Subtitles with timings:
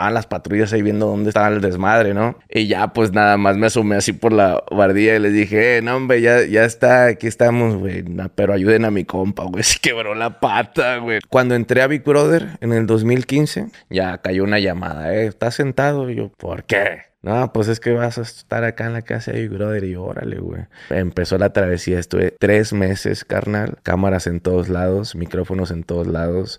[0.00, 2.38] estaban las patrullas ahí viendo dónde estaba el desmadre, ¿no?
[2.48, 5.82] Y ya, pues nada más me asomé así por la bardilla y les dije, eh,
[5.82, 8.02] no, hombre, ya, ya está, aquí estamos, güey.
[8.34, 9.62] pero ayuden a mi compa, güey.
[9.62, 11.20] Se quebró la pata, güey.
[11.28, 16.08] Cuando entré a Big Brother en el 2015, ya cayó una llamada, eh, ¿estás sentado?
[16.08, 17.10] Y yo, ¿por qué?
[17.20, 19.96] No, pues es que vas a estar acá en la casa de Big Brother y
[19.96, 20.62] órale, güey.
[20.88, 23.76] Empezó la travesía, estuve tres meses, carnal.
[23.82, 26.58] Cámaras en todos lados, micrófonos en todos lados.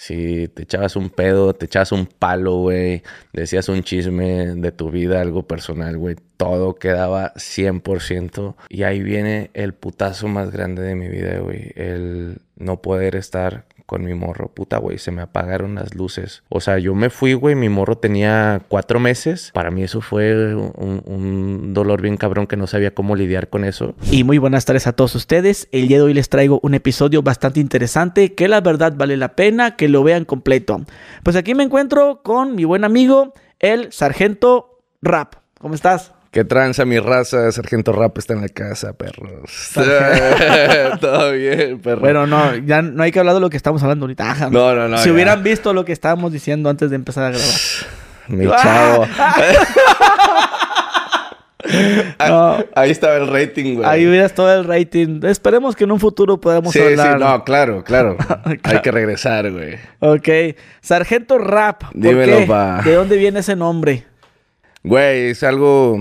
[0.00, 3.02] Si te echabas un pedo, te echabas un palo, güey,
[3.34, 8.54] decías un chisme de tu vida, algo personal, güey, todo quedaba 100%.
[8.70, 13.66] Y ahí viene el putazo más grande de mi vida, güey, el no poder estar
[13.90, 14.52] con mi morro.
[14.54, 16.44] Puta, güey, se me apagaron las luces.
[16.48, 19.50] O sea, yo me fui, güey, mi morro tenía cuatro meses.
[19.52, 23.96] Para mí eso fue un, dolor bien cabrón que no sabía cómo lidiar con eso.
[24.12, 25.66] Y muy buenas tardes a todos ustedes.
[25.72, 29.34] El día de hoy les traigo un episodio bastante interesante que la verdad vale la
[29.34, 30.82] pena que lo vean completo.
[31.24, 35.34] Pues aquí me encuentro con mi buen amigo, el Sargento Rap.
[35.58, 36.12] ¿Cómo estás?
[36.30, 37.50] ¿Qué tranza mi raza?
[37.50, 39.70] Sargento Rap está en la casa, perros.
[41.00, 42.00] Todo bien, perro.
[42.00, 44.48] Bueno, no, ya no hay que hablar de lo que estamos hablando ahorita.
[44.50, 44.98] no, no, no.
[44.98, 47.48] Si hubieran visto lo que estábamos diciendo antes de empezar a grabar.
[48.28, 49.06] Mi chavo.
[52.74, 53.88] Ahí estaba el rating, güey.
[53.88, 55.20] Ahí hubiera todo el rating.
[55.24, 57.18] Esperemos que en un futuro podamos hablar.
[57.18, 58.16] Sí, no, claro, claro.
[58.62, 59.78] Hay que regresar, güey.
[59.98, 60.56] Ok.
[60.80, 61.82] Sargento Rap.
[61.92, 62.82] Dímelo, pa.
[62.84, 64.06] ¿De dónde viene ese nombre?
[64.82, 65.98] Güey, es algo,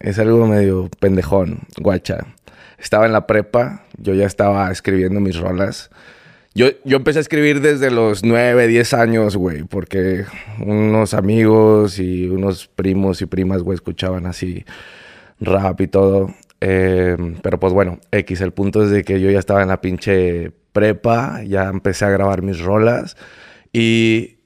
[0.00, 2.26] es algo medio pendejón, guacha.
[2.78, 5.90] Estaba en la prepa, yo ya estaba escribiendo mis rolas.
[6.54, 10.24] Yo, yo empecé a escribir desde los 9, 10 años, güey, porque
[10.60, 14.64] unos amigos y unos primos y primas, güey, escuchaban así
[15.38, 16.34] rap y todo.
[16.62, 20.52] Eh, pero pues bueno, X, el punto es que yo ya estaba en la pinche
[20.72, 23.16] prepa, ya empecé a grabar mis rolas
[23.74, 24.38] y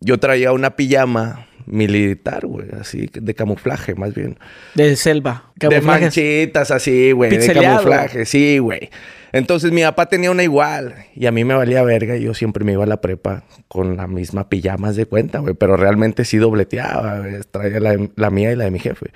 [0.00, 4.38] yo traía una pijama militar, güey, así, de camuflaje, más bien.
[4.74, 5.52] De selva.
[5.56, 8.90] De manchitas, así, güey, de camuflaje, sí, güey.
[9.32, 12.64] Entonces mi papá tenía una igual y a mí me valía verga y yo siempre
[12.64, 16.38] me iba a la prepa con la misma pijama de cuenta, güey, pero realmente sí
[16.38, 19.10] dobleteaba, traía la, la mía y la de mi jefe.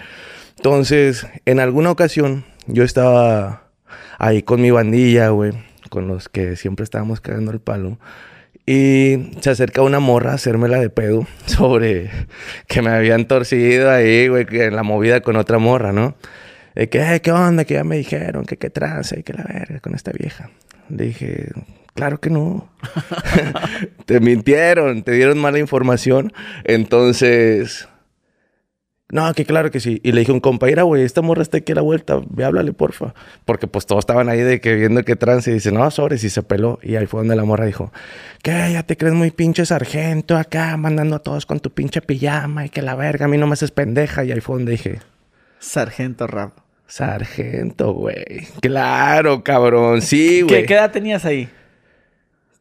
[0.56, 3.70] Entonces, en alguna ocasión yo estaba
[4.19, 5.52] ahí con mi bandilla, güey,
[5.88, 7.98] con los que siempre estábamos cagando el palo.
[8.66, 12.10] Y se acerca una morra a hacerme la de pedo sobre
[12.66, 16.15] que me habían torcido ahí, güey, en la movida con otra morra, ¿no?
[16.75, 17.65] De que, ¿qué onda?
[17.65, 20.50] Que ya me dijeron que qué tranza y que la verga con esta vieja.
[20.88, 21.49] Dije,
[21.94, 22.70] claro que no.
[24.06, 26.32] te mintieron, te dieron mala información.
[26.65, 27.88] Entonces,
[29.12, 30.00] no, que claro que sí.
[30.04, 32.44] Y le dije a un compañero, güey, esta morra está aquí a la vuelta, ve,
[32.44, 33.15] háblale, porfa.
[33.44, 36.31] Porque pues todos estaban ahí de que viendo que trance y dice, no, sobres, y
[36.31, 36.78] se peló.
[36.82, 37.93] Y ahí fue donde la morra dijo,
[38.43, 38.70] ¿qué?
[38.72, 42.69] Ya te crees muy pinche sargento acá, mandando a todos con tu pinche pijama y
[42.69, 44.25] que la verga, a mí no me haces pendeja.
[44.25, 45.00] Y ahí fue donde dije,
[45.59, 46.53] Sargento Rap.
[46.87, 48.49] Sargento, güey.
[48.60, 50.66] Claro, cabrón, sí, güey.
[50.66, 51.49] ¿Qué, edad tenías ahí?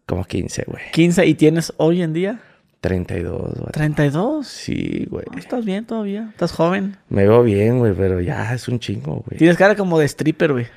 [0.05, 0.83] Como 15, güey.
[0.93, 2.39] ¿15 y tienes hoy en día?
[2.81, 3.71] 32, güey.
[3.71, 4.43] ¿32?
[4.43, 5.25] Sí, güey.
[5.37, 6.27] ¿Estás bien todavía?
[6.29, 6.97] ¿Estás joven?
[7.09, 9.37] Me veo bien, güey, pero ya es un chingo, güey.
[9.37, 10.67] Tienes cara como de stripper, güey.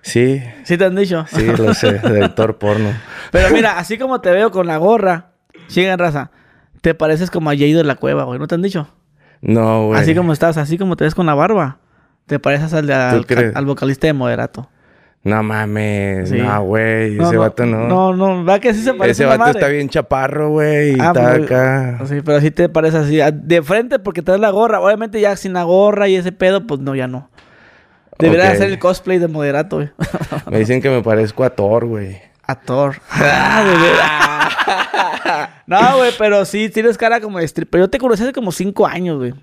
[0.00, 0.42] Sí.
[0.64, 1.26] ¿Sí te han dicho?
[1.28, 2.92] Sí, lo sé, de actor porno.
[3.30, 5.32] Pero mira, así como te veo con la gorra,
[5.68, 6.30] sigan raza,
[6.80, 8.38] te pareces como a Jay de la cueva, güey.
[8.38, 8.88] ¿No te han dicho?
[9.42, 10.00] No, güey.
[10.00, 11.78] Así como estás, así como te ves con la barba,
[12.26, 14.70] te pareces al, al vocalista de Moderato.
[15.24, 17.86] No mames, no, güey, ese vato no.
[17.86, 21.12] No, no, va que sí se parece Ese vato está bien chaparro, güey, y ah,
[21.14, 22.00] está acá.
[22.06, 24.80] Sí, pero sí te parece así, de frente porque traes la gorra.
[24.80, 27.30] Obviamente ya sin la gorra y ese pedo, pues no, ya no.
[28.18, 29.90] Debería hacer el cosplay de moderato, güey.
[30.50, 32.20] me dicen que me parezco a Thor, güey.
[32.44, 32.96] A Thor.
[35.24, 37.80] Ah, no, güey, pero sí tienes cara como de stripper.
[37.80, 39.34] Yo te conocí hace como cinco años, güey.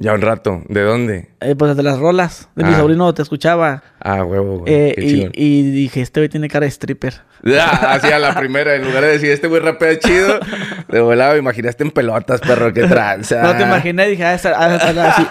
[0.00, 0.62] Ya un rato.
[0.68, 1.28] ¿De dónde?
[1.40, 2.48] Eh, pues de las rolas.
[2.54, 2.78] De mi ah.
[2.78, 3.82] sobrino te escuchaba.
[3.98, 4.72] Ah, huevo, güey.
[4.72, 7.22] Eh, y, y, dije, este güey tiene cara de stripper.
[7.60, 8.76] Ah, así a la primera.
[8.76, 10.38] En lugar de decir, este güey rapea chido,
[10.86, 13.42] de volado me imaginaste en pelotas, perro, qué tranza.
[13.42, 15.26] No te imaginé, dije, ah, esa, así.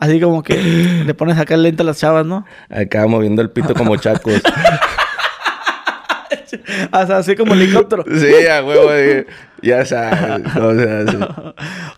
[0.00, 0.56] así como que
[1.06, 2.44] le pones acá lento a las chavas, ¿no?
[2.68, 4.42] Acá moviendo el pito como chacos.
[6.92, 8.04] así como helicóptero.
[8.16, 8.90] Sí, a huevo.
[9.62, 10.42] Ya sabes.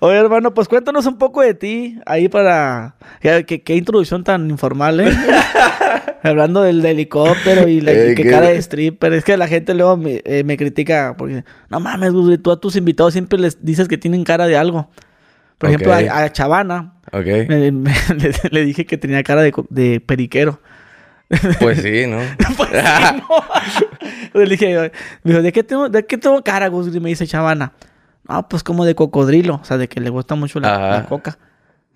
[0.00, 1.98] Oye, hermano, pues cuéntanos un poco de ti.
[2.06, 2.96] Ahí para.
[3.20, 5.12] Qué, introducción tan informal, ¿eh?
[6.22, 9.12] Hablando del, helicóptero y la eh, qué cara de stripper.
[9.12, 11.44] Es que la gente luego me, eh, critica porque.
[11.68, 12.12] No mames,
[12.42, 14.90] tú a tus invitados siempre les dices que tienen cara de algo.
[15.58, 16.94] Por ejemplo, a, Chavana.
[17.12, 20.60] le, dije que tenía cara de, de periquero.
[21.60, 22.18] Pues sí, ¿no?
[22.56, 23.22] pues sí,
[24.34, 24.40] no.
[24.40, 24.90] le dije,
[25.22, 26.94] me dijo, ¿de qué tengo, de qué tengo cara, Gus?
[26.94, 27.72] Y me dice Chavana.
[28.26, 31.38] Ah, pues como de cocodrilo, o sea, de que le gusta mucho la, coca.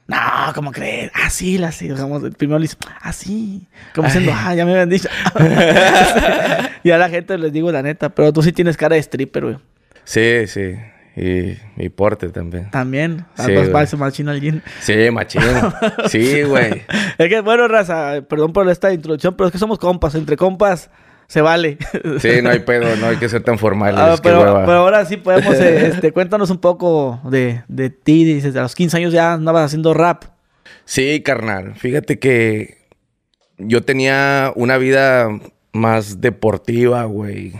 [0.07, 0.19] No,
[0.55, 1.11] ¿cómo crees?
[1.15, 1.89] Ah, sí, la sí.
[1.89, 3.69] el primero le dice, ah, sí.
[3.95, 5.09] Como diciendo, ah, ya me habían dicho.
[6.83, 9.45] y a la gente les digo la neta, pero tú sí tienes cara de stripper,
[9.45, 9.59] güey.
[10.05, 10.75] Sí, sí.
[11.17, 12.71] Y mi porte también.
[12.71, 13.27] También.
[13.35, 14.63] Sí, más machín alguien.
[14.81, 15.43] Sí, machín.
[16.09, 16.83] sí, güey.
[17.19, 20.15] es que, bueno, raza, perdón por esta introducción, pero es que somos compas.
[20.15, 20.91] Entre compas
[21.27, 21.77] se vale.
[22.19, 24.01] sí, no hay pedo, no hay que ser tan formales.
[24.01, 28.25] Ah, pero, ahora sí podemos, eh, este, cuéntanos un poco de, de ti.
[28.25, 30.25] Dices, a los 15 años ya andabas haciendo rap.
[30.87, 31.75] Sí, carnal.
[31.75, 32.79] Fíjate que
[33.59, 35.29] yo tenía una vida
[35.73, 37.53] más deportiva, güey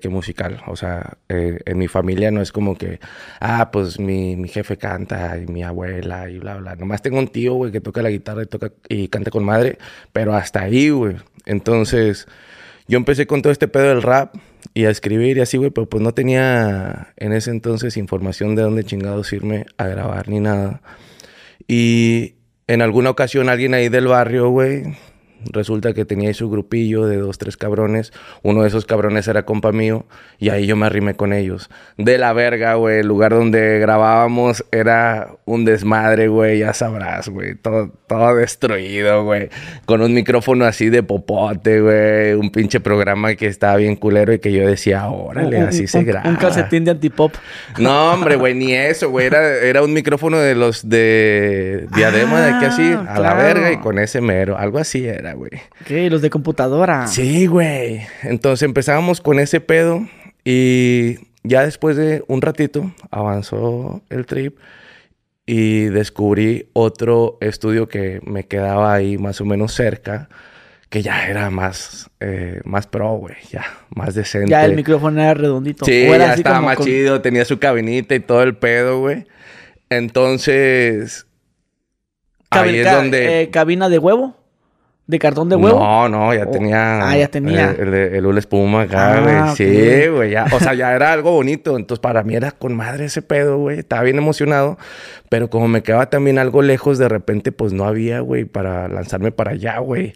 [0.00, 0.62] que, musical.
[0.66, 3.00] O sea, eh, en mi familia no es como que,
[3.40, 6.76] ah, pues mi, mi, jefe canta y mi abuela y bla, bla.
[6.76, 9.78] Nomás tengo un tío, güey, que toca la guitarra y, toca, y canta con madre,
[10.12, 11.16] pero hasta ahí, güey.
[11.44, 12.26] Entonces,
[12.88, 14.34] yo empecé con todo este pedo del rap
[14.74, 18.62] y a escribir y así, güey, pero pues no tenía en ese entonces información de
[18.62, 20.82] dónde chingados irme a grabar ni nada.
[21.66, 22.34] Y
[22.66, 24.96] en alguna ocasión alguien ahí del barrio, güey,
[25.52, 28.12] Resulta que tenía ahí su grupillo de dos, tres cabrones.
[28.42, 30.06] Uno de esos cabrones era compa mío
[30.38, 31.70] y ahí yo me arrimé con ellos.
[31.96, 33.00] De la verga, güey.
[33.00, 36.58] El lugar donde grabábamos era un desmadre, güey.
[36.58, 37.54] Ya sabrás, güey.
[37.54, 39.48] Todo, todo destruido, güey.
[39.84, 42.34] Con un micrófono así de popote, güey.
[42.34, 46.28] Un pinche programa que estaba bien culero y que yo decía, órale, así se graba.
[46.28, 47.32] Un calcetín de antipop.
[47.78, 49.26] No, hombre, güey, ni eso, güey.
[49.26, 53.72] Era, era un micrófono de los de diadema de aquí así, a ah, la verga
[53.72, 54.56] y con ese mero.
[54.58, 55.52] Algo así era, güey.
[55.86, 56.10] ¿Qué?
[56.10, 57.06] Los de computadora.
[57.06, 58.00] Sí, güey.
[58.22, 60.06] Entonces empezábamos con ese pedo
[60.44, 64.58] y ya después de un ratito avanzó el trip
[65.46, 70.28] y descubrí otro estudio que me quedaba ahí más o menos cerca
[70.88, 74.50] que ya era más, eh, más pro, güey, ya, más decente.
[74.50, 75.84] Ya el micrófono era redondito.
[75.84, 79.26] Sí, ya estaba más chido, tenía su cabinita y todo el pedo, güey.
[79.90, 81.26] Entonces,
[82.50, 83.42] ahí es donde...
[83.42, 84.36] Eh, ¿Cabina de huevo?
[85.06, 85.78] ¿De cartón de huevo?
[85.78, 87.08] No, no, ya tenía.
[87.08, 87.70] Ah, ya tenía.
[87.70, 89.34] El, el, el, espuma acá, güey.
[89.36, 90.46] Ah, sí, güey, ya.
[90.52, 91.76] O sea, ya era algo bonito.
[91.76, 93.78] Entonces, para mí era con madre ese pedo, güey.
[93.78, 94.78] Estaba bien emocionado.
[95.28, 99.30] Pero como me quedaba también algo lejos, de repente, pues no había, güey, para lanzarme
[99.30, 100.12] para allá, güey.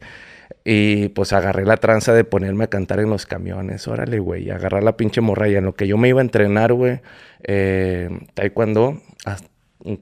[0.64, 3.86] Y pues agarré la tranza de ponerme a cantar en los camiones.
[3.86, 4.50] Órale, güey.
[4.50, 5.58] Agarrar la pinche morralla.
[5.58, 7.00] En lo que yo me iba a entrenar, güey.
[7.44, 9.00] Eh, taekwondo.
[9.24, 9.48] Hasta,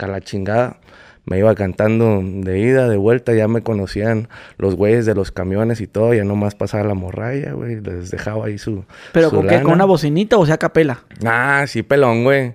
[0.06, 0.80] la chingada
[1.28, 5.80] me iba cantando de ida, de vuelta, ya me conocían los güeyes de los camiones
[5.80, 8.84] y todo, ya nomás pasaba la morralla, güey, les dejaba ahí su.
[9.12, 9.62] ¿Pero con qué?
[9.62, 11.00] ¿Con una bocinita o sea capela?
[11.24, 12.54] Ah, sí, pelón, güey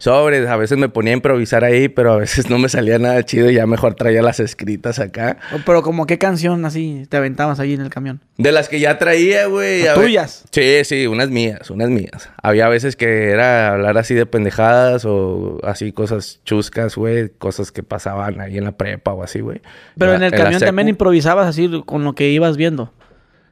[0.00, 0.48] sobres.
[0.48, 3.48] A veces me ponía a improvisar ahí, pero a veces no me salía nada chido
[3.48, 5.36] y ya mejor traía las escritas acá.
[5.64, 8.20] Pero como qué canción así te aventabas ahí en el camión.
[8.36, 9.84] De las que ya traía, güey.
[9.94, 10.44] ¿Tuyas?
[10.50, 12.30] Sí, sí, unas mías, unas mías.
[12.42, 17.28] Había veces que era hablar así de pendejadas o así cosas chuscas, güey.
[17.28, 19.60] Cosas que pasaban ahí en la prepa o así, güey.
[19.96, 22.92] Pero en, el camión también improvisabas así con lo que ibas viendo.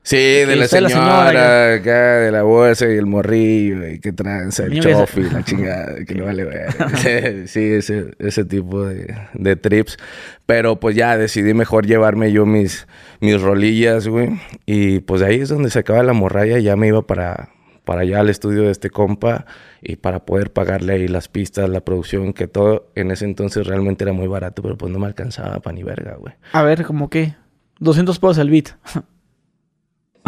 [0.08, 4.81] Sí, de la señora, acá, de la bolsa y el morrillo, y que tranza, el
[4.81, 7.46] chofi, la chingada, que no vale ver.
[7.46, 9.99] sí, ese, ese tipo de, de, trips.
[10.46, 12.87] Pero pues ya decidí mejor llevarme yo mis,
[13.20, 14.31] mis rolillas, güey.
[14.64, 17.50] Y pues ahí es donde se acaba la morralla, ya me iba para,
[17.84, 19.44] para allá al estudio de este compa
[19.82, 24.04] y para poder pagarle ahí las pistas, la producción, que todo en ese entonces realmente
[24.04, 26.32] era muy barato, pero pues no me alcanzaba para ni verga, güey.
[26.52, 27.35] A ver, ¿cómo qué?
[27.80, 28.71] 200 pesos el beat.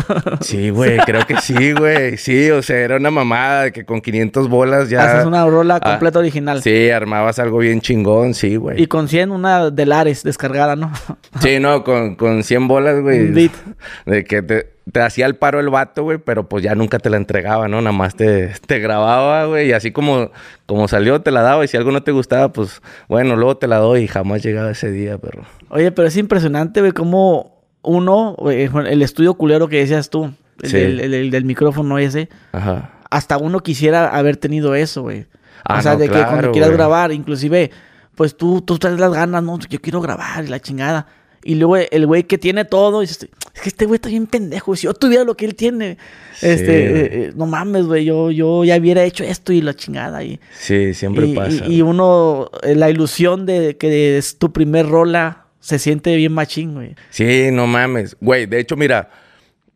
[0.40, 2.16] Sí, güey, creo que sí, güey.
[2.16, 5.04] Sí, o sea, era una mamada que con 500 bolas ya...
[5.04, 6.62] Haces una rola ah, completa original.
[6.62, 8.82] Sí, armabas algo bien chingón, sí, güey.
[8.82, 10.92] Y con 100 una de Lares descargada, ¿no?
[11.40, 13.20] sí, no, con, con 100 bolas, güey.
[13.20, 13.52] Un beat.
[14.06, 17.10] De que te, te hacía el paro el vato, güey, pero pues ya nunca te
[17.10, 17.80] la entregaba, ¿no?
[17.80, 20.30] Nada más te, te grababa, güey, y así como,
[20.66, 23.68] como salió, te la daba, y si algo no te gustaba, pues bueno, luego te
[23.68, 25.42] la doy y jamás llegaba ese día, pero...
[25.68, 30.32] Oye, pero es impresionante, güey, cómo uno, eh, el estudio culero que decías tú,
[30.62, 32.92] el, del, micrófono ese, Ajá.
[33.10, 35.26] hasta uno quisiera haber tenido eso, güey.
[35.64, 37.70] Ah, o sea, de que cuando quieras grabar, inclusive,
[38.14, 41.06] pues tú, tú traes las ganas, no, yo quiero grabar y la chingada.
[41.42, 43.26] Y luego el güey que tiene todo, es
[43.62, 44.76] que este güey está bien pendejo.
[44.76, 45.96] Si yo tuviera lo que él tiene,
[46.42, 50.22] este, eh, eh, no mames, güey, yo, yo ya hubiera hecho esto y la chingada.
[50.22, 51.66] Y, sí, siempre pasa.
[51.66, 56.96] Y, uno, la ilusión de que es tu primer rola se siente bien machín, güey.
[57.10, 58.16] Sí, no mames.
[58.20, 59.10] Güey, de hecho, mira,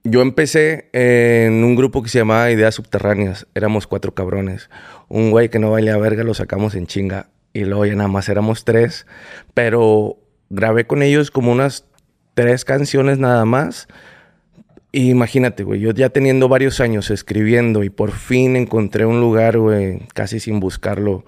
[0.02, 3.46] yo empecé en un grupo que se llamaba Ideas Subterráneas.
[3.54, 4.70] Éramos cuatro cabrones.
[5.08, 7.28] Un güey que no valía verga lo sacamos en chinga.
[7.52, 9.06] Y luego ya nada más éramos tres.
[9.52, 10.18] Pero
[10.50, 11.86] grabé con ellos como unas
[12.34, 13.88] tres canciones nada más.
[14.92, 20.00] imagínate, güey, yo ya teniendo varios años escribiendo y por fin encontré un lugar, güey,
[20.14, 21.24] casi sin buscarlo,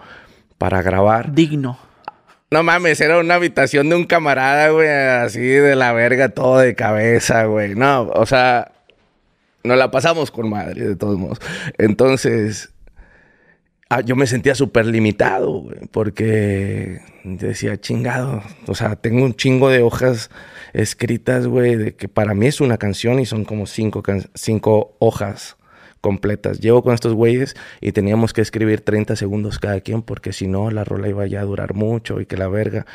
[0.59, 1.33] para grabar.
[1.33, 1.79] Digno.
[2.50, 6.76] No mames, era una habitación de un camarada, güey, así de la verga, todo de
[6.76, 7.75] cabeza, güey.
[7.75, 8.71] No, o sea,
[9.65, 11.41] nos la pasamos con madre, de todos modos.
[11.76, 12.73] Entonces,
[13.88, 19.69] ah, yo me sentía súper limitado, güey, porque decía, chingado, o sea, tengo un chingo
[19.69, 20.31] de hojas
[20.73, 25.56] escritas, güey, de que para mí es una canción y son como cinco, cinco hojas
[26.07, 26.61] completas.
[26.61, 30.71] Llevo con estos güeyes y teníamos que escribir 30 segundos cada quien porque si no
[30.71, 32.87] la rola iba ya a durar mucho y que la verga.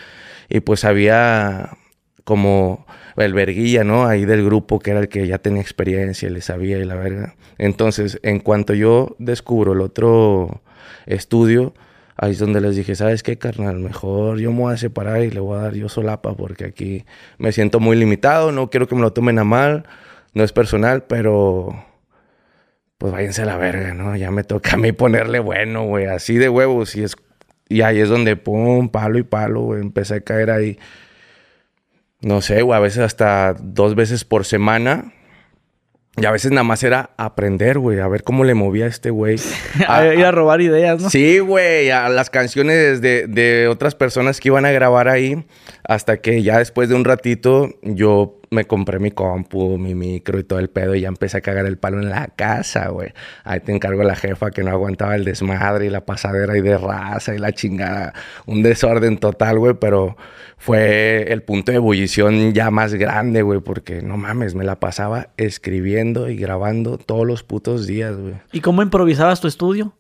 [0.48, 1.72] Y pues había
[2.24, 2.86] como
[3.18, 4.06] el verguilla, ¿no?
[4.06, 6.96] Ahí del grupo que era el que ya tenía experiencia y le sabía y la
[6.96, 7.36] verga.
[7.58, 10.62] Entonces, en cuanto yo descubro el otro
[11.06, 11.74] estudio,
[12.15, 13.80] ahí es donde les dije, ¿sabes qué, carnal?
[13.80, 17.03] Mejor yo me voy a separar y le voy a dar yo solapa porque aquí
[17.38, 19.84] me siento muy limitado, no quiero que me lo tomen a mal,
[20.34, 21.90] no es personal, pero
[23.01, 24.15] pues váyanse a la verga, ¿no?
[24.15, 26.96] Ya me toca a mí ponerle bueno, güey, así de huevos.
[26.96, 27.15] Y, es,
[27.67, 30.77] y ahí es donde, pum, palo y palo, güey, empecé a caer ahí.
[32.20, 35.13] No sé, güey, a veces hasta dos veces por semana.
[36.15, 39.10] Y a veces nada más era aprender, güey, a ver cómo le movía a este
[39.10, 39.38] güey.
[39.88, 41.10] a, ir a robar ideas, ¿no?
[41.10, 45.43] Sí, güey, a las canciones de, de otras personas que iban a grabar ahí.
[45.84, 50.43] Hasta que ya después de un ratito yo me compré mi compu, mi micro y
[50.43, 53.13] todo el pedo y ya empecé a cagar el palo en la casa, güey.
[53.46, 56.77] Ahí te encargo la jefa que no aguantaba el desmadre y la pasadera y de
[56.77, 58.13] raza y la chingada.
[58.46, 60.17] Un desorden total, güey, pero
[60.58, 65.29] fue el punto de ebullición ya más grande, güey, porque no mames, me la pasaba
[65.38, 68.34] escribiendo y grabando todos los putos días, güey.
[68.51, 69.93] ¿Y cómo improvisabas tu estudio?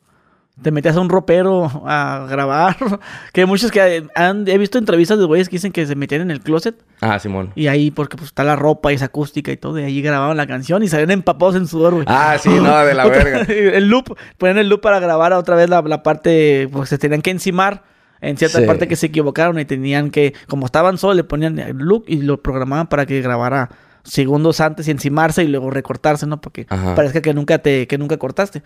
[0.61, 2.77] Te metías a un ropero a grabar.
[3.33, 6.31] que muchos que han, he visto entrevistas de güeyes que dicen que se metían en
[6.31, 6.75] el closet.
[7.01, 7.51] Ah, Simón.
[7.55, 10.37] Y ahí, porque pues está la ropa y es acústica y todo, y ahí grababan
[10.37, 12.05] la canción y salían empapados en sudor, güey.
[12.07, 13.41] Ah, sí, no, de la verga.
[13.49, 17.21] el loop, ponían el loop para grabar otra vez la, la parte, pues se tenían
[17.21, 17.83] que encimar
[18.21, 21.75] en cierta parte que se equivocaron y tenían que, como estaban solos, le ponían el
[21.77, 23.69] loop y lo programaban para que grabara
[24.03, 26.39] segundos antes y encimarse y luego recortarse, ¿no?
[26.39, 28.61] Porque parezca que nunca te, que nunca cortaste.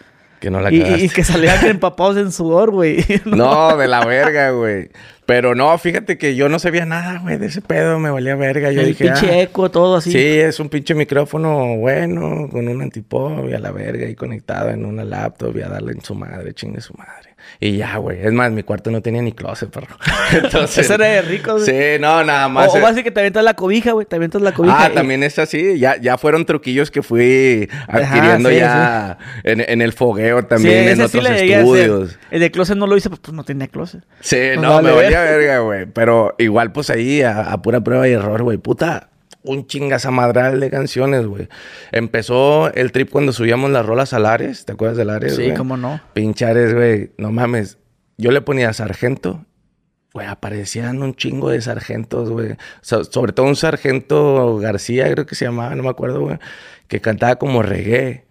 [0.45, 3.03] Que no la y, y, que salían empapados en sudor, güey.
[3.25, 3.75] no.
[3.77, 4.91] de la verga, güey.
[5.25, 8.71] Pero no, fíjate que yo no sabía nada, güey, de ese pedo, me valía verga.
[8.71, 10.11] Yo El dije, pinche ah, eco, todo así.
[10.11, 14.69] Sí, es un pinche micrófono bueno, con un antipop y a la verga y conectado
[14.69, 17.24] en una laptop y a darle en su madre, chingue su madre.
[17.59, 18.25] Y ya, güey.
[18.25, 19.97] Es más, mi cuarto no tenía ni closet, perro.
[20.31, 20.85] Entonces.
[20.85, 21.65] Eso era de rico, güey.
[21.65, 22.73] Sí, no, nada más.
[22.73, 24.05] O, o que te aventas la cobija, güey.
[24.05, 24.85] Te aventas la cobija.
[24.85, 25.79] Ah, también es así.
[25.79, 32.19] Ya, ya fueron truquillos que fui adquiriendo ya En, el fogueo también, en otros estudios.
[32.31, 34.03] El de closet no lo hice, pues, pues no tenía closet.
[34.21, 35.85] Sí, no, me valía verga, güey.
[35.85, 38.57] Pero igual, pues ahí, a, pura prueba y error, güey.
[38.57, 39.09] Puta,
[39.45, 41.47] un chingazamadral de canciones, güey.
[41.91, 44.65] Empezó el trip cuando subíamos las rolas al Ares.
[44.65, 46.01] ¿Te acuerdas del Ares, Sí, cómo no.
[46.13, 47.11] Pinchares, güey.
[47.17, 47.77] No mames.
[48.17, 49.45] Yo le ponía sargento.
[50.13, 52.55] Güey, aparecían un chingo de sargentos, güey.
[52.81, 56.37] sobre todo un sargento García, creo que se llamaba, no me acuerdo, güey.
[56.87, 58.24] Que cantaba como reggae.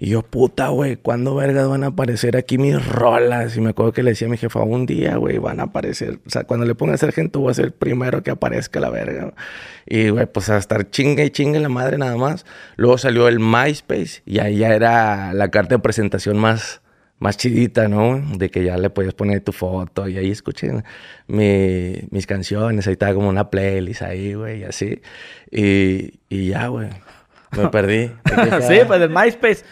[0.00, 3.56] Y yo, puta, güey, ¿cuándo vergas van a aparecer aquí mis rolas?
[3.56, 6.20] Y me acuerdo que le decía a mi jefa, un día, güey, van a aparecer.
[6.24, 9.34] O sea, cuando le ponga sargento voy a ser el primero que aparezca la verga.
[9.86, 12.46] Y, güey, pues a estar chingue y chingue la madre nada más.
[12.76, 16.80] Luego salió el MySpace y ahí ya era la carta de presentación más,
[17.18, 18.22] más chidita, ¿no?
[18.36, 20.84] De que ya le podías poner tu foto y ahí escuchen
[21.26, 22.86] mis canciones.
[22.86, 25.02] Ahí estaba como una playlist ahí, güey, y así.
[25.50, 26.88] Y, y ya, güey.
[27.56, 28.08] Me perdí.
[28.68, 29.64] sí, pues el MySpace.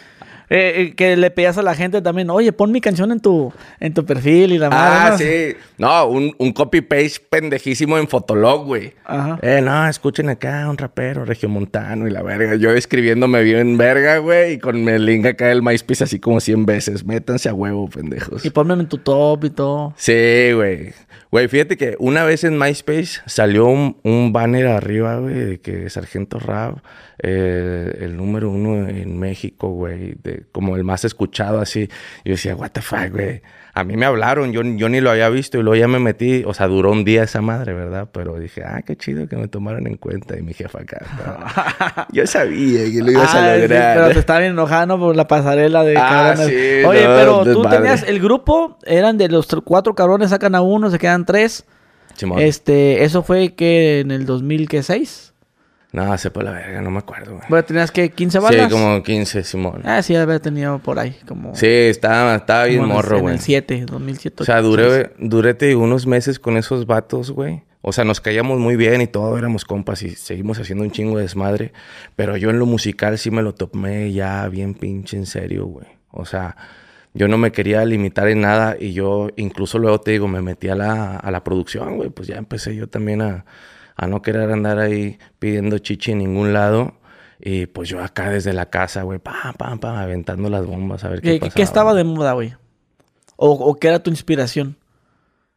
[0.49, 3.51] Eh, eh, que le pedías a la gente también, oye, pon mi canción en tu,
[3.81, 5.13] en tu perfil y la madre.
[5.13, 5.57] Ah, sí.
[5.77, 8.93] No, un, un copy-paste pendejísimo en Fotolog, güey.
[9.03, 9.39] Ajá.
[9.41, 12.55] Eh, no, escuchen acá un rapero regiomontano y la verga.
[12.55, 16.65] Yo escribiéndome bien verga, güey, y con el link acá del MySpace así como 100
[16.65, 17.05] veces.
[17.05, 18.45] Métanse a huevo, pendejos.
[18.45, 19.93] Y ponme en tu top y todo.
[19.97, 20.93] Sí, güey.
[21.29, 25.89] Güey, fíjate que una vez en MySpace salió un, un banner arriba, güey, de que
[25.89, 26.77] Sargento Rap
[27.19, 30.15] eh, el número uno en México, güey,
[30.51, 31.87] como el más escuchado así.
[32.25, 33.41] yo decía, what the fuck, güey.
[33.73, 36.43] A mí me hablaron, yo, yo ni lo había visto y luego ya me metí,
[36.47, 38.09] o sea, duró un día esa madre, ¿verdad?
[38.11, 42.07] Pero dije, ah, qué chido que me tomaron en cuenta y mi jefa acá.
[42.11, 43.97] yo sabía que lo ibas a lograr.
[43.97, 48.01] pero te estaba bien enojado por la pasarela de ah, Sí, Oye, pero tú tenías
[48.01, 51.63] el grupo, eran de los cuatro cabrones, sacan a uno, se quedan tres.
[52.37, 55.26] Este, eso fue que en el 2006.
[55.97, 57.43] No, se por la verga, no me acuerdo, güey.
[57.49, 58.65] Bueno, ¿tenías que 15 balas?
[58.65, 59.81] Sí, como 15, Simón.
[59.83, 61.55] Ah, sí, había tenido por ahí, como...
[61.55, 63.33] Sí, estaba, estaba bien morro, güey.
[63.33, 64.43] En el 7, 2007.
[64.43, 67.63] O sea, duré, duré unos meses con esos vatos, güey.
[67.81, 71.17] O sea, nos caíamos muy bien y todo, éramos compas y seguimos haciendo un chingo
[71.17, 71.73] de desmadre.
[72.15, 75.87] Pero yo en lo musical sí me lo tomé ya bien pinche en serio, güey.
[76.11, 76.57] O sea,
[77.15, 80.69] yo no me quería limitar en nada y yo incluso luego te digo, me metí
[80.69, 82.11] a la, a la producción, güey.
[82.11, 83.45] Pues ya empecé yo también a,
[83.97, 86.93] a no querer andar ahí pidiendo chichi en ningún lado.
[87.39, 91.09] Y pues yo acá desde la casa, güey, pam, pam, pam, aventando las bombas a
[91.09, 92.55] ver qué, ¿Qué, ¿Qué estaba de moda, güey?
[93.35, 94.75] ¿O, ¿O qué era tu inspiración?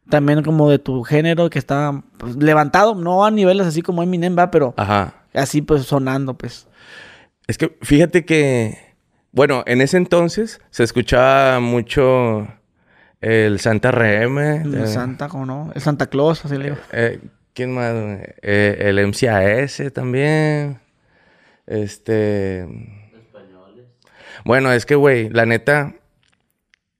[0.09, 4.37] También como de tu género que estaba pues, levantado, no a niveles así como Eminem
[4.37, 5.13] va, pero Ajá.
[5.33, 6.67] así pues sonando, pues.
[7.47, 8.77] Es que fíjate que,
[9.31, 12.47] bueno, en ese entonces se escuchaba mucho
[13.21, 14.37] el Santa RM.
[14.63, 15.71] El eh, Santa, ¿cómo no?
[15.73, 16.77] El Santa Claus, así le digo.
[16.91, 17.19] eh,
[17.53, 17.93] ¿Quién más?
[18.41, 20.79] Eh, el MCAS también.
[21.67, 22.65] Este.
[24.43, 25.93] Bueno, es que, güey, la neta,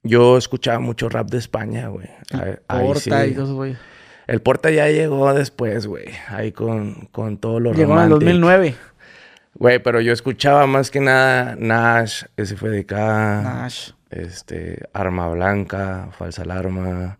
[0.02, 2.08] yo escuchaba mucho rap de España, güey.
[2.68, 3.30] Ahí Porta sí.
[3.30, 3.76] y todo, güey.
[4.26, 6.06] El Porta ya llegó después, güey.
[6.28, 8.28] Ahí con, con todo lo Llegó en el romantic.
[8.28, 8.74] 2009.
[9.54, 13.90] Güey, pero yo escuchaba más que nada Nash, SFDK, Nash.
[14.10, 17.18] este, Arma Blanca, Falsa Alarma,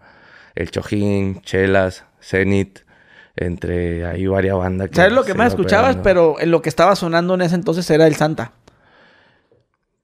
[0.55, 2.81] El Chojín, Chelas, Zenith,
[3.37, 4.91] entre ahí varias bandas.
[4.93, 5.97] ¿Sabes lo que más escuchabas?
[5.97, 6.03] pegando.
[6.03, 8.53] Pero en lo que estaba sonando en ese entonces era el Santa.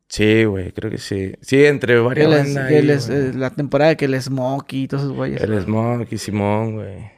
[0.08, 1.34] Sí, güey, creo que sí.
[1.42, 3.10] Sí, entre varias El, bandas.
[3.10, 5.42] ahí, eh, la temporada que el Smokey y todos esos güeyes.
[5.42, 7.10] El Smoke y Simón, güey.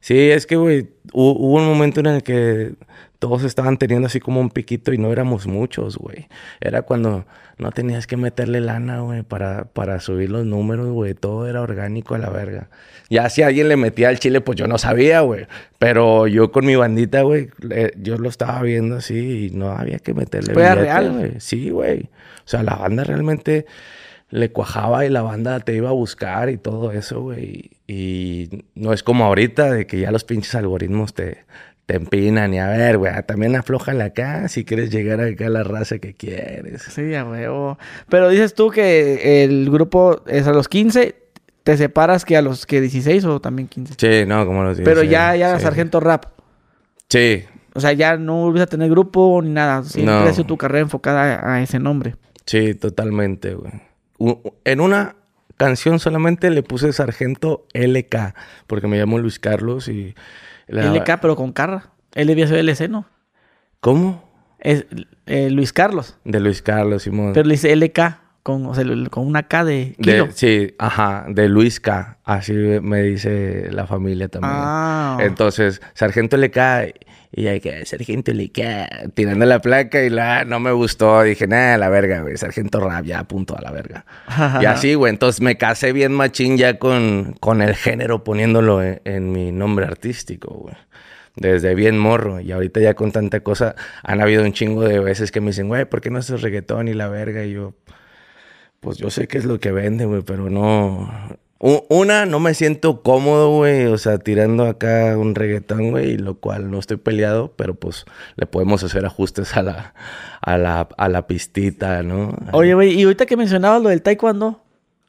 [0.00, 0.82] Sí, es que, güey,
[1.12, 2.74] hu- hubo un momento en el que
[3.26, 6.28] todos estaban teniendo así como un piquito y no éramos muchos, güey.
[6.60, 7.26] Era cuando
[7.58, 11.14] no tenías que meterle lana, güey, para, para subir los números, güey.
[11.14, 12.68] Todo era orgánico a la verga.
[13.10, 15.48] Ya si alguien le metía al chile, pues yo no sabía, güey.
[15.80, 17.48] Pero yo con mi bandita, güey,
[17.96, 21.10] yo lo estaba viendo así y no había que meterle billete, real.
[21.10, 21.32] güey.
[21.40, 22.02] Sí, güey.
[22.02, 23.66] O sea, la banda realmente
[24.30, 27.70] le cuajaba y la banda te iba a buscar y todo eso, güey.
[27.88, 31.44] Y no es como ahorita de que ya los pinches algoritmos te,
[31.86, 35.62] te empinan y a ver, güey, también aflójale acá si quieres llegar acá a la
[35.62, 36.82] raza que quieres.
[36.82, 37.78] Sí, a huevo.
[38.08, 41.14] Pero dices tú que el grupo es a los 15,
[41.62, 43.94] te separas que a los que 16 o también 15.
[43.98, 45.62] Sí, no, como los Pero dices, ya, ya sí.
[45.62, 46.26] Sargento Rap.
[47.08, 47.44] Sí,
[47.74, 49.84] O sea, ya no volviste a tener grupo ni nada.
[49.84, 50.20] Siempre No.
[50.22, 52.16] ha sido tu carrera enfocada a, ese nombre.
[52.46, 53.72] sí, totalmente, güey.
[54.64, 55.14] En una
[55.56, 58.34] canción solamente le puse Sargento LK,
[58.66, 60.14] porque me llamo Luis Carlos y...
[60.66, 61.92] la- LK, pero con Carra.
[62.14, 63.06] Él debía ser LC, ¿no?
[63.80, 64.24] ¿Cómo?
[64.58, 64.86] Es
[65.26, 66.18] eh, Luis Carlos.
[66.24, 67.32] De Luis Carlos, Simón.
[67.34, 70.26] Pero le dice LK con, o sea, con una K de kilo.
[70.26, 72.18] De- sí, ajá, de Luis K.
[72.22, 74.52] Así me dice la familia también.
[74.54, 75.18] Ah.
[75.20, 76.94] Entonces, Sargento cae.
[77.32, 79.08] Y hay que, Sargento cae.
[79.14, 81.24] Tirando la placa y la no me gustó.
[81.24, 82.36] Dije, nada, la verga, güey.
[82.36, 84.06] Sargento Rap, ya, punto a la verga.
[84.62, 85.12] y así, güey.
[85.12, 89.86] Entonces me casé bien machín ya con, con el género poniéndolo en, en mi nombre
[89.86, 90.76] artístico, güey.
[91.34, 92.38] Desde bien morro.
[92.38, 95.66] Y ahorita ya con tanta cosa, han habido un chingo de veces que me dicen,
[95.66, 97.44] güey, ¿por qué no haces reggaetón y la verga?
[97.44, 97.74] Y yo,
[98.80, 101.10] pues yo sé qué es lo que vende, güey, pero no.
[101.58, 106.70] Una, no me siento cómodo, güey, o sea, tirando acá un reggaetón, güey, lo cual
[106.70, 108.04] no estoy peleado, pero pues
[108.36, 109.94] le podemos hacer ajustes a la,
[110.42, 112.36] a la, a la pistita, ¿no?
[112.52, 114.62] Oye, güey, y ahorita que mencionabas lo del taekwondo,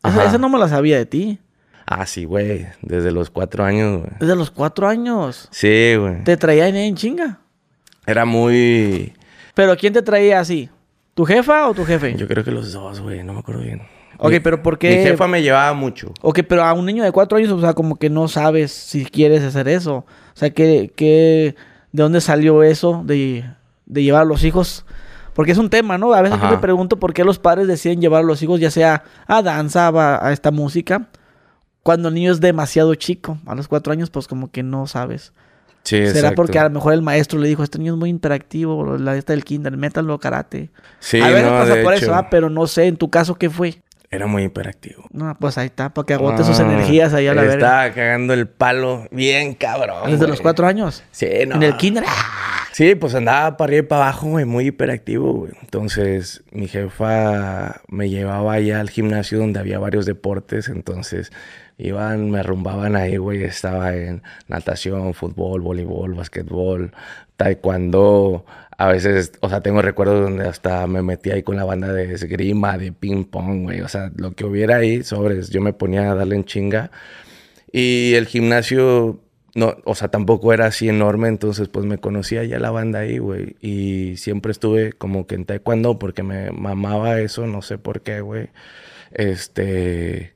[0.03, 1.39] esa, no me la sabía de ti.
[1.85, 4.11] Ah, sí, güey, desde los cuatro años, güey.
[4.19, 5.49] Desde los cuatro años.
[5.51, 6.23] Sí, güey.
[6.23, 7.39] Te traía en, en chinga.
[8.05, 9.13] Era muy...
[9.53, 10.69] Pero ¿quién te traía así?
[11.17, 12.13] ¿Tu jefa o tu jefe?
[12.15, 13.81] Yo creo que los dos, güey, no me acuerdo bien.
[14.19, 14.89] Ok, Mi- pero ¿por qué?
[14.97, 16.13] Mi jefa me llevaba mucho.
[16.21, 19.03] Ok, pero a un niño de cuatro años, o sea, como que no sabes si
[19.03, 19.95] quieres hacer eso.
[19.97, 21.55] O sea, ¿qué, qué,
[21.91, 23.43] ¿de dónde salió eso de,
[23.87, 24.85] de llevar a los hijos?
[25.33, 26.13] Porque es un tema, ¿no?
[26.13, 28.69] A veces yo me pregunto por qué los padres deciden llevar a los hijos ya
[28.69, 31.07] sea a danza, a, a esta música,
[31.81, 33.39] cuando el niño es demasiado chico.
[33.47, 35.33] A los cuatro años, pues como que no sabes.
[35.87, 36.35] Sí, ¿Será exacto.
[36.35, 39.31] porque a lo mejor el maestro le dijo, este niño es muy interactivo, la esta
[39.31, 40.69] del kinder, métalo karate?
[40.99, 43.35] Sí, a veces no, pasa por hecho, eso, ah, pero no sé, en tu caso,
[43.35, 43.81] ¿qué fue?
[44.11, 45.05] Era muy hiperactivo.
[45.11, 47.55] No, pues ahí está, para que agote sus Ah, energías ahí a la verga.
[47.55, 50.03] Estaba cagando el palo bien cabrón.
[50.05, 50.29] Desde güey.
[50.31, 51.03] los cuatro años.
[51.11, 51.55] Sí, no.
[51.55, 52.03] En el kinder.
[52.05, 52.56] ¡ah!
[52.77, 55.51] Sí, pues andaba para arriba y para abajo, güey, muy hiperactivo, güey.
[55.63, 60.69] Entonces, mi jefa me llevaba allá al gimnasio donde había varios deportes.
[60.69, 61.31] Entonces,
[61.79, 63.43] iban, me arrumbaban ahí, güey.
[63.43, 66.93] Estaba en natación, fútbol, voleibol, basquetbol,
[67.35, 68.45] taekwondo.
[68.77, 72.13] A veces, o sea, tengo recuerdos donde hasta me metí ahí con la banda de
[72.13, 73.81] esgrima, de ping pong, güey.
[73.81, 76.91] O sea, lo que hubiera ahí, sobres, yo me ponía a darle en chinga.
[77.71, 79.19] Y el gimnasio,
[79.57, 83.17] no, o sea, tampoco era así enorme, entonces pues me conocía ya la banda ahí,
[83.17, 83.55] güey.
[83.59, 88.21] Y siempre estuve como que en taekwondo porque me mamaba eso, no sé por qué,
[88.21, 88.49] güey.
[89.11, 90.35] Este...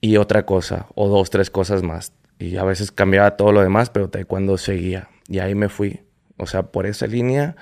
[0.00, 2.12] Y otra cosa, o dos, tres cosas más.
[2.40, 5.08] y a veces cambiaba todo lo demás, pero taekwondo seguía.
[5.28, 6.00] Y ahí me fui.
[6.36, 7.54] O sea, por esa línea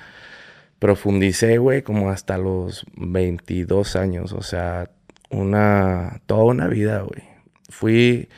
[0.79, 4.33] profundicé, güey, como hasta los 22 años.
[4.33, 4.89] O sea,
[5.29, 7.23] una, toda una vida, güey.
[7.69, 8.29] Fui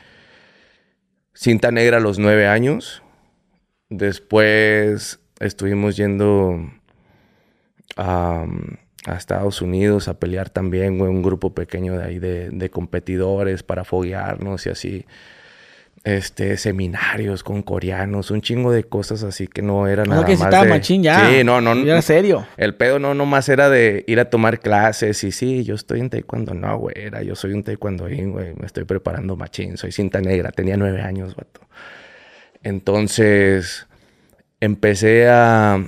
[1.38, 3.02] cinta negra a los 9 años.
[3.88, 6.70] Después estuvimos yendo
[7.96, 8.44] a,
[9.16, 14.66] Estados Unidos a pelear también, güey, un grupo pequeño de ahí de competidores para foguearnos
[14.66, 15.06] y así
[16.08, 20.50] este, seminarios con coreanos, un chingo de cosas así que no era nada que más
[20.62, 20.68] de...
[20.68, 21.28] machín ya.
[21.28, 21.72] Sí, no, no.
[21.74, 22.46] Era serio.
[22.56, 26.08] El pedo no nomás era de ir a tomar clases y sí, yo estoy en
[26.08, 26.54] taekwondo.
[26.54, 28.54] No, güey, era yo soy un taekwondoín, güey.
[28.54, 29.76] Me estoy preparando machín.
[29.76, 30.50] Soy cinta negra.
[30.50, 31.60] Tenía nueve años, vato.
[32.62, 33.86] Entonces,
[34.60, 35.84] empecé a...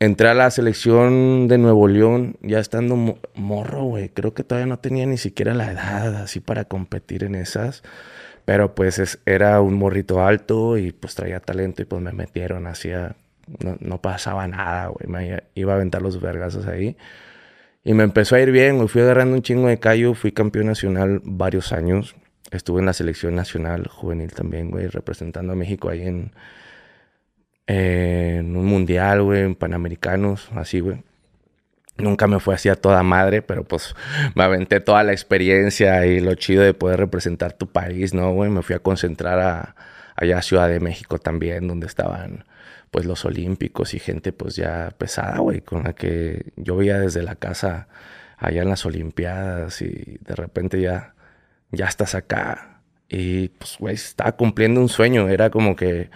[0.00, 4.10] Entré a la selección de Nuevo León ya estando morro, güey.
[4.10, 7.82] Creo que todavía no tenía ni siquiera la edad así para competir en esas.
[8.48, 13.14] Pero pues era un morrito alto y pues traía talento y pues me metieron, hacía,
[13.58, 16.96] no, pasaba nada, güey, me iba a aventar los vergazos ahí.
[17.84, 20.66] Y me empezó a ir bien, güey, fui agarrando un chingo de callo, fui campeón
[20.66, 22.16] nacional varios años.
[22.50, 26.32] Estuve en la selección nacional juvenil también, güey, representando a México ahí en,
[27.66, 31.02] en un mundial, güey, en Panamericanos, así, güey.
[31.98, 33.94] Nunca me fue así a toda madre, pero pues
[34.34, 38.50] me aventé toda la experiencia y lo chido de poder representar tu país, ¿no, güey?
[38.50, 39.74] Me fui a concentrar a,
[40.14, 42.44] allá a Ciudad de México también, donde estaban
[42.90, 47.22] pues los olímpicos y gente pues ya pesada, güey, con la que yo veía desde
[47.22, 47.88] la casa
[48.38, 51.14] allá en las olimpiadas y de repente ya,
[51.70, 52.80] ya estás acá.
[53.08, 56.10] Y pues, güey, estaba cumpliendo un sueño, era como que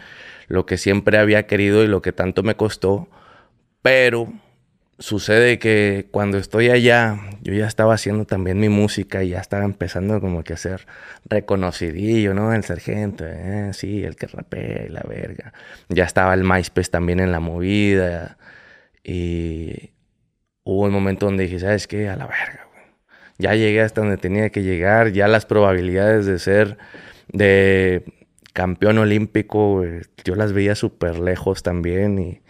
[0.49, 3.09] lo que siempre había querido y lo que tanto me costó,
[3.83, 4.33] pero
[5.03, 9.65] sucede que cuando estoy allá, yo ya estaba haciendo también mi música y ya estaba
[9.65, 10.87] empezando como que a ser
[11.29, 12.55] reconocidillo, ¿no?
[12.55, 13.71] El sargento, ¿eh?
[13.75, 15.53] sí, el que rapea y la verga.
[15.89, 18.39] Ya estaba el MySpace también en la movida
[19.03, 19.91] y
[20.65, 22.09] hubo un momento donde dije, ¿sabes qué?
[22.09, 22.85] A la verga, güey.
[23.39, 26.79] Ya llegué hasta donde tenía que llegar, ya las probabilidades de ser
[27.29, 28.05] de
[28.53, 29.85] campeón olímpico,
[30.25, 32.43] yo las veía súper lejos también y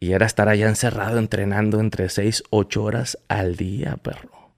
[0.00, 4.52] y era estar allá encerrado entrenando entre 6, 8 horas al día, perro.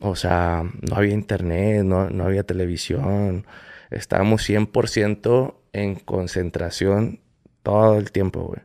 [0.00, 3.46] O sea, no había internet, no, no había televisión.
[3.90, 7.20] Estábamos 100% en concentración
[7.62, 8.60] todo el tiempo, güey.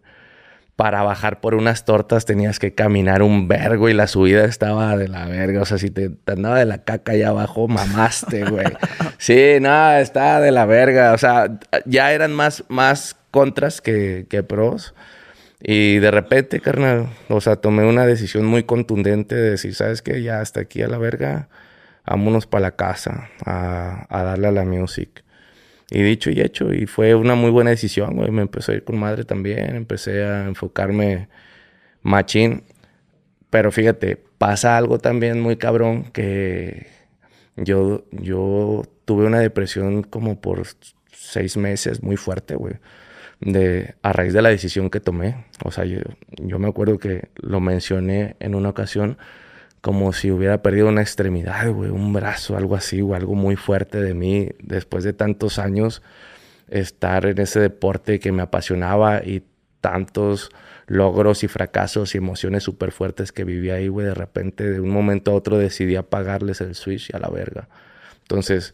[0.75, 5.07] Para bajar por unas tortas tenías que caminar un vergo y la subida estaba de
[5.07, 5.61] la verga.
[5.61, 8.65] O sea, si te, andaba de la caca allá abajo, mamaste, güey.
[9.19, 11.13] Sí, nada, estaba de la verga.
[11.13, 14.95] O sea, ya eran más, más contras que, que pros.
[15.63, 20.23] Y de repente, carnal, o sea, tomé una decisión muy contundente de decir, ¿sabes qué?
[20.23, 21.49] Ya hasta aquí a la verga,
[22.05, 25.23] vámonos para la casa a, darle a la music.
[25.91, 28.31] Y dicho y hecho, y fue una muy buena decisión, güey.
[28.31, 31.29] Me empecé a ir con madre también, empecé a enfocarme
[32.01, 32.63] machín.
[33.49, 36.87] Pero fíjate, pasa algo también muy cabrón que
[37.57, 40.63] yo, yo tuve una depresión como por
[41.11, 42.75] seis meses muy fuerte, güey
[43.41, 45.45] de, a raíz de la decisión que tomé.
[45.65, 45.99] O sea, yo,
[46.37, 49.17] yo me acuerdo que lo mencioné en una ocasión
[49.81, 53.99] como si hubiera perdido una extremidad, güey, un brazo, algo así, o algo muy fuerte
[53.99, 56.03] de mí después de tantos años
[56.69, 59.43] estar en ese deporte que me apasionaba y
[59.81, 60.51] tantos
[60.85, 64.89] logros y fracasos y emociones súper fuertes que viví ahí, güey, de repente de un
[64.89, 67.67] momento a otro decidí apagarles el switch y a la verga.
[68.21, 68.73] Entonces,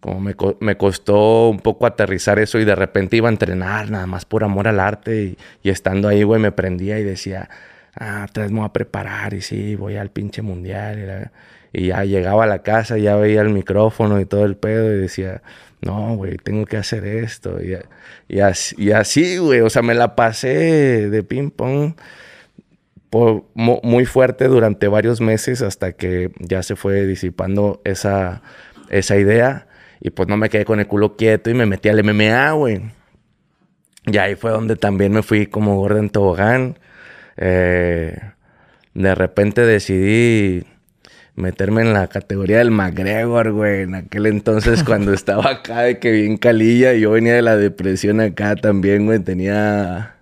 [0.00, 4.06] como me, me, costó un poco aterrizar eso y de repente iba a entrenar nada
[4.06, 7.50] más por amor al arte y, estando ahí, güey, me prendía y decía,
[7.94, 11.30] ah, otra me voy a preparar y sí, voy al pinche mundial.
[11.72, 14.98] Y, ya llegaba a la casa, ya veía el micrófono y todo el pedo y
[14.98, 15.42] decía,
[15.80, 17.60] no, güey, tengo que hacer esto.
[17.62, 17.76] Y,
[18.28, 21.94] y así, y así, güey, o sea, me la pasé de ping pong
[23.54, 28.42] muy fuerte durante varios meses hasta que ya se fue disipando esa,
[28.90, 29.67] esa idea
[30.00, 32.82] y pues no me quedé con el culo quieto y me metí al MMA, güey.
[34.06, 36.78] Y ahí fue donde también me fui como gordo en tobogán.
[37.36, 38.18] Eh,
[38.94, 40.64] de repente decidí
[41.34, 43.82] meterme en la categoría del McGregor, güey.
[43.82, 46.94] En aquel entonces cuando estaba acá de que bien calilla.
[46.94, 49.18] Yo venía de la depresión acá también, güey.
[49.18, 50.14] Tenía...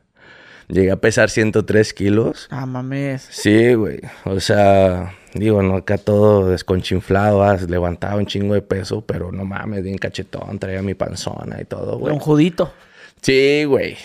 [0.68, 2.48] Llegué a pesar 103 kilos.
[2.50, 3.28] Ah, mames.
[3.30, 4.00] Sí, güey.
[4.24, 9.82] O sea, Digo, no acá todo desconchinflado, levantaba un chingo de peso, pero no mames,
[9.82, 12.12] bien cachetón, traía mi panzona y todo, güey.
[12.12, 12.72] Un judito.
[13.20, 13.96] Sí, güey.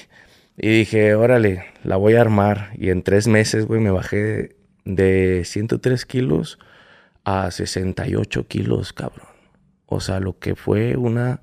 [0.57, 2.71] Y dije, órale, la voy a armar.
[2.77, 6.59] Y en tres meses, güey, me bajé de 103 kilos
[7.23, 9.27] a 68 kilos, cabrón.
[9.85, 11.41] o sea, lo que fue una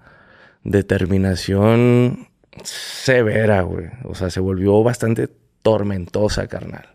[0.65, 2.29] determinación
[2.63, 3.87] severa, güey.
[4.05, 5.29] O sea, se volvió bastante
[5.63, 6.89] tormentosa, carnal.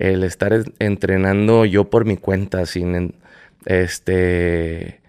[0.00, 3.14] El estar entrenando yo por mi cuenta, sin,
[3.66, 5.00] este,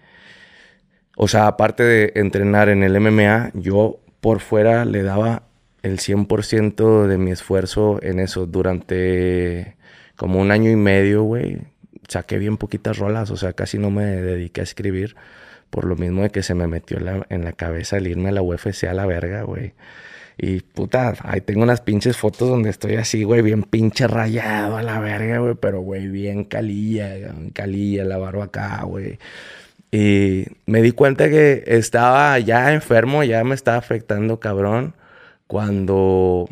[1.16, 5.44] o sea, aparte de entrenar en el MMA, yo por fuera le daba
[5.82, 9.78] el 100% de mi esfuerzo en eso durante
[10.16, 11.60] como un año y medio, güey.
[12.08, 15.16] Saqué bien poquitas rolas, o sea, casi no me dediqué a escribir
[15.70, 16.98] por lo mismo de que se me metió
[17.30, 19.74] en la cabeza el irme a la UFC a la verga, güey.
[20.38, 24.84] Y puta, ahí tengo unas pinches fotos donde estoy así, güey, bien pinche rayado a
[24.84, 29.20] la verga, güey, pero güey, bien calilla, calilla, la barba acá, güey.
[29.92, 34.96] Y me di cuenta que estaba ya enfermo, ya me estaba afectando cabrón,
[35.48, 36.48] cuando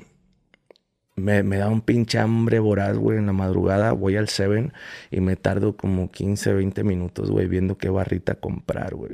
[1.15, 3.93] me, me, da un pinche hambre voraz, güey, en la madrugada.
[3.93, 4.73] Voy al Seven
[5.11, 9.13] y me tardo como 15, 20 minutos, güey, viendo qué barrita comprar, güey.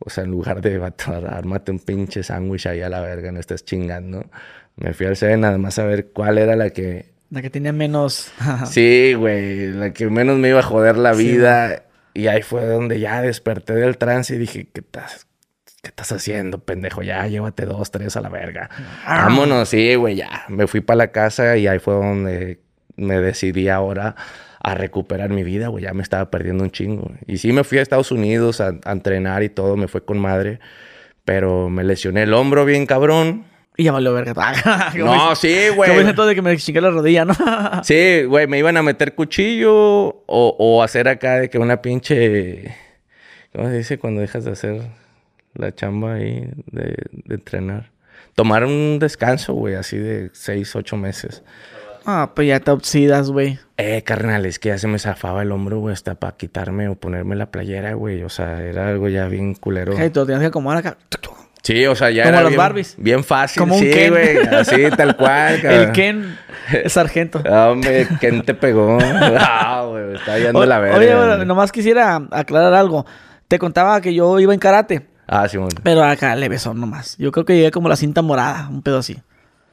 [0.00, 0.80] O sea, en lugar de
[1.28, 4.26] armarte un pinche sándwich ahí a la verga, no estás chingando.
[4.76, 7.06] Me fui al Seven nada más a ver cuál era la que...
[7.30, 8.30] La que tenía menos...
[8.66, 11.82] sí, güey, la que menos me iba a joder la vida.
[12.14, 15.26] Y ahí fue donde ya desperté del trance y dije, ¿qué estás,
[15.82, 17.02] ¿qué estás haciendo, pendejo?
[17.02, 18.70] Ya, llévate dos, tres a la verga.
[19.04, 19.24] Ah.
[19.24, 20.44] Vámonos, sí, güey, ya.
[20.48, 22.60] Me fui para la casa y ahí fue donde
[22.96, 24.14] me decidí ahora
[24.60, 25.84] a recuperar mi vida, güey.
[25.84, 27.12] Ya me estaba perdiendo un chingo.
[27.26, 30.60] Y sí me fui a Estados Unidos a, entrenar y todo, me fue con madre.
[31.24, 33.44] Pero me lesioné el hombro bien cabrón.
[33.76, 34.34] Y ya valió verga.
[34.96, 35.96] no, sí, güey.
[35.96, 37.34] Como todo de que me chingué la rodilla, ¿no?
[37.84, 42.74] sí, güey, me iban a meter cuchillo o, o hacer acá de que una pinche...
[43.54, 44.82] ¿Cómo se dice cuando dejas de hacer
[45.54, 47.90] la chamba ahí de, de entrenar?
[48.34, 51.42] Tomar un descanso, güey, así de seis, ocho meses.
[52.10, 53.58] Ah, pues ya te oxidas, güey.
[53.76, 56.94] Eh, carnal, es que ya se me zafaba el hombro, güey, hasta para quitarme o
[56.94, 58.22] ponerme la playera, güey.
[58.22, 59.92] O sea, era algo ya bien culero.
[59.94, 60.96] Hey, tú tenías que acomodar acá.
[61.62, 62.94] Sí, o sea, ya Como era los bien, Barbies.
[62.96, 63.60] bien fácil.
[63.60, 64.10] Como un sí, Ken.
[64.10, 65.60] güey, así, tal cual.
[65.66, 66.38] El Ken
[66.72, 67.42] es sargento.
[67.44, 68.96] Ah, hombre, ¿quién te pegó?
[69.38, 70.96] Ah, güey, está yendo O- la verga.
[70.96, 71.26] Oye, güey.
[71.28, 73.04] bueno, nomás quisiera aclarar algo.
[73.48, 75.68] Te contaba que yo iba en karate, Ah, Simón.
[75.82, 77.16] pero acá le besó nomás.
[77.18, 79.18] Yo creo que llegué como la cinta morada, un pedo así.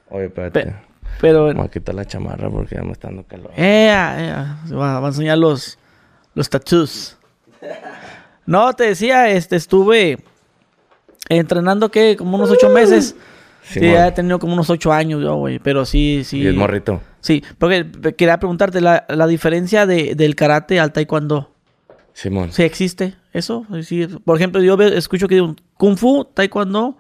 [0.10, 0.64] Oye, espérate.
[0.66, 0.76] Pe-
[1.22, 1.54] pero...
[1.54, 3.52] Voy a quitar la chamarra porque ya me está dando calor.
[3.56, 5.78] Eh, eh, va, va a enseñar los,
[6.34, 7.18] los tattoos.
[8.46, 10.20] No, te decía, este, estuve
[11.30, 13.16] entrenando, que Como unos ocho meses.
[13.64, 15.58] Sí, ya he tenido como unos ocho años yo, güey.
[15.58, 16.40] Pero sí, sí.
[16.40, 17.02] Y es morrito.
[17.22, 21.52] Sí, porque quería preguntarte la, la diferencia de, del karate al taekwondo.
[22.14, 22.52] Simón.
[22.52, 23.66] ¿Sí existe eso?
[23.72, 26.96] Es decir, por ejemplo, yo escucho que digo kung fu, taekwondo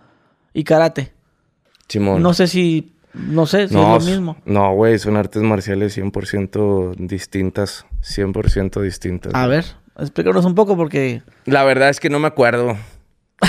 [0.53, 1.13] y karate.
[1.87, 2.23] Simón.
[2.23, 2.94] No sé si,
[3.27, 4.37] no sé si No, es lo mismo.
[4.45, 7.85] No, güey, son artes marciales 100% distintas.
[8.01, 9.33] 100% distintas.
[9.35, 9.65] A ver,
[9.99, 12.77] explícanos un poco porque La verdad es que no me acuerdo.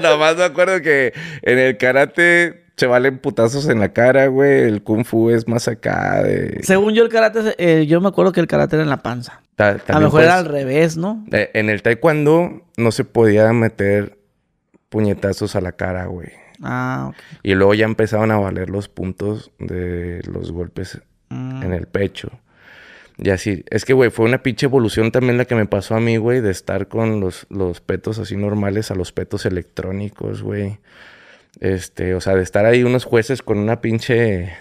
[0.00, 4.62] Nomás me acuerdo que en el karate se valen putazos en la cara, güey.
[4.62, 6.60] El kung fu es más acá de...
[6.62, 9.42] según yo el karate, eh, yo me acuerdo que el karate era en la panza.
[9.56, 11.24] Ta- A lo mejor era puedes- al revés, ¿no?
[11.30, 14.18] Eh, En el taekwondo no se podía meter
[14.88, 16.30] puñetazos a la cara, güey.
[16.62, 17.16] Ah, ok.
[17.42, 21.62] Y luego ya empezaban a valer los puntos de los golpes Mm.
[21.62, 22.30] en el pecho.
[23.18, 26.00] Y así, es que, güey, fue una pinche evolución también la que me pasó a
[26.00, 30.78] mí, güey, de estar con los, los petos así normales a los petos electrónicos, güey.
[31.60, 34.52] Este, o sea, de estar ahí unos jueces con una pinche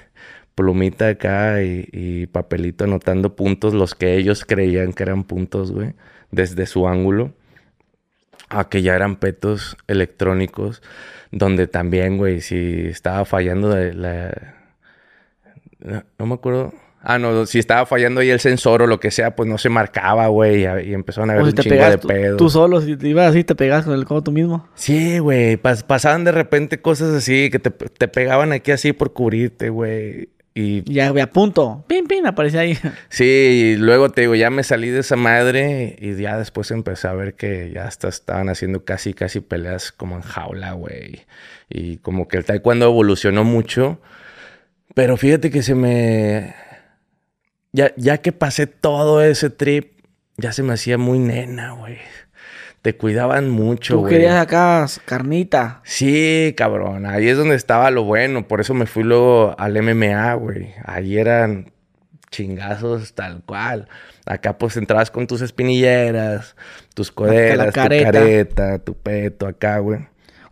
[0.56, 5.94] plumita acá y, y papelito anotando puntos, los que ellos creían que eran puntos, güey,
[6.32, 7.34] desde su ángulo,
[8.52, 10.82] a que ya eran petos electrónicos,
[11.32, 14.56] donde también, güey, si estaba fallando de la...
[15.80, 16.74] No, no me acuerdo.
[17.04, 19.70] Ah, no, si estaba fallando ahí el sensor o lo que sea, pues no se
[19.70, 22.38] marcaba, güey, y, empezaron a ver O si un te chingo pegas de tú, pedos.
[22.38, 24.68] tú solo, si te ibas así, te pegas con el codo tú mismo.
[24.76, 25.58] Sí, güey.
[25.58, 30.30] pas- pasaban de repente cosas así que te, te pegaban aquí así por cubrirte, güey.
[30.54, 31.86] Y ya, a punto.
[31.88, 32.78] Pin, pin, aparece ahí.
[33.10, 37.08] sí, y luego te digo, ya me salí de esa madre y ya después empecé
[37.08, 41.22] a ver que ya hasta estaban haciendo casi, casi peleas como en jaula, güey.
[41.70, 44.02] Y como que el taekwondo evolucionó mucho.
[44.94, 46.54] Pero fíjate que se me...
[47.72, 50.02] Ya, ya que pasé todo ese trip,
[50.36, 51.98] ya se me hacía muy nena, güey.
[52.82, 54.14] Te cuidaban mucho, Tú güey.
[54.14, 55.82] querías acá carnita.
[55.84, 57.06] Sí, cabrón.
[57.06, 58.48] Ahí es donde estaba lo bueno.
[58.48, 60.74] Por eso me fui luego al MMA, güey.
[60.84, 61.72] Ahí eran
[62.32, 63.88] chingazos tal cual.
[64.26, 66.56] Acá pues entrabas con tus espinilleras,
[66.96, 68.12] tus coderas, tu careta.
[68.12, 70.00] careta, tu peto acá, güey.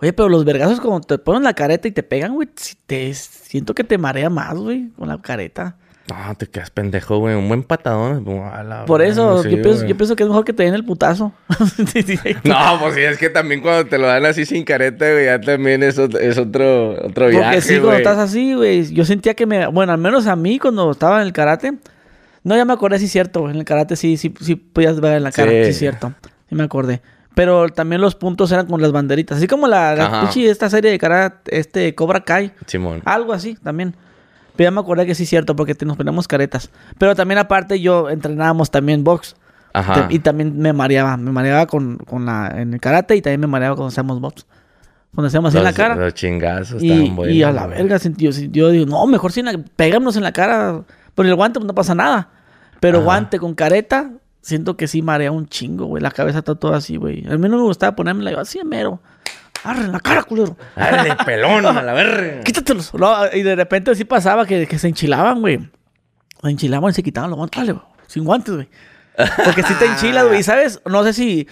[0.01, 3.13] Oye, pero los vergazos como te ponen la careta y te pegan, güey, si te
[3.13, 5.77] siento que te marea más, güey, con la careta.
[6.09, 7.35] No, te quedas pendejo, güey.
[7.35, 8.25] Un buen patadón.
[8.87, 11.33] Por eso, yo, pienso, yo, pienso, que es mejor que te den el putazo.
[12.43, 15.39] no, pues sí, es que también cuando te lo dan así sin careta, güey, ya
[15.39, 19.45] también es, es otro, otro viaje, Porque sí, cuando estás así, güey, yo sentía que
[19.45, 19.67] me...
[19.67, 21.73] Bueno, al menos a mí cuando estaba en el karate...
[22.43, 23.49] No, ya me acordé, sí cierto.
[23.49, 25.51] En el karate sí, sí, sí podías ver en la cara.
[25.51, 26.13] Sí, es cierto.
[26.47, 27.01] Sí me acordé.
[27.35, 29.37] Pero también los puntos eran con las banderitas.
[29.37, 32.51] Así como la, la esta serie de karate, este Cobra Kai.
[32.65, 33.01] Simón.
[33.05, 33.95] Algo así también.
[34.59, 36.69] Pero ya me acordé que sí es cierto, porque nos ponemos caretas.
[36.97, 39.37] Pero también aparte yo entrenábamos también box.
[39.71, 40.07] Ajá.
[40.09, 41.15] Y también me mareaba.
[41.15, 44.45] Me mareaba con, con la, en el karate y también me mareaba cuando hacíamos box.
[45.15, 45.95] Cuando hacíamos así en la cara.
[45.95, 47.35] Los chingazos y, estaban buenos.
[47.37, 49.45] Y a la verga, yo, yo digo, no, mejor sin
[49.77, 50.81] pegámonos en la cara.
[51.15, 52.27] Por el guante pues, no pasa nada.
[52.81, 56.03] Pero guante con careta, siento que sí marea un chingo, güey.
[56.03, 57.25] La cabeza está toda así, güey.
[57.31, 58.99] A mí no me gustaba ponérmela así mero.
[59.63, 60.57] Arre en la cara, culero.
[60.75, 62.41] Arre, pelón, a la verga.
[62.43, 62.91] Quítatelos.
[63.33, 65.59] y de repente sí pasaba que, que se enchilaban, güey.
[66.41, 67.65] Se enchilaban y se quitaban los guantes.
[67.65, 68.69] Dale, sin guantes, güey.
[69.43, 70.43] Porque si te enchilas, güey.
[70.43, 70.81] ¿Sabes?
[70.85, 71.47] No sé si...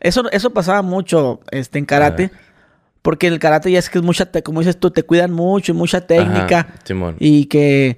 [0.00, 2.30] Eso, eso pasaba mucho este, en karate.
[3.00, 4.30] Porque el karate ya es que es mucha...
[4.42, 6.74] Como dices tú, te cuidan mucho y mucha técnica.
[6.84, 7.16] Simón.
[7.18, 7.96] Y que...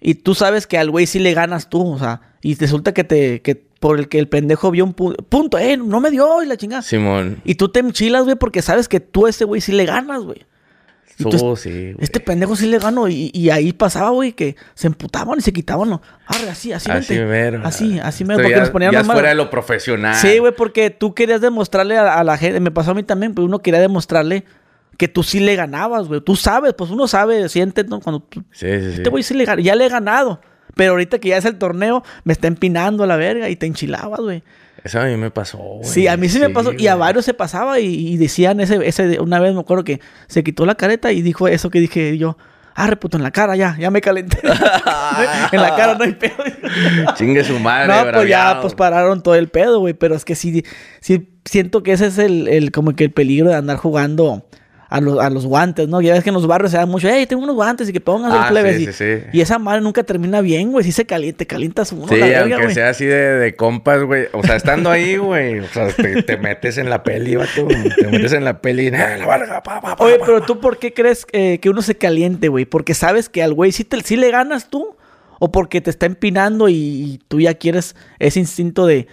[0.00, 2.20] Y tú sabes que al güey sí le ganas tú, o sea...
[2.40, 3.42] Y resulta que te...
[3.42, 6.56] Que por el que el pendejo vio un punto, eh, no me dio y la
[6.56, 6.82] chingada.
[6.82, 7.40] Simón.
[7.44, 10.22] Y tú te enchilas, güey, porque sabes que tú a ese güey sí le ganas,
[10.22, 10.44] güey.
[11.24, 15.38] Oh, sí, Este pendejo sí le ganó y, y ahí pasaba, güey, que se emputaban
[15.38, 15.90] y se quitaban.
[15.90, 16.00] ¿no?
[16.26, 17.60] Arre, así, así, así, mero.
[17.64, 18.42] Así, así mero.
[18.42, 20.14] Porque nos ponían ya fuera de lo profesional.
[20.14, 23.46] Sí, güey, porque tú querías demostrarle a, la gente, me pasó a mí también, pero
[23.46, 24.44] uno quería demostrarle
[24.98, 26.20] que tú sí le ganabas, güey.
[26.20, 28.00] Tú sabes, pues uno sabe, siente, ¿no?
[28.00, 28.42] Cuando tú...
[28.50, 28.94] Sí, sí, sí.
[28.96, 30.40] Este güey sí le ya le he ganado.
[30.74, 33.66] Pero ahorita que ya es el torneo, me está empinando a la verga y te
[33.66, 34.42] enchilabas, güey.
[34.82, 35.84] Eso a mí me pasó, güey.
[35.84, 36.72] Sí, a mí sí, me pasó.
[36.72, 39.20] Y a varios se pasaba y, decían ese, ese...
[39.20, 42.36] Una vez me acuerdo que se quitó la careta y dijo eso que dije yo.
[42.74, 44.38] Ah, puto, en la cara ya, ya me calenté.
[45.52, 46.36] en la cara no hay pedo.
[47.14, 49.94] Chingue su madre, No, pues ya, pues pararon todo el pedo, güey.
[49.94, 50.64] Pero es que sí,
[51.00, 54.48] sí siento que ese es el, el, como que el peligro de andar jugando
[54.90, 56.00] a los, a los guantes, ¿no?
[56.00, 58.00] Ya ves que en los barrios se da mucho, hey, tengo unos guantes y que
[58.00, 58.78] pongas el ah, plebe.
[58.78, 60.84] Sí, sí, y, esa madre nunca termina bien, güey.
[60.84, 62.08] Si se calienta, te calientas uno.
[62.08, 64.26] Sí, la verga, aunque sea así de, de compas, güey.
[64.32, 65.58] O sea, estando ahí, güey.
[65.58, 67.66] O sea, te, metes en la peli, vato.
[67.66, 70.78] Te metes en la peli y la verga, pa, pa, pa, Oye, pero tú, ¿por
[70.78, 72.64] qué crees eh, que uno se caliente, güey?
[72.64, 74.96] Porque sabes que al güey sí, te, sí le ganas tú.
[75.40, 79.06] O porque te está empinando y tú ya quieres ese instinto de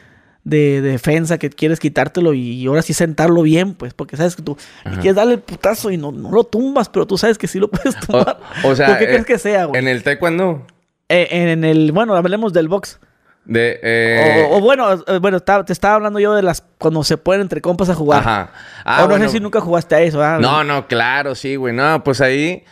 [0.46, 4.58] de, defensa que quieres quitártelo y, ahora sí sentarlo bien, pues, porque sabes que tú
[5.02, 7.68] quieres darle el putazo y no, no, lo tumbas, pero tú sabes que sí lo
[7.72, 8.40] puedes tumbar.
[8.64, 9.82] O, sea, qué crees eh, que sea, güey?
[9.82, 10.66] ¿En el taekwondo?
[11.10, 13.00] Eh, en el, bueno, hablemos del box.
[13.44, 14.48] De, eh...
[14.50, 17.90] o, bueno, eh, bueno, te estaba hablando yo de las cuando se pueden entre compas
[17.90, 18.22] a jugar.
[18.22, 18.52] Ajá.
[18.84, 20.40] Ah, o no sé si nunca jugaste a eso, ¿ah?
[20.42, 21.72] No, no, claro, sí, güey.
[21.72, 22.64] No, pues ahí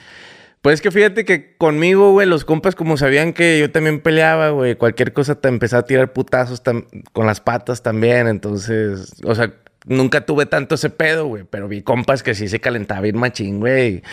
[0.63, 4.51] pues es que fíjate que conmigo, güey, los compas como sabían que yo también peleaba,
[4.51, 6.63] güey, cualquier cosa te empezaba a tirar putazos
[7.11, 9.53] con las patas también, entonces, o sea,
[9.85, 13.59] nunca tuve tanto ese pedo, güey, pero vi compas que sí se calentaba bien machín,
[13.59, 14.03] güey.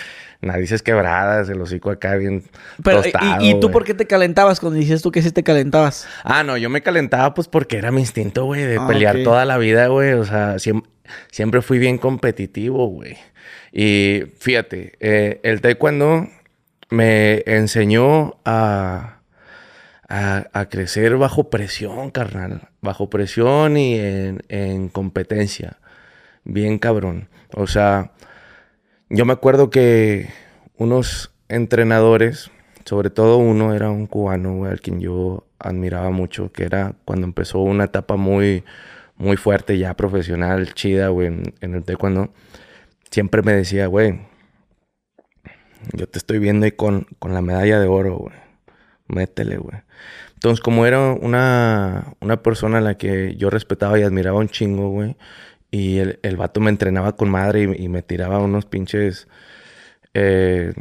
[0.41, 2.43] Narices quebradas, el hocico acá bien
[2.83, 3.03] Pero,
[3.41, 6.09] ¿y, tú por qué te calentabas cuando dices tú que sí te calentabas?
[6.25, 9.45] Ah, no, yo me calentaba pues porque era mi instinto, güey, de ah, pelear toda
[9.45, 10.15] la vida, güey.
[10.15, 13.19] O sea, siempre, fui bien competitivo, güey.
[13.71, 16.27] Y fíjate, eh, el taekwondo
[16.91, 19.21] me enseñó a,
[20.09, 22.69] a, crecer bajo presión, carnal.
[22.81, 25.79] Bajo presión y en, competencia.
[26.45, 27.29] Bien cabrón.
[27.55, 28.13] O sea,
[29.09, 30.29] yo me acuerdo que
[30.77, 32.51] unos entrenadores,
[32.85, 37.61] sobre todo uno era un cubano, al quien yo admiraba mucho, que era cuando empezó
[37.61, 38.65] una etapa muy,
[39.17, 42.33] muy fuerte, ya profesional, chida, güey, en, en el taekwondo.
[43.11, 44.21] Siempre me decía, güey,
[45.93, 48.37] yo te estoy viendo ahí con, con la medalla de oro, güey.
[49.09, 49.79] Métele, güey.
[50.35, 54.89] Entonces, como era una, una persona a la que yo respetaba y admiraba un chingo,
[54.91, 55.17] güey.
[55.71, 59.29] Y el, el vato me entrenaba con madre y, me tiraba unos pinches...
[60.15, 60.73] Eh,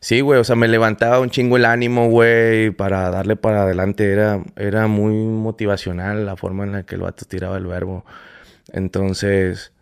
[0.00, 4.10] sí, güey, o sea, me levantaba un chingo el ánimo, güey, para darle para adelante.
[4.12, 8.04] Era, era muy motivacional la forma en la que el vato tiraba el verbo.
[8.72, 9.72] Entonces,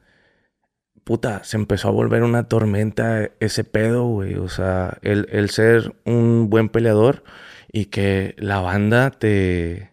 [1.05, 4.35] puta, se empezó a volver una tormenta ese pedo, güey.
[4.35, 7.23] O sea, el, ser un buen peleador
[7.71, 9.91] y que la banda te,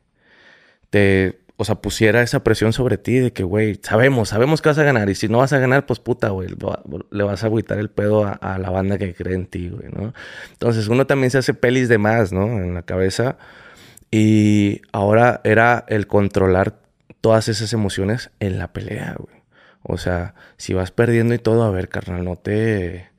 [0.90, 4.78] te, o sea, pusiera esa presión sobre ti de que, güey, sabemos, sabemos que vas
[4.78, 5.10] a ganar.
[5.10, 6.50] Y si no vas a ganar, pues puta, güey,
[7.12, 10.14] le vas a agüitar el pedo a, la banda que cree en ti, güey, ¿no?
[10.54, 12.46] Entonces uno también se hace pelis de más, ¿no?
[12.46, 13.38] En la cabeza.
[14.12, 16.80] Y ahora era el controlar
[17.22, 19.41] todas esas emociones en la pelea, güey.
[19.84, 23.10] O sea, si vas perdiendo y todo, a ver, carnal, no te,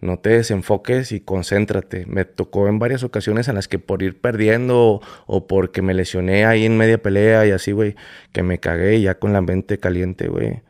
[0.00, 2.06] no te desenfoques y concéntrate.
[2.06, 6.44] Me tocó en varias ocasiones en las que por ir perdiendo o, porque me lesioné
[6.46, 7.96] ahí en media pelea y así, güey,
[8.32, 10.60] que me cagué ya con la mente caliente, güey,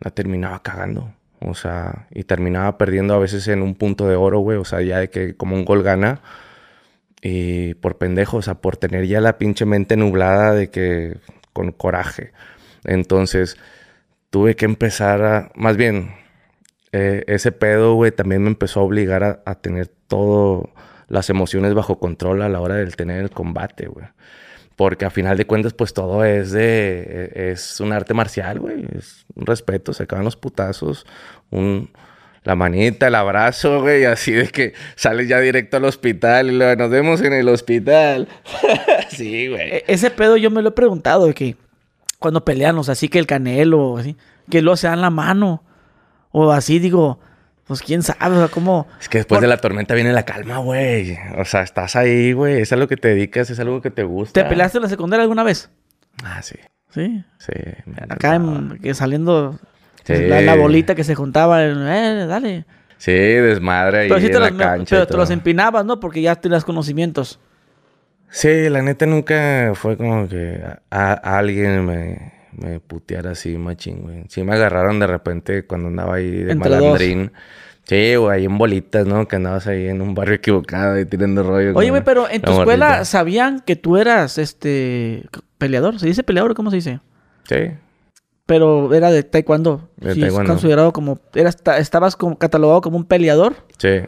[0.00, 1.12] la terminaba cagando.
[1.40, 4.58] O sea, y terminaba perdiendo a veces en un punto de oro, güey.
[4.58, 6.20] O sea, ya de que como un gol gana.
[7.22, 11.18] Y por pendejo, o sea, por tener ya la pinche mente nublada de que
[11.52, 12.32] con coraje.
[12.84, 13.56] Entonces,
[14.30, 16.14] tuve que empezar a, más bien,
[16.92, 20.68] eh, ese pedo, güey, también me empezó a obligar a, tener todas
[21.08, 24.06] las emociones bajo control a la hora del tener el combate, güey.
[24.76, 27.30] Porque a final de cuentas, pues todo es de.
[27.34, 28.86] E, es un arte marcial, güey.
[28.96, 31.06] Es un respeto, se acaban los putazos,
[31.50, 31.90] un,
[32.44, 36.90] la manita, el abrazo, güey, así de que sales ya directo al hospital y nos
[36.90, 38.28] vemos en el hospital.
[39.10, 39.70] sí, güey.
[39.70, 41.56] E, ese pedo yo me lo he preguntado, de que
[42.20, 44.16] cuando pelean, o sea, así que el canelo, así,
[44.48, 45.64] que luego se dan la mano.
[46.30, 47.18] O así, digo,
[47.66, 48.86] pues quién sabe, o sea, cómo.
[49.00, 51.18] Es que después de la tormenta viene la calma, güey.
[51.38, 52.60] O sea, estás ahí, güey.
[52.60, 54.40] Es algo que te dedicas, es algo que te gusta.
[54.40, 55.70] ¿Te peleaste en la secundaria alguna vez?
[56.22, 56.56] Ah, sí.
[56.90, 57.24] Sí.
[57.38, 57.52] Sí.
[58.08, 59.58] Acá en, que saliendo
[60.06, 62.66] la, bolita que se juntaba, eh, dale.
[62.98, 64.96] Sí, desmadre ahí pero en la cancha.
[64.96, 66.00] Pero te los empinabas, ¿no?
[66.00, 67.40] Porque ya tenías conocimientos.
[68.30, 74.24] Sí, la neta nunca fue como que a alguien me me puteara así, machín, güey.
[74.28, 77.32] Sí me agarraron de repente cuando andaba ahí de malandrín.
[77.84, 79.26] Sí, güey, ahí en bolitas, ¿no?
[79.26, 81.72] Que andabas ahí en un barrio equivocado y tirando rollo.
[81.74, 85.24] Oye, güey, pero en tu escuela sabían que tú eras, este,
[85.58, 85.98] peleador.
[85.98, 87.00] ¿Se dice peleador cómo se dice?
[87.48, 87.72] Sí.
[88.46, 89.88] Pero era de taekwondo.
[89.96, 90.52] De sí, taekwondo.
[90.52, 91.18] considerado como...
[91.34, 93.56] Eras, ¿Estabas como, catalogado como un peleador?
[93.78, 94.02] Sí.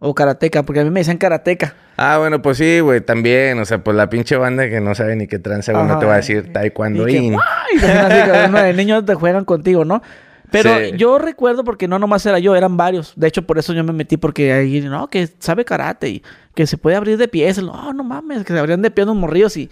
[0.00, 1.74] O karateca, porque a mí me decían karateca.
[1.96, 3.58] Ah, bueno, pues sí, güey, también.
[3.58, 6.06] O sea, pues la pinche banda que no sabe ni qué trance, güey, no te
[6.06, 7.08] va a decir taekwondo.
[7.08, 7.30] Y, y
[7.78, 10.02] de niños te juegan contigo, ¿no?
[10.50, 13.12] Pero yo recuerdo porque no nomás era yo, eran varios.
[13.16, 16.22] De hecho, por eso yo me metí porque ahí, no, que sabe karate y
[16.54, 17.62] que se puede abrir de pies.
[17.62, 19.70] No, no mames, que se abrían de pies los morrillos y...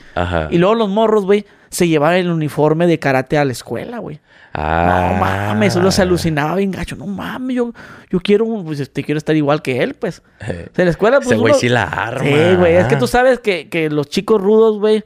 [0.51, 4.21] Y luego los morros, güey, se llevaban el uniforme de karate a la escuela, güey.
[4.53, 5.11] Ah.
[5.13, 6.97] No mames, uno se alucinaba bien gacho.
[6.97, 7.73] No mames, yo,
[8.11, 10.23] yo quiero, pues, este, quiero estar igual que él, pues.
[10.41, 11.29] En la escuela, pues.
[11.29, 12.25] Ese güey sí la arma.
[12.25, 12.77] Sí, güey.
[12.77, 15.05] Es que tú sabes que, que los chicos rudos, güey,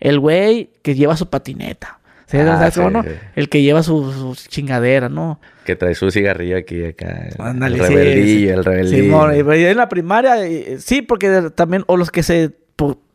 [0.00, 2.00] el güey que lleva su patineta.
[2.26, 2.38] ¿Sí?
[2.38, 3.04] Ah, no?
[3.36, 5.40] El que lleva su, chingadera, ¿no?
[5.64, 7.28] Que trae su cigarrillo aquí acá.
[7.38, 9.52] el rebeldillo, el rebeldillo.
[9.52, 10.36] Sí, en la primaria,
[10.78, 12.52] sí, porque también, o los que se,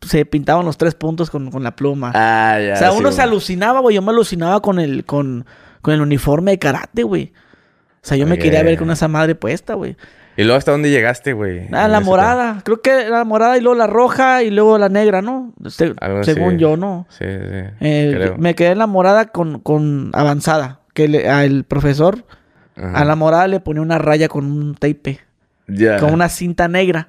[0.00, 2.12] se pintaban los tres puntos con, con la pluma.
[2.14, 2.74] Ah, ya.
[2.74, 3.94] O sea, uno se alucinaba, güey.
[3.94, 5.46] Yo me alucinaba con el, con,
[5.80, 7.32] con el uniforme de karate, güey.
[7.96, 9.96] O sea, yo me quería ver con esa madre puesta, güey.
[10.36, 11.68] ¿Y luego hasta dónde llegaste, güey?
[11.72, 12.62] Ah, la morada.
[12.64, 15.52] Creo que la morada y luego la roja y luego la negra, ¿no?
[16.22, 17.06] según yo, ¿no?
[17.10, 17.74] Sí, sí.
[17.80, 20.80] Eh, me quedé en la morada con, con avanzada.
[20.94, 22.24] Que le, el profesor
[22.76, 25.20] a la morada le ponía una raya con un tape.
[25.68, 25.98] Ya.
[25.98, 27.08] Con una cinta negra.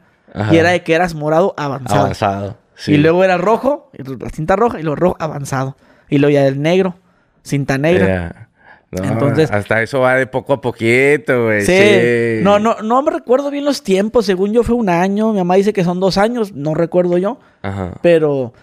[0.51, 2.01] Y era de que eras morado avanzado.
[2.01, 2.57] Avanzado.
[2.75, 2.93] Sí.
[2.93, 5.77] Y luego era rojo, la cinta roja y luego rojo avanzado.
[6.09, 6.95] Y luego ya el negro,
[7.43, 8.49] cinta negra.
[8.91, 11.65] Entonces, hasta eso va de poco a poquito, güey.
[11.65, 12.43] Sí.
[12.43, 14.25] No, no, no me recuerdo bien los tiempos.
[14.25, 15.31] Según yo fue un año.
[15.31, 16.53] Mi mamá dice que son dos años.
[16.53, 17.39] No recuerdo yo.
[17.63, 17.93] Ajá.
[18.01, 18.53] Pero,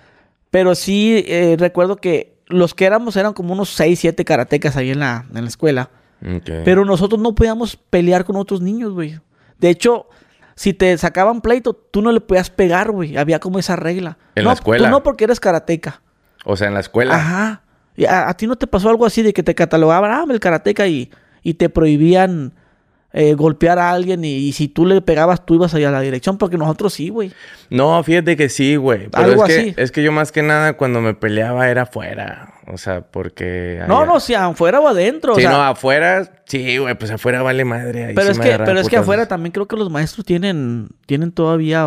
[0.51, 4.91] pero sí eh, recuerdo que los que éramos eran como unos seis, siete karatecas ahí
[4.91, 5.91] en la, en la escuela.
[6.45, 9.19] Pero nosotros no podíamos pelear con otros niños, güey.
[9.59, 10.07] De hecho,
[10.61, 13.17] si te sacaban pleito, tú no le podías pegar, güey.
[13.17, 14.19] Había como esa regla.
[14.35, 14.85] ¿En la escuela?
[14.85, 16.03] Tú no porque eres karateca.
[16.45, 17.15] O sea, en la escuela.
[17.15, 17.63] Ajá
[18.09, 21.11] a, ti no te pasó algo así de que te catalogaban, ah, el karateca y,
[21.43, 22.53] y te prohibían
[23.13, 26.39] eh, golpear a alguien y, si tú le pegabas tú ibas allá a la dirección?
[26.39, 27.33] Porque nosotros sí, güey.
[27.69, 29.09] No, fíjate que sí, güey.
[29.13, 29.75] Algo es así.
[29.75, 32.55] Que, es que yo más que nada cuando me peleaba era afuera.
[32.73, 33.83] O sea, porque...
[33.87, 35.35] No, no, si afuera o adentro.
[35.35, 36.43] Sí, no, afuera...
[36.47, 38.13] Sí, güey, pues afuera vale madre.
[38.15, 41.87] pero es, que, pero es que afuera también creo que los maestros tienen, tienen todavía...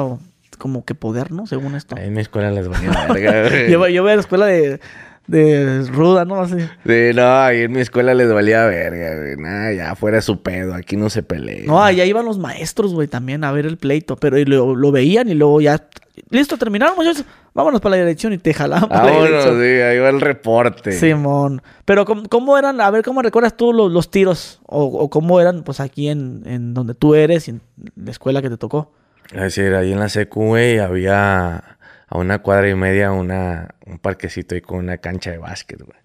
[0.58, 1.48] como que poder, ¿no?
[1.48, 1.98] Según esto.
[1.98, 4.80] en mi escuela les voy a yo, yo voy a la escuela de,
[5.28, 6.42] de ruda, ¿no?
[6.42, 6.58] Así.
[6.86, 9.36] Sí, no, ahí en mi escuela les valía verga, güey.
[9.38, 11.64] Nada, ya fuera su pedo, aquí no se pelea.
[11.66, 15.30] No, allá iban los maestros, güey, también a ver el pleito, pero lo, lo veían
[15.30, 15.88] y luego ya,
[16.30, 18.90] listo, terminaron, muchachos, vámonos para la dirección y te jalamos.
[18.90, 20.92] Vámonos, sí, ahí va el reporte.
[20.92, 21.62] Simón.
[21.86, 24.62] Pero ¿cómo, eran, a ver, cómo recuerdas tú los, tiros?
[24.66, 27.62] O, cómo eran, pues, aquí en, en donde tú eres y en
[27.96, 28.92] la escuela que te tocó?
[29.32, 34.54] Es decir, ahí en la güey, había a una cuadra y media una, un parquecito
[34.54, 35.98] ahí con una cancha de básquet, güey.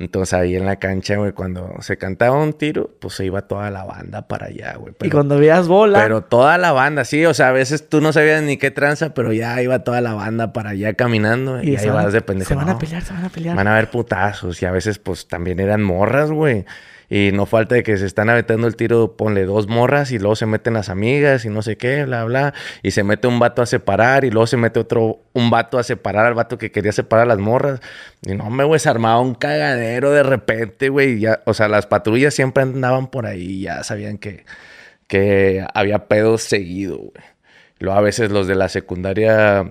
[0.00, 3.70] Entonces ahí en la cancha, güey, cuando se cantaba un tiro, pues se iba toda
[3.70, 4.94] la banda para allá, güey.
[5.02, 6.02] y cuando veías bola.
[6.02, 9.12] Pero toda la banda, sí, o sea, a veces tú no sabías ni qué tranza,
[9.12, 12.48] pero ya iba toda la banda para allá caminando y, ahí vas de pendejo.
[12.48, 13.54] Se van a pelear, se van a pelear.
[13.54, 16.64] Van a ver putazos y a veces pues también eran morras, güey.
[17.10, 20.36] Y no falta de que se están aventando el tiro, ponle dos morras y luego
[20.36, 22.54] se meten las amigas y no sé qué, bla, bla.
[22.84, 25.82] Y se mete un vato a separar y luego se mete otro, un vato a
[25.82, 27.80] separar al vato que quería separar a las morras.
[28.22, 31.18] Y no, me, güey, se armaba un cagadero de repente, güey.
[31.18, 34.44] Ya, o sea, las patrullas siempre andaban por ahí ya sabían que,
[35.08, 37.24] que había pedos seguido, güey.
[37.80, 39.64] Luego a veces los de la secundaria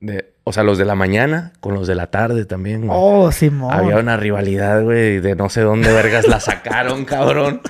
[0.00, 2.98] de, o sea, los de la mañana con los de la tarde también, güey.
[3.00, 3.72] Oh, Simón.
[3.72, 7.60] Había una rivalidad, güey, de no sé dónde vergas la sacaron, cabrón.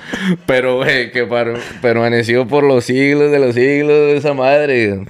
[0.46, 1.28] Pero, güey, que
[1.82, 5.04] permaneció por los siglos de los siglos de esa madre.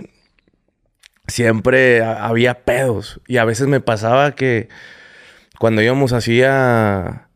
[1.28, 3.20] Siempre había pedos.
[3.28, 4.68] Y a veces me pasaba que
[5.58, 7.28] cuando íbamos así a...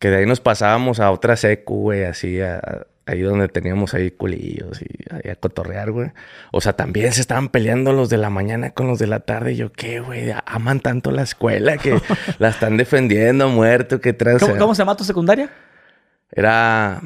[0.00, 4.10] Que de ahí nos pasábamos a otra secu, güey, así a ahí donde teníamos ahí
[4.10, 6.10] culillos y ahí a cotorrear, güey.
[6.52, 9.52] O sea, también se estaban peleando los de la mañana con los de la tarde.
[9.52, 10.32] Y yo, ¿qué, güey?
[10.44, 11.98] Aman tanto la escuela que
[12.38, 14.44] la están defendiendo, muerto, ¿qué traes?
[14.58, 15.50] ¿Cómo, se llama tu secundaria?
[16.30, 17.00] Era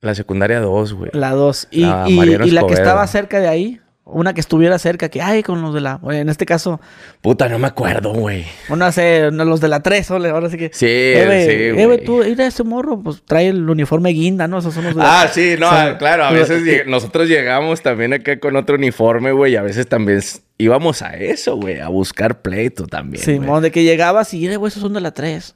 [0.00, 1.10] la secundaria 2, güey.
[1.14, 1.68] La 2.
[1.70, 3.80] ¿Y, y la que estaba cerca de ahí?
[4.10, 6.00] Una que estuviera cerca, que ay, con los de la.
[6.10, 6.80] En este caso.
[7.20, 8.46] Puta, no me acuerdo, güey.
[8.70, 10.70] Una sé, los de la 3, ahora sí que.
[10.72, 11.80] Sí, eh, sí.
[11.80, 14.58] Eh, güey, tú, mira ese morro, pues trae el uniforme guinda, ¿no?
[14.58, 16.24] Esos son los de Ah, sí, no, claro.
[16.24, 20.20] A veces nosotros llegamos también acá con otro uniforme, güey, y a veces también
[20.58, 23.22] íbamos a eso, güey, a buscar pleito también.
[23.22, 25.54] Simón, de que llegabas y, güey, esos son de la 3.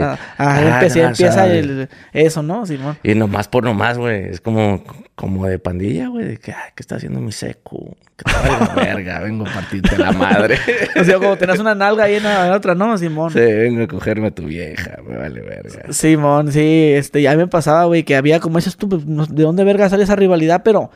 [0.00, 2.98] Ah, ah empieza el, eso, ¿no, Simón?
[3.02, 4.28] Y nomás por nomás, güey.
[4.28, 4.82] Es como,
[5.14, 6.26] como de pandilla, güey.
[6.26, 7.96] De que, ay, ¿qué está haciendo mi seco?
[8.16, 10.58] Que te verga, vengo a partirte la madre.
[11.00, 13.32] o sea, como tenés una nalga ahí en la otra, ¿no, Simón?
[13.32, 15.92] Sí, vengo a cogerme a tu vieja, me vale verga.
[15.92, 19.88] Simón, sí, este, ya me pasaba, güey, que había como tú, pues, ¿de dónde verga
[19.88, 20.62] sale esa rivalidad?
[20.64, 20.90] Pero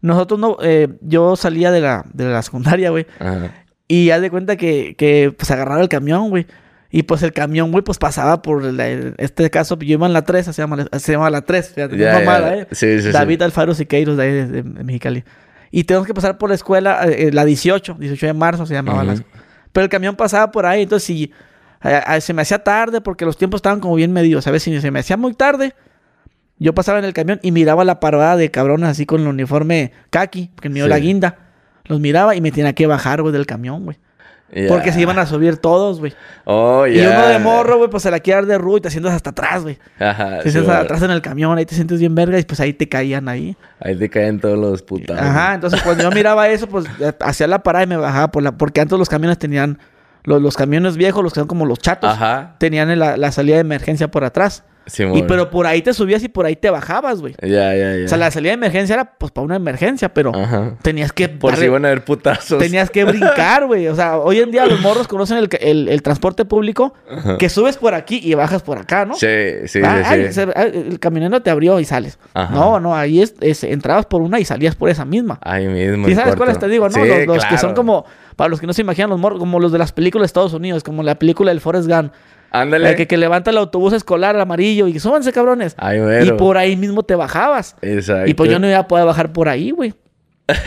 [0.00, 3.06] nosotros no, eh, yo salía de la, de la secundaria, güey.
[3.88, 6.46] Y ya de cuenta que, que pues agarraba el camión, güey.
[6.90, 8.62] Y pues el camión, güey, pues pasaba por
[9.18, 12.66] este caso, yo iba en la 3, se llama, se llama la 3, fíjate, ¿eh?
[12.70, 15.24] Sí, sí, David Alfaro Siqueiros de ahí de, Mexicali.
[15.72, 19.02] Y tenemos que pasar por la escuela, eh, la 18, 18 de marzo se llamaba
[19.02, 19.16] la
[19.72, 21.32] Pero el camión pasaba por ahí, entonces si
[22.20, 24.62] se me hacía tarde porque los tiempos estaban como bien medidos, ¿sabes?
[24.62, 25.74] Si se me hacía muy tarde,
[26.58, 29.92] yo pasaba en el camión y miraba la parada de cabrones así con el uniforme
[30.10, 31.38] kaki, porque me dio la guinda.
[31.84, 33.98] Los miraba y me tenía que bajar, güey, del camión, güey.
[34.68, 36.14] Porque se iban a subir todos, güey.
[36.44, 38.90] Oh, Y uno de morro, güey, pues se la quiere dar de ruido y te
[38.90, 39.78] sientas hasta atrás, güey.
[39.98, 40.38] Ajá.
[40.40, 42.88] Te sientas atrás en el camión, ahí te sientes bien verga y pues ahí te
[42.88, 43.56] caían ahí.
[43.80, 45.20] Ahí te caen todos los putados.
[45.20, 48.42] Ajá, entonces cuando yo miraba eso, pues eh, hacía la parada y me bajaba por
[48.42, 48.52] la...
[48.52, 49.78] Porque antes los camiones tenían...
[50.22, 52.56] Los, los camiones viejos, los que son como los chatos, Ajá.
[52.58, 54.64] tenían la, la salida de emergencia por atrás
[55.14, 57.34] y pero por ahí te subías y por ahí te bajabas, güey.
[57.42, 58.04] Ya, ya, ya.
[58.04, 60.32] O sea, la salida de emergencia era pues para una emergencia, pero
[60.82, 61.28] tenías que.
[61.28, 62.58] Por si iban a haber putazos.
[62.58, 63.88] Tenías que brincar, güey.
[63.88, 66.94] O sea, hoy en día los morros conocen el, el, transporte público
[67.38, 69.14] que subes por aquí y bajas por acá, ¿no?
[69.14, 69.26] Sí,
[69.66, 70.40] sí, ah, sí.
[70.40, 72.18] el camionero te abrió y sales.
[72.34, 75.38] No, no, ahí es, entrabas por una y salías por esa misma.
[75.42, 76.08] Ahí mismo.
[76.08, 77.04] ¿Y sabes cuáles te digo, no?
[77.26, 78.04] los, que son como,
[78.36, 80.52] para los que no se imaginan, los morros, como los de las películas de Estados
[80.52, 82.12] Unidos, como la película del Forrest Gump.
[82.60, 82.94] Ándale.
[82.96, 85.74] que, que, levanta el autobús escolar amarillo y súbanse, cabrones.
[85.78, 87.76] Ay, y por ahí mismo te bajabas.
[87.82, 88.30] Exacto.
[88.30, 89.94] Y pues yo no iba a poder bajar por ahí, güey.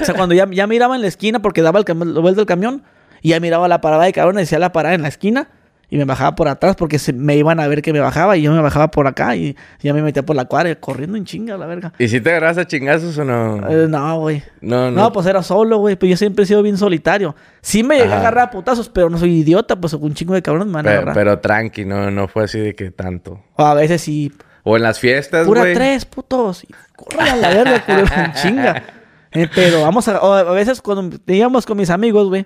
[0.02, 2.84] O sea, cuando ya, ya miraba en la esquina porque daba el, vuelta del camión
[3.22, 5.50] y ya miraba la parada de cabrones, decía la parada en la esquina
[5.90, 8.44] y me bajaba por atrás porque se, me iban a ver que me bajaba y
[8.44, 11.58] yo me bajaba por acá y, ya me metía por la cuadra corriendo en chinga,
[11.58, 11.94] la verga.
[11.98, 13.68] ¿Y si te agarras a chingazos o no?
[13.70, 14.44] Eh, no, güey.
[14.62, 15.02] No, no.
[15.02, 15.96] No, pues era solo, güey.
[15.96, 17.36] Pues yo siempre he sido bien solitario.
[17.62, 20.42] Sí me llegué a agarrar a putazos, pero no soy idiota, pues un chingo de
[20.42, 21.16] cabrones me van a agarrar.
[21.16, 23.42] Pero tranqui, no, no fue así de que tanto.
[23.56, 24.32] O a veces sí.
[24.64, 25.62] O en las fiestas, güey.
[25.62, 26.68] Pura tres, putos.
[26.96, 28.84] Corre a la verga, culo, en chinga.
[29.32, 30.20] Eh, pero vamos a...
[30.22, 32.46] O a veces cuando íbamos con mis amigos, güey.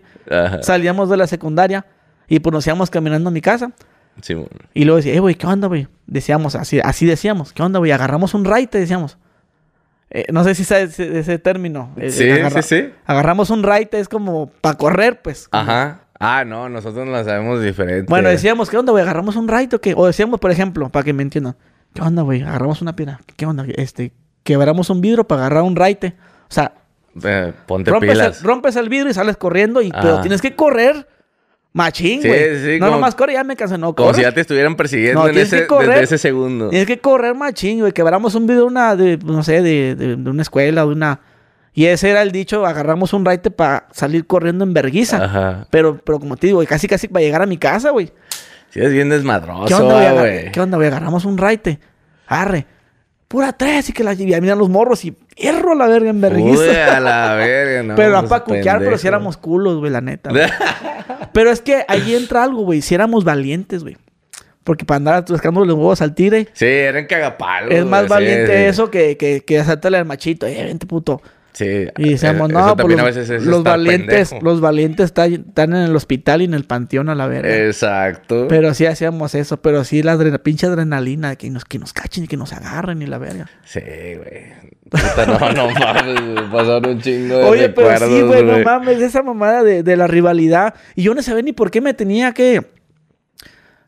[0.61, 1.85] Salíamos de la secundaria
[2.27, 3.71] y pues nos íbamos caminando a mi casa.
[4.73, 5.87] Y luego decía, eh, güey, ¿qué onda, güey?
[6.05, 7.91] Decíamos, así, así decíamos, ¿qué onda, güey?
[7.91, 9.17] Agarramos un raite, decíamos.
[10.09, 11.91] Eh, no sé si sabes ese, término.
[11.97, 12.89] Eh, sí, sí, sí.
[13.05, 15.47] Agarramos un raite, es como para correr, pues.
[15.51, 16.01] Ajá.
[16.19, 18.05] Ah, no, nosotros lo sabemos diferente.
[18.07, 19.01] Bueno, decíamos, ¿qué onda, güey?
[19.01, 19.93] ¿Agarramos un raite o qué?
[19.97, 21.55] O decíamos, por ejemplo, para que me entiendan,
[21.93, 22.43] ¿qué onda, güey?
[22.43, 23.19] Agarramos una piedra.
[23.35, 23.65] ¿Qué onda?
[23.75, 24.13] Este,
[24.43, 26.15] quebramos un vidrio para agarrar un raite.
[26.49, 26.73] O sea,
[27.65, 28.37] ponte rompes pilas.
[28.39, 31.07] El, rompes el vidrio y sales corriendo, y, pero tienes que correr
[31.73, 32.57] Machín, güey.
[32.59, 34.05] Sí, sí, no, nomás corre, ya me cansé, no corre.
[34.05, 36.69] Como si ya te estuvieran persiguiendo en ese, desde ese segundo.
[36.69, 37.91] Tienes que correr machín, güey.
[37.91, 41.19] Quebramos un video una de, no sé, de, de, una escuela, de una...
[41.73, 45.25] Y ese era el dicho, agarramos un raite para salir corriendo en verguiza.
[45.25, 45.67] Ajá.
[45.71, 48.11] Pero, pero como te digo, casi casi para llegar a mi casa, güey.
[48.69, 50.51] Sí, es bien desmadroso, ¿Qué onda, güey?
[50.51, 50.89] ¿Qué onda, güey?
[50.89, 51.79] Agarramos un raite.
[52.27, 52.67] Arre.
[53.27, 54.13] Pura tres y que la...
[54.13, 56.97] Y miran los morros y hierro la verga en verguiza.
[56.97, 57.95] a la verga, no.
[57.95, 60.29] pero no para cuquear, pero si éramos culos, güey, la neta.
[61.33, 62.81] pero es que ahí entra algo, güey.
[62.81, 63.97] Si éramos valientes, güey.
[64.63, 66.47] Porque para andar buscando los huevos al tigre.
[66.53, 67.73] Sí, eran cagapalos.
[67.73, 70.47] Es más valiente eso que, que, que al machito.
[70.47, 71.21] Eh, vente, puto.
[71.53, 71.87] Sí.
[71.97, 76.41] Y decíamos, eh, no, pues los, los valientes, los valientes están, están, en el hospital
[76.41, 77.55] y en el panteón a la verga.
[77.65, 78.47] Exacto.
[78.49, 82.27] Pero sí hacíamos eso, pero sí la pinche adrenalina, que nos, que nos cachen y
[82.27, 83.47] que nos agarren y la verga.
[83.65, 84.73] Sí, güey.
[85.27, 89.63] no, no mames, pasaron un chingo de Oye, pero sí, güey, no mames, esa mamada
[89.63, 90.73] de, de la rivalidad.
[90.95, 92.61] Y yo no sabía ni por qué me tenía que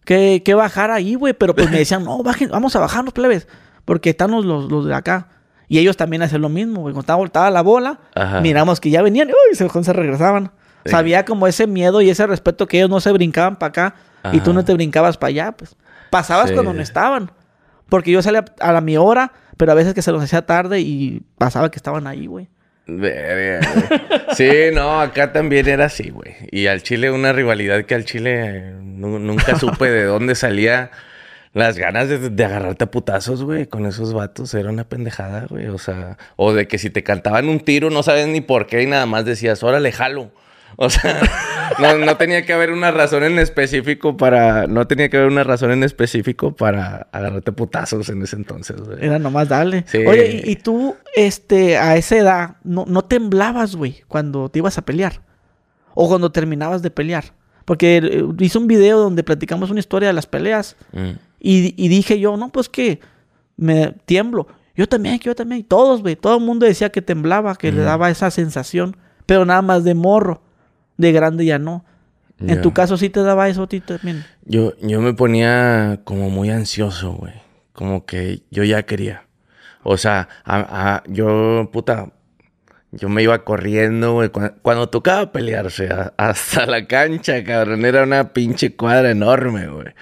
[0.05, 1.33] que, que bajar ahí, güey.
[1.33, 3.47] Pero pues me decían, no, bajen, vamos a bajarnos, plebes.
[3.83, 5.27] Porque están los, los, de acá.
[5.67, 6.93] Y ellos también hacen lo mismo, güey.
[6.93, 7.99] Cuando estaba voltada la bola,
[8.41, 10.51] miramos que ya venían y uy, se, se regresaban.
[10.85, 13.95] Sabía como ese miedo y ese respeto que ellos no se brincaban para acá
[14.31, 15.75] y tú no te brincabas para allá, pues.
[16.09, 17.31] Pasabas cuando no estaban.
[17.89, 20.79] Porque yo salía a la mi hora, pero a veces que se los hacía tarde
[20.79, 22.49] y pasaba que estaban ahí, güey.
[24.35, 26.35] Sí, no, acá también era así, güey.
[26.51, 30.91] Y al Chile una rivalidad que al Chile nunca supe de dónde salía
[31.55, 34.53] las ganas de, agarrarte a putazos, güey, con esos vatos.
[34.53, 35.67] Era una pendejada, güey.
[35.67, 38.83] O sea, o de que si te cantaban un tiro no sabes ni por qué
[38.83, 40.31] y nada más decías, órale, jalo.
[40.77, 41.21] O sea,
[41.79, 44.67] no, tenía que haber una razón en específico para.
[44.67, 48.97] No tenía que haber una razón en específico para agarrarte putazos en ese entonces, güey.
[48.99, 49.85] Era nomás darle.
[50.05, 54.81] Oye, y, tú, este, a esa edad, no, no temblabas, güey, cuando te ibas a
[54.81, 55.21] pelear.
[55.93, 57.23] O cuando terminabas de pelear.
[57.63, 60.75] Porque eh, hice un video donde platicamos una historia de las peleas.
[60.91, 61.11] Mm.
[61.47, 62.99] Y, dije yo, no, pues que
[63.55, 64.47] me tiemblo.
[64.75, 65.63] Yo también, yo también.
[65.63, 66.15] Todos, güey.
[66.15, 68.97] Todo el mundo decía que temblaba, que le daba esa sensación.
[69.27, 70.41] Pero nada más de morro
[70.97, 71.85] de grande ya no.
[72.39, 74.25] En tu caso sí te daba eso a ti también.
[74.43, 77.33] Yo, yo me ponía como muy ansioso, güey.
[77.73, 79.27] Como que yo ya quería.
[79.83, 80.27] O sea,
[81.07, 82.11] yo, puta,
[82.91, 84.29] yo me iba corriendo, güey.
[84.63, 89.93] Cuando, tocaba pelearse hasta la cancha, cabrón, era una pinche cuadra enorme, güey.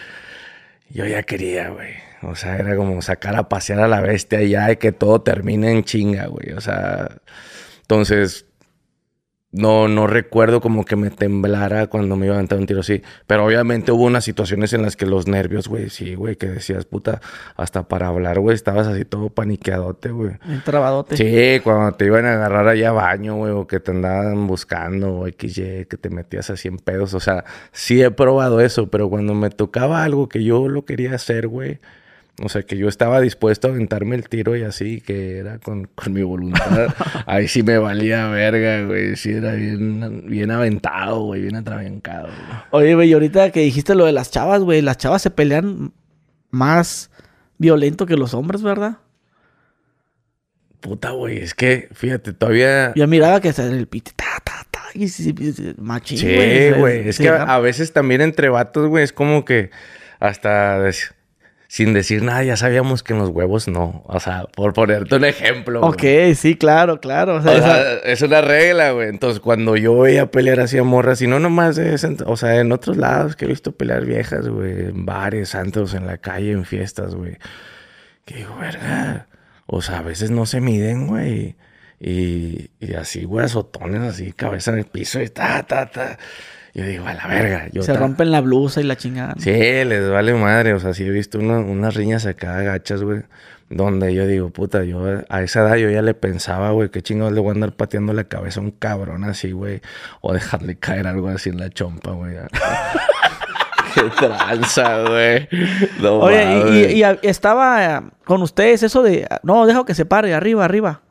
[0.94, 1.94] Yo ya quería, güey.
[2.22, 5.72] O sea, era como sacar a pasear a la bestia ya y que todo termine
[5.72, 6.52] en chinga, güey.
[6.52, 7.18] O sea,
[7.82, 8.46] entonces
[9.54, 13.04] no, no recuerdo como que me temblara cuando me iba a aventar un tiro así.
[13.28, 16.86] Pero obviamente hubo unas situaciones en las que los nervios, güey, sí, güey, que decías,
[16.86, 17.22] puta,
[17.56, 20.32] hasta para hablar, güey, estabas así todo paniqueadote, güey.
[20.66, 21.18] Trabadote.
[21.18, 25.20] Sí, cuando te iban a agarrar allá a baño, güey, o que te andaban buscando,
[25.20, 27.14] o XY, que te metías así en pedos.
[27.14, 31.14] O sea, sí he probado eso, pero cuando me tocaba algo que yo lo quería
[31.14, 31.80] hacer, güey
[32.42, 35.90] o sea, que yo estaba dispuesto a aventarme el tiro y así, que era con,
[36.10, 36.88] mi voluntad.
[37.28, 39.16] Ahí sí me valía verga, güey.
[39.16, 42.30] Sí, era bien, bien aventado, güey, bien atravencado.
[42.72, 45.94] Oye, güey, ahorita que dijiste lo de las chavas, güey, las chavas se pelean
[46.50, 47.12] más
[47.60, 48.98] violento que los hombres, ¿verdad?
[50.80, 52.94] Puta, güey, es que, fíjate, todavía...
[52.96, 55.08] Yo miraba que se el pite, ta, ta, ta, y,
[55.78, 59.70] machín, Sí, güey, es que a, a, veces también entre vatos, güey, es como que
[60.20, 60.80] hasta
[61.74, 64.04] sin decir nada, ya sabíamos que en los huevos no.
[64.06, 65.82] O sea, por ponerte un ejemplo.
[65.82, 66.04] Ok,
[66.36, 67.38] sí, claro, claro.
[67.38, 69.10] O sea, es una regla, güey.
[69.10, 72.72] Entonces, cuando yo veía pelear así a morras, y no nomás es, o sea, en
[72.72, 76.64] otros lados que he visto pelear viejas, güey, en bares, santos, en la calle, en
[76.64, 77.38] fiestas, güey.
[78.26, 79.26] Que digo, verga.
[79.66, 81.56] O sea, a veces no se miden, güey.
[82.00, 86.20] Y, y así, güey, azotones así, cabeza en el piso y ta, ta, ta.
[86.74, 87.70] Yo digo, a la verga.
[87.82, 89.36] se rompen la blusa y la chingada.
[89.38, 90.74] Sí, les vale madre.
[90.74, 93.22] O sea, sí he visto unas riñas acá gachas, güey.
[93.70, 95.00] Donde yo digo, puta, yo
[95.30, 98.14] a esa edad yo ya le pensaba, güey, qué chingados le voy a andar pateando
[98.14, 99.82] la cabeza a un cabrón así, güey.
[100.22, 102.36] O dejarle caer algo así en la chompa, güey.
[103.94, 105.48] qué tranza, güey.
[106.04, 111.02] Oye, y, estaba con ustedes eso de, no, dejo que se pare, arriba, arriba.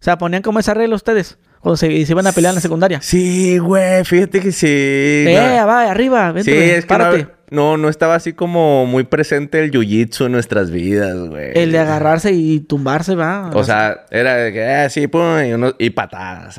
[0.00, 1.38] O sea, ponían como esa regla ustedes.
[1.60, 3.00] Cuando se, iban a pelear en la secundaria.
[3.02, 4.66] Sí, güey, fíjate que sí.
[4.66, 9.70] Eh, va, arriba, vente, sí, es que No, no, estaba así como muy presente el
[9.70, 11.50] jiu-jitsu en nuestras vidas, güey.
[11.54, 13.50] El de agarrarse y tumbarse, va.
[13.52, 16.58] O sea, era de que, ah, sí, pum, y, uno, y patadas,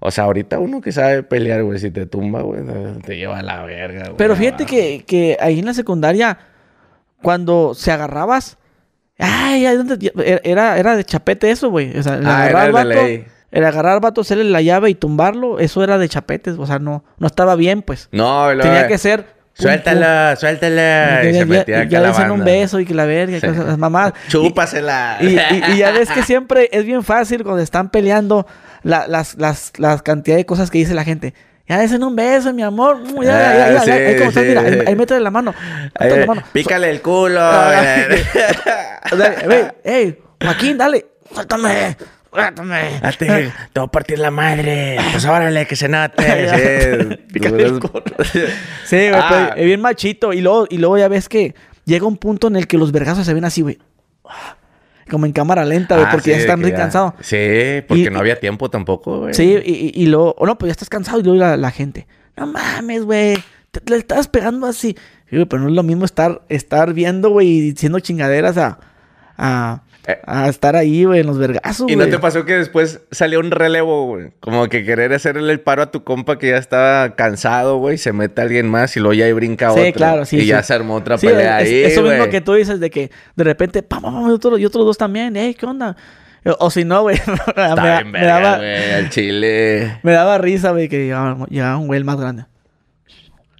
[0.00, 2.60] O sea, ahorita uno que sabe pelear, güey, si te tumba, güey,
[3.06, 4.16] te lleva a la verga, güey.
[4.18, 6.36] Pero fíjate que, que ahí en la secundaria,
[7.22, 8.58] cuando se agarrabas,
[9.18, 9.64] ay,
[10.44, 11.96] era, era de chapete eso, güey.
[11.98, 15.82] O sea, ah, era de ley el agarrar vato, hacerle la llave y tumbarlo, eso
[15.82, 18.08] era de chapetes, o sea, no, no estaba bien, pues.
[18.12, 21.24] No, Tenía que ser Suéltala, suéltala.
[21.24, 23.46] Y, y ya, se metía ya, acá la un beso y que la verga, Sí.
[23.46, 24.12] las mamás.
[24.28, 25.16] Chúpasela.
[25.20, 25.34] Y,
[25.78, 28.46] ya ves que siempre es bien fácil cuando están peleando
[28.82, 31.32] la, las, las, las cantidad de cosas que dice la gente.
[31.66, 32.98] Ya desen un beso, mi amor.
[32.98, 35.30] Mm, Ya, ya, ya, Ah, ya, ahí como estás, sí, mira, ahí, ahí métele la
[35.30, 35.54] mano.
[35.98, 36.42] La mano.
[36.52, 37.40] pícale el culo.
[37.40, 37.72] Ah,
[39.12, 41.06] O sea, güey, ey, Joaquín, dale.
[41.32, 41.96] Suéltame.
[42.36, 44.96] Date, te voy a partir la madre.
[45.12, 45.86] Pues órale, que se.
[45.88, 45.92] Sí.
[47.34, 48.02] El culo.
[48.86, 49.26] Sí, güey, Ah.
[49.30, 50.32] pero es bien machito.
[50.32, 53.24] Y luego, y luego ya ves que llega un punto en el que los vergazos
[53.26, 53.78] se ven así, güey.
[55.10, 57.14] Como en cámara lenta, güey, Ah, porque sí, ya están muy cansados.
[57.20, 57.36] Sí,
[57.86, 59.34] porque Y- no había tiempo tampoco, güey.
[59.34, 61.70] Sí, y, y, y luego, o no, pues ya estás cansado y luego la, la
[61.70, 62.08] gente.
[62.36, 63.36] No mames, güey.
[63.70, 64.96] Te, le estás pegando así.
[65.30, 68.80] Sí, güey, pero no es lo mismo estar, estar viendo, güey, y diciendo chingaderas a,
[69.38, 69.82] a.
[70.26, 73.50] a estar ahí, güey, en los vergazos, ¿Y no te pasó que después salió un
[73.50, 74.28] relevo, güey?
[74.40, 77.98] Como que querer hacerle el paro a tu compa que ya estaba cansado, güey.
[77.98, 79.92] Se mete alguien más y luego ya ahí brinca Sí, otro.
[79.92, 80.46] claro, sí, Y sí.
[80.46, 83.10] ya se armó otra Sí, pelea es- ahí, Eso mismo que tú dices de que
[83.34, 85.96] de repente, pam, pam, y otros, y otros dos también, ey, ¿qué onda?
[86.44, 87.16] O, o si no, güey,
[88.06, 88.92] me, daba, güey.
[88.94, 89.98] Al chile.
[90.04, 92.44] me daba risa, güey, que llegaba, llegaba un güey el más grande.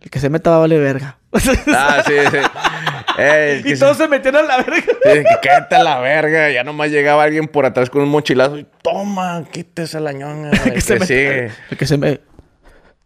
[0.07, 1.19] El que se meta va a valer verga.
[1.75, 3.69] Ah, sí, sí.
[3.73, 4.93] Y todos se metieron a la verga.
[5.03, 6.49] Sí, quédate a la verga.
[6.53, 10.51] Ya nomás llegaba alguien por atrás con un mochilazo y toma, quítese la ñonga.
[10.65, 11.51] güey, que se meta- sigue.
[11.71, 12.21] el que se me, el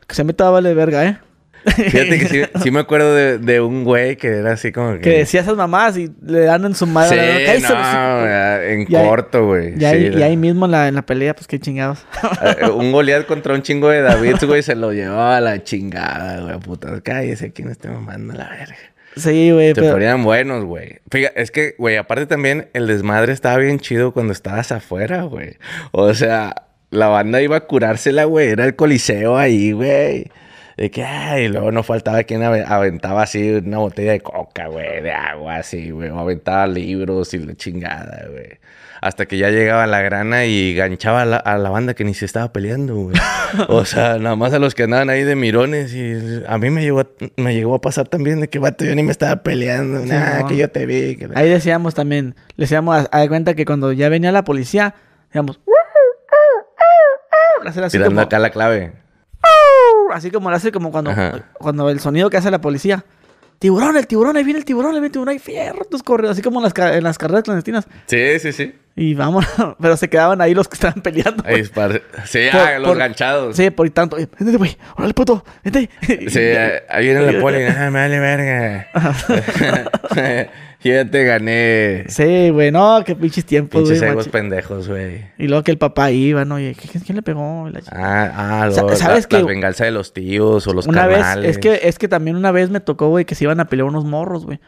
[0.06, 1.18] que se meta va a valer verga, ¿eh?
[1.64, 5.00] Fíjate que sí, sí me acuerdo de, de un güey que era así como que.
[5.00, 7.58] Que decía esas mamás y le dan en su madre.
[7.60, 8.26] No,
[8.62, 9.74] en Y corto, güey.
[9.78, 12.04] Y ahí, Sí, y ahí mismo en la, en la pelea, pues qué chingados.
[12.42, 16.40] eh, Un Goliat contra un chingo de David, güey, se lo llevaba a la chingada,
[16.40, 16.58] güey.
[16.60, 18.76] Puta, cállese, ¿quién está mamando la verga?
[19.16, 19.92] sí, güey, pero...
[19.92, 21.00] ponían buenos, güey.
[21.10, 25.56] Fíjate, es que, güey, aparte también el desmadre estaba bien chido cuando estabas afuera, güey.
[25.90, 26.54] O sea,
[26.90, 28.48] la banda iba a curársela, güey.
[28.48, 30.30] Era el coliseo ahí, güey.
[30.80, 34.66] De que, ay, y luego no faltaba quien ave- aventaba así una botella de coca,
[34.68, 36.08] güey, de agua, así, güey.
[36.08, 38.58] O aventaba libros y la chingada, güey.
[39.02, 42.14] Hasta que ya llegaba la grana y ganchaba a la, a la banda que ni
[42.14, 43.14] se estaba peleando, güey.
[43.68, 45.92] O sea, nada más a los que andaban ahí de mirones.
[45.94, 47.06] Y a mí me llegó, a-
[47.36, 50.00] me llegó a pasar también de que, vato, yo ni me estaba peleando.
[50.06, 50.46] No.
[50.48, 51.16] que yo te vi.
[51.16, 54.94] que Ahí decíamos también, le decíamos a, cuenta que cuando ya venía la policía,
[55.26, 55.60] decíamos...
[57.66, 58.92] Hacer así Tirando como, acá la clave.
[60.12, 61.50] Así como lo hace como cuando, Ajá.
[61.58, 63.04] cuando el sonido que hace la policía.
[63.58, 66.32] Tiburón, el tiburón, ahí viene el tiburón, ahí viene el tiburón, ahí fierro, tus correos,
[66.32, 67.86] así como en las, en las carreras clandestinas.
[68.06, 68.74] Sí, sí, sí.
[68.96, 69.46] Y vamos,
[69.80, 71.42] pero se quedaban ahí los que estaban peleando.
[71.46, 72.02] Ahí Sí, Por-
[72.60, 73.56] ah, los por- ganchados.
[73.56, 75.88] Sí, por tanto, vente, güey, órale, puto, vente.
[76.28, 77.62] Sí, eh, ahí viene la poli.
[77.64, 78.88] Ah, me vale verga.
[80.82, 82.04] Yo ya te gané.
[82.08, 84.14] Sí, güey, no, qué pinches tiempos, Pinches güey.
[84.16, 85.26] machi- pendejos, güey.
[85.36, 86.58] Y luego que el papá iba, ¿no?
[86.58, 87.68] Y, ¿quién, le pegó?
[87.70, 91.06] La Ah, ah, los, ¿sabes la- que- las venganzas de los tíos o los una
[91.06, 93.66] vez, es que, es que también una vez me tocó, güey, que se iban a
[93.66, 94.58] pelear unos morros, güey.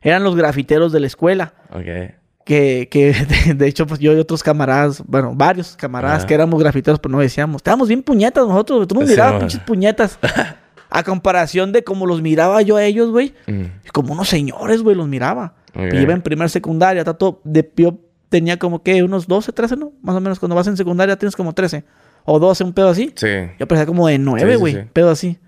[0.00, 1.52] Eran los grafiteros de la escuela.
[1.70, 2.14] Ok.
[2.46, 6.26] Que, que de, de hecho, pues yo y otros camaradas, bueno, varios camaradas Ajá.
[6.28, 7.56] que éramos grafiteros, pues no decíamos.
[7.56, 8.86] Estábamos bien puñetas nosotros.
[8.86, 10.16] Tú nos mirabas pinches puñetas.
[10.88, 13.34] a comparación de cómo los miraba yo a ellos, güey.
[13.48, 15.54] Mm, Como unos señores, güey, los miraba.
[15.74, 15.92] Ok.
[15.92, 17.40] Y iba en primer secundaria, todo.
[17.42, 19.90] De, yo tenía como que unos 12, 13, ¿no?
[20.00, 21.84] Más o menos cuando vas en secundaria tienes como 13.
[22.24, 23.12] O 12, un pedo así.
[23.16, 23.26] Sí.
[23.58, 24.74] Yo parecía como de Sí, 9, sí, güey.
[24.74, 24.80] sí.
[24.92, 25.38] Pedo así.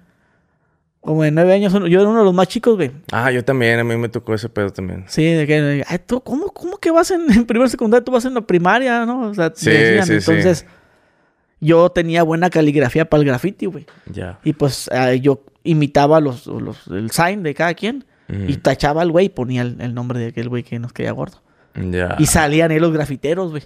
[1.01, 1.73] Como de 9 años.
[1.73, 2.91] Yo era uno de los más chicos, güey.
[3.13, 3.79] Ah, yo también.
[3.79, 5.05] A mí me tocó ese pedo también.
[5.07, 8.05] Sí, de que, ay, ¿tú, cómo, ¿cómo que vas en, en primer secundaria?
[8.05, 9.29] Tú vas en la primaria, ¿no?
[9.29, 10.07] O sea, Sí, decían.
[10.07, 10.31] sí, sí.
[10.31, 10.67] Entonces,
[11.61, 13.87] yo tenía buena caligrafía para el graffiti, güey.
[14.13, 14.39] Ya.
[14.45, 18.05] Y pues eh, yo imitaba los, los, el sign de cada quien.
[18.47, 21.13] Y tachaba al güey y ponía el, el nombre de aquel güey que nos caía
[21.13, 21.41] gordo.
[21.75, 22.15] Ya.
[22.19, 23.63] Y salían ahí los grafiteros, güey.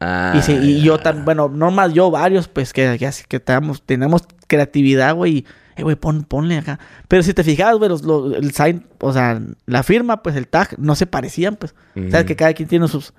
[0.00, 3.24] Ah, y, sí, y yo también, bueno, no más yo, varios, pues que, que, así
[3.28, 5.38] que tenemos creatividad, güey.
[5.38, 5.46] y,
[5.76, 6.78] Eh, güey, pon, ponle acá.
[7.08, 10.46] Pero si te fijabas, güey, los- los- el sign, o sea, la firma, pues el
[10.48, 11.74] tag, no se parecían, pues.
[11.96, 13.12] O sea, que cada quien tiene sus,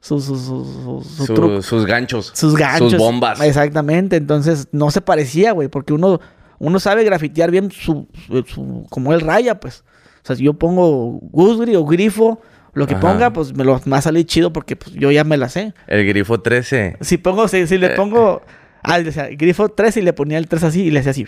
[0.00, 1.26] sus, sus, sus, sus-
[1.66, 2.32] Su- ganchos.
[2.34, 2.90] sus ganchos.
[2.92, 3.40] Sus bombas.
[3.40, 6.20] Exactamente, entonces no se parecía, güey, porque uno,
[6.58, 8.06] uno sabe grafitear bien su,
[8.46, 9.84] su- como él raya, pues.
[10.22, 12.40] O sea, si yo pongo Gusgri o Grifo,
[12.74, 13.00] lo que Ajá.
[13.00, 15.72] ponga, pues me lo va a salir chido porque pues, yo ya me la sé.
[15.86, 16.96] El grifo 13.
[17.00, 18.42] Si pongo, si, si le pongo.
[18.82, 21.26] Ah, decía, grifo 3 y le ponía el 3 así y le hacía así.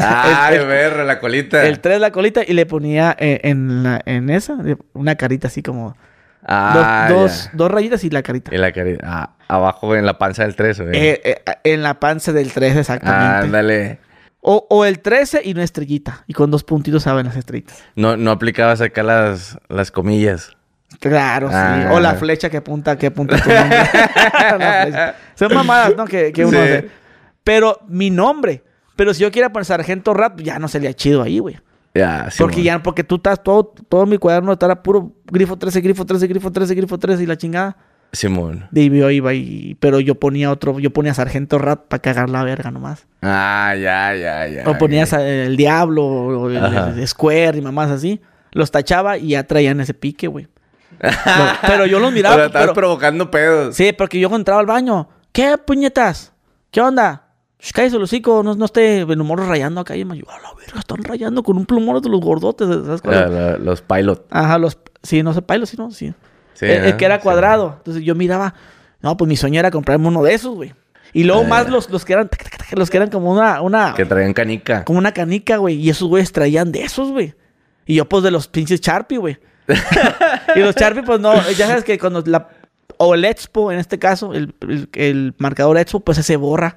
[0.00, 1.64] Ah, el, ver, la colita.
[1.66, 4.56] el 3 la colita y le ponía eh, en, la- en esa
[4.94, 5.96] una carita así como.
[6.44, 8.50] ah, dos, dos, dos rayitas y la carita.
[8.54, 10.96] En la cari- ah, abajo en la panza del 13, güey.
[10.96, 13.46] Eh, eh, en la panza del 3 exactamente.
[13.46, 13.98] Ándale.
[14.40, 16.24] o, o el 13 y una estrellita.
[16.26, 17.82] Y con dos puntitos saben las estrellitas.
[17.96, 20.56] No, no aplicabas acá las, las comillas.
[21.00, 21.54] Claro, sí.
[21.56, 21.90] Ah.
[21.92, 23.78] O la flecha que apunta, que apunta tu nombre.
[25.34, 26.04] Son mamadas, ¿no?
[26.04, 26.64] Que, que uno Sí.
[26.64, 26.88] hace.
[27.44, 28.62] Pero mi nombre.
[28.96, 31.58] Pero si yo quiera poner sargento rap, ya no sería chido ahí, güey.
[31.94, 32.38] Ya, sí.
[32.42, 36.26] Porque ya, porque tú estás todo, todo mi cuaderno estaba puro grifo 13, grifo 13,
[36.26, 37.76] grifo 13, grifo 13 y la chingada.
[38.12, 38.68] Simón.
[38.72, 39.76] Y yo iba y...
[39.80, 40.78] Pero yo ponía otro...
[40.78, 43.06] Yo ponía Sargento Rat para cagar la verga nomás.
[43.20, 44.68] Ah, ya, ya, ya.
[44.70, 48.20] O ponías el Diablo o el, el Square y mamás así.
[48.52, 50.48] Los tachaba y ya traían ese pique, güey.
[51.66, 52.36] Pero yo los miraba.
[52.36, 53.74] Pero estabas provocando pedos.
[53.76, 55.08] Sí, porque yo entraba al baño.
[55.32, 56.32] ¿Qué puñetas?
[56.70, 57.24] ¿Qué onda?
[57.60, 59.96] Shh, cállese el hocico, no, no esté en humor rayando acá.
[59.96, 62.68] Y me yo, a la verga, están rayando con un plumón de los gordotes.
[62.68, 64.26] ¿sabes La- la- los pilot.
[64.30, 64.78] Ajá, los...
[65.02, 66.12] Sí, no sé, pilot, sí, no, sí.
[66.54, 67.22] Sí, el, el ajá, que era sí.
[67.22, 67.74] cuadrado.
[67.78, 68.54] Entonces yo miraba,
[69.00, 70.74] no, pues mi sueño era comprarme uno de esos, güey.
[71.12, 72.28] Y luego Ah, más los, los que eran,
[72.72, 74.84] los que eran como una, una, Que traían canica.
[74.84, 75.76] como una canica, güey.
[75.76, 77.34] Y esos güeyes traían de esos, güey.
[77.86, 79.38] Y yo, pues, de los pinches Sharpie, güey.
[80.56, 81.34] y los Sharpie, pues, no.
[81.52, 82.48] Ya sabes que cuando la...
[82.96, 86.76] O el Expo, en este caso, el, el- el marcador Expo, pues, se borra.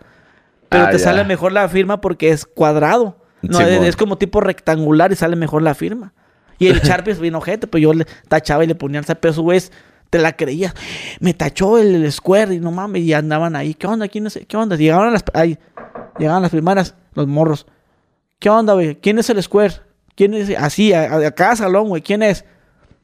[0.69, 1.03] Pero Ah, te ya.
[1.05, 3.17] sale mejor la firma porque es cuadrado.
[3.41, 6.13] No, es, como tipo rectangular y sale mejor la firma.
[6.59, 9.31] Y el Sharpie es bien ojete, pues yo le tachaba y le ponía el pero
[9.31, 9.71] esos güeyes
[10.11, 10.75] te la creías.
[11.19, 13.73] Me tachó el, el Square y no mames, y andaban ahí.
[13.73, 14.07] ¿Qué onda?
[14.07, 14.39] ¿Quién es?
[14.47, 14.75] ¿Qué onda?
[14.75, 15.57] Llegaban las, ahí,
[16.19, 17.65] llegaban las primeras, los morros.
[18.37, 18.95] ¿Qué onda, güey?
[18.97, 19.73] ¿Quién es el Square?
[20.15, 20.55] ¿Quién es?
[20.55, 22.03] Así, a, a cada salón, güey.
[22.03, 22.45] ¿Quién es?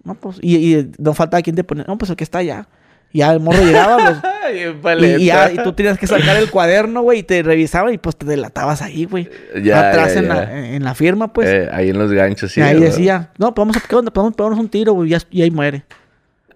[0.08, 1.84] No, pues, y, y no faltaba quien te ponía.
[1.86, 2.68] No, pues el que está allá.
[3.12, 6.50] Y ya el morro llegaba, los, en y, ya, y tú tenías que sacar el
[6.50, 9.30] cuaderno, güey, y te revisaban y pues te delatabas ahí, güey.
[9.62, 10.34] Ya, Atrás ya, en, ya.
[10.36, 11.48] La, en la firma, pues.
[11.50, 12.60] Eh, ahí en los ganchos, sí.
[12.60, 12.88] y ahí ¿verdad?
[12.88, 14.12] decía, no, pues vamos a, ¿qué onda?
[14.12, 15.84] Pues vamos a pegarnos un tiro, güey, y, ya- ahí muere.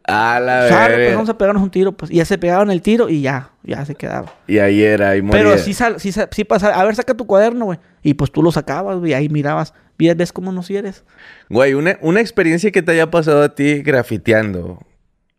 [0.03, 2.11] A la Sale, pues vamos a pegarnos un tiro, pues.
[2.11, 4.33] Y ya se pegaban el tiro y ya, ya se quedaba.
[4.47, 5.43] Y ahí era, ahí moría.
[5.43, 7.79] Pero sí, sal, sí, sí pasaba, a ver, saca tu cuaderno, güey.
[8.01, 9.73] Y pues tú lo sacabas, güey, ahí mirabas,
[10.07, 11.03] ves, ves cómo nos eres.
[11.49, 14.79] Güey, una, una experiencia que te haya pasado a ti grafiteando.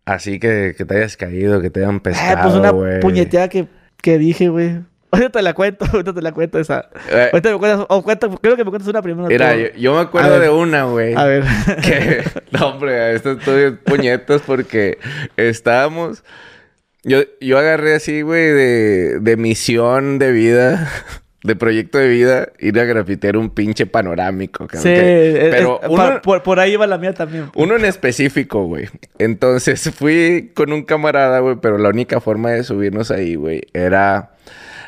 [0.05, 3.01] Así que, que te hayas caído, que te hayan Eh, pescado, pues una güey.
[3.01, 3.69] puñeteada que,
[4.03, 4.81] que dije, güey.
[5.13, 6.89] Ahorita te la cuento, ahorita te la cuento esa.
[7.11, 9.29] Eh, Ahorita me cuentas, o cuenta, creo que me cuentas una primero.
[9.29, 10.41] Mira, yo, yo me acuerdo ver.
[10.41, 11.15] de una, güey.
[11.15, 11.45] A ver.
[11.85, 14.97] que, no, hombre, esto estoy puñetas porque
[15.37, 16.25] estábamos.
[17.05, 20.89] Yo, yo agarré así, güey, de, de misión de vida,
[21.45, 24.83] de proyecto de vida, ir a grafitear un pinche panorámico, cabrón.
[24.83, 27.51] Sí, que- pero es- uno, por ahí iba la mía también.
[27.57, 28.89] uno en específico, güey.
[29.19, 34.31] Entonces fui con un camarada, güey, pero la única forma de subirnos ahí, güey, era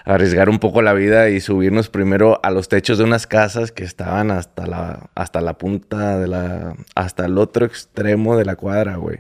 [0.05, 3.85] arriesgar un poco la vida y subirnos primero a los techos de unas casas que
[3.85, 8.97] estaban hasta la, hasta la punta de la, hasta el otro extremo de la cuadra,
[8.97, 9.19] güey.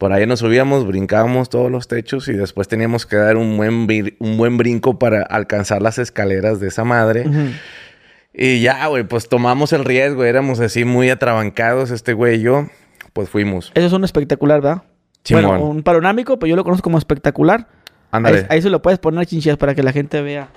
[0.00, 3.86] Por ahí nos subíamos, brincábamos todos los techos y después teníamos que dar un buen,
[4.18, 7.26] un buen brinco para alcanzar las escaleras de esa madre.
[8.32, 12.66] Y ya, güey, pues tomamos el riesgo, éramos así muy atrabancados, este güey y yo,
[13.12, 13.72] pues fuimos.
[13.74, 14.84] Eso es un espectacular, ¿verdad?
[15.22, 15.44] Simón.
[15.44, 17.68] Bueno, un panorámico, pues yo lo conozco como espectacular.
[18.10, 20.48] Ándale, Ahí, ahí se lo puedes poner chinchillas para que la gente vea.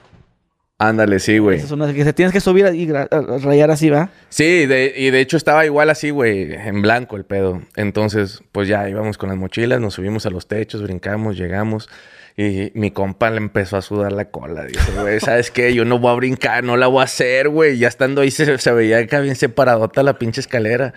[0.87, 1.57] Ándale, sí, güey.
[1.57, 4.09] Esas son las que se tienes que subir y rayar así, ¿va?
[4.29, 7.61] Sí, de- y de hecho estaba igual así, güey, en blanco el pedo.
[7.75, 11.89] Entonces, pues ya íbamos con las mochilas, nos subimos a los techos, brincamos, llegamos.
[12.35, 14.65] Y mi compa le empezó a sudar la cola.
[14.65, 15.73] Dice, güey, ¿sabes qué?
[15.75, 17.77] Yo no voy a brincar, no la voy a hacer, güey.
[17.77, 20.95] Ya estando ahí se, se veía acá bien separadota la pinche escalera.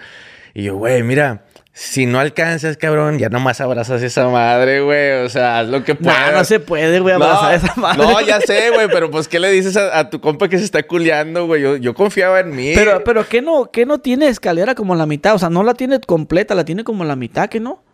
[0.54, 1.44] Y yo, güey, mira,
[1.78, 5.24] si no alcanzas, cabrón, ya nomás abrazas esa madre, güey.
[5.26, 6.32] O sea, haz lo que No, puedas.
[6.32, 7.98] no se puede, güey, abrazar a esa madre.
[8.02, 10.64] No, ya sé, güey, pero pues, ¿qué le dices a, a tu compa que se
[10.64, 11.60] está culeando, güey?
[11.60, 12.72] Yo, yo confiaba en mí.
[12.74, 15.34] Pero, pero ¿qué no, qué no tiene escalera como la mitad?
[15.34, 17.84] O sea, no la tiene completa, la tiene como la mitad, ¿que no?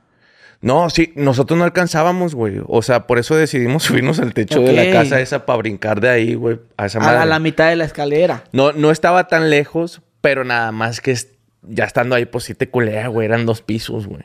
[0.60, 2.60] No, sí, nosotros no alcanzábamos, güey.
[2.68, 6.08] O sea, por eso decidimos subirnos al techo de la casa esa para brincar de
[6.08, 7.18] ahí, güey, a esa A, madre.
[7.18, 8.44] a la mitad de la escalera.
[8.52, 11.16] No, no estaba tan lejos, pero nada más que
[11.62, 13.26] ya estando ahí, pues sí te culea, güey.
[13.26, 14.22] Eran dos pisos, güey.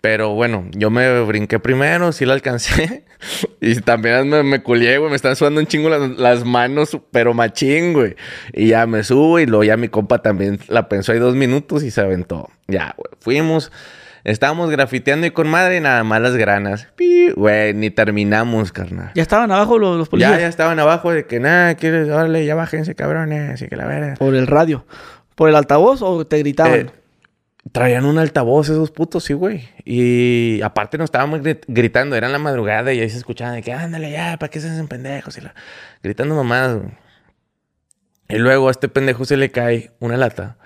[0.00, 3.04] Pero bueno, yo me brinqué primero, sí la alcancé.
[3.60, 5.10] y también me, me culié, güey.
[5.10, 8.16] Me están sudando un chingo las, las manos, pero machín, güey.
[8.52, 11.82] Y ya me subo y luego ya mi compa también la pensó ahí dos minutos
[11.82, 12.50] y se aventó.
[12.68, 13.10] Ya, güey.
[13.20, 13.72] Fuimos.
[14.26, 16.88] Estábamos grafiteando y con madre nada más las granas.
[16.96, 19.12] Pi, Güey, ni terminamos, carnal.
[19.14, 20.32] Ya estaban abajo los, los policías.
[20.32, 23.54] Ya, ya estaban abajo de que nada, quieres, órale, ya bájense, cabrones.
[23.54, 24.14] Así que la verga.
[24.14, 24.84] Por el radio.
[25.36, 26.80] ¿Por el altavoz o te gritaban?
[26.80, 26.90] Eh,
[27.72, 29.68] traían un altavoz esos putos, sí, güey.
[29.84, 33.62] Y aparte nos estábamos grit- gritando, era en la madrugada y ahí se escuchaban de
[33.62, 35.38] que ándale ya, ¿para qué se hacen pendejos?
[35.38, 35.54] Y la-
[36.02, 36.90] Gritando mamadas, güey.
[38.28, 40.56] Y luego a este pendejo se le cae una lata.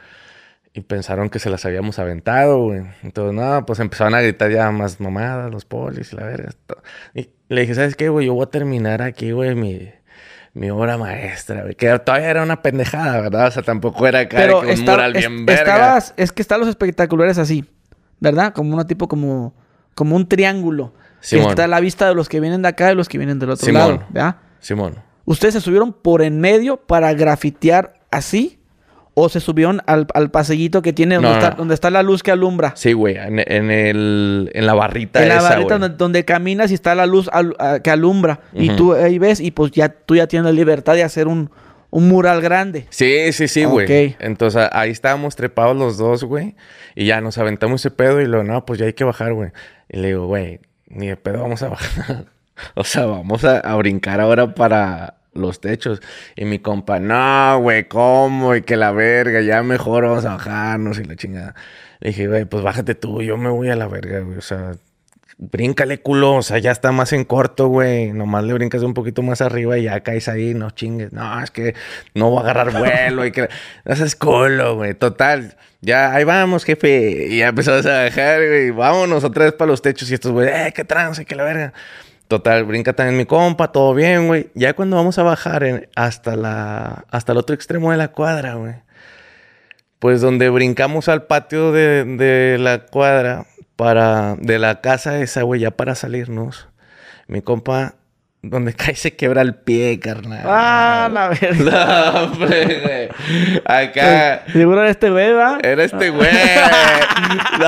[0.73, 2.83] Y pensaron que se las habíamos aventado, güey.
[3.03, 6.51] Entonces, no, pues empezaron a gritar ya más mamadas, los polis y la verga.
[6.67, 6.81] to-
[7.13, 8.27] Y le dije, ¿sabes qué, güey?
[8.27, 9.91] Yo voy a terminar aquí, güey, mi,
[10.55, 11.75] mi obra maestra, güey.
[11.75, 13.49] Que todavía era una pendejada, ¿verdad?
[13.49, 15.63] O sea, tampoco era acá Pero que un está- mural es- bien verga.
[15.75, 17.65] estabas, es que están los espectaculares así,
[18.21, 18.53] ¿verdad?
[18.53, 19.55] Como una tipo como,
[19.95, 20.93] como un triángulo.
[21.21, 21.51] Que Simón.
[21.51, 23.51] está a la vista de los que vienen de acá y los que vienen del
[23.51, 23.81] otro Simón.
[23.83, 24.37] lado, ¿verdad?
[24.61, 24.95] Simón.
[25.27, 28.60] ¿Ustedes se subieron por en medio para grafitear así?
[29.15, 32.31] ¿O se subieron al, al pasillito que tiene donde, está, donde está la luz que
[32.31, 32.75] alumbra?
[32.77, 33.39] Sí, güey, en,
[33.71, 37.29] el, en la barrita En la barrita donde, caminas y está la luz
[37.83, 38.41] que alumbra.
[38.53, 41.51] Y tú ahí ves y pues ya tú ya tienes la libertad de hacer un,
[41.91, 42.87] mural grande.
[42.91, 44.17] Sí, sí, sí, güey.
[44.21, 46.55] Entonces ahí estábamos trepados los dos, güey.
[46.95, 49.51] Y ya nos aventamos ese pedo y luego, no, pues ya hay que bajar, güey.
[49.89, 52.27] Y le digo, güey, ni de pedo vamos a bajar.
[52.75, 56.01] o sea, vamos a brincar ahora para los techos.
[56.37, 58.55] Y mi compa, no, güey, ¿cómo?
[58.55, 61.55] Y que la verga, ya mejor vamos a bajarnos y la chingada.
[62.01, 64.39] Le dije, güey, pues bájate tú, yo me voy a la verga, güey.
[64.39, 64.73] O sea,
[65.41, 68.13] bríncale culo, o sea, ya está más en corto, güey.
[68.13, 71.13] Nomás le brincas un poquito más arriba y ya caes ahí, no chingues.
[71.13, 71.75] No, es que
[72.15, 73.49] no voy a agarrar vuelo y que...
[73.85, 74.95] No seas culo, güey.
[74.95, 77.29] Total, ya ahí vamos, jefe.
[77.31, 78.71] Y ya empezamos a bajar, güey.
[78.71, 81.73] Vámonos otra vez para los techos y estos, güey, eh, qué trance, que la verga.
[82.31, 84.51] Total, brinca también mi compa, todo bien, güey.
[84.55, 88.77] Ya cuando vamos a bajar hasta, la, hasta el otro extremo de la cuadra, güey.
[89.99, 95.63] Pues donde brincamos al patio de, de la cuadra, para, de la casa esa, güey,
[95.63, 96.69] ya para salirnos.
[97.27, 97.97] Mi compa
[98.43, 100.43] donde cae se quebra el pie, carnal.
[100.45, 102.13] Ah, la verdad.
[102.21, 103.61] No, hombre, güey.
[103.65, 104.45] Acá.
[104.53, 105.59] Seguro era este güey, ¿va?
[105.63, 106.29] Era este güey.
[107.59, 107.67] no,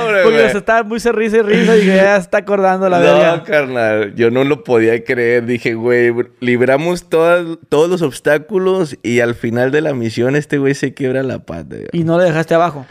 [0.00, 3.36] hombre, Porque se estaba muy se risa y risa y ya está acordando la verdad.
[3.36, 4.14] No, carnal.
[4.14, 5.46] Yo no lo podía creer.
[5.46, 10.74] Dije, güey, libramos todas, todos los obstáculos y al final de la misión este güey
[10.74, 11.76] se quiebra la pata.
[11.92, 12.86] ¿Y no le dejaste abajo?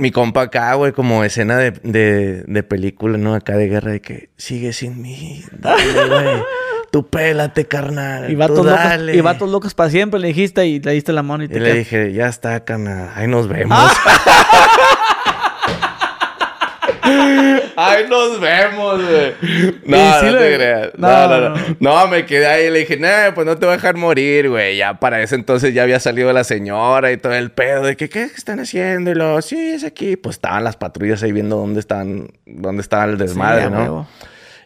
[0.00, 3.34] Mi compa acá, güey, como escena de, de, de, película, ¿no?
[3.34, 6.42] Acá de guerra, de que sigue sin mí, dale, güey.
[6.90, 8.30] Tú pélate, carnal.
[8.30, 11.44] Y vatos, locos, y vatos locos para siempre, le dijiste y le diste la mano
[11.44, 13.78] y te Y le dije, ya está, carnal, ahí nos vemos.
[13.78, 14.96] Ah.
[17.82, 19.34] Ay, nos vemos, güey.
[19.84, 20.90] No, no te creas.
[20.96, 23.72] No no, no no, me quedé ahí y le dije, nah, pues no te voy
[23.72, 24.76] a dejar morir, güey.
[24.76, 28.08] Ya para ese entonces ya había salido la señora y todo el pedo de que,
[28.08, 29.10] ¿qué están haciendo?
[29.10, 30.16] Y lo, sí, es aquí.
[30.16, 34.06] Pues estaban las patrullas ahí viendo dónde estaban, dónde estaba el desmadre, ¿no?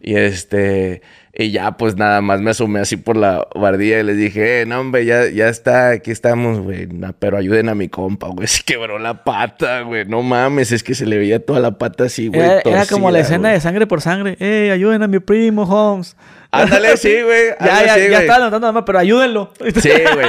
[0.01, 1.03] Y este,
[1.37, 4.67] y ya pues nada más me asomé así por la bardilla y les dije, eh,
[4.67, 6.89] no hombre, ya, ya está, aquí estamos, güey.
[7.19, 8.47] pero ayuden a mi compa, güey.
[8.55, 10.05] Se quebró la pata, güey.
[10.05, 12.41] No mames, es que se le veía toda la pata así, güey.
[12.65, 14.37] Era, como la escena de sangre por sangre.
[14.39, 16.17] Eh, ayuden a mi primo, Holmes.
[16.53, 17.49] Ándale, sí, güey.
[17.61, 19.53] ya, ya, ya estaba nada más, pero ayúdenlo.
[19.81, 20.29] Sí, güey.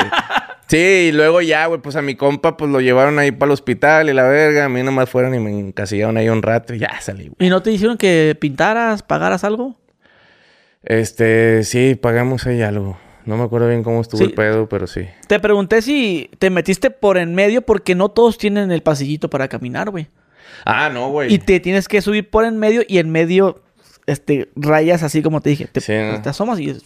[0.68, 3.51] Sí, y luego ya, güey, pues a mi compa, pues lo llevaron ahí para el
[3.51, 4.66] hospital y la verga.
[4.66, 7.36] A mí nomás fueron y me encasillaron ahí un rato y ya salí, güey.
[7.47, 9.78] ¿Y no te dijeron que pintaras, pagaras algo?
[10.86, 12.98] Este, sí, pagamos ahí algo.
[13.26, 15.08] No me acuerdo bien cómo estuvo el pedo, pero sí.
[15.28, 19.48] Te pregunté si te metiste por en medio porque no todos tienen el pasillito para
[19.48, 20.08] caminar, güey.
[20.64, 21.34] Ah, no, güey.
[21.34, 23.64] Y te tienes que subir por en medio y en medio,
[24.06, 25.66] este, rayas así como te dije.
[25.66, 26.78] Te, te asomas y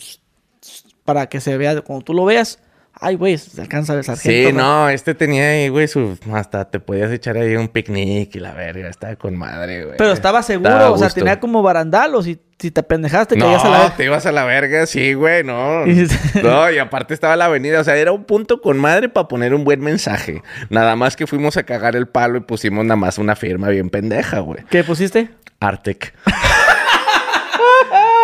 [1.04, 2.60] para que se vea, cuando tú lo veas,
[3.02, 4.50] Ay, güey, se alcanza el sargento.
[4.50, 6.18] Sí, no, este tenía ahí, güey, su...
[6.34, 9.98] hasta te podías echar ahí un picnic y la verga, estaba con madre, güey.
[9.98, 13.64] Pero estaba seguro, o sea, tenía como barandal o si, si te pendejaste, te ibas
[13.64, 13.96] a la verga.
[13.96, 15.86] te ibas a la verga, sí, güey, no.
[16.44, 19.54] no, y aparte estaba la avenida, o sea, era un punto con madre para poner
[19.54, 20.44] un buen mensaje.
[20.70, 23.90] Nada más que fuimos a cagar el palo y pusimos nada más una firma bien
[23.90, 24.66] pendeja, güey.
[24.70, 25.30] ¿Qué pusiste?
[25.60, 26.14] Artec.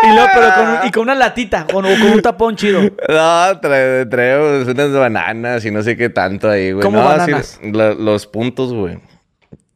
[0.04, 2.80] Y luego, pero con, y con una latita, con, con un tapón chido.
[3.10, 6.84] No, traemos unas bananas y no sé qué tanto ahí, güey.
[6.84, 7.60] ¿Cómo bananas?
[7.64, 9.00] los puntos, güey.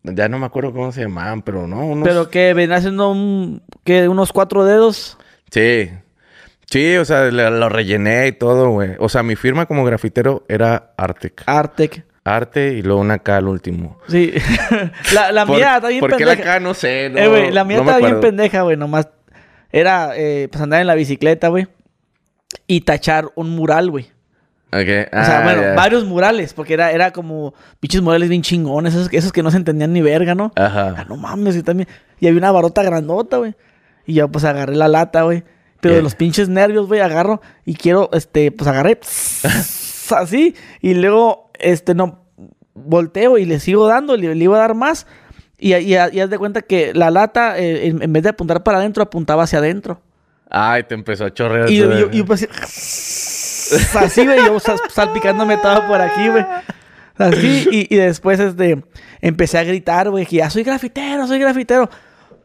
[0.03, 1.85] Ya no me acuerdo cómo se llamaban, pero no.
[1.85, 2.07] Unos...
[2.07, 5.17] ¿Pero que ven haciendo un, que unos cuatro dedos?
[5.51, 5.89] Sí.
[6.65, 8.91] Sí, o sea, lo rellené y todo, güey.
[8.99, 11.43] O sea, mi firma como grafitero era Artec.
[11.47, 12.05] Artec.
[12.23, 13.97] Arte y luego una K al último.
[14.07, 14.33] Sí.
[15.13, 16.17] la, la mía está bien pendeja.
[16.17, 16.59] ¿Por qué la K?
[16.59, 17.09] No sé.
[17.09, 18.77] No, eh, güey, la mía está bien pendeja, güey.
[18.77, 19.09] Nomás
[19.71, 21.67] era eh, pues andar en la bicicleta, güey.
[22.67, 24.11] Y tachar un mural, güey.
[24.71, 24.81] Ok.
[24.81, 29.11] o sea, ah, bueno, varios murales, porque era, era como pinches murales bien chingones, esos,
[29.11, 30.51] esos que no se entendían ni verga, ¿no?
[30.55, 30.95] Ajá.
[30.97, 31.89] Ah, no mames, y también.
[32.19, 33.55] Y había una barota grandota, güey.
[34.05, 35.43] Y yo pues agarré la lata, güey.
[35.81, 38.99] Pero de los pinches nervios, güey, agarro y quiero, este, pues agarré
[40.11, 40.55] así.
[40.81, 42.25] Y luego, este, no,
[42.73, 45.07] volteo y le sigo dando, le, le iba a dar más.
[45.57, 49.03] Y, y, haz de cuenta que la lata, eh, en, vez de apuntar para adentro,
[49.03, 50.01] apuntaba hacia adentro.
[50.49, 51.69] Ay, te empezó a chorrear.
[51.69, 52.47] Y yo, yo, pues
[53.95, 54.57] así, güey, yo
[54.89, 56.45] salpicándome todo por aquí, güey.
[57.17, 58.81] Así, y, y, después este,
[59.21, 61.89] empecé a gritar, güey, que ya soy grafitero, soy grafitero.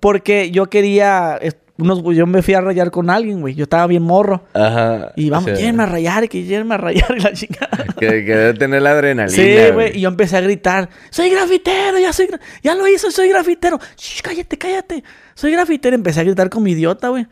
[0.01, 1.39] Porque yo quería,
[1.77, 3.55] unos, yo me fui a rayar con alguien, güey.
[3.55, 4.45] Yo estaba bien morro.
[4.53, 5.13] Ajá.
[5.17, 7.85] Y vamos, o a rayar, que llévenme a rayar y la chingada.
[7.99, 9.29] Que, que debe tener la adrenalina.
[9.29, 9.97] Sí, güey.
[9.97, 12.29] Y yo empecé a gritar, soy grafitero, ya soy,
[12.63, 13.79] ya lo hizo, soy grafitero.
[13.97, 15.05] Shh, cállate, cállate.
[15.35, 15.97] Soy grafitero.
[15.97, 17.27] Empecé a gritar como idiota, güey.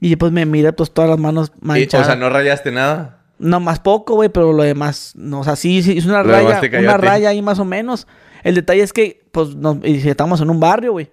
[0.00, 2.06] Y pues me miré, pues todas las manos manchadas.
[2.06, 3.21] o sea, ¿no rayaste nada?
[3.42, 6.60] No, más poco, güey, pero lo demás, no, o sea, sí, sí, es una raya,
[6.78, 8.06] una raya ahí más o menos.
[8.44, 11.10] El detalle es que, pues, nos, estamos en un barrio, güey.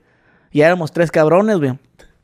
[0.51, 1.73] Y éramos tres cabrones, güey.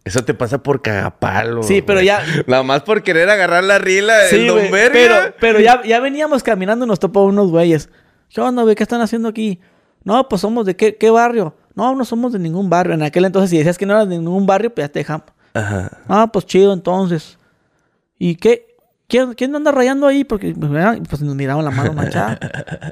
[0.03, 1.63] Eso te pasa por cagapalo.
[1.63, 2.21] Sí, pero ya.
[2.47, 6.85] Nada más por querer agarrar la rila sí, Don Pero, pero ya, ya veníamos caminando
[6.85, 7.89] y nos topó unos güeyes.
[8.29, 8.75] ¿Qué onda, güey?
[8.75, 9.59] ¿Qué están haciendo aquí?
[10.03, 11.55] No, pues somos de qué, qué barrio.
[11.73, 12.93] No, no somos de ningún barrio.
[12.93, 15.25] En aquel entonces, si decías que no eras de ningún barrio, pues ya te dejamos.
[15.55, 15.97] Ajá.
[16.07, 17.39] Ah, pues chido, entonces.
[18.19, 18.74] ¿Y qué?
[19.07, 20.23] ¿Quién, ¿Quién anda rayando ahí?
[20.23, 20.71] Porque pues,
[21.07, 22.39] pues nos miraban la mano manchada.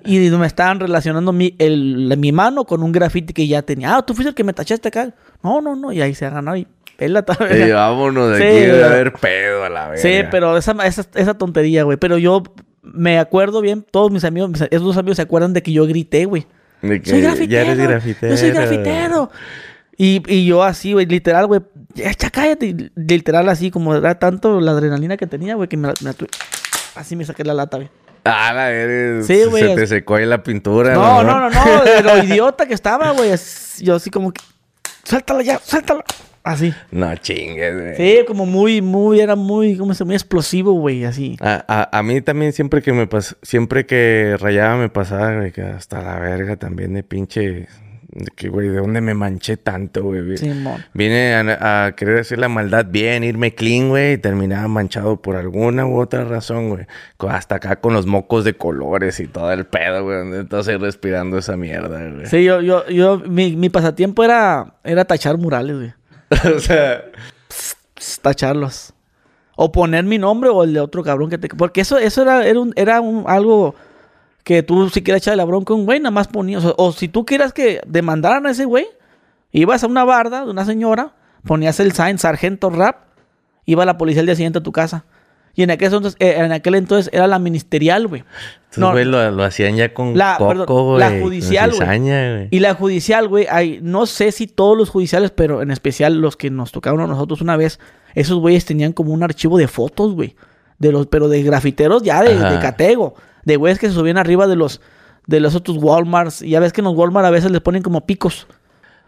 [0.05, 3.95] y me estaban relacionando mi, el, mi mano con un grafiti que ya tenía.
[3.95, 5.13] Ah, tú fuiste el que me tachaste acá.
[5.41, 5.91] No, no, no.
[5.91, 7.67] Y ahí se ganado y pela también.
[7.67, 10.01] Y vámonos de aquí, de haber pedo a la vez.
[10.01, 11.97] Sí, pero esa, esa, esa tontería, güey.
[11.97, 12.43] Pero yo
[12.83, 16.25] me acuerdo bien, todos mis amigos, esos dos amigos se acuerdan de que yo grité,
[16.25, 16.45] güey.
[16.81, 17.45] soy grafitero.
[17.45, 18.31] Ya eres grafitero.
[18.31, 19.31] Yo soy grafitero.
[19.97, 21.61] Y, y yo así, güey, literal, güey,
[21.95, 22.91] ya cállate.
[22.95, 26.11] Literal así, como era tanto la adrenalina que tenía, güey, que me, me,
[26.95, 27.89] así me saqué la lata, güey.
[28.25, 29.27] Ah, la eres.
[29.27, 29.63] Sí, güey.
[29.63, 30.93] Se te secó ahí la pintura.
[30.93, 31.83] No, no, no, no.
[31.83, 33.31] de lo idiota que estaba, güey.
[33.79, 34.41] Yo así como que.
[35.03, 36.03] Suéltala ya, suéltala.
[36.43, 36.73] Así.
[36.91, 37.95] No chingues, güey.
[37.95, 41.37] Sí, como muy, muy, era muy, ¿cómo se Muy explosivo, güey, así.
[41.39, 43.37] A, a, a, mí también siempre que me pas...
[43.41, 47.67] siempre que rayaba me pasaba, güey, que hasta la verga también de pinche
[48.15, 50.37] de que, güey, ¿de dónde me manché tanto, güey?
[50.37, 50.51] Sí,
[50.93, 55.85] Vine a, querer hacer la maldad bien, irme clean, güey, y terminaba manchado por alguna
[55.85, 56.85] u otra razón, güey.
[57.27, 60.39] Hasta acá con los mocos de colores y todo el pedo, güey.
[60.39, 62.27] Entonces respirando esa mierda, güey.
[62.27, 65.93] Sí, yo, yo, yo, mi, mi pasatiempo era, era tachar murales, güey.
[66.55, 67.03] o sea...
[68.21, 68.93] tacharlos.
[69.55, 71.47] O poner mi nombre o el de otro cabrón que te...
[71.49, 73.75] Porque eso, eso era, era, un, era un, algo
[74.43, 76.63] que tú si quieres echarle la bronca a un güey, nada más ponías.
[76.77, 78.87] O, si tú quieras que demandaran a ese güey,
[79.51, 81.13] ibas a una barda de una señora,
[81.45, 82.97] ponías el sign Sargento Rap,
[83.65, 85.05] iba la policía el día siguiente a tu casa.
[85.55, 88.23] Y en aquel entonces, eh, en aquel entonces era la ministerial, güey.
[88.75, 92.47] no, güey, lo, hacían ya con la, coco, La judicial, güey.
[92.49, 96.37] Y la judicial, güey, hay, no sé si todos los judiciales, pero en especial los
[96.37, 97.79] que nos tocaron a nosotros una vez,
[98.15, 100.35] esos güeyes tenían como un archivo de fotos, güey.
[100.79, 103.13] De los, pero de grafiteros ya de, de catego
[103.45, 104.81] de güeyes que se subían arriba de los,
[105.27, 106.41] de los otros Walmarts.
[106.41, 108.47] Y ya ves que en los Walmart a veces les ponen como picos.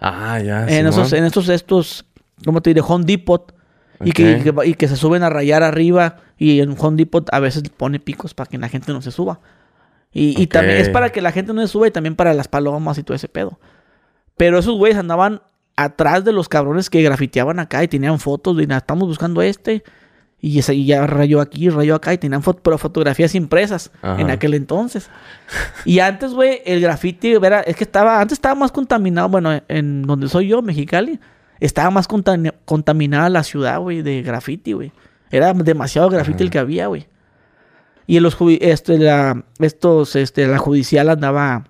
[0.02, 0.68] Ah, ya.
[0.68, 2.06] En, esos, en estos, estos,
[2.44, 2.82] ¿cómo te diré?
[2.86, 3.54] Home Depot.
[4.04, 6.18] Y, que, y, que, se suben a rayar arriba.
[6.38, 9.40] Y en Home Depot a veces pone picos para que la gente no se suba.
[10.12, 12.48] Y, y también es para que la gente no se suba y también para las
[12.48, 13.60] palomas y todo ese pedo.
[14.38, 15.42] Pero esos güeyes andaban
[15.76, 19.84] atrás de los cabrones que grafiteaban acá y tenían fotos de, estamos buscando este.
[20.46, 25.10] Y, esa, ya rayó aquí, rayó acá y tenían pero fotografías impresas en aquel entonces.
[25.86, 30.04] y antes, güey, el graffiti, era, es que estaba, antes estaba más contaminado, bueno, en
[30.04, 31.20] donde soy yo, Mexicali,
[31.60, 34.91] estaba más contaminada la ciudad, güey, de graffiti, güey.
[35.32, 37.08] Era demasiado graffiti el que había, güey.
[38.06, 41.64] Y los este, la, estos, este, la judicial andaba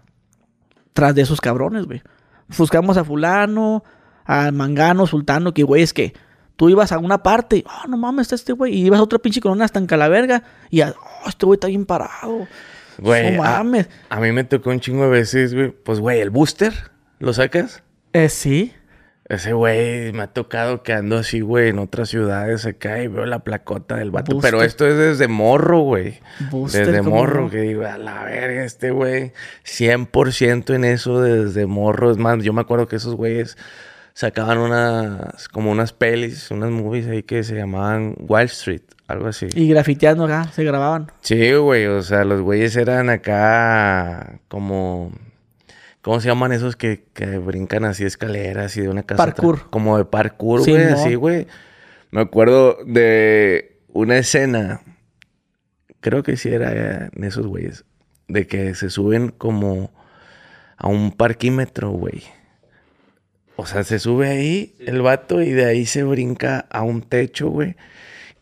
[0.92, 2.04] tras de esos cabrones, güey.
[2.58, 3.86] Buscamos a fulano,
[4.26, 6.14] a mangano, sultano, que güey es que
[6.56, 8.74] Tú ibas a una parte, ah, no mames, está este güey.
[8.74, 10.44] Y ibas a otra pinche corona hasta en Calaverga.
[10.70, 10.94] Y, oh,
[11.28, 12.48] este güey está bien parado.
[12.98, 13.90] Güey, no mames.
[14.10, 15.72] A, mí me tocó un chingo de veces, güey.
[15.72, 16.74] Pues, güey, el booster,
[17.20, 17.84] ¿lo sacas?
[18.14, 18.74] Eh, sí.
[19.28, 23.26] Ese güey me ha tocado que ando así, güey, en otras ciudades acá y veo
[23.26, 24.38] la placota del vato.
[24.40, 26.20] Pero esto es desde morro, güey.
[26.72, 29.34] Desde morro, que digo, a la verga, este güey,
[29.66, 32.12] 100% en eso desde morro.
[32.12, 33.58] Es más, yo me acuerdo que esos güeyes
[34.16, 39.48] sacaban unas, como unas pelis, unas movies ahí que se llamaban Wall Street, algo así.
[39.54, 41.12] Y grafiteando acá, se grababan.
[41.20, 45.12] Sí, güey, o sea, los güeyes eran acá como...
[46.02, 49.18] ¿Cómo se llaman esos que, que brincan así escaleras y de una casa?
[49.18, 49.70] Parkour.
[49.70, 51.48] Como de parkour, güey, así, güey.
[52.12, 54.82] Me acuerdo de una escena,
[56.00, 57.86] creo que sí era en esos güeyes,
[58.28, 59.92] de que se suben como
[60.78, 62.24] a un parquímetro, güey.
[63.58, 67.50] O sea, se sube ahí el vato y de ahí se brinca a un techo,
[67.50, 67.76] güey.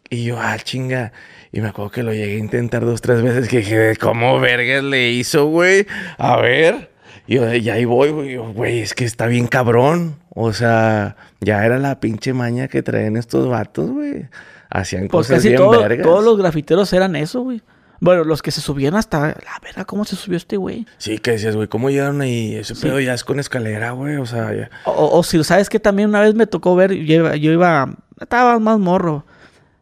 [0.09, 1.13] Y yo, ah, chinga.
[1.51, 3.47] Y me acuerdo que lo llegué a intentar dos, tres veces.
[3.47, 5.85] Que dije, ¿cómo vergas le hizo, güey?
[6.17, 6.91] A ver.
[7.27, 8.37] Y yo, ya ahí voy, güey.
[8.37, 10.15] Güey, es que está bien cabrón.
[10.29, 14.27] O sea, ya era la pinche maña que traen estos vatos, güey.
[14.69, 16.03] Hacían pues cosas bien vergas.
[16.03, 17.61] Todos los grafiteros eran eso, güey.
[18.03, 19.27] Bueno, los que se subían hasta.
[19.27, 20.85] La verdad, ¿cómo se subió este güey?
[20.97, 22.53] Sí, que decías, güey, ¿cómo llegaron ahí?
[22.53, 24.17] Ese pedo ya es con escalera, güey.
[24.17, 24.69] O sea, ya.
[24.83, 29.25] O, si sabes que también una vez me tocó ver, yo iba, estaba más morro.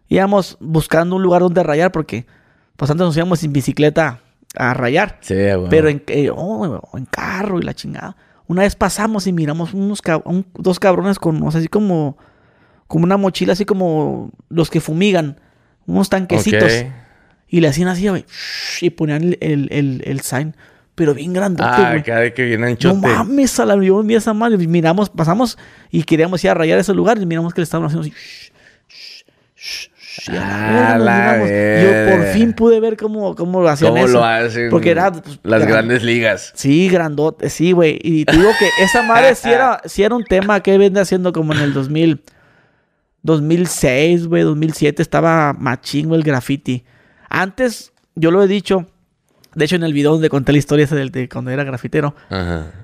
[0.07, 2.27] Íbamos buscando un lugar donde rayar porque,
[2.75, 4.19] pues antes nos íbamos en bicicleta
[4.55, 5.17] a rayar.
[5.21, 5.69] Sí, güey.
[5.71, 8.15] Pero en, eh, oh, en carro y la chingada.
[8.45, 9.99] Una vez pasamos y miramos unos
[10.53, 12.19] dos cabrones con, o sea, así como,
[12.87, 15.39] como una mochila, así como los que fumigan,
[15.87, 16.71] unos tanquecitos.
[17.51, 18.25] Y le hacían así, güey.
[18.81, 20.55] Y ponían el, el, el, el sign
[21.01, 21.99] pero bien grandote, ah, güey.
[21.99, 24.57] Ah, cada que viene No mames, a la yo vi esa madre.
[24.67, 25.57] Miramos, pasamos
[25.89, 28.13] y queríamos ir a rayar ese lugar y miramos que le estaban haciendo así.
[30.29, 34.69] Ah, la yo por fin pude ver cómo, cómo lo hacían ¿Cómo lo hacen?
[34.69, 35.11] Porque era...
[35.11, 36.51] Pues, las grandes ligas.
[36.55, 37.97] Sí, grandote, sí, güey.
[38.03, 41.31] Y te digo que esa madre sí era, sí era un tema que vende haciendo
[41.31, 42.21] como en el 2000...
[43.23, 46.83] 2006, güey, 2007 estaba machín, el graffiti.
[47.31, 48.87] Antes, yo lo he dicho,
[49.55, 52.13] de hecho, en el video donde conté la historia esa de, cuando era grafitero,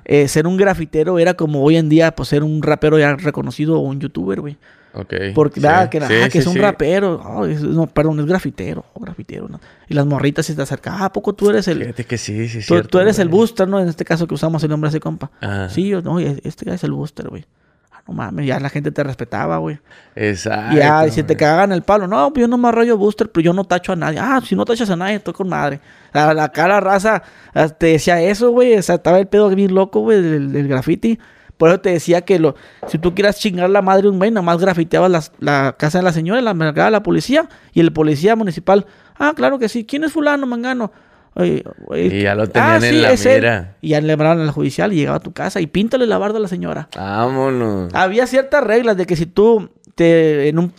[0.06, 3.78] eh, ser un grafitero era como hoy en día, pues ser un rapero ya reconocido
[3.78, 4.58] o un youtuber, güey.
[4.94, 5.14] Ok.
[5.36, 6.00] Porque, nada, que,
[6.32, 7.46] que es un rapero.
[7.62, 8.86] no, perdón, es grafitero.
[8.96, 9.60] grafitero, ¿no?
[9.90, 10.96] Y las morritas se te acercan.
[10.96, 11.80] Ah, ¿a poco tú eres el.
[11.80, 13.80] Fíjate que sí, sí, tú, tú eres el booster, ¿no?
[13.80, 15.30] En este caso que usamos el nombre de ese compa.
[15.70, 17.46] Sí, yo, no, este es el booster, güey
[18.08, 19.80] no mames, ya la gente te respetaba, güey.
[20.16, 20.78] Exacto.
[20.78, 23.44] Ya, y si te cagan el palo, no, pues yo no me arroyo booster, pero
[23.44, 24.20] yo no tacho a nadie.
[24.20, 25.82] Ah, si no tachas a nadie, estoy con madre.
[26.14, 27.22] La, la cara raza
[27.54, 28.76] ah, te decía eso, güey.
[28.76, 31.20] O sea, estaba el pedo bien loco, güey, del, graffiti.
[31.58, 32.56] Por eso te decía que lo,
[32.88, 36.04] si tú quieras chingar la madre de un güey, nada más grafiteabas la, casa de
[36.04, 38.86] la señora, la mercada la policía, y el policía municipal,
[39.18, 40.92] ah, claro que sí, ¿quién es fulano, mangano?
[41.46, 43.76] Y ya lo tenían ah, en la mira.
[43.82, 46.38] Y ya le mandaron al judicial y llegaba a tu casa y píntale la barda
[46.38, 46.90] a la señora.
[46.96, 47.94] Vámonos.
[47.94, 50.74] Había ciertas reglas de que si tú te en un,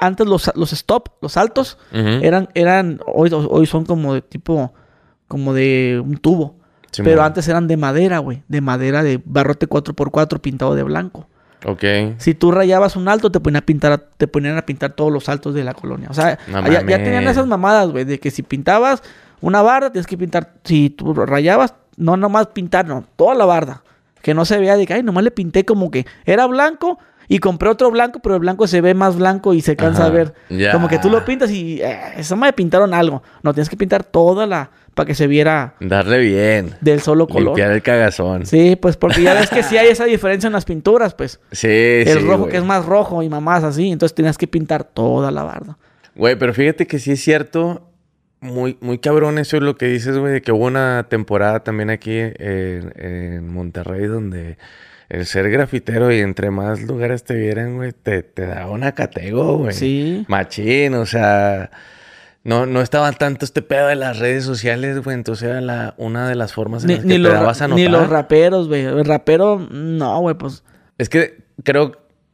[0.00, 4.72] antes los, los stop, los altos eran eran hoy hoy son como de tipo
[5.28, 6.56] como de un tubo.
[7.04, 11.28] pero antes eran de madera, güey, de madera de barrote 4x4 pintado de blanco.
[11.64, 11.84] Ok.
[12.18, 15.28] Si tú rayabas un alto, te ponían a pintar, te ponían a pintar todos los
[15.28, 16.08] altos de la colonia.
[16.10, 19.02] O sea, ya, ya, tenían esas mamadas, güey, de que si pintabas
[19.40, 23.82] una barda tienes que pintar, si tú rayabas, no nomás pintar, no, toda la barda.
[24.22, 27.38] Que no se vea de que, ay, nomás le pinté como que era blanco y
[27.38, 30.34] compré otro blanco, pero el blanco se ve más blanco y se cansa de ver.
[30.72, 33.22] Como que tú lo pintas y eh, eso me pintaron algo.
[33.42, 35.74] No, tienes que pintar toda la, para que se viera.
[35.78, 36.74] Darle bien.
[36.80, 37.56] Del solo color.
[37.56, 38.46] Limpiar el cagazón.
[38.46, 41.38] Sí, pues porque ya ves que sí hay esa diferencia en las pinturas, pues.
[41.52, 43.92] Sí, El rojo que es más rojo y mamás así.
[43.92, 45.78] Entonces tienes que pintar toda la barda.
[46.16, 47.89] Güey, pero fíjate que sí es cierto
[48.40, 51.90] muy, muy cabrón eso es lo que dices, güey, de que hubo una temporada también
[51.90, 54.56] aquí en, Monterrey donde
[55.08, 59.58] el ser grafitero y entre más lugares te vieran, güey, te, te da una catego,
[59.58, 59.74] güey.
[59.74, 60.24] Sí.
[60.28, 61.70] Machín, o sea,
[62.44, 66.28] no, no estaba tanto este pedo de las redes sociales, güey, entonces era la, una
[66.28, 67.84] de las formas en las que te dabas a notar.
[67.84, 70.62] Ni los raperos, güey, el rapero, no, güey, pues...
[70.96, 71.92] Es que creo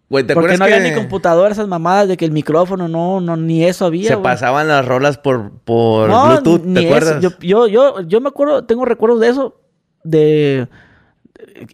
[0.09, 3.87] porque no había ni computadora, esas mamadas de que el micrófono, no, no, ni eso
[3.87, 4.09] había.
[4.09, 7.23] Se pasaban las rolas por, por Bluetooth, ¿te acuerdas?
[7.41, 9.61] Yo, yo, yo, me acuerdo, tengo recuerdos de eso,
[10.05, 10.69] de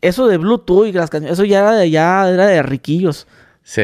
[0.01, 3.27] eso de Bluetooth y las canciones, eso ya era de, ya era de riquillos.
[3.63, 3.83] Sí.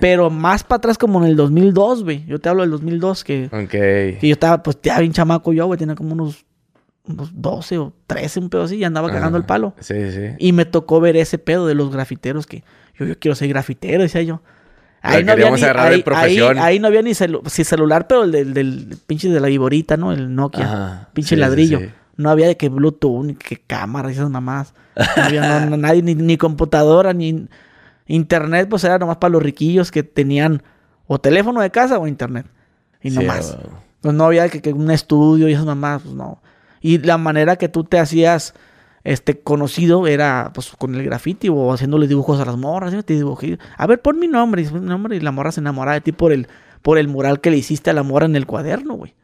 [0.00, 2.24] Pero más para atrás como en el 2002, güey.
[2.26, 3.46] Yo te hablo del 2002 que...
[3.46, 3.70] Ok.
[3.70, 5.78] Que yo estaba, pues, ya bien chamaco yo, güey.
[5.78, 6.44] Tenía como unos,
[7.04, 8.76] unos 12 o 13, un pedo así.
[8.76, 9.74] Y andaba cagando el palo.
[9.78, 10.34] Sí, sí.
[10.38, 12.64] Y me tocó ver ese pedo de los grafiteros que...
[12.98, 14.40] Yo, quiero ser grafitero, decía yo.
[15.02, 15.62] Ahí no, había ni,
[16.58, 20.12] ahí, no había ni celular, pero el del, pinche de la viborita, ¿no?
[20.12, 21.08] El Nokia.
[21.14, 21.80] pinche ladrillo.
[22.16, 24.74] No había de que Bluetooth, ni que cámara y esas mamás.
[25.16, 27.48] No había nadie, ni, computadora, ni
[28.06, 30.62] internet, pues era nomás para los riquillos que tenían
[31.06, 32.46] o teléfono de casa o internet.
[33.02, 33.56] Y nomás.
[34.02, 36.42] Pues no había que, que, un estudio y esas mamás, pues no.
[36.82, 38.54] Y la manera que tú te hacías
[39.04, 42.92] este conocido era pues con el graffiti o haciéndole dibujos a las morras.
[43.04, 44.62] Te dibujé, a ver, pon mi nombre.
[44.62, 46.48] Y, mi nombre, y la morra se enamoraba de ti por el,
[46.82, 49.14] por el mural que le hiciste a la morra en el cuaderno, güey.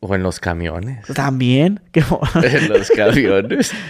[0.00, 1.06] O en los camiones.
[1.08, 1.80] También.
[1.92, 3.72] en los camiones.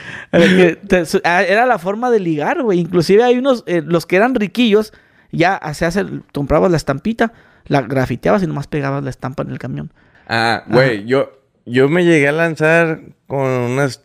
[1.24, 2.80] Ah, era la forma de ligar, güey.
[2.80, 4.92] Inclusive hay unos, eh, los que eran riquillos,
[5.32, 6.04] ya se hace,
[6.34, 7.32] comprabas la estampita,
[7.64, 9.90] la grafiteabas y nomás pegabas la estampa en el camión.
[10.28, 14.02] Ah, güey, yo, yo me llegué a lanzar con unas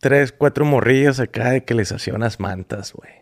[0.00, 3.12] tres, cuatro morrillas acá de que les hacía unas mantas, güey.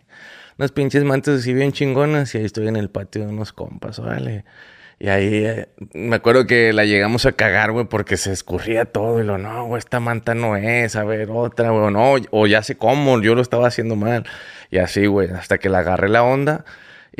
[0.58, 4.00] Unas pinches mantas así bien chingonas y ahí estoy en el patio de unos compas,
[4.00, 4.44] ¿vale?
[5.00, 9.20] Y ahí eh, me acuerdo que la llegamos a cagar, güey, porque se escurría todo.
[9.20, 12.62] Y lo, no, güey, esta manta no es, a ver, otra, güey, no, o ya
[12.62, 14.24] sé cómo, yo lo estaba haciendo mal.
[14.70, 16.64] Y así, güey, hasta que la agarré la onda.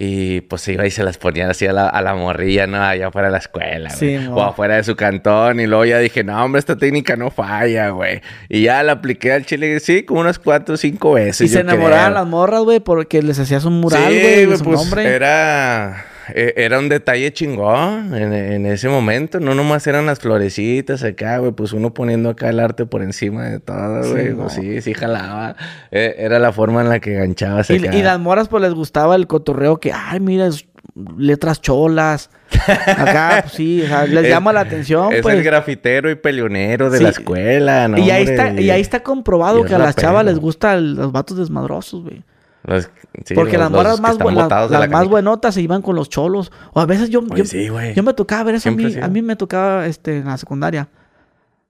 [0.00, 2.80] Y pues iba y se las ponían así a la, a la morrilla, ¿no?
[2.80, 4.26] Allá afuera de la escuela, güey.
[4.28, 5.58] o afuera de su cantón.
[5.58, 8.20] Y luego ya dije, no, hombre, esta técnica no falla, güey.
[8.48, 11.50] Y ya la apliqué al chile, sí, como unas cuatro o cinco veces.
[11.50, 15.04] Y se enamoraban las morras, güey, porque les hacías un mural, güey, sí, pues nombre.
[15.04, 16.04] Era
[16.34, 19.40] e, era un detalle chingón en, ese momento.
[19.40, 21.52] No nomás eran las florecitas acá, güey.
[21.52, 24.28] Pues uno poniendo acá el arte por encima de todo, güey.
[24.28, 25.56] Sí, pues sí, sí jalaba.
[25.90, 29.16] E, era la forma en la que ganchabas y, y las moras, pues les gustaba
[29.16, 30.50] el cotorreo que, ay, mira,
[31.16, 32.30] letras cholas.
[32.86, 35.12] Acá, pues, sí, o sea, les llama la atención.
[35.12, 35.36] Es pues.
[35.36, 37.98] el grafitero y peleonero de la escuela, ¿no?
[37.98, 41.36] Y ahí, está, y ahí está comprobado que a las chavas les gustan los vatos
[41.36, 42.22] desmadrosos, güey.
[43.34, 46.52] Porque las morras más, las, más buenotas se iban con los cholos.
[46.72, 47.44] O a veces yo, yo,
[47.94, 48.68] yo, me tocaba ver eso.
[48.68, 50.88] A mí, a mí, me tocaba este, en la secundaria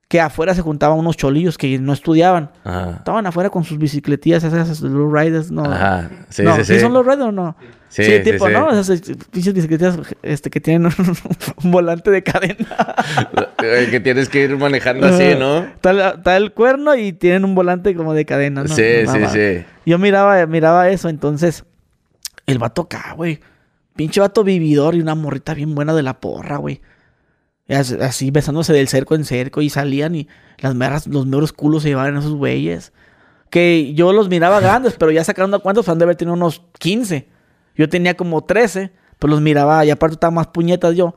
[0.09, 2.51] que afuera se juntaban unos cholillos que no estudiaban.
[2.97, 5.65] Estaban afuera con sus bicicletillas, esas los riders, no.
[5.65, 6.11] Ajá.
[6.31, 6.81] Sí, sí, sí.
[6.81, 7.57] son los riders o no?
[7.91, 8.71] Sí, sí tipo, ¿no?
[8.71, 10.91] Esas pinches bicicletas este, que tienen
[11.63, 12.95] un, volante de cadena.
[13.59, 15.59] que tienes que ir manejando así, ¿no?
[15.59, 18.75] Está, el cuerno y tienen un volante como de cadena, ¿no?
[18.75, 19.65] Sí, sí, sí.
[19.85, 21.65] Yo miraba, miraba eso, entonces,
[22.47, 23.41] el vato acá, güey.
[23.95, 26.81] Pinche vato vividor y una morrita bien buena de la porra, güey.
[27.69, 30.29] Así besándose del cerco en cerco y salían y
[30.59, 32.93] las meras, los meros culos se llevaban esos güeyes.
[33.51, 37.29] Que yo los miraba grandes, pero ya sacando cuántos han de haber tenido unos 15.
[37.77, 41.15] Yo tenía como 13, pues los miraba y aparte estaba más puñetas yo.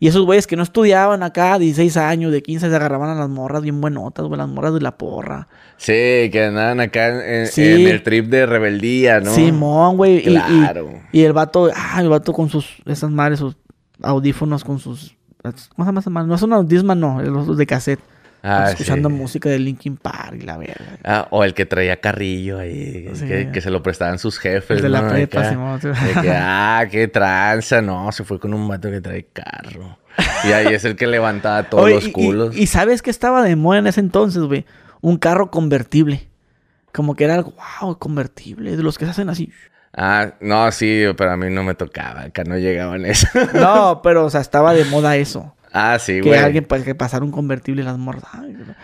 [0.00, 3.28] Y esos güeyes que no estudiaban acá, 16 años, de 15, se agarraban a las
[3.28, 5.48] morras bien buenotas, güey, las morras de la porra.
[5.76, 5.92] Sí,
[6.32, 9.32] que andaban acá en, el trip de rebeldía, ¿no?
[9.32, 10.22] Simón, güey.
[10.22, 10.90] Claro.
[11.12, 13.56] Y, y, el vato, ah, el vato con sus, esas madres, sus
[14.02, 15.16] audífonos con sus
[15.76, 16.22] ¿Cómo se llama?
[16.24, 18.00] No son los Disman, no, los de cassette.
[18.46, 20.98] Ah, escuchando música de Linkin Park y la verga.
[21.02, 23.10] Ah, o el que traía carrillo ahí,
[23.50, 24.82] que, se lo prestaban sus jefes.
[24.82, 29.24] de la prepa, que, ah, qué tranza, no, se fue con un vato que trae
[29.32, 29.98] carro.
[30.44, 32.54] Y ahí es el que levantaba todos los culos.
[32.54, 34.66] Y, sabes que estaba de moda en ese entonces, güey,
[35.00, 36.28] un carro convertible.
[36.92, 39.50] Como que era algo, wow, convertible, de los que se hacen así.
[39.96, 43.28] Ah, no, sí, pero a mí no me tocaba, acá no llegaban eso.
[43.54, 45.54] no, pero, o sea, estaba de moda eso.
[45.72, 46.32] Ah, sí, güey.
[46.32, 48.24] Que alguien, pues, que pasara un convertible las morras.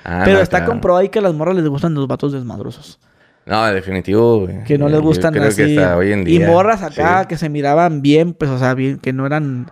[0.04, 3.00] Ah, pero está comprobado ahí que a las morras les gustan los vatos desmadrosos.
[3.46, 4.64] No, definitivo, güey.
[4.64, 5.74] Que no les gustan creo así.
[5.74, 6.46] Que hoy en día.
[6.46, 9.70] Y morras acá que se miraban bien, pues, o sea, bien, que no eran...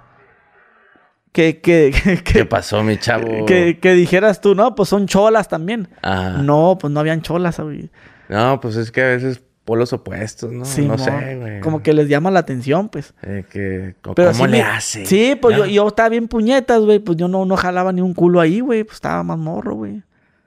[1.33, 3.47] Que, que, que, ¿Qué pasó, mi chavo?
[3.47, 5.89] Que, que dijeras tú, no, pues son cholas también.
[6.03, 6.41] Ah.
[6.43, 7.91] No, pues no habían cholas, güey.
[8.29, 10.65] No, pues es que a veces polos opuestos, ¿no?
[10.65, 11.61] Sí, no sé, güey.
[11.61, 13.13] Como que les llama la atención, pues.
[13.23, 15.05] Eh, que, ¿Cómo le hace?
[15.05, 17.01] Sí, pues yo, yo estaba bien puñetas, güey.
[17.01, 18.85] Pues yo no, no jalaba ni un culo ahí, güey.
[18.85, 20.03] Pues estaba más morro, güey.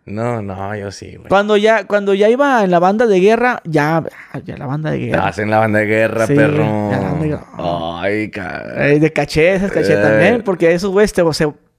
[0.08, 1.28] No, no, yo sí, güey.
[1.30, 4.04] Cuando ya, cuando ya iba en la banda de guerra, ya,
[4.44, 5.18] ya la banda de guerra.
[5.18, 6.90] Estabas en la banda de guerra, perro.
[6.90, 8.00] Ya la banda de guerra.
[8.02, 8.82] Ay, cabrón.
[8.82, 10.42] Eh, de caché, esas caché también, eh.
[10.44, 11.14] porque esos güeyes,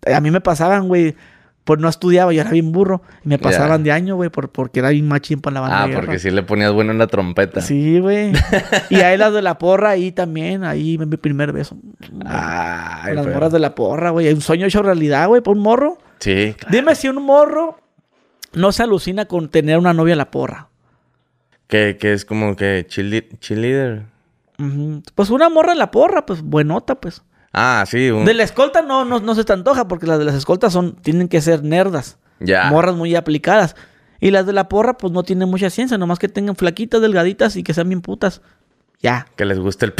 [0.06, 1.16] a mí me pasaban, güey
[1.64, 3.02] pues no estudiaba, yo era bien burro.
[3.24, 5.84] Y me pasaban de año, güey, por, porque era bien machín para la banda.
[5.84, 7.60] Ah, porque sí le ponías bueno en la trompeta.
[7.60, 8.32] Sí, güey.
[8.90, 11.76] y ahí las de la porra, ahí también, ahí mi primer beso.
[12.18, 14.32] Las morras de la porra, güey.
[14.32, 15.98] Un sueño hecho realidad, güey, por un morro.
[16.18, 16.54] Sí.
[16.70, 17.78] Dime si un morro
[18.54, 20.68] no se alucina con tener una novia a la porra.
[21.68, 24.02] Que, que es como que cheerleader.
[25.14, 27.22] Pues una morra en la porra, pues buenota, pues.
[27.52, 28.08] Ah, sí.
[28.08, 30.96] De la escolta no, no, no se te antoja porque las de las escoltas son,
[30.96, 32.18] tienen que ser nerdas.
[32.40, 32.70] Ya.
[32.70, 33.76] Morras muy aplicadas.
[34.20, 37.56] Y las de la porra, pues no tienen mucha ciencia, nomás que tengan flaquitas, delgaditas
[37.56, 38.40] y que sean bien putas.
[39.00, 39.26] Ya.
[39.36, 39.94] Que les guste el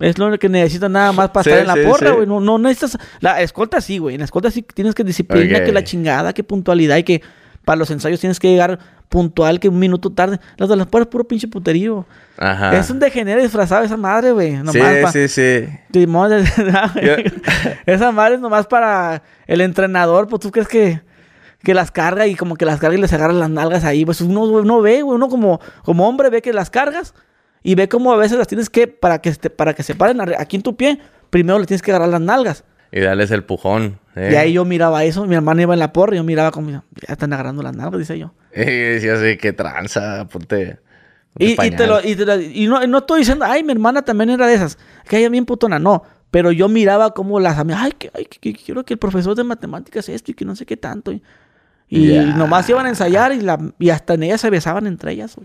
[0.00, 2.26] Es lo que necesitan nada más para estar en la porra, güey.
[2.26, 2.98] No, no necesitas.
[3.20, 4.16] La escolta sí, güey.
[4.16, 7.22] En la escolta sí tienes que disciplina, que la chingada, que puntualidad y que
[7.64, 8.80] para los ensayos tienes que llegar
[9.12, 10.40] puntual que un minuto tarde.
[10.56, 12.06] Las de las puertas puro pinche puterío.
[12.38, 12.74] Ajá.
[12.76, 14.56] Es un degenere disfrazado esa madre, güey.
[14.72, 14.80] Sí,
[15.12, 15.68] sí, sí.
[17.86, 20.28] esa madre es nomás para el entrenador.
[20.28, 21.02] Pues tú crees que,
[21.62, 24.06] que las carga y como que las carga y les agarra las nalgas ahí.
[24.06, 25.14] Pues uno, uno ve, güey.
[25.14, 27.14] Uno como, como hombre ve que las cargas
[27.62, 30.56] y ve como a veces las tienes que, para que, para que se paren aquí
[30.56, 30.98] en tu pie,
[31.28, 32.64] primero le tienes que agarrar las nalgas.
[32.90, 33.98] Y darles el pujón.
[34.16, 34.30] ¿eh?
[34.32, 36.70] Y ahí yo miraba eso, mi hermana iba en la porra y yo miraba como,
[36.70, 38.32] ya están agarrando las nalgas, dice yo.
[38.56, 40.78] Y decía así, qué tranza, ponte.
[41.38, 44.54] Y, y, te lo, y, no, no, estoy diciendo, ay, mi hermana también era de
[44.54, 44.76] esas,
[45.08, 46.02] que ella bien putona, no.
[46.30, 49.44] Pero yo miraba como las amigas, ay, que, ay, que, quiero que el profesor de
[49.44, 51.12] matemáticas esto y que no sé qué tanto.
[51.88, 52.06] Y,
[52.36, 55.36] nomás iban a ensayar y, la, y hasta en ellas se besaban entre ellas.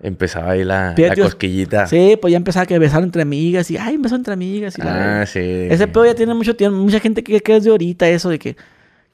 [0.00, 1.86] Empezaba ahí la, cosquillita.
[1.86, 4.78] Sí, pues ya empezaba a besar entre amigas y, ay, beso entre amigas.
[4.78, 5.40] Y ah, sí.
[5.40, 8.38] Ese pedo ya tiene mucho tiempo, mucha gente que, que es de ahorita eso de
[8.38, 8.56] que,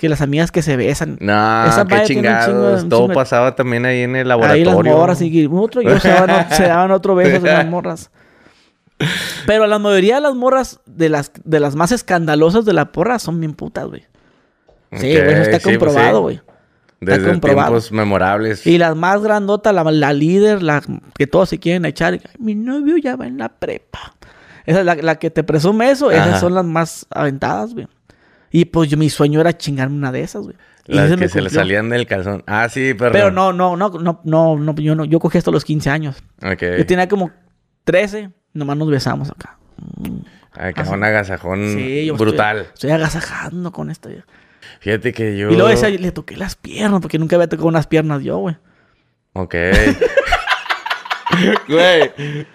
[0.02, 1.16] que las amigas que se besan.
[1.20, 2.88] No, Esa qué chingados.
[2.88, 4.68] Todo pasaba también ahí en el laboratorio.
[4.68, 8.10] Ahí las morras y otro, y se, daban, se daban otro beso de las morras.
[9.46, 13.20] Pero la mayoría de las morras de las, de las más escandalosas de la porra
[13.20, 14.02] son bien putas, güey.
[14.90, 16.40] Sí, güey, eso está pues comprobado, güey.
[16.98, 18.66] Desde tiempos memorables.
[18.66, 20.82] Y las más grandotas, la, la, líder, la
[21.14, 22.18] que todos se quieren echar.
[22.40, 24.16] Mi novio ya va en la prepa.
[24.66, 26.10] Esa es la, que te presume eso.
[26.10, 27.86] Esas son las más aventadas, güey.
[28.52, 30.56] Y pues yo, mi sueño era chingarme una de esas, güey.
[30.84, 32.42] Las que se le salían del calzón.
[32.46, 33.12] Ah, sí, perdón.
[33.12, 36.22] Pero no, no, no, no, no, no, yo no, yo cogí hasta los 15 años.
[36.44, 36.62] Ok.
[36.78, 37.30] Yo tenía como
[37.84, 39.58] 13, nomás nos besamos acá.
[40.52, 41.76] Acá un agasajón
[42.18, 42.66] brutal.
[42.74, 44.10] Estoy, agasajando con esto.
[44.80, 45.50] Fíjate que yo.
[45.50, 48.56] Y luego esa, le toqué las piernas, porque nunca había tocado unas piernas yo, güey.
[49.32, 49.54] Ok.
[51.68, 52.10] güey,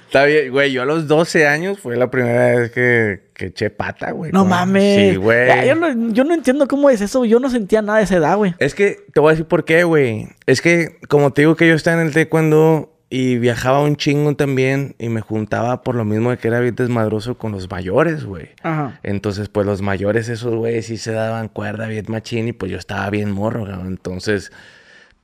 [0.06, 0.72] está bien, güey.
[0.72, 4.32] Yo a los 12 años fue la primera vez que, que eché pata, güey.
[4.32, 5.14] No mames.
[5.14, 5.68] Sí, güey.
[5.68, 7.26] Yo no, yo no entiendo cómo es eso.
[7.26, 8.56] Yo no sentía nada de esa edad, güey.
[8.60, 10.30] Es que te voy a decir por qué, güey.
[10.46, 14.36] Es que, como te digo que yo estaba en el taekwondo y viajaba un chingo
[14.36, 18.26] también y me juntaba por lo mismo de que era bien desmadroso con los mayores,
[18.26, 18.50] güey.
[18.64, 19.00] Ajá.
[19.04, 22.78] Entonces, pues los mayores, esos güeyes sí se daban cuerda bien machín y pues yo
[22.78, 23.88] estaba bien morro, güey.
[23.88, 24.52] Entonces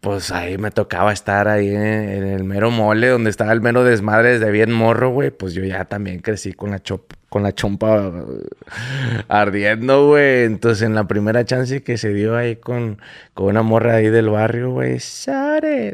[0.03, 4.33] pues ahí me tocaba estar ahí en, el mero mole, donde estaba el mero desmadre
[4.33, 5.31] desde bien morro, güey.
[5.31, 6.81] Pues yo ya también crecí con la,
[7.29, 8.11] con la chompa
[9.29, 10.43] ardiendo, güey.
[10.43, 13.01] Entonces en la primera chance que se dio ahí con,
[13.33, 15.93] con una morra ahí del barrio, güey, ¡Sares!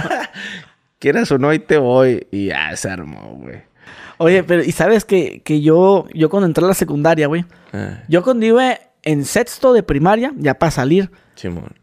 [1.00, 2.28] Quieras o no, ahí te voy.
[2.30, 3.62] Y ya se armó, güey.
[4.18, 7.44] Oye, pero ¿y sabes que, que yo, yo cuando entré a la secundaria, güey?
[7.72, 8.04] Ah.
[8.06, 11.10] Yo cuando iba en sexto de primaria, ya para salir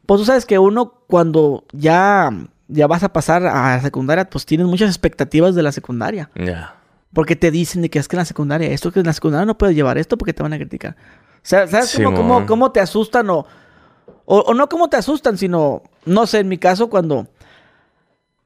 [0.06, 2.32] pues tú sabes que uno cuando ya,
[2.68, 6.30] ya vas a pasar a la secundaria, pues tienes muchas expectativas de la secundaria.
[6.36, 6.76] Ya.
[7.14, 9.46] Porque te dicen de que es que en la secundaria, esto que en la secundaria
[9.46, 10.96] no puedes llevar esto porque te van a criticar.
[11.38, 13.46] O sea, ¿sabes cómo, cómo, te asustan o,
[14.26, 17.28] o, no cómo te asustan, sino, no sé, en mi caso cuando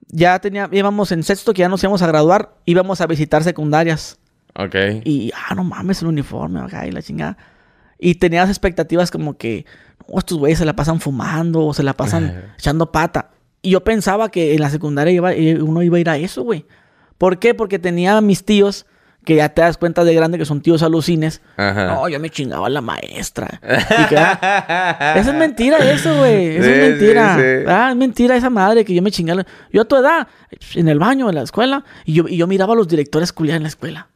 [0.07, 4.19] ya tenía, íbamos en sexto que ya nos íbamos a graduar, íbamos a visitar secundarias.
[4.55, 4.75] Ok.
[5.03, 7.37] Y, ah, no mames, el uniforme, acá y la chingada.
[8.03, 9.65] Y tenías expectativas como que,
[10.17, 13.29] estos güeyes se la pasan fumando o se la pasan echando pata.
[13.61, 16.41] Y yo pensaba que en la secundaria iba, eh, uno iba a ir a eso,
[16.41, 16.65] güey.
[17.19, 17.53] ¿Por qué?
[17.53, 18.87] Porque tenía mis tíos
[19.23, 21.41] que ya te das cuenta de grande que son tíos alucines.
[21.57, 23.59] No, yo me chingaba a la maestra.
[23.61, 26.57] Ah, esa es mentira eso, güey.
[26.57, 27.37] Eso es mentira.
[27.67, 29.45] Ah, es mentira esa madre que yo me chingaba.
[29.71, 30.27] Yo a tu edad,
[30.73, 33.57] en el baño, en la escuela, y yo, y yo miraba a los directores culiar
[33.57, 34.07] en la escuela.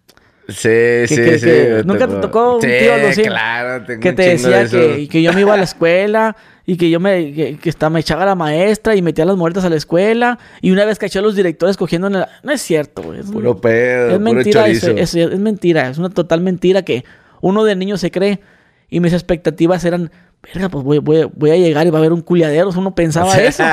[0.47, 1.51] Sí, sí, sí.
[1.85, 5.53] Nunca te tocó un tío sí, claro, que te decía que, que, yo me iba
[5.53, 6.35] a la escuela
[6.67, 9.65] y que yo me, que, que me echaba a la maestra y metía las muertas
[9.65, 12.29] a la escuela y una vez caché a los directores cogiendo en la...
[12.43, 13.19] No es cierto, güey.
[13.19, 17.05] Es, puro pedo, es mentira es, es, mentira, es una total mentira que
[17.41, 18.39] uno de niño se cree
[18.89, 20.11] y mis expectativas eran,
[20.41, 23.35] verga, pues voy, voy, voy a llegar y va a haber un culiadero, uno pensaba
[23.37, 23.63] eso.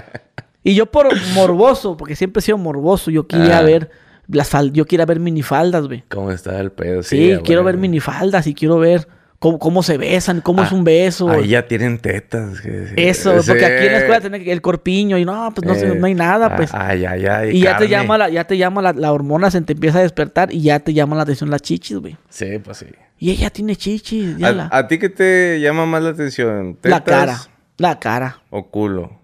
[0.62, 3.90] y yo por morboso, porque siempre he sido morboso, yo quería ver
[4.28, 6.04] las yo quiero ver minifaldas, güey.
[6.08, 7.02] ¿Cómo está el pedo?
[7.02, 9.08] Sí, sí quiero ver minifaldas y quiero ver
[9.38, 11.28] cómo, cómo se besan, cómo es ah, un beso.
[11.30, 12.60] Ahí ya tienen tetas.
[12.96, 16.06] Eso, porque aquí en la escuela tiene el corpiño y no, pues no, eh, no
[16.06, 16.70] hay nada, pues.
[16.72, 17.56] Ay, ay, ay.
[17.56, 20.52] Y, ya te llama, la, ya te llama la, hormona, se te empieza a despertar
[20.52, 22.16] y ya te llama la atención las chichis, güey.
[22.28, 22.86] Sí, pues sí.
[23.18, 24.36] Y ella tiene chichis.
[24.36, 26.78] Ya ¿A, ti qué te llama más la atención?
[26.82, 27.38] La cara.
[27.78, 28.42] La cara.
[28.50, 29.20] O culo.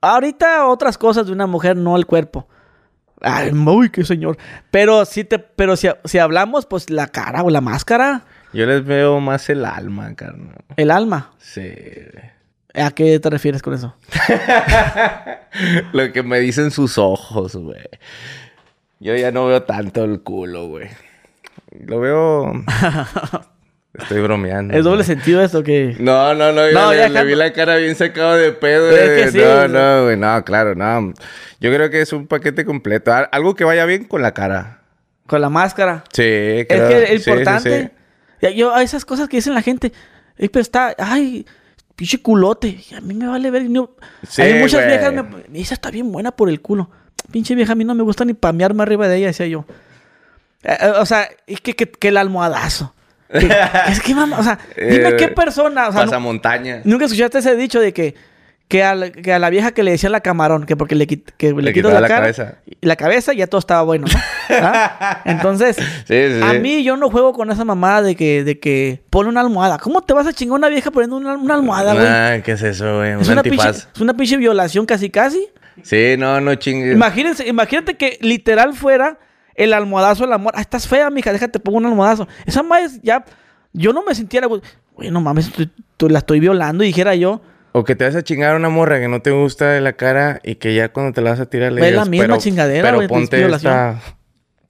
[0.00, 2.48] Ahorita otras cosas de una mujer, no el cuerpo.
[3.22, 3.52] Ay,
[3.92, 4.36] qué señor.
[4.70, 8.24] Pero si te, pero si, si hablamos, pues la cara o la máscara.
[8.52, 10.64] Yo les veo más el alma, carnal.
[10.76, 11.32] ¿El alma?
[11.38, 11.72] Sí.
[12.74, 13.94] ¿A qué te refieres con eso?
[15.92, 17.88] Lo que me dicen sus ojos, güey.
[19.00, 20.88] Yo ya no veo tanto el culo, güey.
[21.70, 22.52] Lo veo
[23.94, 24.74] Estoy bromeando.
[24.74, 25.96] ¿Es doble sentido esto que.?
[25.98, 26.70] No, no, no.
[26.70, 28.90] no le, le vi la cara bien sacado de pedo.
[28.90, 30.16] Es que no, no, güey.
[30.16, 31.12] No, claro, no.
[31.60, 33.12] Yo creo que es un paquete completo.
[33.30, 34.80] Algo que vaya bien con la cara.
[35.26, 36.04] Con la máscara.
[36.12, 36.88] Sí, claro.
[36.88, 37.90] Es que es importante.
[38.56, 39.92] Yo, a esas cosas que dicen la gente.
[40.38, 40.94] pero está.
[40.98, 41.44] Ay,
[41.94, 42.78] pinche culote.
[42.96, 43.68] a mí me vale ver.
[43.68, 43.90] No,
[44.38, 45.12] hay muchas viejas.
[45.12, 46.90] Me, esa está bien buena por el culo.
[47.30, 49.66] Pinche vieja, a mí no me gusta ni pamearme arriba de ella, decía yo.
[50.64, 52.94] Eh, eh, o sea, es que, que, que el almohadazo
[53.32, 55.88] es que, mamá, o sea, dime qué eh, persona.
[55.88, 56.82] O sea, pasa montaña.
[56.84, 58.14] Nunca escuchaste ese dicho de que,
[58.68, 61.90] que, a la, vieja que le decía la camarón, que porque le, que le, quitó
[61.90, 62.56] la, cabeza.
[62.66, 64.18] Y la cabeza ya todo estaba bueno, ¿no?
[64.50, 65.22] ¿Ah?
[65.26, 65.76] Entonces,
[66.42, 69.78] a mí yo no juego con esa mamada de que, de que pone una almohada.
[69.78, 72.06] ¿Cómo te vas a chingar una vieja poniendo una, almohada, güey?
[72.06, 73.20] Ah, ¿qué es eso, güey?
[73.20, 75.48] es, una pinche, es una pinche violación casi, casi.
[75.82, 76.94] Sí, no, no chingues.
[76.94, 79.18] Imagínense, imagínate que literal fuera
[79.54, 80.52] el almohadazo el amor.
[80.56, 82.28] Ah, estás fea, mija, déjate pongo un almohadazo.
[82.46, 83.24] Esa madre ya.
[83.72, 84.46] Yo no me sintiera.
[84.46, 85.50] Güey, no mames,
[85.98, 87.40] la estoy violando, y dijera yo.
[87.72, 89.94] O que te vas a chingar a una morra que no te gusta de la
[89.94, 92.90] cara y que ya cuando te la vas a tirar le Es la misma chingadera,
[92.90, 93.98] Pero ponte esta,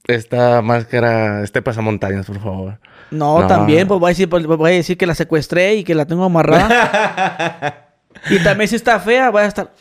[0.06, 2.78] esta máscara, este pasamontañas, por favor.
[3.10, 5.94] No, también, pues voy a, decir, pues, voy a decir que la secuestré y que
[5.94, 7.88] la tengo amarrada.
[8.30, 9.72] y también si está fea, voy a estar.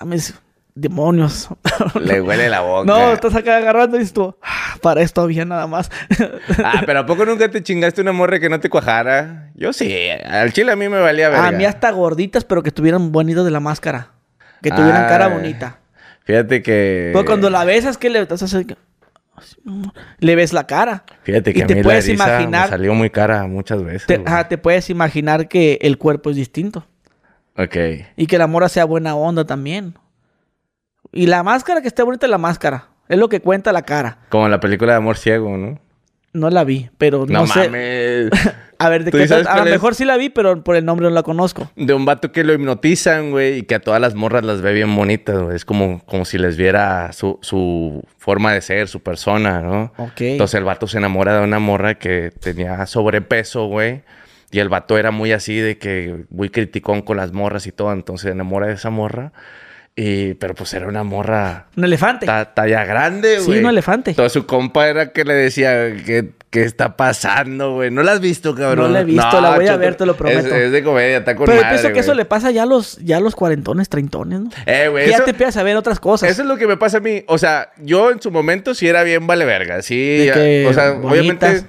[0.00, 0.34] Mames,
[0.80, 1.48] demonios.
[2.00, 2.84] Le huele la boca.
[2.84, 4.38] No, estás acá agarrando y esto.
[4.42, 5.90] Ah, para esto bien nada más.
[6.64, 9.50] ah, pero ¿a poco nunca te chingaste una morra que no te cuajara?
[9.54, 9.94] Yo sí.
[10.08, 11.40] Al chile a mí me valía ver.
[11.40, 14.12] A mí hasta gorditas, pero que tuvieran bonitos de la máscara.
[14.62, 15.78] Que tuvieran cara bonita.
[16.24, 17.10] Fíjate que.
[17.12, 18.76] Pues cuando la besas, ¿qué le estás haciendo?
[20.18, 21.04] Le ves la cara.
[21.22, 24.06] Fíjate que a te puedes imaginar, me salió muy cara muchas veces.
[24.06, 26.86] Te, te puedes imaginar que el cuerpo es distinto.
[27.56, 27.76] Ok.
[28.16, 29.94] Y que la mora sea buena onda también.
[31.12, 32.88] Y la máscara que esté bonita es la máscara.
[33.08, 34.18] Es lo que cuenta la cara.
[34.28, 35.80] Como la película de Amor Ciego, ¿no?
[36.32, 37.68] No la vi, pero no, no sé.
[37.68, 38.30] Mames.
[38.78, 41.10] a ver, ¿de qué A lo mejor sí la vi, pero por el nombre no
[41.10, 41.68] la conozco.
[41.74, 44.72] De un vato que lo hipnotizan, güey, y que a todas las morras las ve
[44.72, 45.56] bien bonitas, güey.
[45.56, 49.92] Es como, como si les viera su, su forma de ser, su persona, ¿no?
[49.96, 50.20] Ok.
[50.20, 54.02] Entonces el vato se enamora de una morra que tenía sobrepeso, güey.
[54.52, 57.92] Y el vato era muy así de que muy criticón con las morras y todo.
[57.92, 59.32] Entonces se enamora de esa morra.
[59.96, 61.66] Y, pero pues era una morra.
[61.76, 62.26] Un elefante.
[62.26, 63.58] talla grande, güey.
[63.58, 64.14] Sí, un elefante.
[64.14, 66.40] Todo su compa era que le decía que.
[66.50, 67.92] ¿Qué está pasando, güey?
[67.92, 68.88] ¿No la has visto, cabrón?
[68.88, 70.52] No la he visto, la voy a ver, te lo prometo.
[70.52, 72.96] Es, de comedia, está con Pero yo pienso que eso le pasa ya a los,
[72.96, 74.50] ya a los cuarentones, treintones, ¿no?
[74.66, 75.08] Eh, güey.
[75.08, 76.28] ya te empiezas a ver otras cosas.
[76.28, 77.22] Eso es lo que me pasa a mí.
[77.28, 79.80] O sea, yo en su momento sí era bien vale verga.
[79.82, 80.28] Sí,
[80.66, 81.62] o sea, obviamente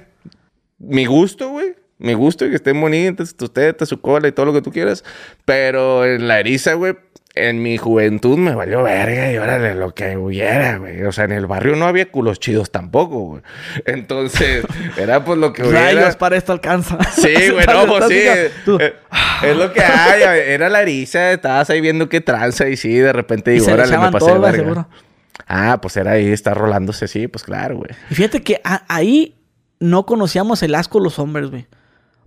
[0.80, 4.52] mi gusto, güey me gusta que estén bonitas, tus tetas, su cola y todo lo
[4.52, 5.04] que tú quieras.
[5.44, 6.96] Pero en la eriza, güey,
[7.34, 11.02] en mi juventud me valió verga y órale lo que hubiera, güey.
[11.04, 13.42] O sea, en el barrio no había culos chidos tampoco, güey.
[13.86, 14.64] Entonces,
[14.96, 15.92] era pues lo que hubiera.
[15.92, 16.98] Rayos, para esto alcanza.
[17.04, 18.18] Sí, güey, no, pues sí.
[18.18, 18.94] Eh,
[19.42, 20.22] es lo que hay.
[20.50, 24.12] Era la eriza, estabas ahí viendo qué tranza y sí, de repente digo, órale, me
[24.12, 24.52] pasé verga.
[24.52, 24.88] Seguro.
[25.46, 27.90] Ah, pues era ahí, está rolándose, sí, pues claro, güey.
[28.10, 29.36] Y fíjate que ahí
[29.80, 31.66] no conocíamos el asco los hombres, güey.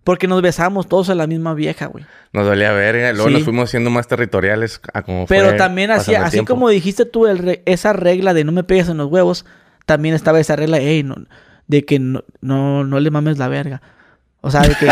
[0.05, 2.05] Porque nos besamos todos a la misma vieja, güey.
[2.31, 3.11] Nos dolía verga.
[3.11, 7.25] Luego nos fuimos siendo más territoriales a como Pero también así, así como dijiste tú
[7.65, 9.47] esa regla de no me pegues en los huevos,
[9.87, 13.81] también estaba esa regla de que no, no, le mames la verga.
[14.41, 14.87] O sea, de que...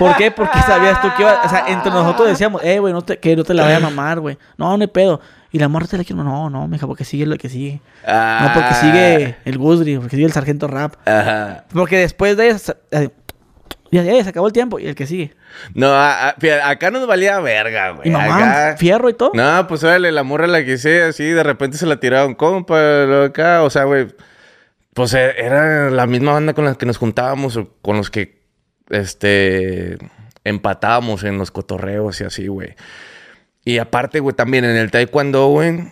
[0.00, 0.32] ¿Por qué?
[0.32, 1.42] Porque sabías tú que iba...
[1.44, 3.80] O sea, entre nosotros decíamos, eh, güey, no te, que no te la vaya a
[3.80, 4.36] mamar, güey.
[4.58, 5.20] No, no hay pedo.
[5.52, 6.24] Y la muerte le quiero...
[6.24, 7.80] No, no, mija, porque sigue lo que sigue.
[8.04, 8.80] No, porque ah.
[8.80, 10.94] sigue el Guzri, porque sigue el Sargento Rap.
[11.06, 11.66] Ajá.
[11.72, 12.74] Porque después de eso...
[13.90, 14.78] Ya, ya, se acabó el tiempo.
[14.78, 15.34] Y el que sigue.
[15.74, 18.08] No, acá nos valía verga, güey.
[18.08, 18.76] ¿Y mamá?
[18.76, 19.30] ¿Fierro y todo?
[19.34, 23.24] No, pues órale, la morra la que sea, así, de repente se la tiraron compa,
[23.24, 23.62] acá.
[23.62, 24.08] O sea, güey,
[24.94, 28.42] pues e, era la misma banda con la que nos juntábamos, o con los que,
[28.90, 29.98] este,
[30.44, 32.74] empatábamos en los cotorreos y así, güey.
[33.64, 35.90] Y aparte, güey, también en el taekwondo, güey,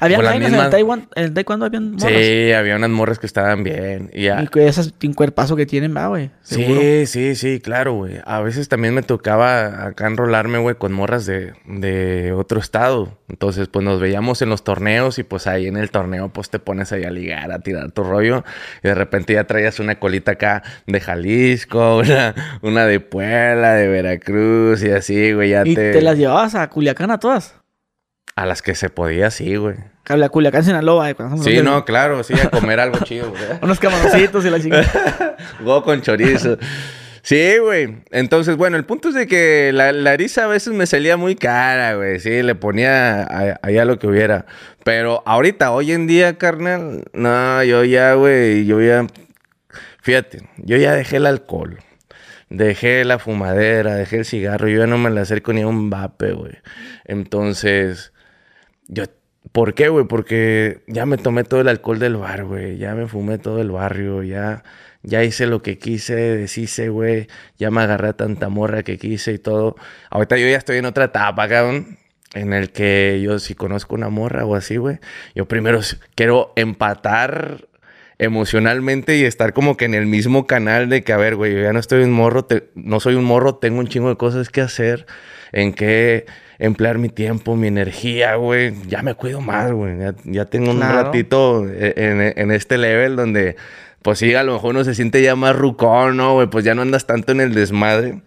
[0.00, 1.08] ¿Había vainas en el Taiwán?
[1.14, 2.10] ¿En el Taekwondo había morras?
[2.10, 4.10] Sí, había unas morras que estaban bien.
[4.12, 4.42] Y, ya...
[4.42, 6.30] y esas un cuerpazo que tienen, va, güey.
[6.42, 8.20] Sí, sí, sí, claro, güey.
[8.24, 13.18] A veces también me tocaba acá enrolarme, güey, con morras de, de otro estado.
[13.28, 16.58] Entonces, pues nos veíamos en los torneos y pues ahí en el torneo, pues te
[16.58, 18.44] pones ahí a ligar, a tirar tu rollo.
[18.82, 23.88] Y de repente ya traías una colita acá de Jalisco, una, una de Puebla, de
[23.88, 25.50] Veracruz y así, güey.
[25.50, 26.02] Ya ¿Y te...
[26.02, 27.63] las llevabas a Culiacán a todas?
[28.36, 29.76] A las que se podía, sí, güey.
[30.08, 33.42] La Culiacán, Sinaloa, eh, Sí, no, claro, sí, a comer algo chido, güey.
[33.62, 35.36] Unos camaroncitos y la chingada.
[35.60, 36.58] Go con chorizo.
[37.22, 38.02] Sí, güey.
[38.10, 41.94] Entonces, bueno, el punto es de que la, la a veces me salía muy cara,
[41.94, 42.20] güey.
[42.20, 44.44] Sí, le ponía allá lo que hubiera.
[44.84, 49.06] Pero ahorita, hoy en día, carnal, no, yo ya, güey, yo ya...
[50.02, 51.78] Fíjate, yo ya dejé el alcohol.
[52.50, 54.68] Dejé la fumadera, dejé el cigarro.
[54.68, 56.52] Yo ya no me le acerco ni a un vape, güey.
[57.06, 58.12] Entonces
[58.88, 59.04] yo,
[59.52, 60.06] ¿por qué, güey?
[60.06, 62.78] Porque ya me tomé todo el alcohol del bar, güey.
[62.78, 64.64] Ya me fumé todo el barrio, ya,
[65.02, 67.28] ya hice lo que quise, deshice, güey.
[67.58, 69.76] Ya me agarré a tanta morra que quise y todo.
[70.10, 71.98] Ahorita yo ya estoy en otra etapa, cabrón.
[72.34, 74.98] En el que yo si conozco una morra o así, güey.
[75.34, 75.80] Yo primero
[76.16, 77.68] quiero empatar
[78.18, 81.62] emocionalmente y estar como que en el mismo canal de que, a ver, güey, yo
[81.62, 84.60] ya no estoy un morro, no soy un morro, tengo un chingo de cosas que
[84.60, 85.06] hacer,
[85.52, 86.26] en que
[86.64, 88.74] emplear mi tiempo, mi energía, güey.
[88.86, 89.96] Ya me cuido más, güey.
[90.24, 91.94] Ya, tengo un ratito e,
[92.36, 93.56] en, este level donde,
[94.02, 96.48] pues sí, a lo mejor uno se siente ya más rucón, ¿no, güey?
[96.48, 98.22] Pues ya no andas tanto en el desmadre.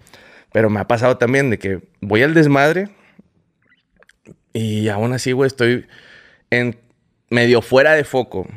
[0.52, 2.90] Pero me ha pasado también de que voy al desmadre
[4.54, 5.86] y aún así, güey, estoy
[6.50, 6.78] en
[7.30, 8.48] medio fuera de foco.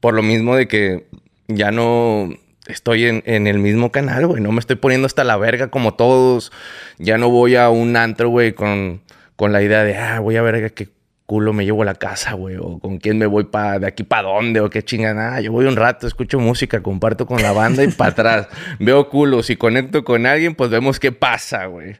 [0.00, 1.06] Por lo mismo de que
[1.48, 2.30] ya no
[2.66, 4.40] estoy en, en, el mismo canal, güey.
[4.40, 6.52] No me estoy poniendo hasta la verga como todos.
[6.98, 9.02] Ya no voy a un antro, güey, con
[9.40, 10.88] con la idea de, ah, voy a ver qué
[11.24, 14.02] culo me llevo a la casa, güey, o con quién me voy para de aquí
[14.02, 15.36] para dónde, o qué chingada.
[15.36, 18.48] Ah, yo voy un rato, escucho música, comparto con la banda y para atrás.
[18.78, 21.96] Veo culo, si conecto con alguien, pues vemos qué pasa, güey.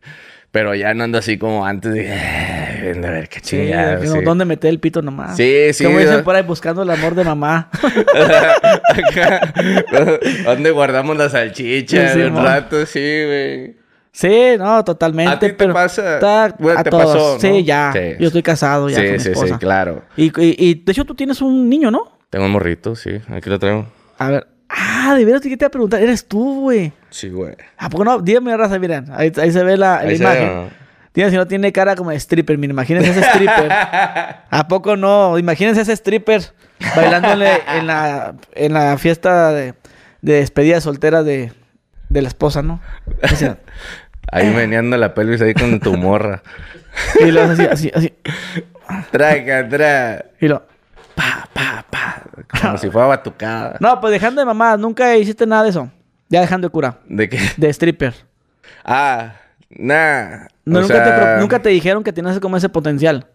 [0.51, 4.07] Pero ya no ando así como antes de, a ver qué chingada.
[4.07, 5.35] Sí, ¿Dónde meter el pito nomás?
[5.35, 5.85] Sí, sí.
[5.85, 7.71] Como dicen por ahí buscando el amor de mamá.
[10.45, 12.17] ¿Dónde guardamos las salchichas?
[12.17, 13.80] un rato, sí, güey.
[14.12, 15.32] Sí, no, totalmente.
[15.32, 16.55] ¿A ti te pasa?
[16.59, 17.93] Bueno, te pasó, Sí, ya.
[18.19, 20.03] Yo estoy casado ya sí, sí, Sí, claro.
[20.16, 22.19] Y, y, de hecho tú tienes un niño, ¿no?
[22.28, 23.20] Tengo un morrito, sí.
[23.28, 23.87] Aquí lo traigo.
[24.19, 24.47] A ver.
[24.69, 26.01] Ah, de veras, ¿qué te iba a preguntar?
[26.01, 26.93] Eres tú, güey.
[27.11, 27.57] Sí, güey.
[27.77, 28.20] ¿A poco no?
[28.20, 29.07] Dígame, raza, miren.
[29.12, 30.70] Ahí, ahí se ve la, la imagen.
[31.12, 33.69] Tiene, si no tiene cara como de stripper, miren, imagínense ese stripper.
[33.73, 35.39] ¿A poco no?
[35.39, 36.43] Imagínense ese stripper
[36.95, 39.74] bailándole en la, en la fiesta de,
[40.23, 41.53] de despedida soltera de,
[42.11, 42.81] de la esposa, ¿no?
[44.32, 46.43] ahí meneando la pelvis ahí con tu morra.
[47.20, 48.12] y lo así, así, así.
[49.11, 50.24] Traga, traga.
[50.41, 50.62] Y lo...
[51.15, 52.23] Pa, pa, pa.
[52.61, 53.77] Como si fuera batucada.
[53.81, 55.91] No, pues dejando de mamá, nunca hiciste nada de eso.
[56.28, 56.99] Ya dejando de cura.
[57.09, 57.39] ¿De qué?
[57.57, 58.15] De stripper.
[58.85, 59.35] Ah,
[59.70, 60.47] nah.
[60.65, 63.27] nunca, te, nunca te dijeron que tienes como ese potencial.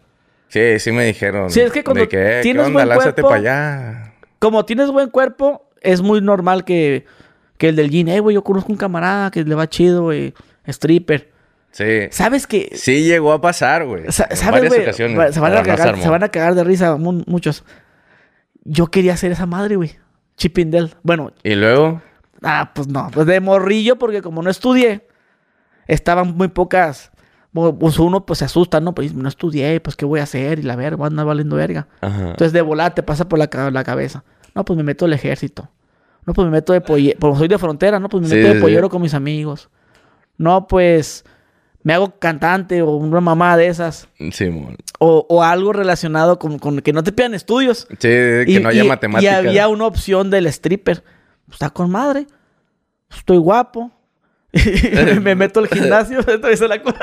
[0.48, 1.50] Sí, sí me dijeron.
[1.50, 3.22] Sí, es que cuando que, tienes buen cuerpo...
[3.22, 4.12] para allá.
[4.38, 7.04] Como tienes buen cuerpo, es muy normal que,
[7.58, 10.34] que el del jean, eh, güey, yo conozco un camarada que le va chido, güey,
[10.66, 11.32] stripper.
[11.70, 12.08] Sí.
[12.10, 14.04] ¿Sabes que Sí llegó a pasar, güey.
[14.08, 14.92] ¿Sabes, güey?
[14.94, 17.64] Se, van a cagar, se van a cagar de risa muchos.
[18.64, 19.96] Yo quería hacer esa madre, güey.
[20.36, 20.94] Chipindel.
[21.02, 21.32] Bueno.
[21.42, 22.00] ¿Y luego?
[22.42, 23.10] Ah, pues no.
[23.12, 25.06] Pues de morrillo, porque como no estudié,
[25.86, 27.10] estaban muy pocas.
[27.52, 28.94] Pues uno pues se asusta, ¿no?
[28.94, 31.88] Pues no estudié, pues qué voy a hacer y la verga, anda valiendo verga.
[32.02, 34.24] Entonces de volar te pasa por la, la, cabeza.
[34.54, 35.70] No, pues me meto al ejército.
[36.26, 37.18] No, pues me meto de pollero.
[37.20, 38.08] Como soy de frontera, ¿no?
[38.08, 39.70] Pues me meto de pollero con mis amigos.
[40.36, 41.24] No, pues
[41.84, 44.08] me hago cantante o una mamá de esas.
[44.32, 44.50] Sí,
[44.98, 47.86] o, o, algo relacionado con, con, que no te pidan estudios.
[47.90, 49.32] Sí, que no haya matemáticas.
[49.32, 51.04] Y había una opción del stripper.
[51.50, 52.26] Está con madre.
[53.08, 53.92] Estoy guapo.
[55.22, 56.18] me meto al gimnasio.
[56.50, 56.98] Esto la cosa.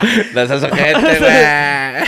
[0.32, 2.06] No seas ojete, güey.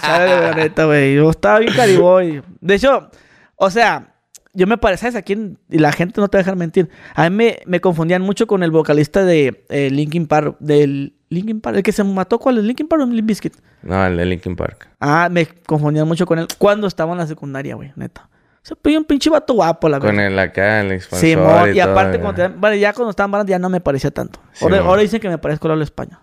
[0.00, 1.14] Sabe la neta, güey.
[1.14, 2.42] Yo estaba bien cariboy.
[2.60, 3.10] De hecho,
[3.54, 4.16] o sea,
[4.58, 5.56] yo me parecía, ¿sabes a quién?
[5.70, 6.90] Y la gente no te va a dejar mentir.
[7.14, 10.56] A mí me, me confundían mucho con el vocalista de eh, Linkin Park.
[10.58, 11.76] Del Linkin Park.
[11.76, 12.64] El que se mató, ¿cuál es?
[12.64, 13.54] ¿Linkin Park o Limp Bizkit?
[13.82, 14.88] No, el de Linkin Park.
[14.98, 16.48] Ah, me confundían mucho con él.
[16.58, 18.28] Cuando estaba en la secundaria, güey, neta.
[18.62, 20.12] Se pidió un pinche vato guapo, la verdad.
[20.12, 23.30] Con el acá, el expansor Sí, y, y aparte, cuando te, bueno, ya cuando estaban
[23.30, 24.40] bandas ya no me parecía tanto.
[24.60, 26.18] ahora, dicen que me parezco a España.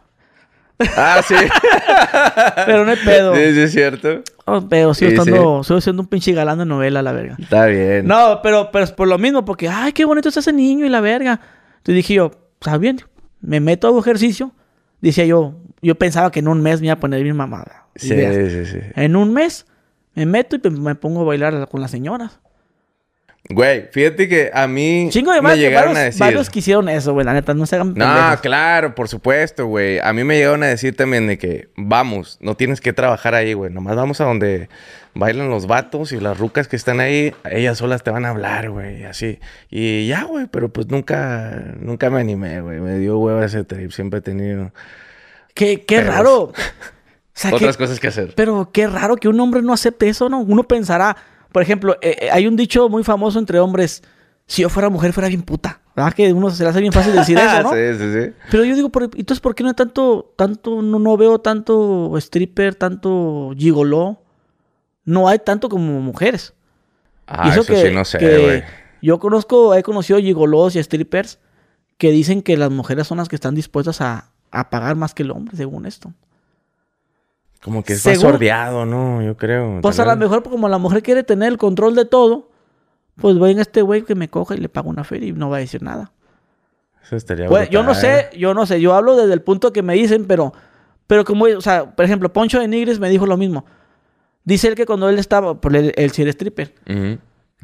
[0.97, 1.35] Ah, sí.
[2.65, 3.35] Pero no hay pedo.
[3.35, 4.23] Sí, sí, es cierto.
[4.47, 7.35] No, pero sigo estando, sigo siendo un pinche galán de novela, la verga.
[7.39, 8.05] Está bien.
[8.05, 10.89] No, pero, pero es por lo mismo, porque, ay, qué bonito está ese niño y
[10.89, 11.39] la verga.
[11.77, 13.01] Entonces dije yo, está bien,
[13.41, 14.51] me meto a ejercicio.
[15.01, 17.87] Decía yo, yo pensaba que en un mes me iba a poner bien mamada.
[17.95, 18.79] Sí, sí, sí.
[18.95, 19.65] En un mes
[20.13, 22.39] me meto y me pongo a bailar con las señoras.
[23.47, 26.19] Güey, fíjate que a mí Chingo de me llegaron a decir...
[26.19, 29.99] Varios que hicieron eso, güey, la neta, no se hagan No, claro, por supuesto, güey.
[29.99, 33.53] A mí me llegaron a decir también de que, vamos, no tienes que trabajar ahí,
[33.53, 33.71] güey.
[33.71, 34.67] Nomás vamos a donde
[35.13, 38.71] bailan los vatos y las rucas que están ahí, ellas solas te van a hablar,
[38.71, 39.39] güey, así.
[39.69, 42.79] Y ya, güey, pero pues nunca, nunca me animé, güey.
[42.79, 44.73] Me dio hueva ese trip, siempre he tenido...
[45.53, 46.51] Qué, qué raro.
[47.51, 48.33] Otras cosas que hacer.
[48.35, 50.39] Pero qué raro que un hombre no acepte eso, ¿no?
[50.39, 51.15] Uno pensará
[51.55, 54.03] por ejemplo, eh, eh, hay un dicho muy famoso entre hombres,
[54.45, 55.79] si yo fuera mujer fuera bien puta.
[55.95, 56.11] ¿Verdad?
[56.11, 57.71] Que uno se le hace bien fácil decir eso, ¿no?
[57.71, 58.33] sí, sí, sí.
[58.51, 62.75] Pero yo digo, entonces, ¿por qué no hay tanto, tanto, no, no veo tanto stripper,
[62.75, 64.21] tanto gigoló?
[65.05, 66.53] No hay tanto como mujeres.
[67.25, 68.63] Ah, eso, sí no sé, güey.
[69.01, 71.39] Yo conozco, he conocido gigolos y strippers
[71.97, 75.23] que dicen que las mujeres son las que están dispuestas a, a pagar más que
[75.23, 76.11] el hombre, según esto.
[77.65, 79.23] Como que es más sordeado, ¿no?
[79.23, 79.79] Yo creo.
[79.81, 82.51] Pues a lo mejor como la mujer quiere tener el control de todo,
[83.15, 85.49] pues voy en este güey que me coja y le pago una feria y no
[85.49, 86.11] va a decir nada.
[87.03, 88.79] Eso estaría pues, Yo no sé, yo no sé.
[88.79, 90.53] Yo hablo desde el punto que me dicen, pero...
[91.07, 93.65] Pero como, o sea, por ejemplo, Poncho de Nigres me dijo lo mismo.
[94.43, 96.71] Dice él que cuando él estaba, por el, el stripper,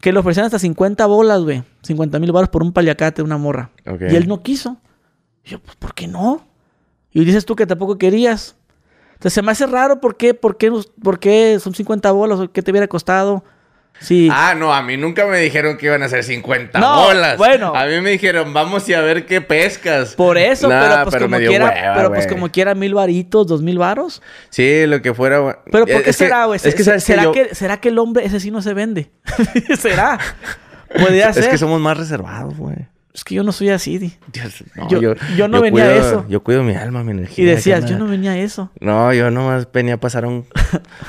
[0.01, 1.63] que le ofrecían hasta 50 bolas, güey.
[1.83, 3.69] 50 mil baros por un paliacate, una morra.
[3.85, 4.77] Y él no quiso.
[5.45, 6.43] yo, pues, ¿por qué no?
[7.11, 8.55] Y dices tú que tampoco querías.
[9.21, 10.71] Entonces se me hace raro por qué, por qué,
[11.03, 13.43] por qué son 50 bolas o qué te hubiera costado.
[13.99, 14.29] Sí.
[14.31, 17.37] Ah, no, a mí nunca me dijeron que iban a ser 50 bolas.
[17.37, 17.75] Bueno.
[17.75, 20.15] A mí me dijeron, vamos a ver qué pescas.
[20.15, 24.23] Por eso, pero pues como quiera, pero pues como quiera mil varitos, dos mil varos.
[24.49, 25.59] Sí, lo que fuera.
[25.71, 26.59] Pero ¿por qué será, güey?
[26.63, 29.11] Es que, ¿será, que, ¿Será que el hombre ese sí no se vende?
[29.77, 30.17] ¿Será?
[30.99, 31.43] Podría ser.
[31.43, 32.87] Es que somos más reservados, güey.
[33.13, 34.17] Es que yo no soy así.
[35.35, 36.25] yo, no venía a eso.
[36.29, 37.43] Yo cuido mi alma, mi energía.
[37.43, 38.71] Y decías, yo no venía a eso.
[38.79, 40.45] No, yo nomás venía a pasar un,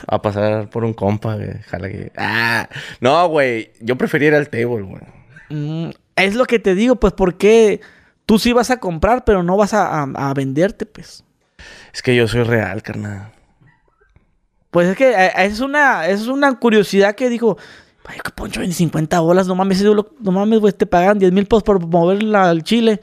[0.07, 1.61] a pasar por un compa, güey.
[1.93, 2.13] que.
[2.17, 2.69] Ah,
[3.01, 3.73] no, güey.
[3.81, 5.03] Yo prefería ir al table, güey.
[5.51, 7.81] Mm, es lo que te digo, pues, porque
[8.27, 11.25] tú sí vas a comprar, pero no vas a, venderte, pues.
[11.95, 13.31] Es que yo soy real, carnal.
[14.71, 17.59] Pues es que eh, es una, es una curiosidad que dijo,
[18.05, 21.47] Ay, que Poncho vende 50 bolas, no mames, no mames, güey, te pagan 10 mil
[21.47, 23.01] pesos por moverla al Chile.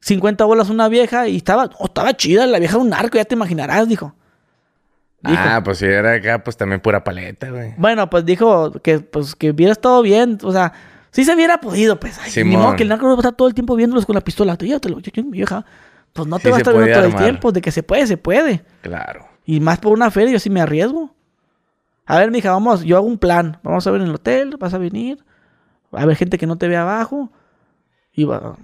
[0.00, 3.24] 50 bolas una vieja y estaba, oh, estaba chida, la vieja de un arco, ya
[3.24, 4.14] te imaginarás, dijo.
[5.24, 7.74] Ah, pues si era acá, pues también pura paleta, güey.
[7.76, 10.38] Bueno, pues dijo que, pues, que hubiera estado bien.
[10.42, 10.72] O sea,
[11.10, 12.18] si se hubiera podido, pues.
[12.18, 14.20] Ay, ni modo que el narco va a estar todo el tiempo viéndolos con la
[14.20, 14.56] pistola.
[14.56, 15.64] Llévatelo, vieja.
[16.12, 17.50] Pues no te va a estar viendo todo el tiempo.
[17.52, 18.62] De que se puede, se puede.
[18.82, 19.26] Claro.
[19.44, 21.15] Y más por una feria, yo sí me arriesgo.
[22.06, 23.58] A ver, mija, vamos, yo hago un plan.
[23.62, 25.24] Vamos a ver en el hotel, vas a venir.
[25.92, 27.32] A ver gente que no te ve abajo.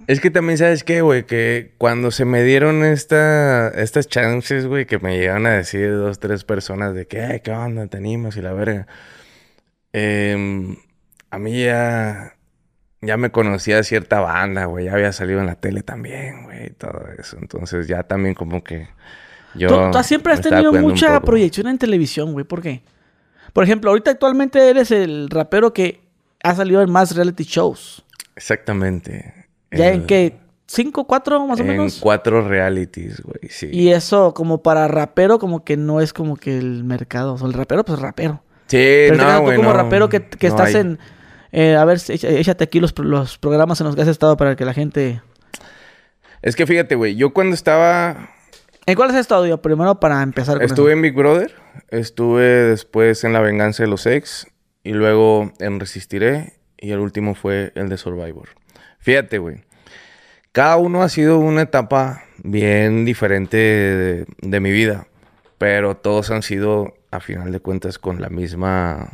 [0.06, 1.26] Es que también, ¿sabes qué, güey?
[1.26, 6.18] Que cuando se me dieron esta, estas chances, güey, que me llegaron a decir dos,
[6.20, 7.86] tres personas de que, ¿qué onda?
[7.86, 8.86] Te animas y la verga.
[9.92, 10.76] Em,
[11.30, 12.36] a mí ya,
[13.02, 14.86] ya me conocía cierta banda, güey.
[14.86, 17.36] Ya había salido en la tele también, güey, y todo eso.
[17.38, 18.88] Entonces ya también como que
[19.54, 19.90] yo...
[19.90, 22.46] Tú, siempre has tenido mucha proyección en televisión, güey.
[22.46, 22.82] ¿Por qué?
[23.52, 26.00] Por ejemplo, ahorita actualmente eres el rapero que
[26.42, 28.04] ha salido en más reality shows.
[28.36, 29.46] Exactamente.
[29.70, 30.36] ¿Ya en qué?
[30.66, 31.96] ¿Cinco, cuatro más o menos?
[31.96, 33.68] En cuatro realities, güey, sí.
[33.70, 37.34] Y eso, como para rapero, como que no es como que el mercado.
[37.34, 38.42] O sea, el rapero, pues rapero.
[38.68, 38.78] Sí,
[39.10, 39.56] Pero no, güey.
[39.56, 40.98] como rapero que, estás en.
[41.52, 44.64] Eh, a ver, échate aquí los, los programas en los que has estado para que
[44.64, 45.20] la gente.
[46.40, 48.30] Es que fíjate, güey, yo cuando estaba.
[48.86, 49.62] ¿En cuál has estado yo?
[49.62, 51.54] Primero para empezar con Estuve en Big Brother,
[51.88, 54.48] estuve después en La Venganza de los Ex,
[54.82, 58.48] y luego en Resistiré, y el último fue el de Survivor.
[58.98, 59.62] Fíjate, güey.
[60.50, 65.06] Cada uno ha sido una etapa bien diferente de, mi vida,
[65.58, 69.10] pero todos han sido, a final de cuentas, con la misma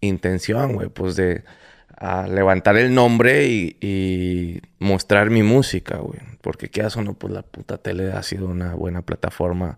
[0.00, 1.44] intención, güey, pues de
[2.28, 6.20] levantar el nombre y, mostrar mi música, güey.
[6.40, 9.76] Porque qué o no, pues la puta tele ha sido una buena plataforma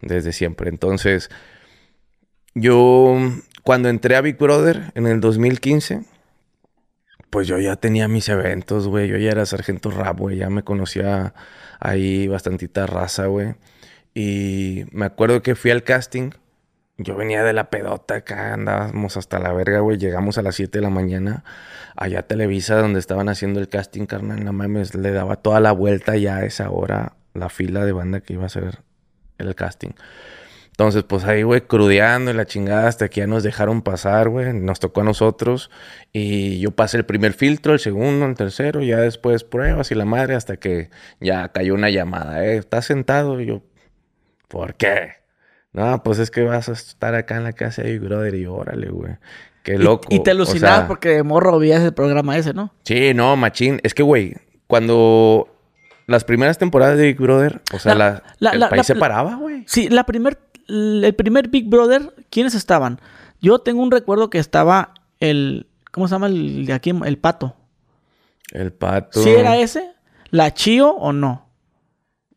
[0.00, 0.70] desde siempre.
[0.70, 1.30] Entonces,
[2.54, 3.18] yo
[3.64, 6.04] cuando entré a Big Brother en el 2015,
[7.30, 9.08] pues yo ya tenía mis eventos, güey.
[9.08, 10.36] Yo ya era sargento rap, güey.
[10.36, 11.34] Ya me conocía
[11.80, 13.54] ahí bastantita raza, güey.
[14.14, 16.30] Y me acuerdo que fui al casting.
[16.96, 19.98] Yo venía de la pedota acá, andábamos hasta la verga, güey.
[19.98, 21.42] Llegamos a las 7 de la mañana
[21.96, 24.44] allá a Televisa, donde estaban haciendo el casting, carnal.
[24.44, 28.20] No mames, le daba toda la vuelta ya a esa hora la fila de banda
[28.20, 28.78] que iba a hacer
[29.38, 29.90] el casting.
[30.70, 34.52] Entonces, pues ahí, güey, crudeando y la chingada hasta que ya nos dejaron pasar, güey.
[34.52, 35.70] Nos tocó a nosotros.
[36.12, 40.04] Y yo pasé el primer filtro, el segundo, el tercero, ya después pruebas y la
[40.04, 40.90] madre hasta que
[41.20, 42.56] ya cayó una llamada, ¿eh?
[42.56, 43.40] ¿Estás sentado?
[43.40, 43.62] Y yo,
[44.48, 45.23] ¿por qué?
[45.74, 48.88] No, pues es que vas a estar acá en la casa de brother y órale,
[48.88, 49.16] güey.
[49.62, 50.08] Qué loco.
[50.10, 52.72] Y, te alucinabas porque de morro veías el programa ese, ¿no?
[52.84, 53.80] Sí, no, machín.
[53.82, 54.36] Es que, güey,
[54.66, 55.48] cuando
[56.06, 59.64] las primeras temporadas de Big Brother, o sea, la, el país se paraba, güey.
[59.66, 60.38] Sí, la primera
[60.68, 63.00] el primer Big Brother, ¿quiénes estaban?
[63.40, 65.66] Yo tengo un recuerdo que estaba el.
[65.90, 66.92] ¿Cómo se llama el de aquí?
[67.04, 67.56] El pato.
[68.50, 69.22] El pato.
[69.22, 69.92] ¿Sí era ese?
[70.30, 71.43] ¿La Chío o no?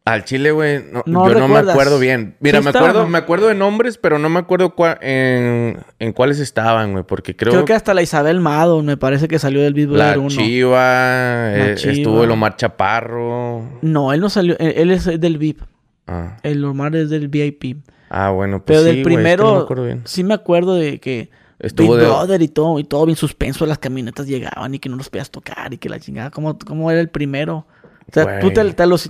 [0.07, 2.35] Al Chile, güey, no, yo no me acuerdo bien.
[2.39, 7.03] Mira, me acuerdo, me acuerdo de nombres, pero no me acuerdo en, cuáles estaban, güey,
[7.03, 7.51] porque creo...
[7.51, 10.29] Creo que hasta la Isabel Mado, me parece que salió del Big Brother la 1.
[10.29, 13.79] Chiva, eh, estuvo el Omar Chaparro.
[13.81, 15.61] No, él no salió, él es del VIP.
[16.07, 16.38] Ah.
[16.43, 17.77] El Omar es del VIP.
[18.09, 19.67] Ah, bueno, pues Pero del primero,
[20.05, 21.29] sí me acuerdo de que
[21.59, 24.95] Estuvo Big Brother y todo, y todo bien suspenso, las camionetas llegaban y que no
[24.95, 27.65] los podías tocar y que la chingada, ¿cómo, cómo era el primero?
[28.09, 28.63] O sea, ¿tú te,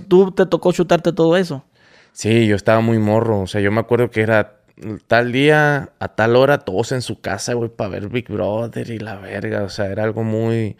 [0.08, 1.64] tú te tocó chutarte todo eso.
[2.12, 4.58] Sí, yo estaba muy morro, o sea, yo me acuerdo que era
[5.06, 8.98] tal día, a tal hora, todos en su casa, güey, para ver Big Brother y
[8.98, 10.76] la verga, o sea, era algo muy,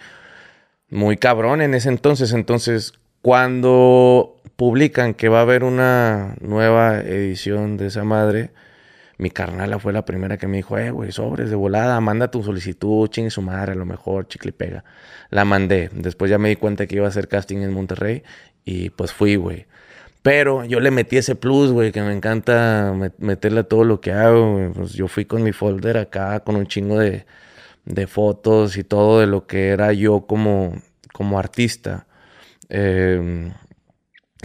[0.90, 7.76] muy cabrón en ese entonces, entonces, cuando publican que va a haber una nueva edición
[7.76, 8.50] de esa madre,
[9.18, 12.42] mi carnala fue la primera que me dijo, eh, güey, sobres de volada, manda tu
[12.44, 14.84] solicitud, chingue su madre, a lo mejor, chicle pega.
[15.30, 15.90] La mandé.
[15.92, 18.22] Después ya me di cuenta que iba a hacer casting en Monterrey
[18.64, 19.66] y pues fui, güey.
[20.22, 24.12] Pero yo le metí ese plus, güey, que me encanta meterle a todo lo que
[24.12, 24.72] hago.
[24.74, 27.24] Pues yo fui con mi folder acá, con un chingo de,
[28.06, 30.74] fotos y todo de lo que era yo como,
[31.12, 32.06] como artista.
[32.68, 33.50] Eh,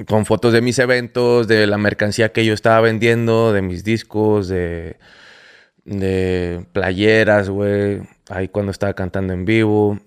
[0.07, 4.48] con fotos de mis eventos, de la mercancía que yo estaba vendiendo, de mis discos,
[4.48, 4.98] de,
[5.86, 8.02] de playeras, güey.
[8.30, 9.99] Ahí cuando estaba cantando en vivo.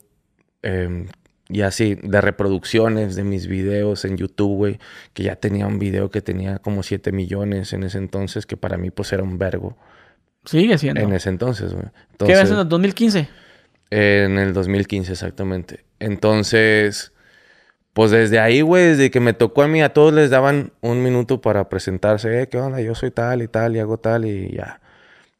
[0.62, 1.06] Em,
[1.48, 4.78] y así, de reproducciones de mis videos en YouTube, güey.
[5.12, 8.76] Que ya tenía un video que tenía como 7 millones en ese entonces, que para
[8.76, 9.76] mí pues era un vergo.
[10.44, 11.00] Sigue siendo.
[11.00, 11.86] En ese entonces, güey.
[12.18, 13.28] ¿Qué ves en el 2015?
[13.90, 15.84] En el 2015, exactamente.
[16.00, 17.12] Entonces
[17.97, 21.02] pues desde ahí, güey, desde que me tocó a mí, a todos les daban un
[21.02, 22.43] minuto para presentarse.
[22.43, 22.82] Eh, ¿qué onda?
[22.82, 24.82] Yo soy tal y tal y hago tal y ya.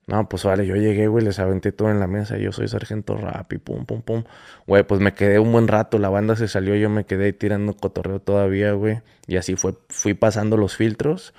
[0.07, 2.39] No, pues vale, yo llegué, güey, les aventé todo en la mesa.
[2.39, 4.25] Yo soy sargento rap y pum, pum, pum.
[4.67, 5.99] Güey, pues me quedé un buen rato.
[5.99, 9.03] La banda se salió, yo me quedé tirando cotorreo todavía, güey.
[9.27, 11.35] Y así fue, fui pasando los filtros.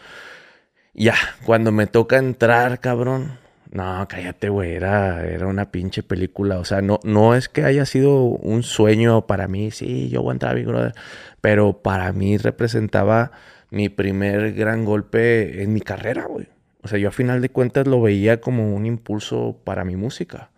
[0.94, 1.16] Ya,
[1.48, 3.40] cuando me toca entrar, cabrón.
[3.72, 4.74] No, cállate, güey.
[4.76, 6.60] Era, era una pinche película.
[6.60, 9.72] O sea, no, no es que haya sido un sueño para mí.
[9.72, 10.94] Sí, yo voy a entrar a Big Brother.
[11.42, 13.32] Pero para mí representaba
[13.70, 16.48] mi primer gran golpe en mi carrera, güey.
[16.84, 20.52] O sea, yo a final de cuentas lo veía como un impulso para mi música.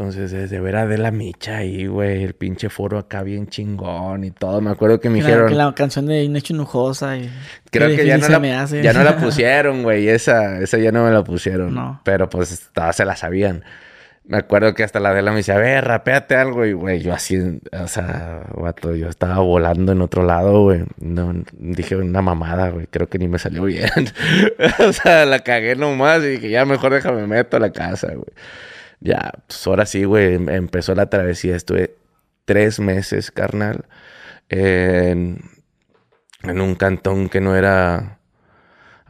[0.00, 4.30] Entonces, desde ver a la Micha ahí, güey, el pinche foro acá bien chingón y
[4.30, 4.62] todo.
[4.62, 5.46] Me acuerdo que me dijeron.
[5.50, 7.30] Que la canción de Inés Chunujosa y.
[7.70, 10.08] Creo que ya no, la, ya no la pusieron, güey.
[10.08, 11.74] Esa, esa ya no me la pusieron.
[11.74, 12.00] No.
[12.02, 13.62] Pero pues todas se la sabían.
[14.24, 16.64] Me acuerdo que hasta la de la me decía, a ver, rapeate algo.
[16.64, 20.82] Y, güey, yo así, o sea, vato, yo estaba volando en otro lado, güey.
[20.98, 22.86] No, dije una mamada, güey.
[22.86, 23.90] Creo que ni me salió bien.
[24.78, 28.32] o sea, la cagué nomás y dije, ya mejor déjame meto a la casa, güey.
[29.00, 31.56] Ya, pues ahora sí, güey, em, empezó la travesía.
[31.56, 31.96] Estuve
[32.44, 33.86] tres meses, carnal,
[34.48, 35.42] en,
[36.42, 38.20] en un cantón que no era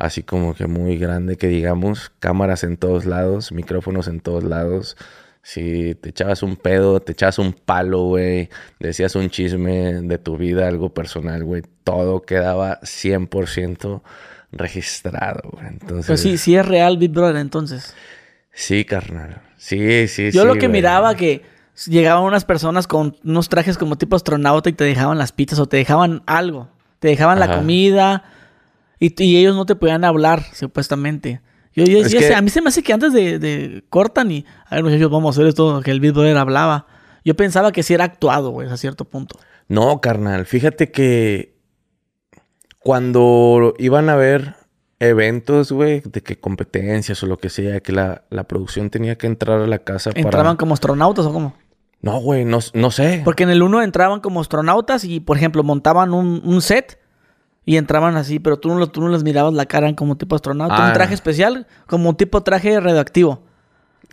[0.00, 4.96] así como que muy grande, que digamos, cámaras en todos lados, micrófonos en todos lados.
[5.42, 8.48] Si te echabas un pedo, te echabas un palo, güey,
[8.78, 14.02] decías un chisme de tu vida, algo personal, güey, todo quedaba 100%
[14.52, 15.66] registrado, güey.
[15.66, 16.06] Entonces...
[16.06, 17.94] Pues sí, sí es real Big Brother entonces.
[18.52, 19.40] Sí, carnal.
[19.60, 20.36] Sí, sí, sí.
[20.36, 21.42] Yo lo que miraba que
[21.86, 25.66] llegaban unas personas con unos trajes como tipo astronauta y te dejaban las pizzas o
[25.66, 26.70] te dejaban algo.
[26.98, 28.24] Te dejaban la comida
[28.98, 31.42] y, ellos no te podían hablar, supuestamente.
[31.74, 34.84] Yo, yo decía, a mí se me hace que antes de, cortan y, a ver,
[34.84, 36.86] muchachos, vamos a hacer esto, que el Big Brother hablaba.
[37.22, 39.38] Yo pensaba que sí era actuado, güey, a cierto punto.
[39.68, 40.46] No, carnal.
[40.46, 41.54] Fíjate que
[42.78, 44.54] cuando iban a ver
[45.00, 49.60] eventos, güey, de que competencias o lo que sea, que la, producción tenía que entrar
[49.60, 51.56] a la casa ¿Entraban como astronautas o cómo?
[52.02, 53.22] No, güey, no, no, sé.
[53.24, 56.98] Porque en el uno entraban como astronautas y, por ejemplo, montaban un, set
[57.64, 60.76] y entraban así, pero tú no, tú no les mirabas la cara como tipo astronauta.
[60.76, 60.92] Un ah.
[60.92, 63.42] traje especial, como un tipo traje radioactivo.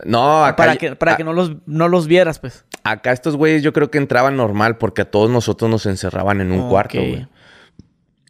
[0.05, 0.55] No, acá...
[0.55, 2.65] Para que, para que no, los, no los vieras, pues.
[2.83, 6.51] Acá estos güeyes yo creo que entraban normal porque a todos nosotros nos encerraban en
[6.51, 7.27] un cuarto, güey.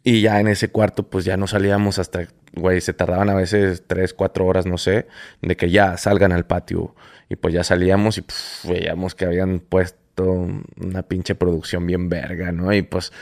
[0.04, 2.28] Y ya en ese cuarto, pues ya no salíamos hasta,
[2.58, 5.06] güey, se tardaban a veces tres, cuatro horas, no sé,
[5.42, 6.94] de que ya salgan al patio.
[7.28, 8.24] Y pues ya salíamos y
[8.68, 12.72] veíamos que habían puesto una pinche producción bien verga, ¿no?
[12.72, 13.12] Y pues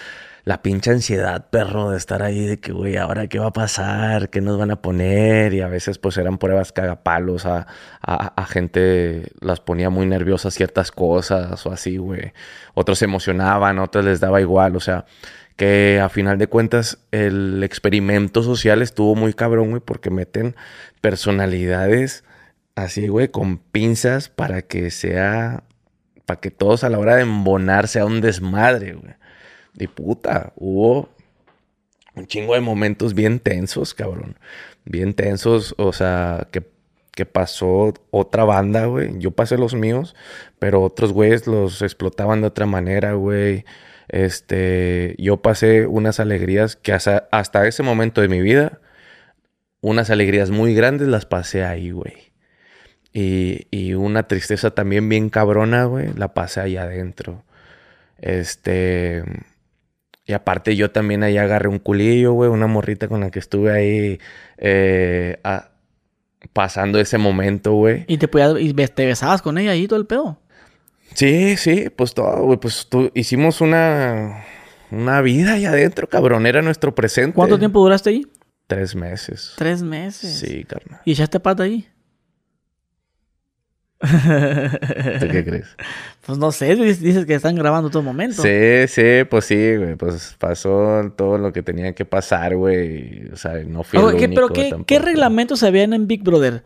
[0.45, 4.31] la pinche ansiedad, perro, de estar ahí, de que, güey, ahora qué va a pasar,
[4.31, 5.53] qué nos van a poner.
[5.53, 7.67] Y a veces, pues eran pruebas cagapalos, a,
[8.01, 12.33] a, a gente las ponía muy nerviosas ciertas cosas o así, güey.
[12.75, 15.05] Otros se emocionaban, otros les daba igual, o sea
[15.57, 20.55] que a final de cuentas el experimento social estuvo muy cabrón, güey, porque meten
[21.01, 22.25] personalidades
[22.75, 25.65] así, güey, con pinzas para que sea,
[26.27, 29.15] para que todos a la hora de embonar sea un desmadre, güey.
[29.79, 31.09] Y puta, hubo
[32.15, 34.39] un chingo de momentos bien tensos, cabrón.
[34.85, 36.63] Bien tensos, o sea, que,
[37.13, 39.19] que pasó otra banda, güey.
[39.19, 40.15] Yo pasé los míos,
[40.59, 43.65] pero otros güeyes los explotaban de otra manera, güey.
[44.09, 48.81] Este, yo pasé unas alegrías que hasta, ese momento de mi vida,
[49.81, 52.33] unas alegrías muy grandes las pasé ahí, güey.
[53.13, 57.45] Y, y, una tristeza también bien cabrona, güey, la pasé ahí adentro.
[58.19, 59.25] Este.
[60.27, 63.71] Y aparte, yo también ahí agarré un culillo, güey, una morrita con la que estuve
[63.73, 64.19] ahí
[64.59, 65.39] eh,
[66.53, 68.05] pasando ese momento, güey.
[68.09, 70.39] ¿Y te, podías, y te besabas con ella ahí todo el pedo?
[71.17, 72.59] Sí, sí, pues todo, güey.
[72.59, 74.45] Pues hicimos una,
[74.91, 76.47] una vida ahí adentro, cabrón.
[76.47, 77.35] Era nuestro presente.
[77.35, 78.27] ¿Cuánto tiempo duraste ahí?
[78.67, 79.55] Tres meses.
[79.57, 80.39] Tres meses.
[80.39, 81.01] Sí, carnal.
[81.07, 81.89] ¿Y echaste pata ahí?
[84.01, 85.75] ¿Tú qué crees?
[86.27, 88.43] Pues no sé, dices que están grabando todo momento.
[88.43, 89.97] Sí, sí, pues sí, güey.
[89.97, 93.31] Pues pasó todo lo que tenía que pasar, güey.
[93.33, 96.63] O sea, no fui el único Pero ¿qué, ¿qué reglamentos habían en Big Brother?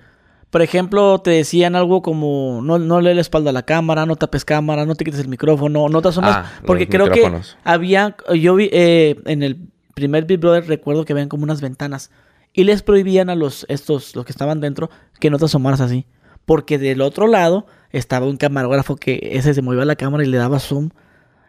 [0.51, 4.17] Por ejemplo, te decían algo como no, no le la espalda a la cámara, no
[4.17, 6.37] tapes cámara, no te quites el micrófono, no te asomas.
[6.39, 7.31] Ah, porque creo que
[7.63, 12.11] había, yo vi eh, en el primer Big Brother recuerdo que habían como unas ventanas
[12.53, 14.91] y les prohibían a los estos, los que estaban dentro,
[15.21, 16.07] que no te asomaras así.
[16.47, 20.37] Porque del otro lado estaba un camarógrafo que ese se movía la cámara y le
[20.37, 20.91] daba zoom.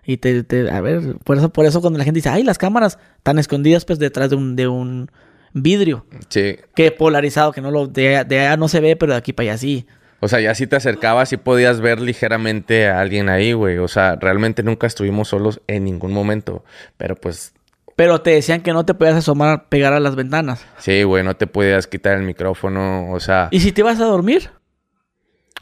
[0.05, 2.57] Y te, te, a ver, por eso, por eso cuando la gente dice, ay, las
[2.59, 5.09] cámaras están escondidas pues detrás de un, de un
[5.53, 6.05] vidrio.
[6.29, 6.57] Sí.
[6.75, 9.57] Que polarizado, que no lo, de, allá no se ve, pero de aquí para allá
[9.57, 9.87] sí.
[10.19, 13.79] O sea, ya si te acercabas y podías ver ligeramente a alguien ahí, güey.
[13.79, 16.63] O sea, realmente nunca estuvimos solos en ningún momento.
[16.97, 17.53] Pero pues.
[17.95, 20.65] Pero te decían que no te podías asomar, pegar a las ventanas.
[20.77, 23.47] Sí, güey, no te podías quitar el micrófono, o sea.
[23.51, 24.51] ¿Y si te vas a dormir?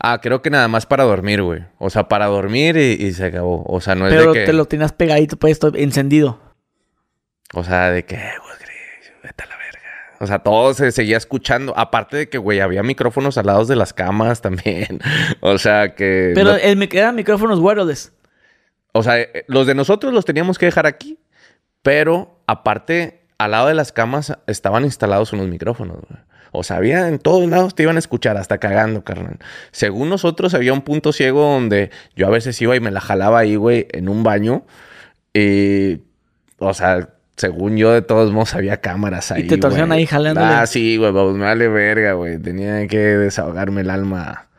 [0.01, 1.63] Ah, creo que nada más para dormir, güey.
[1.77, 3.63] O sea, para dormir y, se acabó.
[3.65, 4.23] O sea, no es de que...
[4.31, 6.39] Pero te lo tienes pegadito, pues, encendido.
[7.53, 8.59] O sea, de que, güey,
[9.23, 9.57] vete a la
[10.19, 11.73] O sea, todo se seguía escuchando.
[11.77, 14.99] Aparte de que, güey, había micrófonos al lado de las camas también.
[15.39, 16.33] o sea, que...
[16.35, 18.11] Pero eran micrófonos wireless.
[18.91, 21.19] O sea, eh, los de nosotros los teníamos que dejar aquí.
[21.81, 26.19] Pero aparte, al lado de las camas estaban instalados unos micrófonos, güey.
[26.51, 29.37] O sea, había en todos lados te iban a escuchar, hasta cagando, carnal.
[29.71, 33.39] Según nosotros, había un punto ciego donde yo a veces iba y me la jalaba
[33.39, 34.65] ahí, güey, en un baño.
[35.33, 36.01] Y,
[36.57, 37.09] o sea,
[37.39, 39.43] según yo, de todos modos, había cámaras ahí.
[39.43, 40.41] Y te torcieron ahí jalando.
[40.43, 42.37] Ah, sí, güey, pues me vale verga, güey.
[42.37, 44.49] Tenía que desahogarme el alma.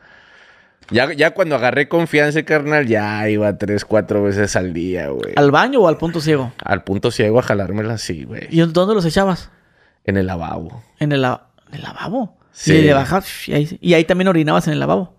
[0.89, 5.33] Ya, ya cuando agarré confianza, carnal, ya iba tres, cuatro veces al día, güey.
[5.35, 6.53] ¿Al baño o al punto ciego?
[6.65, 8.47] Al punto ciego a jalármela así, güey.
[8.49, 9.51] ¿Y dónde los echabas?
[10.03, 10.81] En el lavabo.
[10.99, 12.35] En el, lavabo.
[12.51, 12.73] Sí.
[12.73, 12.95] Y, de
[13.45, 15.13] y, ahí, y ahí también orinabas en el lavabo.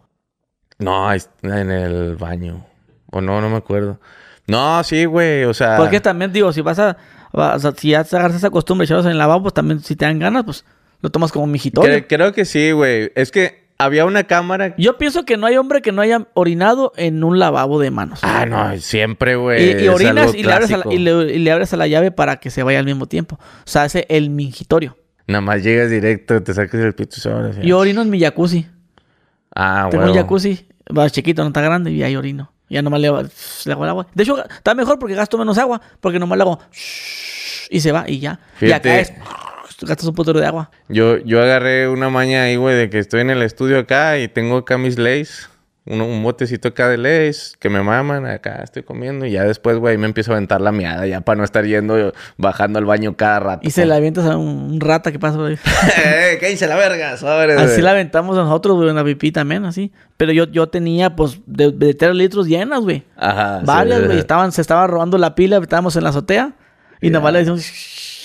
[0.79, 2.67] No, en el baño.
[3.13, 4.01] O no, no me acuerdo.
[4.49, 5.77] No, sí, güey, o sea.
[5.77, 6.97] Porque también digo, si vas a.
[7.33, 10.05] O sea, si ya agarras esa costumbre echarlos en el lavabo, pues también si te
[10.05, 10.65] dan ganas, pues
[11.01, 12.07] lo tomas como mijitorio.
[12.07, 13.11] creo que sí, güey.
[13.15, 14.75] Es que había una cámara.
[14.79, 18.21] Yo pienso que no hay hombre que no haya orinado en un lavabo de manos.
[18.23, 19.83] Ah, no, siempre, güey.
[19.85, 22.51] Y, orinas y le, abres a la, y, le, abres a la llave para que
[22.51, 23.39] se vaya al mismo tiempo.
[23.41, 24.97] O sea, hace el mingitorio.
[25.27, 27.17] Nada más llegas directo, te sacas el pito
[27.63, 28.67] y Yo orino en mi jacuzzi.
[29.55, 32.52] Ah, Tengo un jacuzzi, va chiquito, no está grande, y ahí orino.
[32.73, 34.07] Ya nomás le, le hago el agua.
[34.15, 36.59] De hecho, está mejor porque gasto menos agua, porque nomás le hago
[37.71, 38.41] y se va y ya.
[38.61, 39.13] Y acá es
[39.83, 40.71] gastas un putero de agua.
[40.89, 44.29] Yo, yo agarré una maña ahí, güey, de que estoy en el estudio acá y
[44.29, 45.49] tengo acá mis leys.
[45.85, 49.79] Un, un, botecito acá de leys que me maman, acá estoy comiendo y ya después,
[49.79, 53.17] güey, me empiezo a aventar la miada ya para no estar yendo bajando al baño
[53.17, 53.67] cada rato.
[53.67, 55.39] Y se la avientas a un, rata que pasa.
[55.51, 57.15] ¡Eh, qué hice la verga!
[57.15, 59.93] así la aventamos nosotros, güey, en la pipí también, así.
[60.17, 63.03] Pero yo, yo tenía, pues, de, de tres litros llenas, güey.
[63.17, 63.61] Ajá.
[63.65, 64.19] Varias, güey.
[64.19, 66.55] Estaban, se estaba robando la pila, estábamos en la azotea
[67.01, 67.61] y nomás le decimos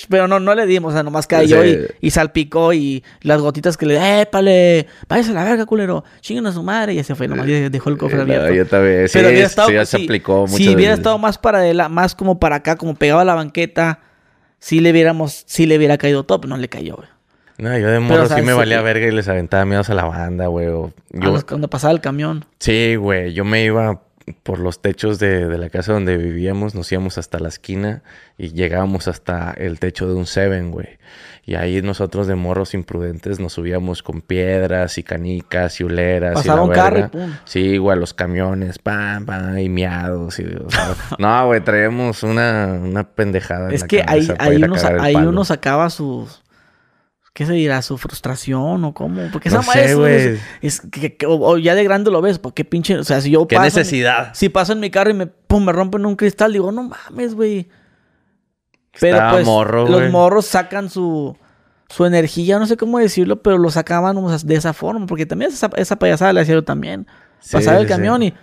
[0.10, 3.86] pero no, no le dimos, o sea, nomás cayó y, salpicó y las gotitas que
[3.86, 7.46] le épale, váyase a la verga, culero, chinguen a su madre, y se fue, nomás
[7.46, 8.54] dejó el cofre abierto.
[8.54, 10.58] yo también, sí, pero hubiera estado, ya se aplicó mucho.
[10.58, 14.00] Si hubiera estado más para adelante, más como para acá, como pegado a la banqueta,
[14.60, 17.10] si le hubiéramos, si le hubiera caído top, no le cayó, güey.
[17.58, 20.46] No, yo de morro sí me valía verga y les aventaba miedos a la banda,
[20.48, 20.68] güey.
[20.68, 20.92] Yo...
[21.48, 22.46] cuando pasaba el camión.
[22.60, 23.34] Sí, güey.
[23.34, 24.02] Yo me iba
[24.44, 28.04] por los techos de, de, la casa donde vivíamos, nos íbamos hasta la esquina
[28.38, 30.98] y llegábamos hasta el techo de un Seven, güey.
[31.46, 36.34] Y ahí nosotros de morros imprudentes nos subíamos con piedras y canicas y huleras.
[36.34, 37.32] Pasaba un carro y pum.
[37.46, 40.40] Sí, güey, los camiones, pam, pam, y miados.
[40.40, 40.46] Y,
[41.20, 43.72] no, güey, traíamos una, una pendejada.
[43.72, 46.44] Es que ahí, ahí, uno, ahí uno sacaba sus
[47.38, 47.84] ¿Qué se dirá?
[47.84, 49.22] ¿Su frustración o cómo?
[49.32, 49.72] Porque esa no
[50.08, 53.48] es, es, que, o, ya de grande lo ves, porque pinche, o sea, si yo
[53.48, 54.32] ¿Qué necesidad?
[54.34, 57.36] si paso en mi carro y me, pum, me rompen un cristal, digo, no mames,
[57.36, 57.70] güey.
[59.00, 61.38] Pero pues los morros sacan su,
[61.90, 65.70] su energía, no sé cómo decirlo, pero lo sacaban de esa forma, porque también esa,
[65.76, 67.06] esa payasada la hicieron también.
[67.52, 68.34] Pasaba el camión y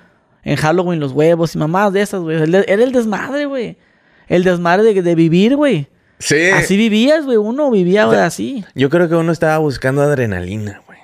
[0.45, 2.37] en Halloween los huevos y mamás de esas, güey.
[2.45, 3.77] Era el desmadre, güey.
[4.29, 5.89] El desmadre de, de vivir, güey.
[6.19, 6.51] Sí.
[6.51, 7.37] Así vivías, güey.
[7.37, 8.65] Uno vivía así.
[8.75, 10.95] Yo creo que uno estaba buscando adrenalina, güey.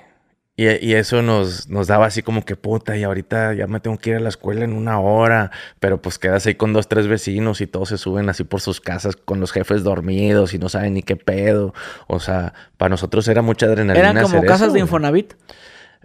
[0.57, 4.11] Y, eso nos, nos daba así como que puta, y ahorita ya me tengo que
[4.11, 7.61] ir a la escuela en una hora, pero pues quedas ahí con dos, tres vecinos
[7.61, 10.93] y todos se suben así por sus casas con los jefes dormidos y no saben
[10.93, 11.73] ni qué pedo.
[12.05, 14.11] O sea, para nosotros era mucha adrenalina.
[14.11, 15.33] Eran como casas de Infonavit.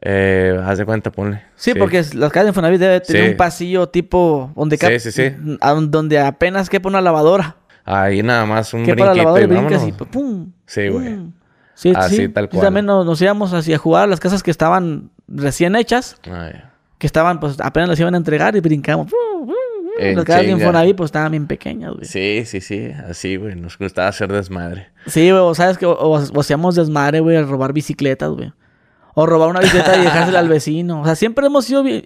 [0.00, 1.42] Eh, haz de cuenta, ponle.
[1.56, 5.34] Sí, porque las casas de Infonavit deben tener un pasillo tipo donde, sí, sí, sí.
[5.88, 7.56] donde apenas quepa una lavadora.
[7.86, 9.92] Ahí nada más un brinquito y vámonos.
[10.10, 11.18] Pum, sí, güey.
[11.74, 12.28] Sí, así sí.
[12.28, 12.62] tal cual.
[12.62, 16.16] también nos, íbamos así a jugar a las casas que estaban recién hechas.
[16.28, 16.50] Ah,
[16.98, 19.08] que estaban, pues apenas las iban a entregar y brincamos.
[19.98, 22.06] las casas de Infonavit pues estaban bien pequeñas, güey.
[22.06, 22.90] Sí, sí, sí.
[23.08, 23.54] Así, güey.
[23.54, 24.88] Nos gustaba hacer desmadre.
[25.06, 25.42] Sí, güey.
[25.42, 28.52] O sabes que o, hacíamos desmadre, güey, a robar bicicletas, güey.
[29.18, 31.00] O robar una bicicleta y dejársela al vecino.
[31.00, 32.04] O sea, siempre hemos sido bien,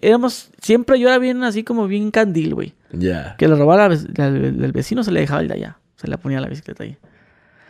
[0.60, 2.74] siempre yo era bien así como bien candil, güey.
[2.92, 3.34] Ya.
[3.36, 5.78] Que lo robaba el vecino, se le dejaba el de allá.
[5.96, 6.96] Se le ponía la bicicleta ahí.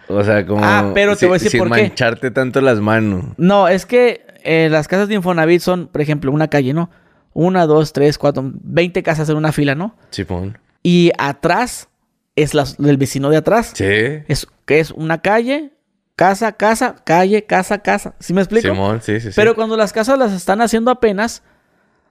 [0.08, 0.62] O sea, como.
[0.62, 3.24] Ah, pero te voy a decir sin mancharte tanto las manos.
[3.36, 6.90] No, es que eh, las casas de Infonavit son, por ejemplo, una calle, ¿no?
[7.32, 9.96] Una, dos, tres, cuatro, veinte casas en una fila, ¿no?
[10.10, 10.58] Chipón.
[10.82, 11.88] Y atrás
[12.36, 13.72] es la, del vecino de atrás.
[13.74, 13.84] Sí.
[13.84, 15.72] Es que es una calle,
[16.20, 18.14] casa, casa, calle, casa, casa.
[18.18, 18.68] ¿Sí me explico?
[18.68, 19.32] Simón, sí, sí, sí.
[19.34, 21.42] Pero cuando las casas las están haciendo apenas,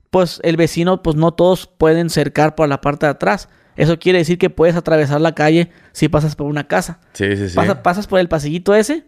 [0.09, 3.49] pues el vecino, pues no todos pueden cercar por la parte de atrás.
[3.75, 6.99] Eso quiere decir que puedes atravesar la calle si pasas por una casa.
[7.13, 7.59] Sí, sí, sí.
[7.83, 9.05] pasas por el pasillito ese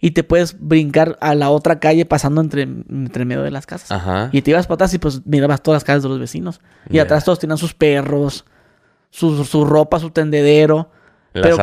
[0.00, 3.92] y te puedes brincar a la otra calle pasando entre, entre medio de las casas.
[3.92, 4.30] Ajá.
[4.32, 6.60] Y te ibas para atrás y pues mirabas todas las casas de los vecinos.
[6.90, 8.44] Y atrás todos tenían sus perros,
[9.10, 10.90] su, su ropa, su tendedero.
[11.42, 11.56] Pero,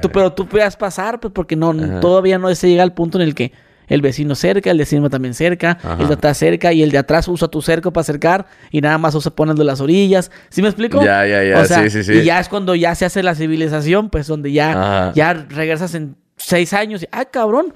[0.00, 3.22] tú, pero, tú, puedas pasar, pues porque no, todavía no se llega al punto en
[3.22, 3.52] el que
[3.86, 7.26] el vecino cerca, el vecino también cerca, el de atrás cerca y el de atrás
[7.28, 10.30] usa tu cerco para acercar y nada más usa poniendo las orillas.
[10.50, 11.02] ¿Sí me explico?
[11.02, 11.64] Ya, ya, ya.
[11.64, 12.12] sí, sí, sí.
[12.14, 16.16] Y ya es cuando ya se hace la civilización, pues donde ya, ya regresas en
[16.36, 17.72] seis años y, ¡ay, cabrón!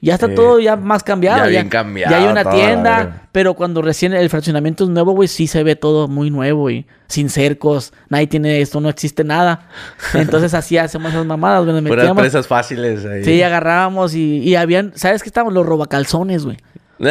[0.00, 1.38] Ya está todo ya más cambiado.
[1.38, 2.12] Ya, bien cambiado.
[2.12, 3.22] Ya hay una tienda.
[3.32, 6.86] Pero cuando recién el fraccionamiento es nuevo, güey, sí se ve todo muy nuevo, y
[7.08, 7.92] Sin cercos.
[8.08, 9.68] Nadie tiene esto, no existe nada.
[10.14, 11.82] Entonces así hacemos esas mamadas, güey.
[11.84, 13.24] Puras presas fáciles ahí.
[13.24, 14.92] Sí, agarrábamos y, y habían...
[14.94, 15.52] ¿Sabes qué estaban?
[15.52, 16.58] Los robacalzones, güey.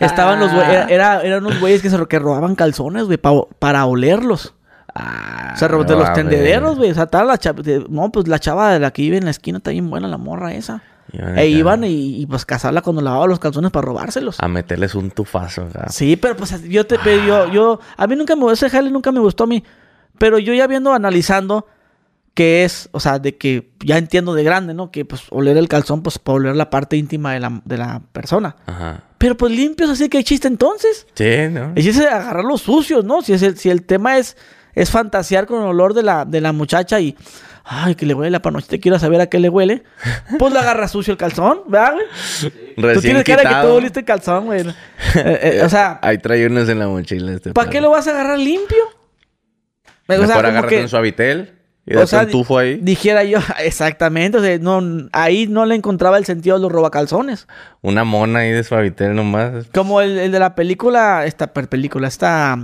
[0.00, 0.86] Estaban los güeyes...
[0.88, 4.54] Era, eran unos güeyes que, se, que robaban calzones, güey, para olerlos.
[4.94, 6.90] Ah, o sea, de los tendederos, güey.
[6.90, 7.62] O sea, tal la chava...
[7.88, 10.18] No, pues la chava de la que vive en la esquina está bien buena, la
[10.18, 10.82] morra esa.
[11.12, 14.36] E iban y, pues cazarla cuando lavaba los calzones para robárselos.
[14.40, 15.68] A meterles un tufazo.
[15.90, 16.96] Sí, pero pues yo te
[17.26, 19.62] yo, yo, a mí nunca me ese jale nunca me gustó a mí.
[20.18, 21.66] Pero yo ya viendo, analizando
[22.34, 24.90] que es, o sea, de que ya entiendo de grande, ¿no?
[24.90, 28.02] Que pues oler el calzón, pues para oler la parte íntima de la, de la
[28.12, 28.56] persona.
[28.66, 29.02] Ajá.
[29.18, 31.06] Pero pues limpios, así que hay chiste entonces.
[31.14, 31.72] Sí, ¿no?
[31.76, 33.22] Y chiste agarrar los sucios, ¿no?
[33.22, 34.36] Si, es el, si el tema es,
[34.74, 37.16] es fantasear con el olor de la, de la muchacha y
[37.64, 39.82] ay, que le huele la panochita, quiero saber a qué le huele.
[40.38, 42.94] Pues le agarra sucio el calzón, ¿verdad, güey?
[42.94, 44.60] Tú tienes cara que tú oliste el calzón, güey.
[44.60, 44.74] Eh,
[45.14, 45.98] eh, o sea...
[46.02, 47.32] Ahí trae unos en la mochila.
[47.32, 48.82] Este ¿Para qué lo vas a agarrar limpio?
[50.08, 51.58] Mejor o sea, un suavitel.
[51.84, 52.78] Y o sea, un tufo ahí.
[52.80, 54.38] Dijera yo, exactamente.
[54.38, 57.48] O sea, no, ahí no le encontraba el sentido a los robacalzones.
[57.80, 59.66] Una mona ahí de suavitel nomás.
[59.74, 62.56] Como el, el de la película, esta película, esta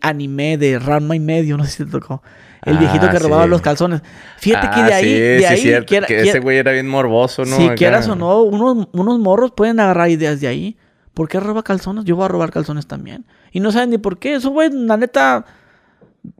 [0.00, 2.22] anime de Ranma y medio, no sé si te tocó.
[2.66, 4.02] El viejito que ah, robaba los calzones.
[4.38, 7.56] Fíjate que de ah, ahí, de ahí que ese güey era bien morboso, ¿no?
[7.56, 10.76] Si quieras o no, unos, unos morros pueden agarrar ideas de ahí.
[11.14, 12.04] ¿Por qué roba calzones?
[12.04, 13.24] Yo voy a robar calzones también.
[13.52, 14.34] Y no saben ni por qué.
[14.34, 15.46] Eso, güey, la neta.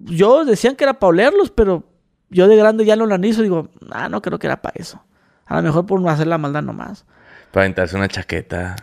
[0.00, 1.84] Yo decían que era para olerlos, pero
[2.28, 5.02] yo de grande ya lo analizo y digo, ah, no creo que era para eso.
[5.46, 7.04] A lo mejor por no hacer la maldad nomás.
[7.52, 8.74] Para entrarse una chaqueta.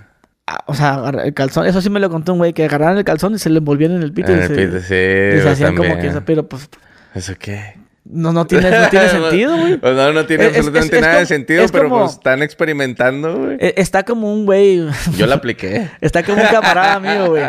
[0.48, 3.04] Ah, o sea, el calzón, eso sí me lo contó un güey, que agarraran el
[3.04, 4.32] calzón y se le envolvían en el pito.
[4.32, 5.38] En y el se, pito, sí.
[5.38, 6.70] Y se hacían como que pero pues
[7.14, 7.76] ¿Eso qué?
[8.06, 9.78] No, no tiene, no tiene sentido, güey.
[9.78, 13.58] Pues no, no tiene absolutamente nada de sentido, pero pues están experimentando, güey.
[13.60, 14.86] E, está como un güey.
[15.18, 15.90] Yo la apliqué.
[16.02, 17.44] está como un camarada mío, güey.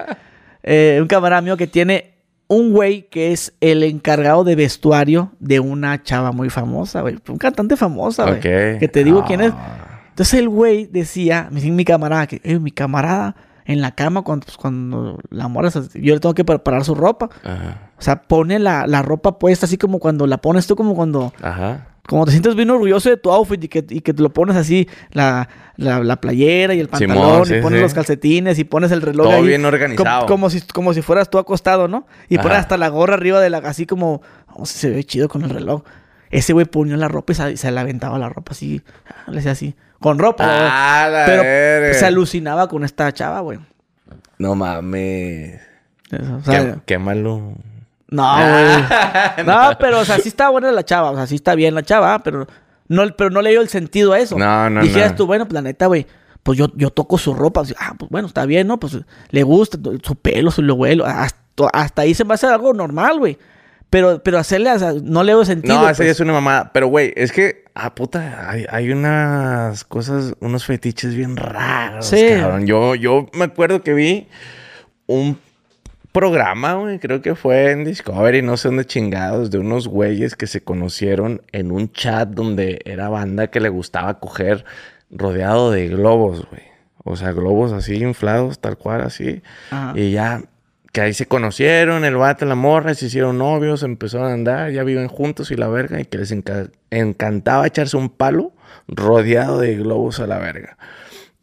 [0.62, 2.14] Eh, un camarada mío que tiene
[2.46, 7.16] un güey que es el encargado de vestuario de una chava muy famosa, güey.
[7.28, 8.40] Un cantante famosa, güey.
[8.40, 9.52] Que te digo quién es.
[9.52, 9.84] Ah.
[10.10, 13.34] Entonces el güey decía, mi camarada, que, eh, mi camarada
[13.64, 17.30] en la cama cuando, pues, cuando la mora, yo le tengo que preparar su ropa.
[17.42, 17.90] Ajá.
[17.98, 21.32] O sea, pone la, la, ropa puesta así como cuando la pones tú, como cuando...
[21.40, 21.88] Ajá.
[22.06, 24.56] Como te sientes bien orgulloso de tu outfit y que, y que te lo pones
[24.56, 29.26] así, la, la, playera y el pantalón, y pones los calcetines y pones el reloj
[29.26, 30.26] Todo bien organizado.
[30.26, 32.06] Como, si, como si fueras tú acostado, ¿no?
[32.28, 33.58] Y pones hasta la gorra arriba de la...
[33.58, 34.20] Así como...
[34.48, 35.82] Vamos, se ve chido con el reloj.
[36.30, 38.82] Ese güey ponía la ropa y se, se le aventaba la ropa así.
[39.26, 39.74] Le así
[40.04, 40.44] con ropa.
[40.46, 43.58] Ah, la pero se alucinaba con esta chava, güey.
[44.36, 45.62] No mames.
[46.44, 47.54] qué, qué, malo.
[48.10, 49.46] No, güey.
[49.46, 51.10] no, pero o sea, sí está buena la chava.
[51.10, 52.46] O sea, sí está bien la chava, pero
[52.86, 54.36] no, pero no le dio el sentido a eso.
[54.36, 56.06] No, no, Dijeras tú, bueno, planeta, güey.
[56.42, 57.62] Pues yo, yo toco su ropa.
[57.78, 58.78] ah, pues bueno, está bien, ¿no?
[58.78, 58.98] Pues
[59.30, 61.06] le gusta su pelo, su vuelo.
[61.06, 61.38] Hasta,
[61.72, 63.38] hasta ahí se va a hacer algo normal, güey.
[63.94, 65.76] Pero, pero hacerle, o sea, no le doy sentido.
[65.76, 66.08] No, esa pues.
[66.08, 66.72] es una mamada.
[66.72, 72.26] Pero, güey, es que, ah, puta, hay, hay, unas cosas, unos fetiches bien raros, sí.
[72.40, 72.66] cabrón.
[72.66, 74.26] Yo, yo me acuerdo que vi
[75.06, 75.38] un
[76.10, 80.48] programa, güey, creo que fue en Discovery, no sé dónde chingados, de unos güeyes que
[80.48, 84.64] se conocieron en un chat donde era banda que le gustaba coger
[85.08, 86.62] rodeado de globos, güey.
[87.04, 89.40] O sea, globos así inflados, tal cual, así.
[89.94, 90.42] Y ya
[90.94, 94.84] que ahí se conocieron, el vato, la morra, se hicieron novios, empezaron a andar, ya
[94.84, 96.32] viven juntos y la verga, y que les
[96.92, 98.52] encantaba echarse un palo
[98.86, 100.78] rodeado de globos a la verga.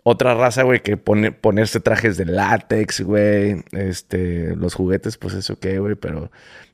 [0.03, 5.59] Otra raza, güey, que pone, ponerse trajes de látex, güey, este, los juguetes, pues eso
[5.59, 6.31] qué, güey, pero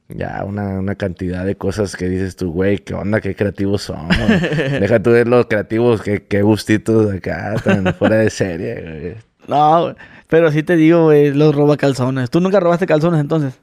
[0.10, 4.08] ya una, cantidad de cosas que dices tú, güey, qué onda, qué creativos son,
[4.80, 9.28] Deja tú ver los creativos, qué, qué gustitos acá, tan fuera de serie, güey.
[9.48, 9.96] No, güey.
[10.28, 12.30] Pero sí te digo, güey, los roba calzones.
[12.30, 13.60] ¿Tú nunca robaste calzones entonces?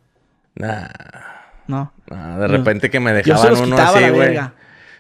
[0.55, 0.89] Nah.
[1.67, 1.93] No.
[2.07, 4.39] de repente que me dejaban uno así, güey.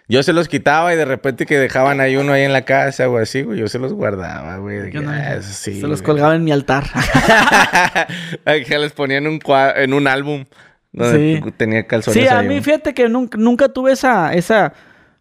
[0.06, 3.08] Yo se los quitaba y de repente que dejaban ahí uno ahí en la casa
[3.08, 3.58] o así, güey.
[3.58, 4.94] Yo se los guardaba, güey.
[5.06, 6.84] Ah, se los colgaba en mi altar.
[8.44, 9.40] que les ponía en un,
[9.76, 10.44] en un álbum
[10.92, 11.52] donde sí.
[11.56, 12.22] tenía calzones.
[12.22, 14.74] Sí, a mí fíjate que nunca, nunca tuve esa, esa...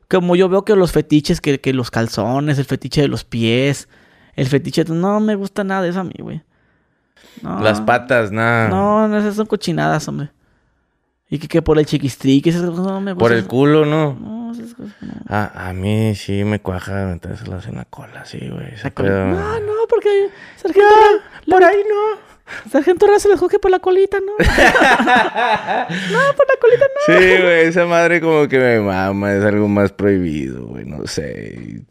[0.09, 3.87] Como yo veo que los fetiches, que, que los calzones, el fetiche de los pies...
[4.35, 6.41] El fetiche, no me gusta nada de eso a mí, güey.
[7.41, 8.69] Las patas, nada.
[8.69, 10.29] No, esas son cochinadas, hombre.
[11.29, 13.17] Y que, que por el chiquistrique, esas cosas no me gustan.
[13.17, 14.43] Por el culo, ¿no?
[15.27, 18.73] A, a mí sí me cuaja metérselas en la cola, sí, güey.
[18.97, 20.87] No, no, porque Sargento...
[21.49, 22.33] por ahí no.
[22.69, 24.33] Sargento Ra se les coge por la colita, ¿no?
[24.37, 27.05] no, por la colita no.
[27.07, 31.83] Sí, güey, esa madre como que me mama, es algo más prohibido, güey, no sé.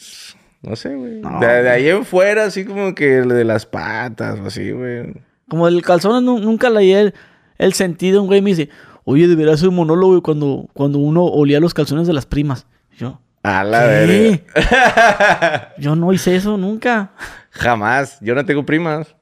[0.63, 1.21] No sé, güey.
[1.41, 5.13] de, ahí en fuera, así como que de las patas o así, güey.
[5.49, 7.15] Como el calzón nunca leí el,
[7.59, 8.71] el sentido, un güey me dice,
[9.05, 12.67] oye, debería ser un monólogo cuando, cuando uno olía los calzones de las primas.
[12.97, 15.75] yo, a la verga.
[15.79, 17.11] yo no hice eso nunca.
[17.51, 18.19] Jamás.
[18.21, 19.17] Yo no tengo primas.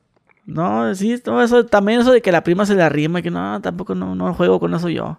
[0.44, 3.94] No, sí, eso, también eso de que la prima se le arrima, que no, tampoco
[3.94, 5.18] no, no juego con eso yo.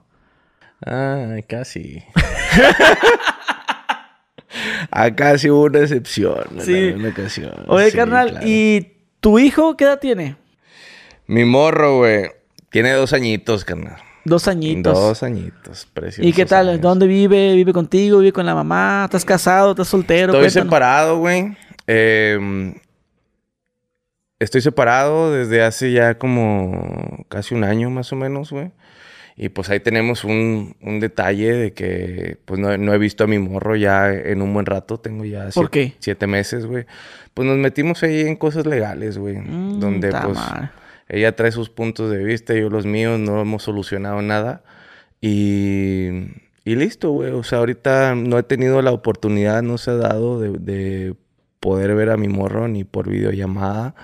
[0.86, 2.04] Ah, casi.
[4.90, 6.46] Acá sí hubo una excepción.
[6.60, 6.94] Sí.
[6.96, 7.54] Una ocasión.
[7.68, 10.36] Oye, carnal, ¿y tu hijo qué edad tiene?
[11.28, 12.32] Mi morro, güey.
[12.70, 13.98] Tiene dos añitos, carnal.
[14.24, 14.94] Dos añitos.
[14.94, 16.28] Dos añitos, precioso.
[16.28, 16.80] ¿Y qué tal?
[16.80, 17.56] ¿Dónde vive?
[17.56, 18.20] ¿Vive contigo?
[18.20, 19.04] ¿Vive con la mamá?
[19.06, 19.72] ¿Estás casado?
[19.72, 20.34] ¿Estás soltero?
[20.34, 21.58] Estoy separado, güey.
[21.88, 22.74] Eh,
[24.40, 28.72] estoy separado desde hace ya como casi un año más o menos, güey.
[29.42, 33.28] Y pues ahí tenemos un, un detalle de que pues no, no, he visto a
[33.28, 35.00] mi morro ya en un buen rato.
[35.00, 36.86] Tengo ya siete, meses, güey.
[37.34, 39.38] Pues nos metimos ahí en cosas legales, güey.
[39.38, 40.38] Mm, donde pues
[41.10, 44.62] ella trae sus puntos de vista, yo los míos, no hemos solucionado nada.
[45.22, 46.10] Y,
[46.64, 47.32] y listo, güey.
[47.32, 51.16] O sea, ahorita no he tenido la oportunidad, no se ha dado de, de
[51.60, 53.96] poder ver a mi morro ni por videollamada.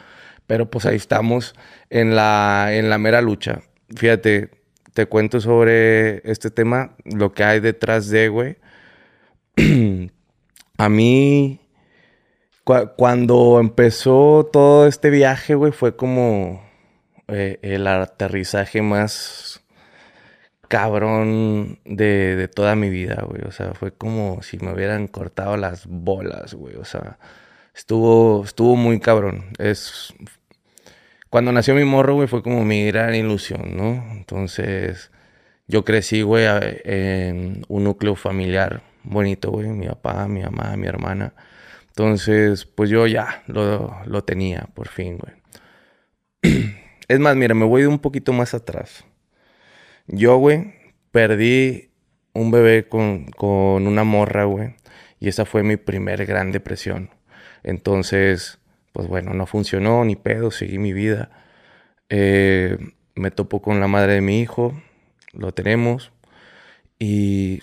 [0.47, 1.53] Pero pues ahí estamos
[1.91, 3.61] en la, en la mera lucha.
[3.95, 4.56] Fíjate,
[4.97, 8.57] te cuento sobre este tema, lo que hay detrás de, güey.
[10.79, 11.59] a mí,
[12.63, 16.67] cuando empezó todo este viaje, güey, fue como
[17.27, 19.63] eh, el aterrizaje más
[20.67, 23.43] cabrón de, de, toda mi vida, güey.
[23.43, 26.75] O sea, fue como si me hubieran cortado las bolas, güey.
[26.75, 27.19] O sea,
[27.75, 29.45] estuvo, estuvo muy cabrón.
[29.59, 30.11] Es,
[31.29, 34.11] cuando nació mi morro, güey, fue como mi gran ilusión, ¿no?
[34.11, 35.11] Entonces,
[35.67, 36.45] yo crecí, güey,
[36.83, 39.67] en un núcleo familiar bonito, güey.
[39.69, 41.33] Mi papá, mi mamá, mi hermana.
[41.89, 45.33] Entonces, pues yo ya lo, lo tenía, por fin, güey.
[47.07, 49.05] Es más, mira, me voy de un poquito más atrás.
[50.07, 50.73] Yo, güey,
[51.11, 51.91] perdí
[52.33, 54.75] un bebé con, con una morra, güey.
[55.19, 57.09] Y esa fue mi primer gran depresión.
[57.63, 58.59] Entonces,
[58.93, 61.29] pues bueno, no funcionó, ni pedo, seguí mi vida.
[62.09, 62.77] Eh,
[63.15, 64.73] me topo con la madre de mi hijo,
[65.33, 66.11] lo tenemos.
[66.99, 67.61] Y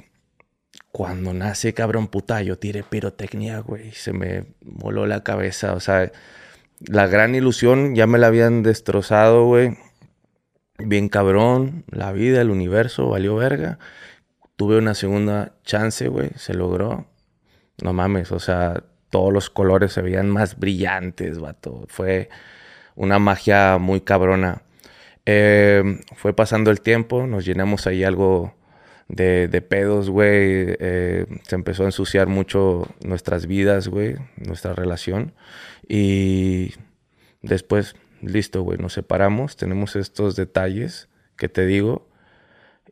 [0.93, 3.93] cuando nace cabrón puta, yo tiré pirotecnia, güey.
[3.93, 5.75] Se me voló la cabeza.
[5.75, 6.13] O sea,
[6.81, 9.77] la gran ilusión ya me la habían destrozado, güey.
[10.79, 11.85] Bien cabrón.
[11.91, 13.79] La vida, el universo, valió verga.
[14.57, 16.31] Tuve una segunda chance, güey.
[16.37, 17.07] Se logró.
[17.83, 18.85] No mames, o sea,
[19.15, 21.85] todos los colores se veían más brillantes, vato.
[21.87, 22.29] Fue
[22.97, 24.63] una magia muy cabrona.
[25.25, 28.57] Em, fue pasando el tiempo, nos llenamos ahí algo
[29.07, 30.75] de, pedos, güey.
[30.81, 35.33] Eh, se empezó a ensuciar mucho nuestras vidas, güey, nuestra relación.
[35.87, 36.73] Y
[37.41, 39.57] después, listo, güey, nos separamos.
[39.57, 42.09] Tenemos estos detalles que te digo.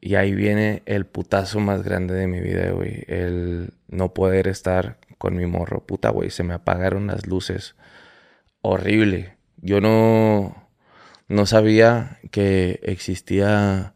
[0.00, 3.02] Y ahí viene el putazo más grande de mi vida, güey.
[3.08, 5.86] El no poder estar con mi morro.
[5.86, 7.76] Puta, güey, se me apagaron las luces.
[8.60, 9.36] Horrible.
[9.58, 10.68] Yo no,
[11.28, 13.94] no sabía que existía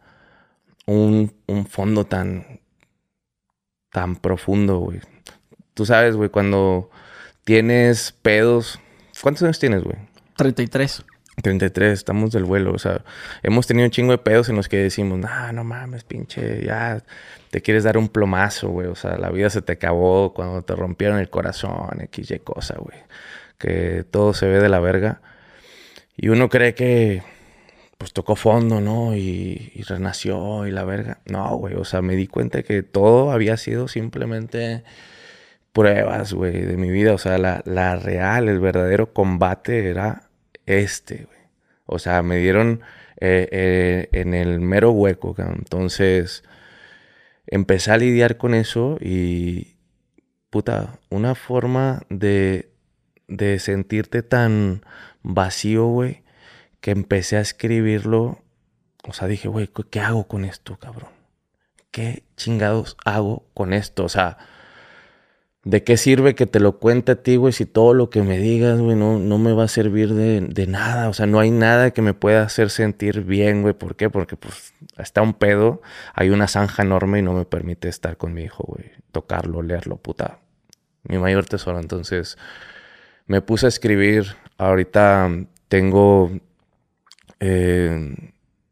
[0.87, 2.61] un, un fondo tan,
[3.91, 5.01] tan profundo, güey.
[5.75, 6.91] Tú sabes, güey, cuando
[7.43, 8.79] tienes pedos.
[9.21, 9.97] ¿Cuántos años tienes, güey?
[10.37, 11.05] 33.
[11.43, 13.03] 33, estamos del vuelo, o sea,
[13.43, 17.03] hemos tenido un chingo de pedos en los que decimos, no, no mames, pinche, ya
[17.51, 20.75] te quieres dar un plomazo, güey, o sea, la vida se te acabó cuando te
[20.75, 22.99] rompieron el corazón, X, cosa, güey,
[23.59, 25.21] que todo se ve de la verga.
[26.17, 27.23] Y uno cree que,
[27.99, 29.15] pues tocó fondo, ¿no?
[29.15, 31.21] Y, y renació y la verga.
[31.27, 34.85] No, güey, o sea, me di cuenta que todo había sido simplemente
[35.73, 40.26] pruebas, güey, de mi vida, o sea, la, la real, el verdadero combate era
[40.67, 41.39] este, güey.
[41.87, 42.83] O sea, me dieron
[43.21, 46.43] eh, eh, en el mero hueco, entonces
[47.47, 49.79] empecé a lidiar con eso y,
[50.51, 52.73] puta, una forma de,
[53.29, 54.85] de sentirte tan
[55.23, 56.25] vacío, güey,
[56.81, 58.43] que empecé a escribirlo.
[59.05, 61.11] O sea, dije, güey, ¿qué hago con esto, cabrón?
[61.93, 64.05] ¿Qué chingados hago con esto?
[64.05, 64.39] O sea,
[65.67, 68.39] ¿De qué sirve que te lo cuente a ti, güey, si todo lo que me
[68.39, 71.09] digas, güey, no, no me va a servir de, nada?
[71.09, 73.75] O sea, no hay nada que me pueda hacer sentir bien, güey.
[73.75, 74.09] ¿Por qué?
[74.09, 75.83] Porque, pues, está un pedo,
[76.15, 78.93] hay una zanja enorme y no me permite estar con mi hijo, güey.
[79.11, 80.39] Tocarlo, leerlo, puta.
[81.03, 81.81] Mi mayor tesoro.
[81.81, 82.39] Entonces,
[83.27, 84.37] me puse a escribir.
[84.59, 85.29] Ahorita
[85.67, 86.31] tengo
[87.41, 88.15] eh,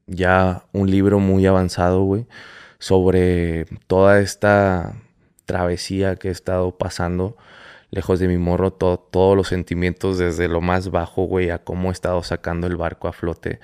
[0.06, 2.28] ya un libro muy avanzado, güey,
[2.78, 4.94] sobre toda esta
[5.46, 7.36] travesía que he estado pasando
[7.90, 11.92] lejos de mi morro, todos los sentimientos desde lo más bajo, güey, a cómo he
[11.92, 13.60] estado sacando el barco a flote.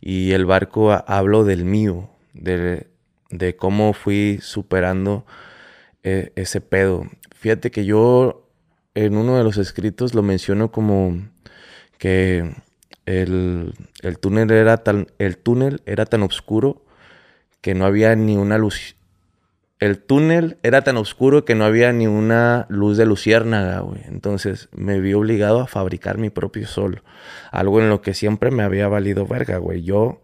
[0.00, 2.88] Y el barco, hablo del mío, de,
[3.30, 5.26] de cómo fui superando
[6.02, 7.06] eh, ese pedo.
[7.34, 8.48] Fíjate que yo
[8.94, 11.18] en uno de los escritos lo menciono como
[11.98, 12.54] que
[13.06, 16.82] el, el túnel era tan, el túnel era tan oscuro
[17.60, 18.96] que no había ni una luz
[19.80, 24.00] el túnel era tan oscuro que no había ni una luz de luciérnaga, güey.
[24.06, 27.02] Entonces me vi obligado a fabricar mi propio sol.
[27.50, 29.82] Algo en lo que siempre me había valido verga, güey.
[29.82, 30.22] Yo,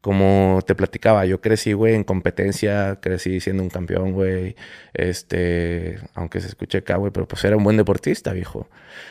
[0.00, 4.54] como te platicaba, yo crecí, güey, en competencia, crecí siendo un campeón, güey.
[4.94, 8.68] Este, aunque se escuche acá, güey, pero pues era un buen deportista, viejo.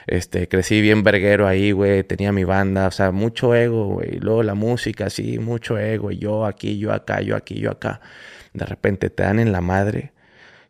[0.07, 2.03] Este, crecí bien verguero ahí, güey.
[2.03, 4.19] Tenía mi banda, o sea, mucho ego, güey.
[4.19, 6.11] Luego la música, sí, mucho ego.
[6.11, 8.01] Yo aquí, yo acá, yo aquí, yo acá
[8.53, 10.13] de repente te dan en la madre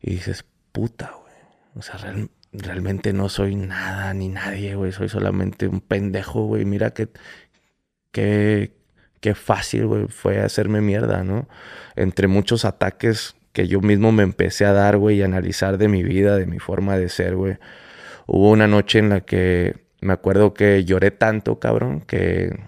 [0.01, 1.33] y dices, puta, güey.
[1.75, 1.99] O sea,
[2.51, 4.91] realmente no soy nada ni nadie, güey.
[4.91, 6.65] Soy solamente un pendejo, güey.
[6.65, 7.09] Mira qué,
[8.11, 8.73] qué,
[9.21, 11.47] qué fácil, güey, fue hacerme mierda, ¿no?
[11.95, 16.03] Entre muchos ataques que yo mismo me empecé a dar, güey, y analizar de mi
[16.03, 17.57] vida, de mi forma de ser, güey.
[18.25, 22.59] Hubo una noche en la que me acuerdo que lloré tanto, cabrón, que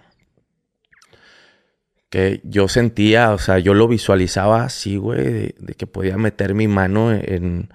[2.43, 7.11] yo sentía, o sea, yo lo visualizaba así, güey, de, que podía meter mi mano
[7.11, 7.69] en,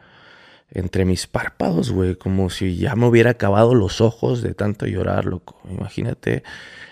[0.71, 5.25] entre mis párpados, güey, como si ya me hubiera acabado los ojos de tanto llorar,
[5.27, 5.61] loco.
[5.69, 6.43] Imagínate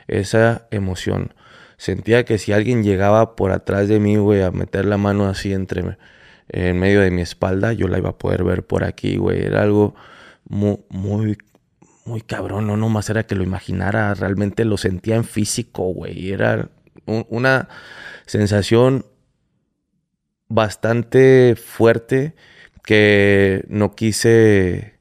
[0.08, 1.34] esa emoción.
[1.76, 5.52] Sentía que si alguien llegaba por atrás de mí, güey, a meter la mano así
[5.52, 5.96] entre
[6.48, 9.42] en medio de mi espalda, yo la iba a poder ver por aquí, güey.
[9.42, 9.94] Era algo
[10.48, 11.38] muy, muy,
[12.04, 16.32] muy cabrón, no nomás era que lo imaginara, realmente lo sentía en físico, güey.
[16.32, 16.68] Era
[17.28, 17.68] una
[18.26, 19.06] sensación
[20.48, 22.34] bastante fuerte
[22.84, 24.98] que no quise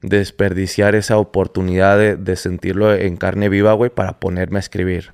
[0.00, 5.12] desperdiciar esa oportunidad de, sentirlo en carne viva, güey, para ponerme a escribir.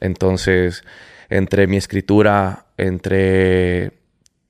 [0.00, 0.84] Entonces,
[1.30, 3.92] entre mi escritura, entre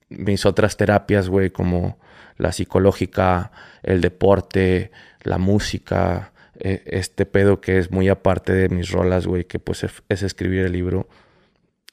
[0.08, 1.98] mis otras terapias, güey, como
[2.36, 4.90] la psicológica, el deporte,
[5.22, 9.84] la música, e, este pedo que es muy aparte de mis rolas, güey, que pues
[10.08, 11.08] es escribir el libro,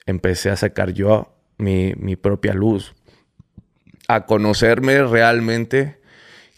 [0.06, 2.94] empecé a sacar yo mi, mi propia luz,
[4.08, 5.98] a conocerme realmente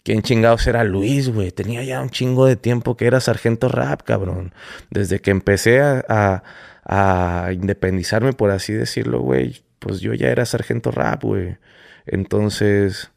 [0.03, 1.51] quién chingados era Luis, güey.
[1.51, 4.53] Tenía ya un chingo de tiempo que era sargento rap, cabrón.
[4.89, 6.43] Desde que empecé a,
[6.85, 11.57] a independizarme, por así decirlo, güey, pues yo ya era sargento rap, güey.
[12.05, 13.11] Entonces,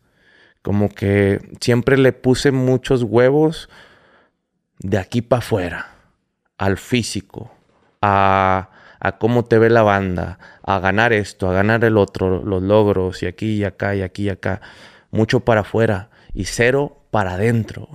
[0.62, 3.68] como que siempre le puse muchos huevos
[4.78, 5.88] de aquí para afuera,
[6.58, 7.52] al físico,
[8.02, 8.70] a,
[9.18, 13.26] cómo te ve la banda, a ganar esto, a ganar el otro, los logros, y
[13.26, 14.60] aquí y acá y aquí y acá.
[15.10, 17.88] Mucho para afuera y cero para adentro,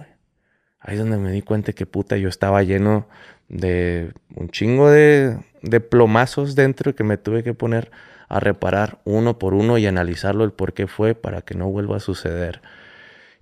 [0.81, 3.09] Ahí es donde me di cuenta que puta yo estaba lleno
[3.49, 7.91] de un chingo de, de plomazos dentro que me tuve que poner
[8.29, 11.97] a reparar uno por uno y analizarlo el por qué fue para que no vuelva
[11.97, 12.61] a suceder.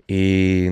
[0.07, 0.69] Y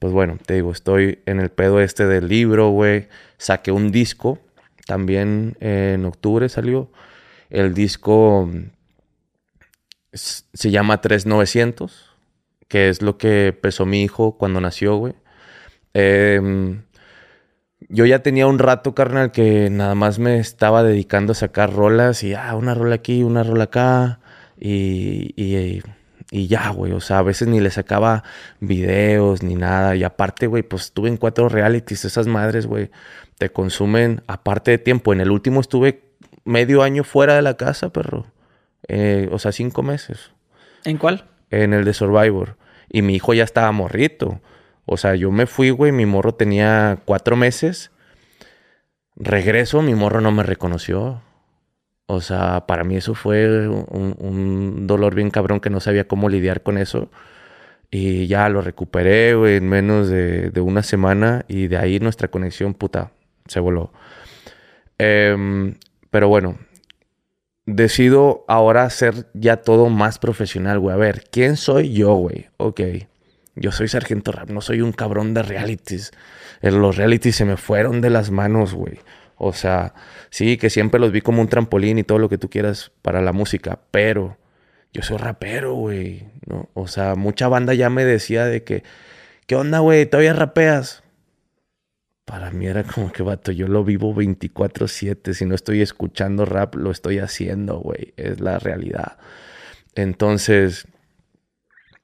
[0.00, 3.08] pues bueno, te digo, estoy en el pedo este del libro, güey.
[3.36, 4.38] Saqué un disco,
[4.86, 6.90] también en octubre salió.
[7.50, 8.50] El disco
[10.12, 12.16] se llama 3900,
[12.66, 15.14] que es lo que pesó mi hijo cuando nació, güey.
[15.92, 16.84] Em,
[17.90, 22.22] yo ya tenía un rato, carnal, que nada más me estaba dedicando a sacar rolas
[22.22, 24.20] y, ah, una rola aquí, una rola acá.
[24.62, 25.82] y
[26.30, 28.22] ya, güey, o sea, a veces ni le sacaba
[28.60, 29.96] videos ni nada.
[29.96, 32.04] Y aparte, güey, pues estuve en cuatro realities.
[32.04, 32.90] Esas madres, güey,
[33.38, 35.12] te consumen aparte de tiempo.
[35.12, 36.04] En el último estuve
[36.44, 38.26] medio año fuera de la casa, perro.
[38.86, 40.30] Eh, o sea, cinco meses.
[40.84, 41.24] ¿En cuál?
[41.50, 42.56] En el de Survivor.
[42.88, 44.40] Y mi hijo ya estaba morrito.
[44.86, 47.90] O sea, yo me fui, güey, mi morro tenía cuatro meses.
[49.16, 51.22] Regreso, mi morro no me reconoció.
[52.12, 56.64] O sea, para mí eso fue un, dolor bien cabrón que no sabía cómo lidiar
[56.64, 57.08] con eso.
[57.88, 61.44] Y ya lo recuperé, güey, en menos de, una semana.
[61.46, 63.12] Y de ahí nuestra conexión, puta,
[63.46, 63.92] se voló.
[64.98, 65.76] Em,
[66.10, 66.58] pero bueno,
[67.64, 70.94] decido ahora hacer ya todo más profesional, güey.
[70.94, 72.48] A ver, ¿quién soy yo, güey?
[72.56, 72.80] Ok.
[73.54, 76.10] Yo soy sargento rap, no soy un cabrón de realities.
[76.60, 78.98] Los realities se me fueron de las manos, güey.
[79.42, 79.94] O sea,
[80.28, 83.22] sí, que siempre los vi como un trampolín y todo lo que tú quieras para
[83.22, 84.36] la música, pero
[84.92, 86.26] yo soy rapero, güey.
[86.74, 88.82] O sea, mucha banda ya me decía de que,
[89.46, 90.04] ¿qué onda, güey?
[90.04, 91.02] ¿Todavía rapeas?
[92.26, 95.32] Para mí era como que, vato, yo lo vivo 24/7.
[95.32, 98.12] Si no estoy escuchando rap, lo estoy haciendo, güey.
[98.18, 99.16] Es la realidad.
[99.94, 100.86] Entonces,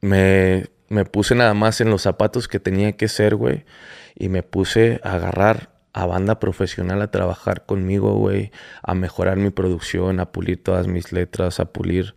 [0.00, 3.66] me, me puse nada más en los zapatos que tenía que ser, güey.
[4.14, 8.52] Y me puse a agarrar a banda profesional a trabajar conmigo, güey.
[8.82, 12.14] A mejorar mi producción, a pulir todas mis letras, a pulir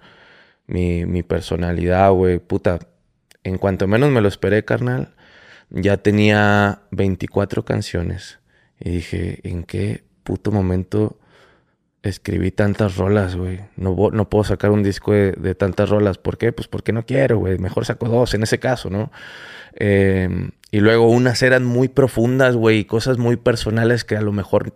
[0.67, 2.39] mi, mi personalidad, güey.
[2.39, 2.79] Puta,
[3.45, 5.15] en cuanto menos me lo esperé, carnal,
[5.69, 8.39] ya tenía 24 canciones.
[8.81, 11.17] Y dije, ¿en qué puto momento
[12.03, 13.61] escribí tantas rolas, güey?
[13.77, 16.17] No, no puedo sacar un disco de, tantas rolas.
[16.17, 16.51] ¿Por qué?
[16.51, 17.57] Pues porque no quiero, güey.
[17.59, 19.09] Mejor saco dos en ese caso, ¿no?
[19.73, 24.73] Em, y luego unas eran muy profundas, güey, cosas muy personales que a lo mejor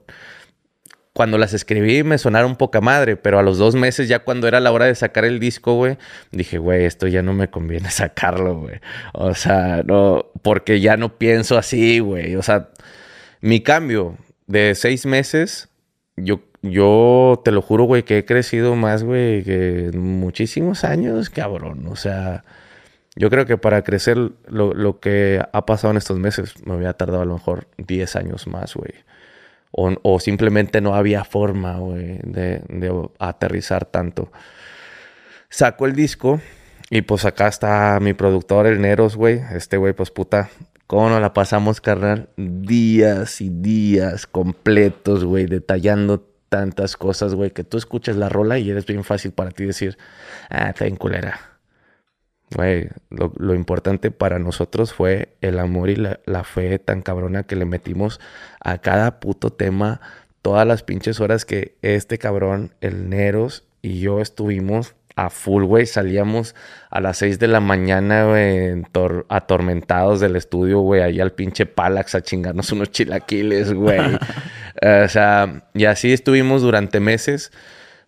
[1.13, 4.59] cuando las escribí me sonaron poca madre, pero a los dos meses ya cuando era
[4.59, 5.97] la hora de sacar el disco, güey,
[6.31, 8.79] dije, güey, esto ya no me conviene sacarlo, güey.
[9.13, 12.35] O sea, no, porque ya no pienso así, güey.
[12.35, 12.69] O sea,
[13.41, 14.17] mi cambio
[14.47, 15.69] de seis meses,
[16.17, 21.85] yo, yo te lo juro, güey, que he crecido más, güey, que muchísimos años, cabrón.
[21.87, 22.43] O sea,
[23.15, 24.18] yo creo que para crecer
[24.48, 28.15] lo, lo que ha pasado en estos meses me había tardado a lo mejor 10
[28.15, 28.94] años más, güey.
[29.76, 34.31] O, simplemente no había forma, de, aterrizar tanto.
[35.49, 36.41] Saco el disco
[36.91, 39.41] y pues acá está mi productor, el Neros, güey.
[39.52, 40.52] Este güey, pues puta,
[40.85, 42.30] ¿cómo nos la pasamos, carnal?
[42.38, 48.69] Días y días completos, güey, detallando tantas cosas, güey, que tú escuchas la rola y
[48.69, 49.98] eres bien fácil para ti decir,
[50.52, 51.52] ah, está bien culera
[52.55, 57.65] Güey, lo, importante para nosotros fue el amor y la, fe tan cabrona que le
[57.65, 58.19] metimos
[58.59, 60.01] a cada puto tema.
[60.41, 65.85] Todas las pinches horas que este cabrón, el Neros y yo estuvimos a full, güey.
[65.85, 66.55] Salíamos
[66.89, 68.84] a las 6 de la mañana, güey,
[69.30, 73.99] atormentados del estudio, güey, ahí al pinche Palax a chingarnos unos chilaquiles, güey.
[75.05, 77.51] o sea, y así estuvimos durante meses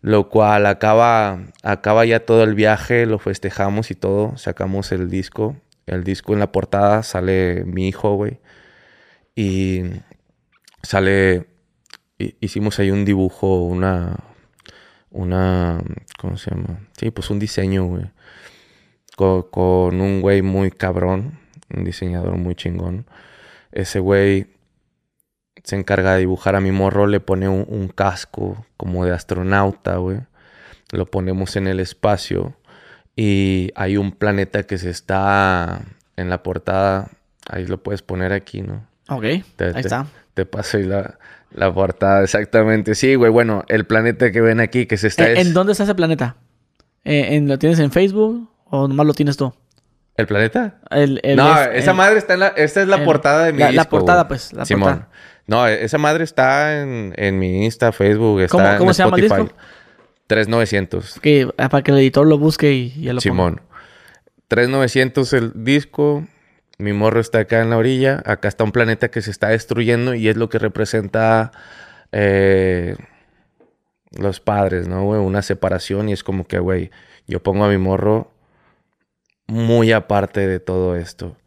[0.06, 5.56] lo cual acaba, acaba ya todo el viaje, lo festejamos y todo, sacamos el disco,
[5.88, 8.38] el disco en la portada sale mi hijo, güey,
[9.36, 9.82] y
[10.84, 11.48] sale,
[12.19, 14.19] hicimos ahí un dibujo, una,
[15.10, 15.82] una,
[16.19, 16.82] ¿cómo se llama?
[16.99, 18.06] Sí, pues un diseño, güey,
[19.15, 21.40] con, con un güey muy cabrón,
[21.76, 23.07] un diseñador muy chingón.
[23.72, 24.55] Ese güey
[25.65, 30.19] se encarga de dibujar a mi morro, le pone un, casco como de astronauta, güey.
[30.91, 32.55] Lo ponemos en el espacio
[33.15, 35.81] y hay un planeta que se está
[36.17, 37.09] en la portada.
[37.49, 38.85] Ahí lo puedes poner aquí, ¿no?
[39.09, 40.05] Ok, ahí está.
[40.35, 41.17] Te paso la,
[41.51, 42.93] la portada, exactamente.
[42.93, 45.31] Sí, güey, bueno, el planeta que ven aquí que se está...
[45.31, 46.35] ¿En, dónde está ese planeta?
[47.03, 49.51] Eh, ¿En, ¿Lo tienes en Facebook o nomás lo tienes tú?
[50.15, 50.79] ¿El planeta?
[51.35, 52.47] no, esa madre está en la...
[52.49, 54.53] Esta es la portada de mi la, La portada, pues.
[54.53, 55.07] La Simón.
[55.47, 59.23] No, esa madre está en, en mi Insta, Facebook, está ¿Cómo, cómo se llama el
[59.23, 59.49] disco?
[60.27, 61.19] 3900.
[61.19, 63.61] Que, ah, para que el editor lo busque y ya lo Simón.
[64.47, 66.26] 3900 el disco.
[66.77, 68.22] Mi morro está acá en la orilla.
[68.26, 71.51] Acá está un planeta que se está destruyendo y es lo que representa
[72.11, 72.95] eh,
[74.11, 75.22] los padres, ¿no, güey?
[75.22, 76.89] Una separación y es como que, güey,
[77.27, 78.31] yo pongo a mi morro
[79.47, 81.38] muy aparte de todo esto.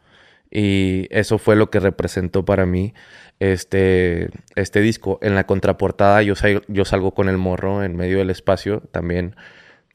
[0.50, 2.94] Y eso fue lo que representó para mí
[3.38, 5.18] este, este disco.
[5.22, 6.34] En la contraportada yo,
[6.68, 9.36] yo salgo con el morro en medio del espacio, también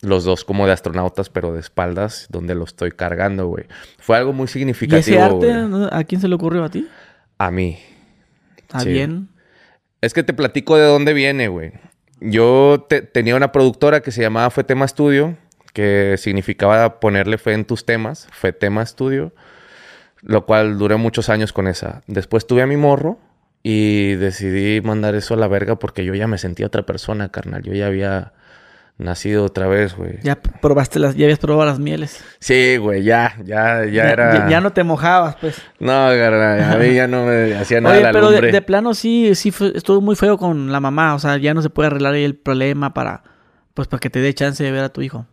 [0.02, 3.66] los dos como de astronautas, pero de espaldas, donde lo estoy cargando, güey.
[3.98, 5.42] Fue algo muy significativo.
[5.42, 6.88] ¿Y ese arte a quién se le ocurrió a ti?
[7.38, 7.80] A mí.
[8.58, 9.30] ¿Está bien?
[10.02, 11.72] Es que te platico de dónde viene, güey.
[12.20, 15.38] Yo tenía una productora que se llamaba Fue Tema Studio,
[15.74, 19.34] que significaba ponerle fe en tus temas, Fue Tema Studio,
[20.24, 22.02] lo cual duré muchos años con esa.
[22.08, 23.20] Después tuve a mi morro,
[23.64, 27.64] y decidí mandar eso a la verga porque yo ya me sentía otra persona, carnal.
[27.64, 28.34] Yo ya había
[28.98, 30.20] nacido otra vez, güey.
[30.22, 32.22] Ya probaste las, ya habías probado las mieles.
[32.40, 34.50] Sí, güey, ya, ya, ya, era.
[34.50, 35.62] Ya, no te mojabas, pues.
[35.80, 39.54] No, carnal, a mí ya no me hacía nada Oye, pero de, plano sí, sí
[39.74, 41.16] estuvo muy feo con la mamá.
[41.16, 43.24] O sea, ya no se puede arreglar ahí el problema para,
[43.74, 45.26] pues, para que te dé chance de ver a tu hijo.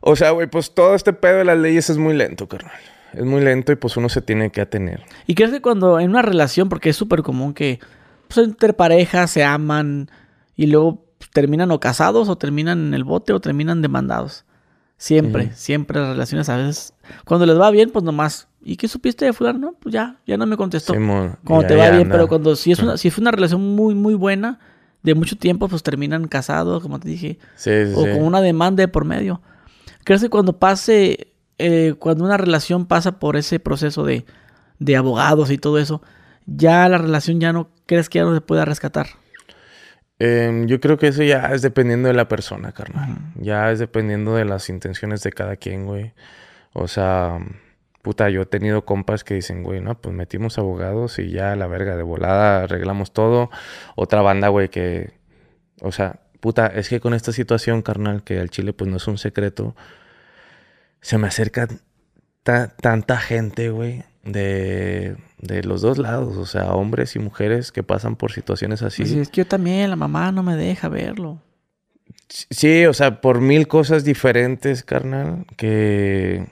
[0.00, 2.80] O sea, güey, pues todo este pedo de las leyes es muy lento, carnal
[3.16, 5.02] es muy lento y pues uno se tiene que atener.
[5.26, 7.80] ¿Y crees que cuando en una relación, porque es súper común que
[8.28, 10.10] pues, entre parejas se aman
[10.54, 14.44] y luego terminan o casados o terminan en el bote o terminan demandados?
[14.98, 16.94] Siempre, siempre las relaciones a veces.
[17.24, 18.48] Cuando les va bien, pues nomás.
[18.62, 19.58] ¿Y qué supiste de fulano?
[19.58, 20.94] No, pues ya, ya no me contestó.
[21.44, 24.14] cuando te va bien, pero cuando si es una, si fue una relación muy, muy
[24.14, 24.58] buena,
[25.02, 27.38] de mucho tiempo, pues terminan casados, como te dije.
[27.54, 29.40] Sí, sí, o con una demanda de por medio.
[30.02, 31.28] ¿Crees que cuando pase,
[31.58, 34.24] eh, cuando una relación pasa por ese proceso de,
[34.78, 36.02] de abogados y todo eso,
[36.46, 39.06] ya la relación ya no, crees que ya no se pueda rescatar?
[40.18, 43.18] Em, yo creo que eso ya es dependiendo de la persona, carnal.
[43.36, 46.12] Ya es dependiendo de las intenciones de cada quien, güey.
[46.72, 47.38] O sea,
[48.02, 51.66] puta, yo he tenido compas que dicen, güey, no, pues metimos abogados y ya la
[51.66, 53.50] verga de volada arreglamos todo.
[53.94, 55.12] Otra banda, güey, que,
[55.82, 59.06] o sea, puta, es que con esta situación, carnal, que al Chile pues no es
[59.08, 59.76] un secreto,
[61.00, 61.68] se me acerca
[62.42, 68.16] tanta gente, güey, de, de los dos lados, o sea, hombres y mujeres que pasan
[68.16, 69.04] por situaciones así.
[69.04, 71.40] Sí, es que yo también, la mamá no me deja verlo.
[72.28, 76.46] Sí, o sea, por mil cosas diferentes, carnal, que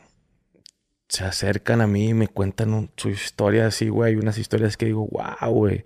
[1.09, 4.13] se acercan a mí y me cuentan su historia así, güey.
[4.13, 5.85] Hay unas historias que digo, wow, güey.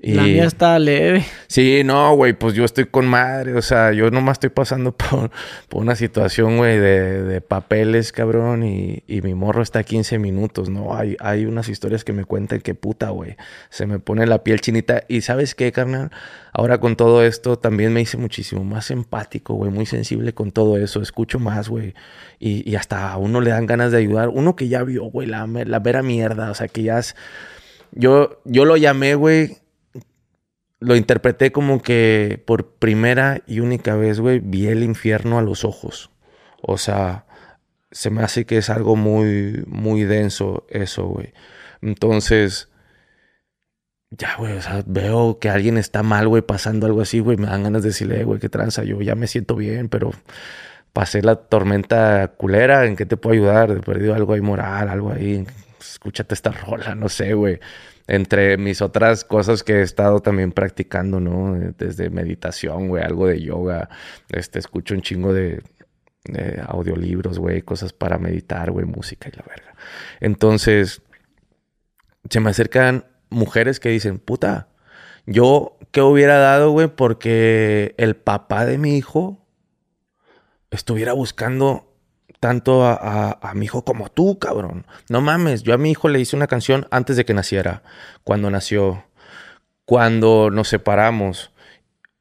[0.00, 1.24] La mía está leve.
[1.48, 3.54] Sí, no, güey, pues yo estoy con madre.
[3.54, 5.30] O sea, yo nomás estoy pasando por,
[5.72, 10.96] una situación, güey, de, papeles, cabrón, y, mi morro está a 15 minutos, ¿no?
[10.96, 13.36] Hay, hay unas historias que me cuentan que puta, güey.
[13.70, 15.02] Se me pone la piel chinita.
[15.08, 16.12] Y ¿sabes qué, carnal?
[16.52, 20.78] Ahora con todo esto también me hice muchísimo más empático, güey, muy sensible con todo
[20.78, 21.02] eso.
[21.02, 21.94] Escucho más, güey.
[22.38, 24.28] Y, hasta a uno le dan ganas de ayudar.
[24.28, 26.52] Uno que ya vio, güey, la, la vera mierda.
[26.52, 27.16] O sea, que ya es...
[27.90, 29.56] Yo, yo lo llamé, güey
[30.80, 35.64] lo interpreté como que por primera y única vez, güey, vi el infierno a los
[35.64, 36.10] ojos.
[36.62, 37.26] O sea,
[37.90, 41.32] se me hace que es algo muy, muy denso eso, güey.
[41.82, 42.68] Entonces,
[44.10, 47.46] ya, güey, o sea, veo que alguien está mal, güey, pasando algo así, güey, me
[47.46, 50.12] dan ganas de decirle, güey, qué tranza, yo ya me siento bien, pero
[50.92, 53.70] pasé la tormenta culera, ¿en qué te puedo ayudar?
[53.70, 55.46] He perdido algo ahí moral, algo ahí,
[55.80, 57.60] escúchate esta rola, no sé, güey
[58.08, 61.54] entre mis otras cosas que he estado también practicando, ¿no?
[61.76, 63.90] Desde meditación, güey, algo de yoga,
[64.30, 65.62] este, escucho un chingo de,
[66.66, 69.74] audiolibros, güey, cosas para meditar, güey, música y la verga.
[70.20, 71.02] Entonces,
[72.28, 74.68] se me acercan mujeres que dicen, puta,
[75.26, 76.88] yo, ¿qué hubiera dado, güey?
[76.88, 79.46] Porque el papá de mi hijo
[80.70, 81.87] estuviera buscando
[82.40, 84.86] tanto a, mi hijo como tú, cabrón.
[85.08, 87.82] No mames, yo a mi hijo le hice una canción antes de que naciera,
[88.24, 89.04] cuando nació,
[89.84, 91.52] cuando nos separamos,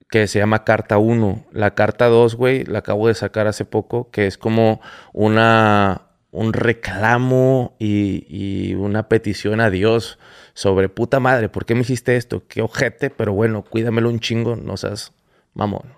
[0.09, 1.45] que se llama Carta 1.
[1.51, 4.81] La Carta 2, güey, la acabo de sacar hace poco, que es como
[5.13, 10.17] una, un reclamo y, y una petición a Dios
[10.53, 12.47] sobre puta madre, ¿por qué me hiciste esto?
[12.47, 15.13] Qué ojete, pero bueno, cuídamelo un chingo, no seas
[15.53, 15.96] mamón.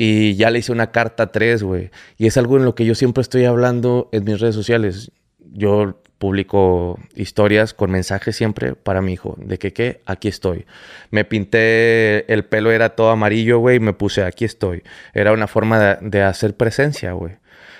[0.00, 1.90] Y ya le hice una carta 3, güey.
[2.16, 5.10] Y es algo en lo que yo siempre estoy hablando en mis redes sociales.
[5.52, 9.36] Yo publico historias con mensajes siempre para mi hijo.
[9.38, 10.00] De que, ¿qué?
[10.06, 10.66] Aquí estoy.
[11.10, 14.84] Me pinté, el pelo era todo amarillo, güey, y me puse, aquí estoy.
[15.14, 17.34] Era una forma de, hacer presencia, güey.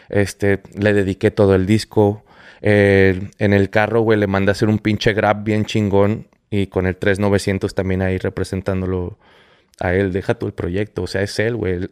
[0.08, 2.24] Este, le dediqué todo el disco.
[2.60, 6.26] en el carro, güey, le mandé a hacer un pinche grab bien chingón.
[6.50, 9.18] Y con el 3900 también ahí representándolo
[9.80, 11.90] a él, deja tú el proyecto, o sea, es él, güey.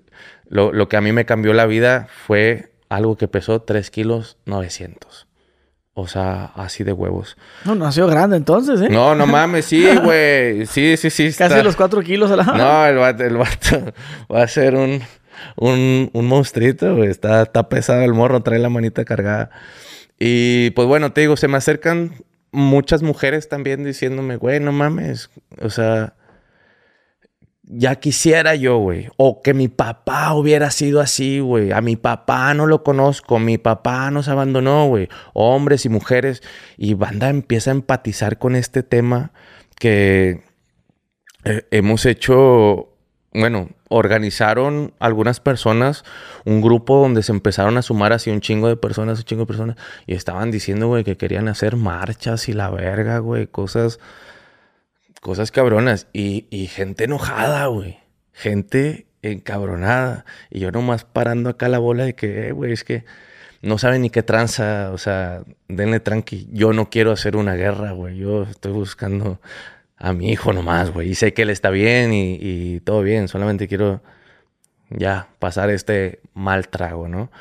[0.49, 4.39] Lo, lo, que a mí me cambió la vida fue algo que pesó 3 kilos
[4.47, 5.27] 900.
[5.99, 7.39] O sea, así de huevos.
[7.65, 8.89] No, nació grande entonces, ¿eh?
[8.91, 10.67] No, no mames, sí, güey.
[10.67, 11.33] Sí, sí, sí.
[11.33, 12.45] Casi los 4 kilos a la...
[12.45, 13.95] No, el vato, el vato
[14.33, 15.01] va a ser un,
[15.57, 17.09] un, un monstruito, güey.
[17.09, 19.51] Está, está pesado el morro, trae la manita cargada.
[20.19, 22.13] Y pues bueno, te digo, se me acercan
[22.53, 25.31] muchas mujeres también diciéndome, güey, no mames.
[25.63, 26.15] O sea,
[27.67, 29.09] ya quisiera yo, güey.
[29.17, 31.73] O que mi papá hubiera sido así, güey.
[31.73, 33.39] A mi papá no lo conozco.
[33.39, 35.09] Mi papá nos abandonó, güey.
[35.35, 36.43] Hombres y mujeres.
[36.77, 39.33] Y banda empieza a empatizar con este tema
[39.79, 40.43] que
[41.45, 42.93] eh, hemos hecho.
[43.35, 46.05] Bueno, organizaron algunas personas
[46.47, 49.47] un grupo donde se empezaron a sumar así un chingo de personas, un chingo de
[49.47, 49.77] personas.
[50.07, 53.49] Y estaban diciendo, güey, que querían hacer marchas y la verga, güey.
[53.49, 53.99] Cosas
[55.27, 57.99] cosas cabronas y, y gente enojada, güey.
[58.33, 60.25] Gente encabronada.
[60.51, 63.05] Y yo nomás parando acá la bola de que, eh, güey, es que
[63.61, 64.93] no saben ni qué tranza.
[64.93, 66.49] O sea, denle tranqui.
[66.53, 68.19] Yo no quiero hacer una guerra, güey.
[68.19, 69.41] Yo estoy buscando
[69.97, 71.09] a mi hijo nomás, güey.
[71.11, 73.27] Y sé que él está bien y, y todo bien.
[73.27, 74.03] Solamente quiero
[74.91, 77.33] ya pasar este mal trago, ¿no?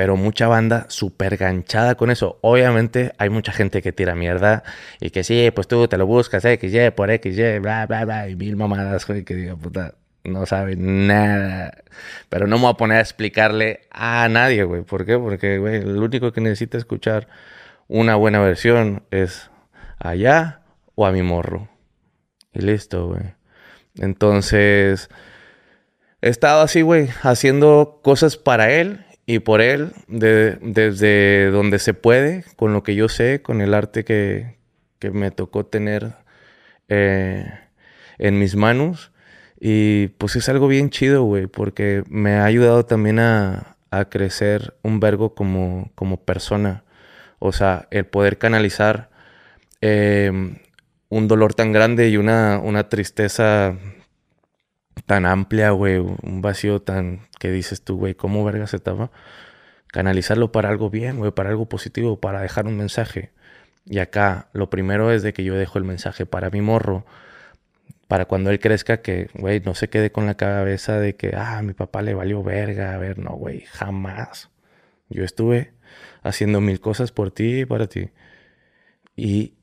[0.00, 2.38] Pero mucha banda súper ganchada con eso.
[2.40, 4.62] Obviamente hay mucha gente que tira mierda
[4.98, 8.06] y que sí, pues tú te lo buscas, X, Y, por X, Y, bla, bla,
[8.06, 11.82] bla, y mil mamadas, güey, que diga, puta, no sabe nada.
[12.30, 14.80] Pero no me voy a poner a explicarle a nadie, güey.
[14.84, 15.18] ¿Por qué?
[15.18, 17.28] Porque, güey, el único que necesita escuchar
[17.86, 19.50] una buena versión es
[19.98, 20.62] allá
[20.94, 21.68] o a mi morro.
[22.54, 23.34] Y listo, güey.
[23.98, 25.10] Entonces,
[26.22, 32.44] he estado así, güey, haciendo cosas para él y por él, desde donde se puede,
[32.56, 34.56] con lo que yo sé, con el arte que,
[34.98, 36.14] que me tocó tener
[36.88, 37.48] eh,
[38.18, 39.12] en mis manos.
[39.60, 44.74] Y pues es algo bien chido, güey, porque me ha ayudado también a, a crecer
[44.82, 46.82] un vergo como, como persona.
[47.38, 49.10] O sea, el poder canalizar
[49.80, 50.56] em,
[51.08, 53.76] un dolor tan grande y una, una tristeza
[55.10, 59.10] tan amplia, güey, un vacío tan que dices tú, güey, ¿cómo verga se estaba?
[59.88, 63.32] Canalizarlo para algo bien, güey, para algo positivo, para dejar un mensaje.
[63.86, 67.04] Y acá lo primero es de que yo dejo el mensaje para mi morro
[68.06, 71.60] para cuando él crezca que, güey, no se quede con la cabeza de que, ah,
[71.64, 72.94] mi papá le valió verga.
[72.94, 74.48] A ver, no, güey, jamás.
[75.08, 75.72] Yo estuve
[76.22, 78.10] haciendo mil cosas por ti y para ti.
[79.16, 79.54] Y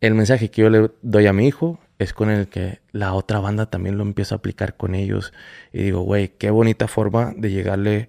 [0.00, 3.40] el mensaje que yo le doy a mi hijo es con el que la otra
[3.40, 5.32] banda también lo empiezo a aplicar con ellos.
[5.72, 8.08] Y digo, güey, qué bonita forma de llegarle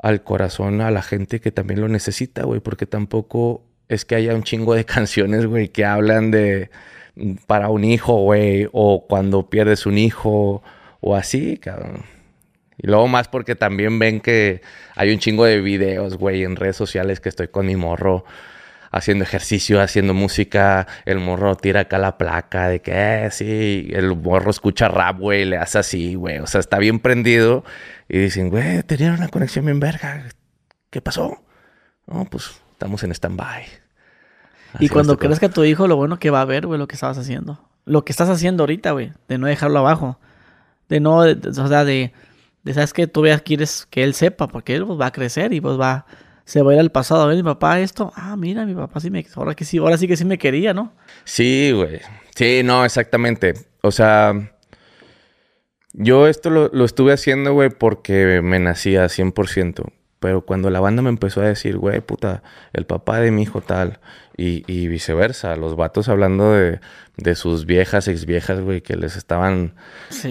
[0.00, 4.34] al corazón a la gente que también lo necesita, güey, porque tampoco es que haya
[4.34, 6.70] un chingo de canciones, güey, que hablan de
[7.46, 10.62] para un hijo, güey, o cuando pierdes un hijo,
[11.00, 12.04] o así, cabrón.
[12.78, 14.62] Y luego más porque también ven que
[14.94, 18.24] hay un chingo de videos, güey, en redes sociales que estoy con mi morro
[18.90, 20.86] haciendo ejercicio, haciendo música.
[21.04, 22.92] El morro tira acá la placa de que,
[23.26, 26.38] eh, sí, el morro escucha rap, güey, le hace así, güey.
[26.38, 27.64] O sea, está bien prendido.
[28.08, 30.24] Y dicen, güey, tenían una conexión bien verga.
[30.90, 31.42] ¿Qué pasó?
[32.06, 33.88] No, pues estamos en stand-by
[34.78, 36.94] y cuando crees que tu hijo, lo bueno que va a ver, güey, lo que
[36.94, 37.60] estabas haciendo.
[37.84, 39.12] Lo que estás haciendo ahorita, güey.
[39.28, 40.18] De no dejarlo abajo.
[40.88, 42.12] De no, o sea, de,
[42.62, 45.52] de, sabes que tú veas, quieres que él sepa, porque él pues, va a crecer
[45.52, 46.06] y pues va,
[46.48, 47.20] se va a ir al pasado.
[47.20, 49.98] A ver, mi papá esto, ah, mira, mi papá sí me, ahora que sí, ahora
[49.98, 50.94] sí que sí me quería, ¿no?
[51.24, 52.00] Sí, güey.
[52.34, 53.52] Sí, no, exactamente.
[53.82, 54.50] O sea,
[55.92, 59.92] yo esto lo, lo estuve haciendo, güey, porque me nacía 100%.
[60.20, 62.42] Pero cuando la banda me empezó a decir, güey, puta,
[62.72, 64.00] el papá de mi hijo tal,
[64.34, 66.80] y, viceversa, los vatos hablando de,
[67.18, 69.74] de sus viejas, ex viejas, güey, que les estaban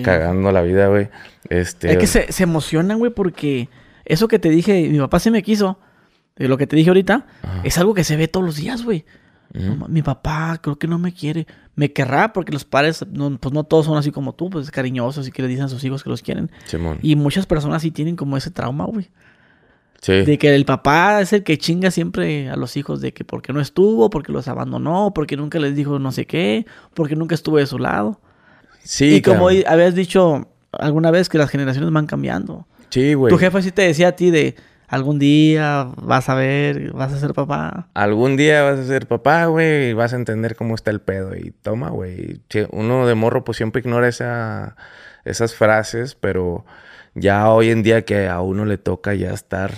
[0.03, 1.09] cagando la vida, güey.
[1.49, 1.91] Este...
[1.91, 3.69] Es que se, se emocionan, güey, porque
[4.03, 5.77] eso que te dije, mi papá se me quiso,
[6.37, 7.25] de lo que te dije ahorita,
[7.63, 9.05] es algo que se ve todos los días, güey.
[9.87, 11.47] mi papá creo que no me quiere.
[11.75, 15.27] Me querrá porque los padres, no, pues no todos son así como tú, pues cariñosos
[15.27, 16.51] y que le dicen a sus hijos que los quieren.
[17.01, 19.09] Y muchas personas sí tienen como ese trauma, güey.
[20.05, 23.51] De que el papá es el que chinga siempre a los hijos de que porque
[23.51, 27.57] no estuvo, porque los abandonó, porque nunca les dijo no sé qué, porque nunca estuvo
[27.57, 28.21] de su lado.
[28.83, 29.15] Sí.
[29.15, 32.67] Y como habías dicho alguna vez que las generaciones van cambiando.
[32.89, 33.31] Sí, güey.
[33.31, 34.55] Tu jefe sí te decía a ti de
[34.87, 37.89] algún día vas a ver, vas a ser papá.
[37.93, 41.35] Algún día vas a ser papá, güey, y vas a entender cómo está el pedo.
[41.35, 42.41] Y toma, güey.
[42.71, 44.75] Uno de morro pues siempre ignora esa,
[45.25, 46.65] esas frases, pero
[47.13, 49.71] ya hoy en día que a uno le toca ya estar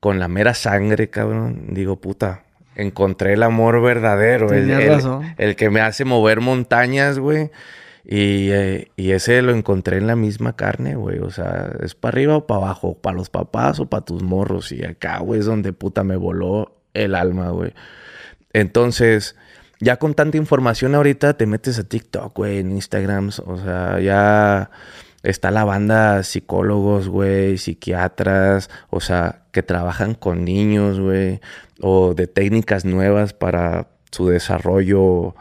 [0.00, 2.44] con la mera sangre, cabrón, digo, puta,
[2.74, 4.70] encontré el amor verdadero, el,
[5.36, 7.50] el, que me hace mover montañas, güey.
[8.04, 11.18] Y, eh, y, ese lo encontré en la misma carne, güey.
[11.18, 14.72] O sea, es para arriba o para abajo, para los papás o para tus morros.
[14.72, 17.74] Y acá, güey, es donde puta me voló el alma, güey.
[18.52, 19.36] Entonces,
[19.80, 23.30] ya con tanta información ahorita te metes a TikTok, güey, en Instagram.
[23.46, 24.70] O sea, ya
[25.22, 31.40] Está la banda psicólogos, güey, psiquiatras, o sea, que trabajan con niños, güey,
[31.82, 35.34] o de técnicas nuevas para su desarrollo,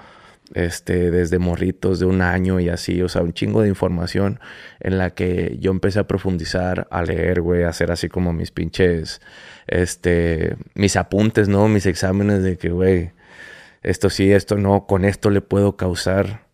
[0.54, 4.40] este, desde morritos de un año y así, o sea, un chingo de información
[4.80, 8.52] en la que yo empecé a profundizar, a leer, güey, a hacer así como mis
[8.52, 9.22] pinches,
[9.68, 11.68] este, mis apuntes, ¿no?
[11.68, 13.12] Mis exámenes de que, güey,
[13.84, 16.48] esto sí, esto no, con esto le puedo causar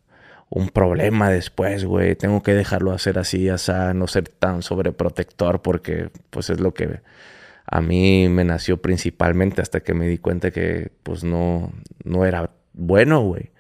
[0.50, 2.16] un problema después, güey.
[2.16, 6.74] Tengo que dejarlo hacer así, o sea, no ser tan sobreprotector porque pues es lo
[6.74, 7.02] que
[7.68, 11.72] a mí me nació principalmente hasta que me di cuenta que pues no,
[12.04, 13.52] no era bueno, güey.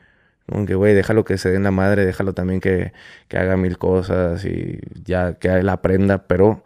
[0.51, 2.93] Aunque, güey, déjalo que se den la madre, déjalo también que,
[3.27, 6.63] que, haga mil cosas y ya que él aprenda, pero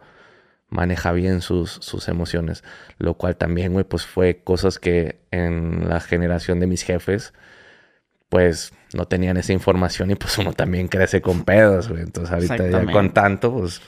[0.68, 2.62] maneja bien sus, sus emociones.
[2.98, 7.32] Lo cual también, güey, pues fue cosas que en la generación de mis jefes,
[8.28, 12.02] pues no tenían esa información y pues uno también crece con pedos, güey.
[12.02, 13.80] Entonces ahorita ya con tanto, pues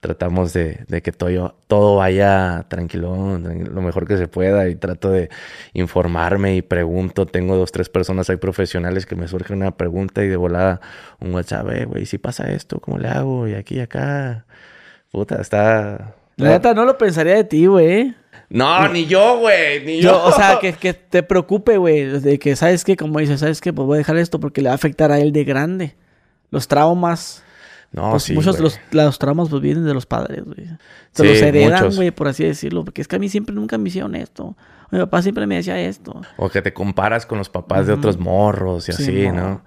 [0.00, 5.30] tratamos de, que todo, todo vaya tranquilo, lo mejor que se pueda y trato de
[5.72, 7.26] informarme y pregunto.
[7.26, 10.80] Tengo dos, tres personas hay profesionales que me surge una pregunta y de volada
[11.20, 13.48] un WhatsApp, eh, güey, si pasa esto, ¿cómo le hago?
[13.48, 14.44] Y aquí y acá.
[15.10, 16.14] Puta, está...
[16.36, 18.14] La neta, no lo pensaría de ti, güey.
[18.50, 20.22] No, ni yo, güey, ni yo.
[20.22, 22.94] O sea, que, que te preocupe, güey, de que, ¿sabes qué?
[22.94, 23.72] Como dices, ¿sabes qué?
[23.72, 25.96] Pues voy a dejar esto porque le va a afectar a él de grande.
[26.50, 27.42] Los traumas
[27.92, 30.68] no, pues Muchos de los, los, traumas pues, vienen de los padres, güey.
[31.12, 32.84] Se los heredan, güey, por así decirlo.
[32.84, 34.56] Porque es que a mí siempre nunca me hicieron esto.
[34.90, 36.20] Mi papá siempre me decía esto.
[36.36, 39.62] O que te comparas con los papás de otros morros y así, ¿no?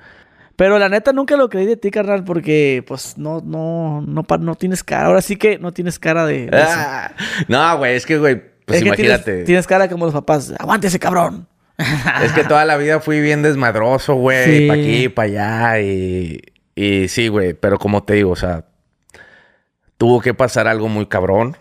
[0.55, 4.55] Pero la neta nunca lo creí de ti, carnal, porque pues no, no, no, no
[4.55, 5.05] tienes cara.
[5.05, 6.49] Ahora sí que no tienes cara de.
[6.51, 7.13] Ah,
[7.47, 9.45] no, güey, es que, güey, pues imagínate.
[9.45, 10.53] Tienes, cara como los papás.
[10.59, 11.47] Aguántese, cabrón.
[12.23, 14.59] es que toda la vida fui bien desmadroso, güey.
[14.59, 14.67] Sí.
[14.67, 15.81] Pa' aquí, para allá.
[15.81, 16.41] Y,
[16.81, 18.63] y sí, güey, pero como te digo, o sea,
[19.97, 21.57] tuvo que pasar algo muy cabrón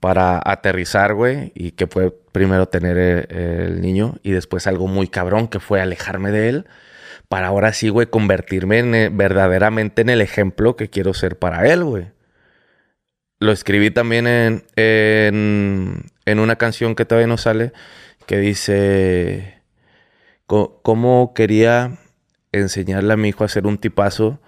[0.00, 2.96] para aterrizar, güey, y que fue primero tener
[3.30, 6.66] el, niño y después algo muy cabrón que fue alejarme de él
[7.28, 11.70] para ahora sí, güey, convertirme en, eh, verdaderamente en el ejemplo que quiero ser para
[11.70, 12.06] él, güey.
[13.40, 17.74] Lo escribí también en, en, en una canción que todavía no sale,
[18.26, 19.60] que dice,
[20.46, 21.98] ¿cómo quería
[22.52, 24.40] enseñarle a mi hijo a ser un tipazo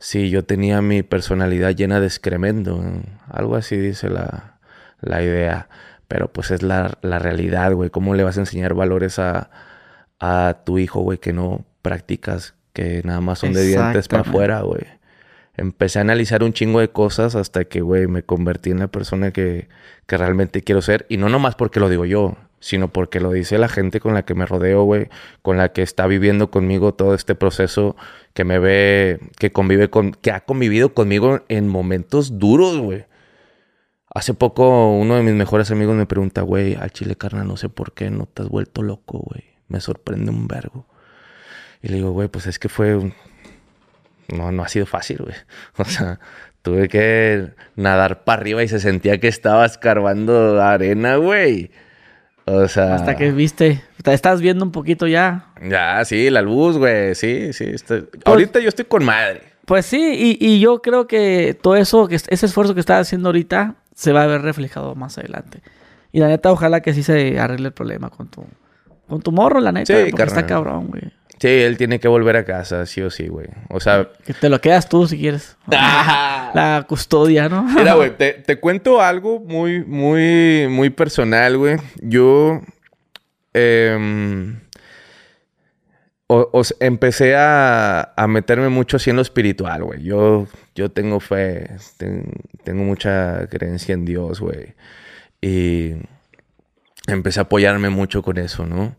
[0.00, 2.82] Sí, yo tenía mi personalidad llena de excremento.
[3.28, 4.58] Algo así dice la,
[5.02, 5.68] la idea.
[6.08, 7.90] Pero pues es la, la realidad, güey.
[7.90, 9.50] ¿Cómo le vas a enseñar valores a,
[10.18, 14.62] a tu hijo, güey, que no practicas, que nada más son de dientes para afuera,
[14.62, 14.86] güey?
[15.54, 19.32] Empecé a analizar un chingo de cosas hasta que, güey, me convertí en la persona
[19.32, 19.68] que,
[20.06, 21.04] que realmente quiero ser.
[21.10, 24.24] Y no nomás porque lo digo yo sino porque lo dice la gente con la
[24.24, 25.08] que me rodeo, güey,
[25.42, 27.96] con la que está viviendo conmigo todo este proceso,
[28.34, 33.06] que me ve, que convive con, que ha convivido conmigo en momentos duros, güey.
[34.12, 37.68] Hace poco uno de mis mejores amigos me pregunta, güey, al chile carnal, no sé
[37.68, 39.44] por qué no te has vuelto loco, güey.
[39.68, 40.86] Me sorprende un vergo.
[41.80, 43.12] Y le digo, güey, pues es que fue.
[44.28, 45.34] No, no ha sido fácil, güey.
[45.78, 46.18] O sea,
[46.62, 51.70] tuve que nadar para arriba y se sentía que estaba escarbando arena, güey.
[52.50, 52.94] O sea.
[52.94, 53.82] Hasta que viste.
[54.04, 55.52] Estás viendo un poquito ya.
[55.62, 57.14] Ya, sí, la luz, güey.
[57.14, 57.72] Sí, sí.
[57.86, 59.42] Pues ahorita yo estoy con madre.
[59.66, 63.76] Pues sí, y, yo creo que todo eso, que ese esfuerzo que estás haciendo ahorita,
[63.94, 65.62] se va a ver reflejado más adelante.
[66.10, 68.44] Y la neta, ojalá que sí se arregle el problema con tu,
[69.08, 69.94] con tu morro, la neta.
[69.94, 71.02] Sí, porque está cabrón, güey.
[71.40, 73.46] Sí, él tiene que volver a casa, sí o sí, güey.
[73.70, 74.10] O sea...
[74.26, 75.56] Que te lo quedas tú si quieres.
[75.66, 77.62] La custodia, ¿no?
[77.62, 81.78] Mira, güey, te, cuento algo muy, muy, muy personal, güey.
[82.02, 82.60] Yo...
[86.26, 90.02] Os empecé a, a, meterme mucho así en lo espiritual, güey.
[90.04, 90.46] Yo,
[90.76, 91.70] yo tengo fe,
[92.62, 94.74] tengo mucha creencia en Dios, güey.
[95.40, 95.94] Y
[97.08, 98.94] empecé a apoyarme mucho con eso, ¿no?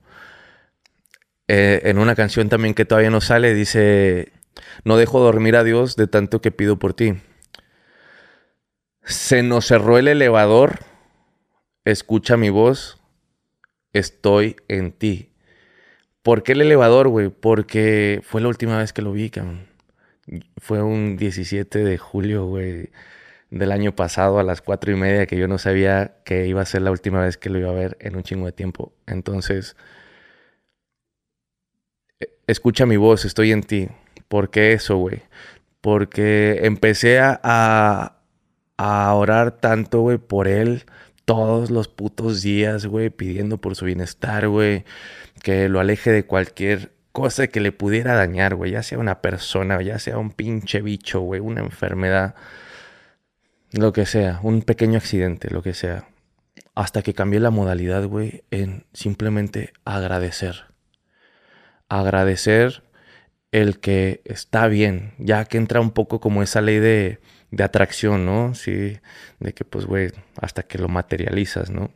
[1.53, 4.31] Eh, en una canción también que todavía no sale, dice,
[4.85, 7.15] no dejo dormir a Dios de tanto que pido por ti.
[9.03, 10.79] Se nos cerró el elevador,
[11.83, 13.01] escucha mi voz,
[13.91, 15.33] estoy en ti.
[16.21, 17.27] ¿Por qué el elevador, güey?
[17.27, 19.67] Porque fue la última vez que lo vi, cabrón.
[20.55, 22.91] Fue un 17 de julio, güey,
[23.49, 26.65] del año pasado a las cuatro y media que yo no sabía que iba a
[26.65, 28.93] ser la última vez que lo iba a ver en un chingo de tiempo.
[29.05, 29.75] Entonces
[32.47, 33.89] escucha mi voz, estoy en ti.
[34.27, 35.21] ¿Por qué eso, güey?
[35.81, 38.17] Porque empecé a,
[38.77, 40.85] a, orar tanto, güey, por él
[41.25, 44.85] todos los putos días, güey, pidiendo por su bienestar, güey,
[45.43, 49.81] que lo aleje de cualquier cosa que le pudiera dañar, güey, ya sea una persona,
[49.81, 52.35] ya sea un pinche bicho, güey, una enfermedad,
[53.71, 56.07] lo que sea, un pequeño accidente, lo que sea.
[56.75, 60.70] Hasta que cambié la modalidad, güey, en simplemente agradecer
[61.99, 62.83] agradecer
[63.51, 67.19] el que está bien, ya que entra un poco como esa ley de,
[67.51, 68.55] de atracción, ¿no?
[68.55, 68.97] Sí,
[69.39, 71.91] de que pues, güey, hasta que lo materializas, ¿no?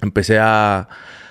[0.00, 0.88] Empecé a,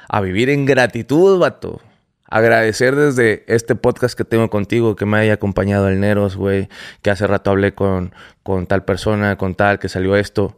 [0.08, 1.82] a vivir en gratitud, vato.
[2.30, 6.70] Agradecer desde este podcast que tengo contigo, que me haya acompañado el Neros, güey,
[7.02, 10.58] que hace rato hablé con, con tal persona, con tal, que salió esto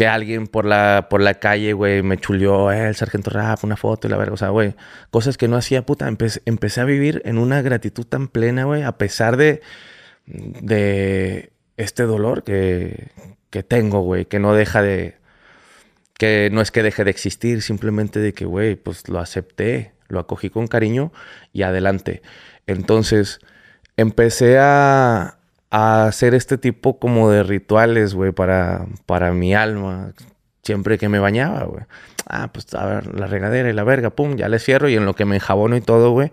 [0.00, 3.76] que alguien por la, por la calle, güey, me chulió, eh, el sargento Rap, una
[3.76, 4.32] foto y la verga.
[4.32, 4.74] O sea, güey,
[5.10, 6.08] cosas que no hacía, puta.
[6.08, 9.60] Empecé, empecé a vivir en una gratitud tan plena, güey, a pesar de,
[10.24, 13.08] de este dolor que,
[13.50, 15.18] que tengo, güey, que no deja de.
[16.14, 20.18] que no es que deje de existir, simplemente de que, güey, pues lo acepté, lo
[20.18, 21.12] acogí con cariño
[21.52, 22.22] y adelante.
[22.66, 23.38] Entonces,
[23.98, 25.39] empecé a,
[25.70, 30.12] a hacer este tipo como de rituales, güey, para, para mi alma.
[30.62, 31.84] Siempre que me bañaba, güey.
[32.26, 35.06] Ah, pues a ver, la regadera y la verga, pum, ya le cierro y en
[35.06, 36.30] lo que me enjabono y todo, güey.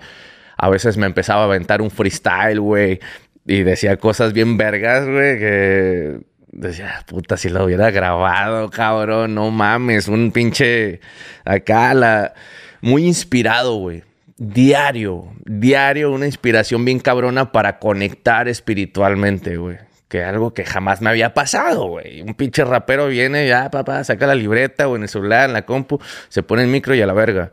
[0.57, 2.99] A veces me empezaba a aventar un freestyle, güey.
[3.45, 6.19] Y decía cosas bien vergas, güey, que
[6.51, 10.99] decía, puta, si lo hubiera grabado, cabrón, no mames, un pinche
[11.45, 12.33] acá, la...
[12.81, 14.03] muy inspirado, güey
[14.37, 19.77] diario, diario una inspiración bien cabrona para conectar espiritualmente, güey.
[20.07, 22.21] Que algo que jamás me había pasado, güey.
[22.21, 25.65] Un pinche rapero viene, ya, papá, saca la libreta o en el celular, en la
[25.65, 25.99] compu,
[26.29, 27.51] se pone el micro y a la verga.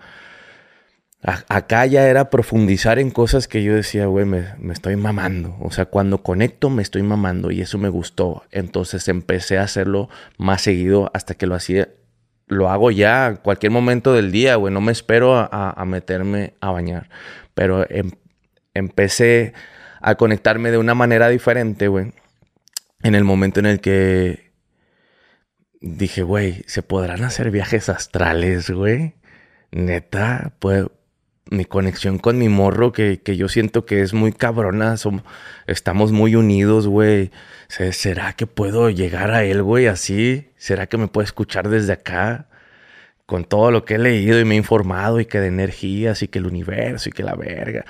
[1.49, 5.57] acá ya era profundizar en cosas que yo decía, güey, me, me estoy mamando.
[5.61, 8.45] O sea, cuando conecto me estoy mamando y eso me gustó.
[8.53, 11.89] Entonces empecé a hacerlo más seguido hasta que lo hacía
[12.47, 14.73] lo hago ya cualquier momento del día, güey.
[14.73, 17.09] No me espero a, meterme a bañar.
[17.55, 18.11] Pero em,
[18.75, 19.55] empecé
[20.01, 22.13] a conectarme de una manera diferente, güey.
[23.03, 24.53] En el momento en el que
[25.81, 29.15] dije, güey, ¿se podrán hacer viajes astrales, güey?
[29.71, 30.87] Neta, pues
[31.51, 34.97] mi conexión con mi morro, que, que yo siento que es muy cabrona,
[35.67, 37.31] estamos muy unidos, güey.
[37.69, 40.49] ¿Será que puedo llegar a él, güey, así?
[40.57, 42.49] ¿Será que me puede escuchar desde acá?
[43.27, 46.29] Con todo lo que he leído y me he informado y que de energías y
[46.29, 47.85] que el universo y que la verga.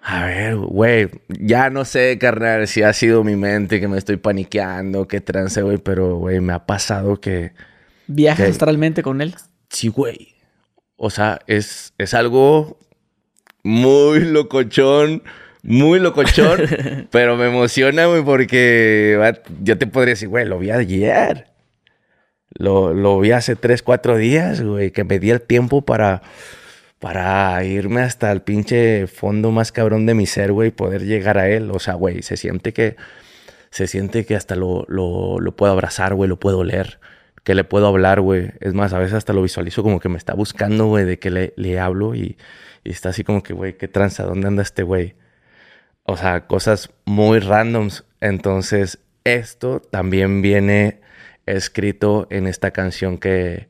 [0.00, 4.16] A ver, güey, ya no sé, carnal, si ha sido mi mente que me estoy
[4.16, 7.52] paniqueando, qué trance, güey, pero, güey, me ha pasado que...
[8.06, 9.34] ¿Viajas astralmente con él?
[9.68, 10.35] Sí, güey.
[10.96, 12.78] O sea, es, es algo
[13.62, 15.22] muy locochón
[15.66, 16.60] muy locochón,
[17.10, 21.48] pero me emociona, güey, porque yo te podría decir, güey, lo vi ayer.
[22.50, 26.22] Lo, lo vi hace tres, cuatro días, güey, que me di el tiempo para,
[27.00, 31.36] para irme hasta el pinche fondo más cabrón de mi ser, güey, y poder llegar
[31.36, 31.70] a él.
[31.72, 32.96] O sea, güey, se siente que,
[33.70, 37.00] se siente que hasta lo, lo, lo puedo abrazar, güey, lo puedo leer,
[37.46, 38.50] que le puedo hablar, güey.
[38.58, 41.30] Es más, a veces hasta lo visualizo como que me está buscando, güey, de que
[41.30, 42.36] le, le hablo y,
[42.82, 45.14] está así como que, güey, qué tranza, ¿dónde anda este güey?
[46.02, 48.04] O sea, cosas muy randoms.
[48.20, 51.00] Entonces, esto también viene
[51.46, 53.68] escrito en esta canción que,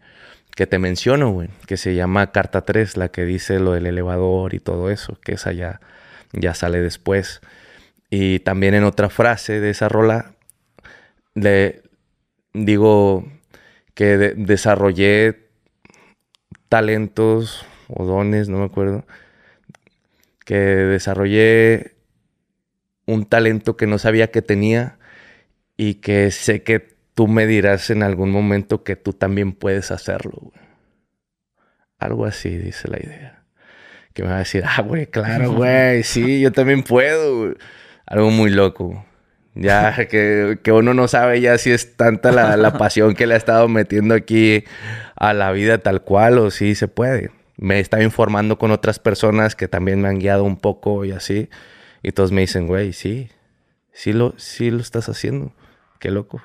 [0.55, 4.55] que te menciono, güey, que se llama Carta 3, la que dice lo del elevador
[4.55, 5.81] y todo eso, que esa ya,
[6.33, 7.43] ya sale después.
[8.09, 10.33] Y también en otra frase de esa rola,
[11.35, 11.83] le
[12.55, 13.36] digo
[13.97, 15.49] que desarrollé
[16.69, 19.07] talentos o dones, no me acuerdo,
[20.45, 21.97] que desarrollé
[23.07, 24.99] un talento que no sabía que tenía
[25.79, 30.53] y que sé que tú me dirás en algún momento que tú también puedes hacerlo.
[31.99, 33.45] Algo así dice la idea.
[34.13, 37.55] Que me va a decir, ah, güey, claro, güey, sí, yo también puedo.
[38.05, 39.07] Algo muy loco.
[39.59, 43.37] Ya que, uno no sabe ya si es tanta la, la, pasión que le ha
[43.39, 44.65] estado metiendo aquí
[45.17, 47.31] a la vida tal cual o si se puede.
[47.57, 51.49] Me estaba informando con otras personas que también me han guiado un poco y así.
[52.03, 53.31] Y todos me dicen, güey, sí,
[53.93, 55.55] sí lo, sí lo estás haciendo.
[55.99, 56.43] Qué loco.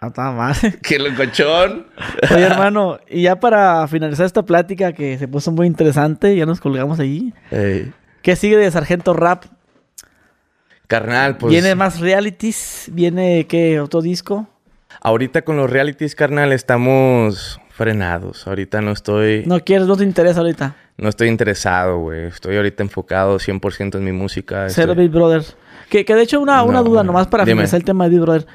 [0.00, 0.56] Ah, mal.
[0.82, 1.86] Qué locochón.
[2.34, 6.60] Oye, hermano, y ya para finalizar esta plática que se puso muy interesante, ya nos
[6.60, 7.32] colgamos allí.
[8.22, 9.44] ¿Qué sigue de Sargento Rap?
[10.90, 11.52] Carnal, pues.
[11.52, 12.90] ¿Viene más realities?
[12.92, 13.78] ¿Viene qué?
[13.78, 14.48] ¿Otro disco?
[15.00, 18.48] Ahorita con los realities, carnal, estamos frenados.
[18.48, 19.44] Ahorita no estoy.
[19.46, 19.86] ¿No quieres?
[19.86, 20.74] ¿No te interesa ahorita?
[20.96, 22.24] No estoy interesado, güey.
[22.24, 24.68] Estoy ahorita enfocado 100% en mi música.
[24.68, 25.44] Cero Big Brother.
[25.88, 28.46] Que, que de hecho, una, una duda nomás para finalizar el tema de Big Brother.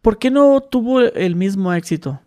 [0.00, 2.20] ¿Por qué no tuvo el mismo éxito?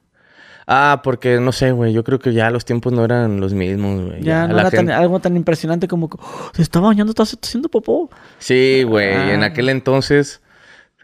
[0.67, 1.93] Ah, porque no sé, güey.
[1.93, 4.21] Yo creo que ya los tiempos no eran los mismos, güey.
[4.21, 8.09] Ya, no era algo tan impresionante como oh, se está bañando, está haciendo popó.
[8.39, 9.31] Sí, güey.
[9.31, 9.47] En ah.
[9.47, 10.41] aquel entonces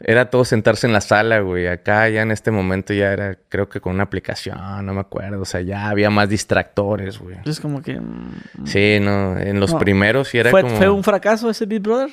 [0.01, 1.67] era todo sentarse en la sala, güey.
[1.67, 5.41] Acá ya en este momento ya era, creo que con una aplicación, no me acuerdo.
[5.41, 7.37] O sea, ya había más distractores, güey.
[7.45, 7.99] Es como que...
[7.99, 9.37] Mm, sí, no.
[9.37, 10.77] En los primeros sí era ¿Fue, como...
[10.77, 12.09] ¿Fue un fracaso ese Big Brother?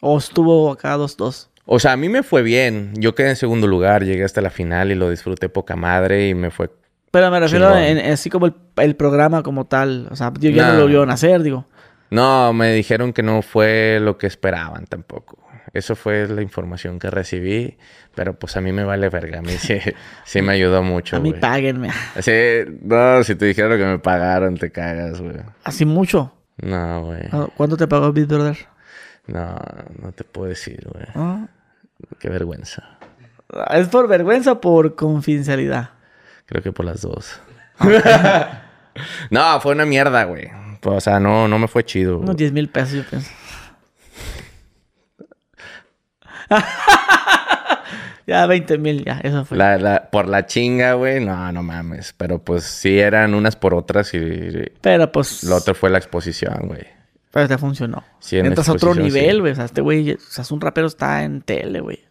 [0.00, 1.48] ¿O estuvo acá dos, dos?
[1.66, 2.92] O sea, a mí me fue bien.
[2.94, 6.34] Yo quedé en segundo lugar, llegué hasta la final y lo disfruté poca madre y
[6.34, 6.70] me fue...
[7.10, 10.08] Pero me refiero en, así como el, programa como tal.
[10.10, 11.66] O sea, yo ya no lo vio nacer, digo.
[12.10, 15.38] No, me dijeron que no fue lo que esperaban tampoco.
[15.72, 17.76] Eso fue la información que recibí,
[18.14, 19.40] pero pues a mí me vale verga.
[19.40, 19.78] A mí sí,
[20.24, 21.16] sí me ayudó mucho.
[21.16, 21.90] A mí páguenme.
[22.20, 22.32] Sí,
[22.82, 25.36] no, si te dijeron lo que me pagaron, te cagas, güey.
[25.64, 26.32] ¿Así mucho?
[26.58, 27.22] No, güey.
[27.56, 28.56] ¿Cuánto te pagó Big Brother?
[29.26, 29.56] No,
[30.00, 31.04] no te puedo decir, güey.
[31.14, 31.46] ¿Ah?
[32.18, 32.98] Qué vergüenza.
[33.70, 35.90] ¿Es por vergüenza o por confidencialidad?
[36.46, 37.40] Creo que por las dos.
[39.30, 40.48] no, fue una mierda, güey.
[40.82, 42.18] O sea, no, no me fue chido.
[42.18, 43.30] Unos 10 mil pesos, yo pienso.
[48.26, 49.58] ya 20 mil, ya, eso fue.
[50.12, 52.14] por la chinga, güey, no, no mames.
[52.16, 54.70] Pero pues sí eran unas por otras y.
[54.80, 55.42] Pero pues.
[55.44, 56.95] Lo otro fue la exposición, güey.
[57.36, 58.02] Pero te funcionó.
[58.18, 59.52] Sí, Entras a otro nivel, güey.
[59.52, 62.02] O sea, este güey, o sea, un rapero está en tele, güey.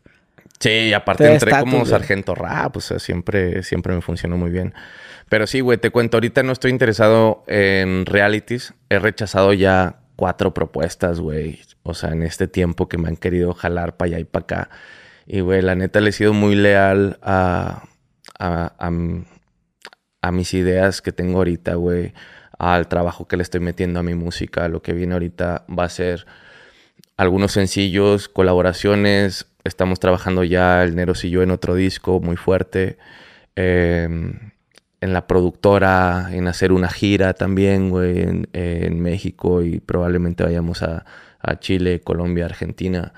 [0.59, 4.75] Sí, y aparte entré como sargento rap, o sea, siempre, siempre me funcionó muy bien.
[5.27, 8.75] Pero sí, güey, te cuento, ahorita no estoy interesado en realities.
[8.89, 11.59] He rechazado ya cuatro propuestas, güey.
[11.81, 14.69] O sea, en este tiempo que me han querido jalar para allá y para acá.
[15.25, 17.85] Y, güey, la neta le he sido muy leal a,
[18.37, 18.73] a,
[20.21, 22.13] a, mis ideas que tengo ahorita, güey.
[22.57, 24.67] Al trabajo que le estoy metiendo a mi música.
[24.67, 26.25] Lo que viene ahorita va a ser
[27.17, 29.47] algunos sencillos, colaboraciones.
[29.63, 32.97] Estamos trabajando ya el Neros y yo en otro disco muy fuerte.
[33.55, 34.51] Em,
[35.01, 38.21] en la productora, en hacer una gira también, güey,
[38.53, 41.05] en, México y probablemente vayamos a,
[41.59, 43.13] Chile, Colombia, Argentina.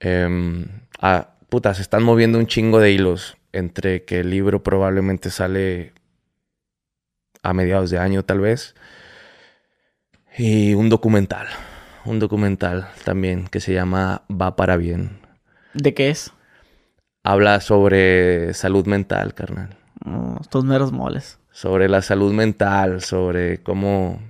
[0.00, 0.64] Eh,
[1.74, 5.92] se están moviendo un chingo de hilos entre que el libro probablemente sale
[7.42, 8.74] a mediados de año tal vez
[10.36, 11.46] y un documental,
[12.04, 15.20] un documental también que se llama Va para bien.
[15.74, 16.32] ¿De qué es?
[17.24, 19.76] Habla sobre salud mental, carnal.
[20.04, 21.38] Oh, estos meros moles.
[21.50, 24.20] Sobre la salud mental, sobre cómo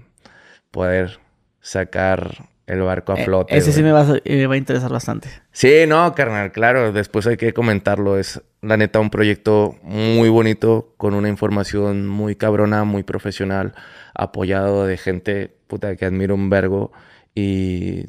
[0.71, 1.21] poder
[1.61, 3.57] sacar el barco a eh, flote.
[3.57, 5.29] ese sí me va, a, me va, a, interesar bastante.
[5.53, 6.93] Sí, no, carnal, claro.
[6.93, 8.19] Después hay que comentarlo.
[8.19, 13.75] Es, la neta, un proyecto muy bonito, con una información muy cabrona, muy profesional,
[14.15, 16.93] apoyado de gente, puta, que admiro un vergo.
[17.35, 18.07] Y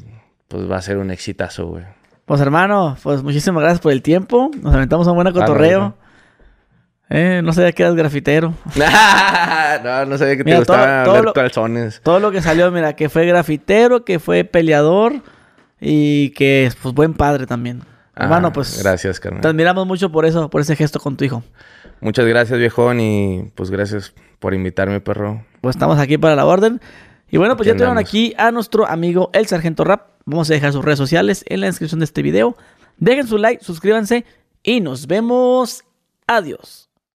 [0.47, 1.83] pues va a ser un exitazo, güey.
[2.25, 4.49] Pues hermano, pues muchísimas gracias por el tiempo.
[4.61, 5.95] Nos aventamos un buen cotorreo.
[7.09, 8.53] Eh, no sabía que eras grafitero.
[9.83, 12.01] no, no sabía que te gustaban todo, ver calzones.
[12.01, 15.21] Todo lo que salió, mira, que fue grafitero, que fue peleador
[15.79, 17.81] y que es pues buen padre también.
[18.15, 18.81] Ah, Hermano, pues.
[18.81, 19.41] Gracias, carnal.
[19.41, 21.43] Te admiramos mucho por eso, por ese gesto con tu hijo.
[21.99, 25.45] Muchas gracias, viejón, y pues gracias por invitarme, perro.
[25.61, 26.81] Pues estamos aquí para la orden.
[27.29, 30.07] Y bueno, pues ya tenemos aquí a nuestro amigo el Sargento Rap.
[30.25, 32.55] Vamos a dejar sus redes sociales en la descripción de este video.
[32.97, 34.25] Dejen su like, suscríbanse
[34.61, 35.83] y nos vemos.
[36.27, 36.89] Adiós.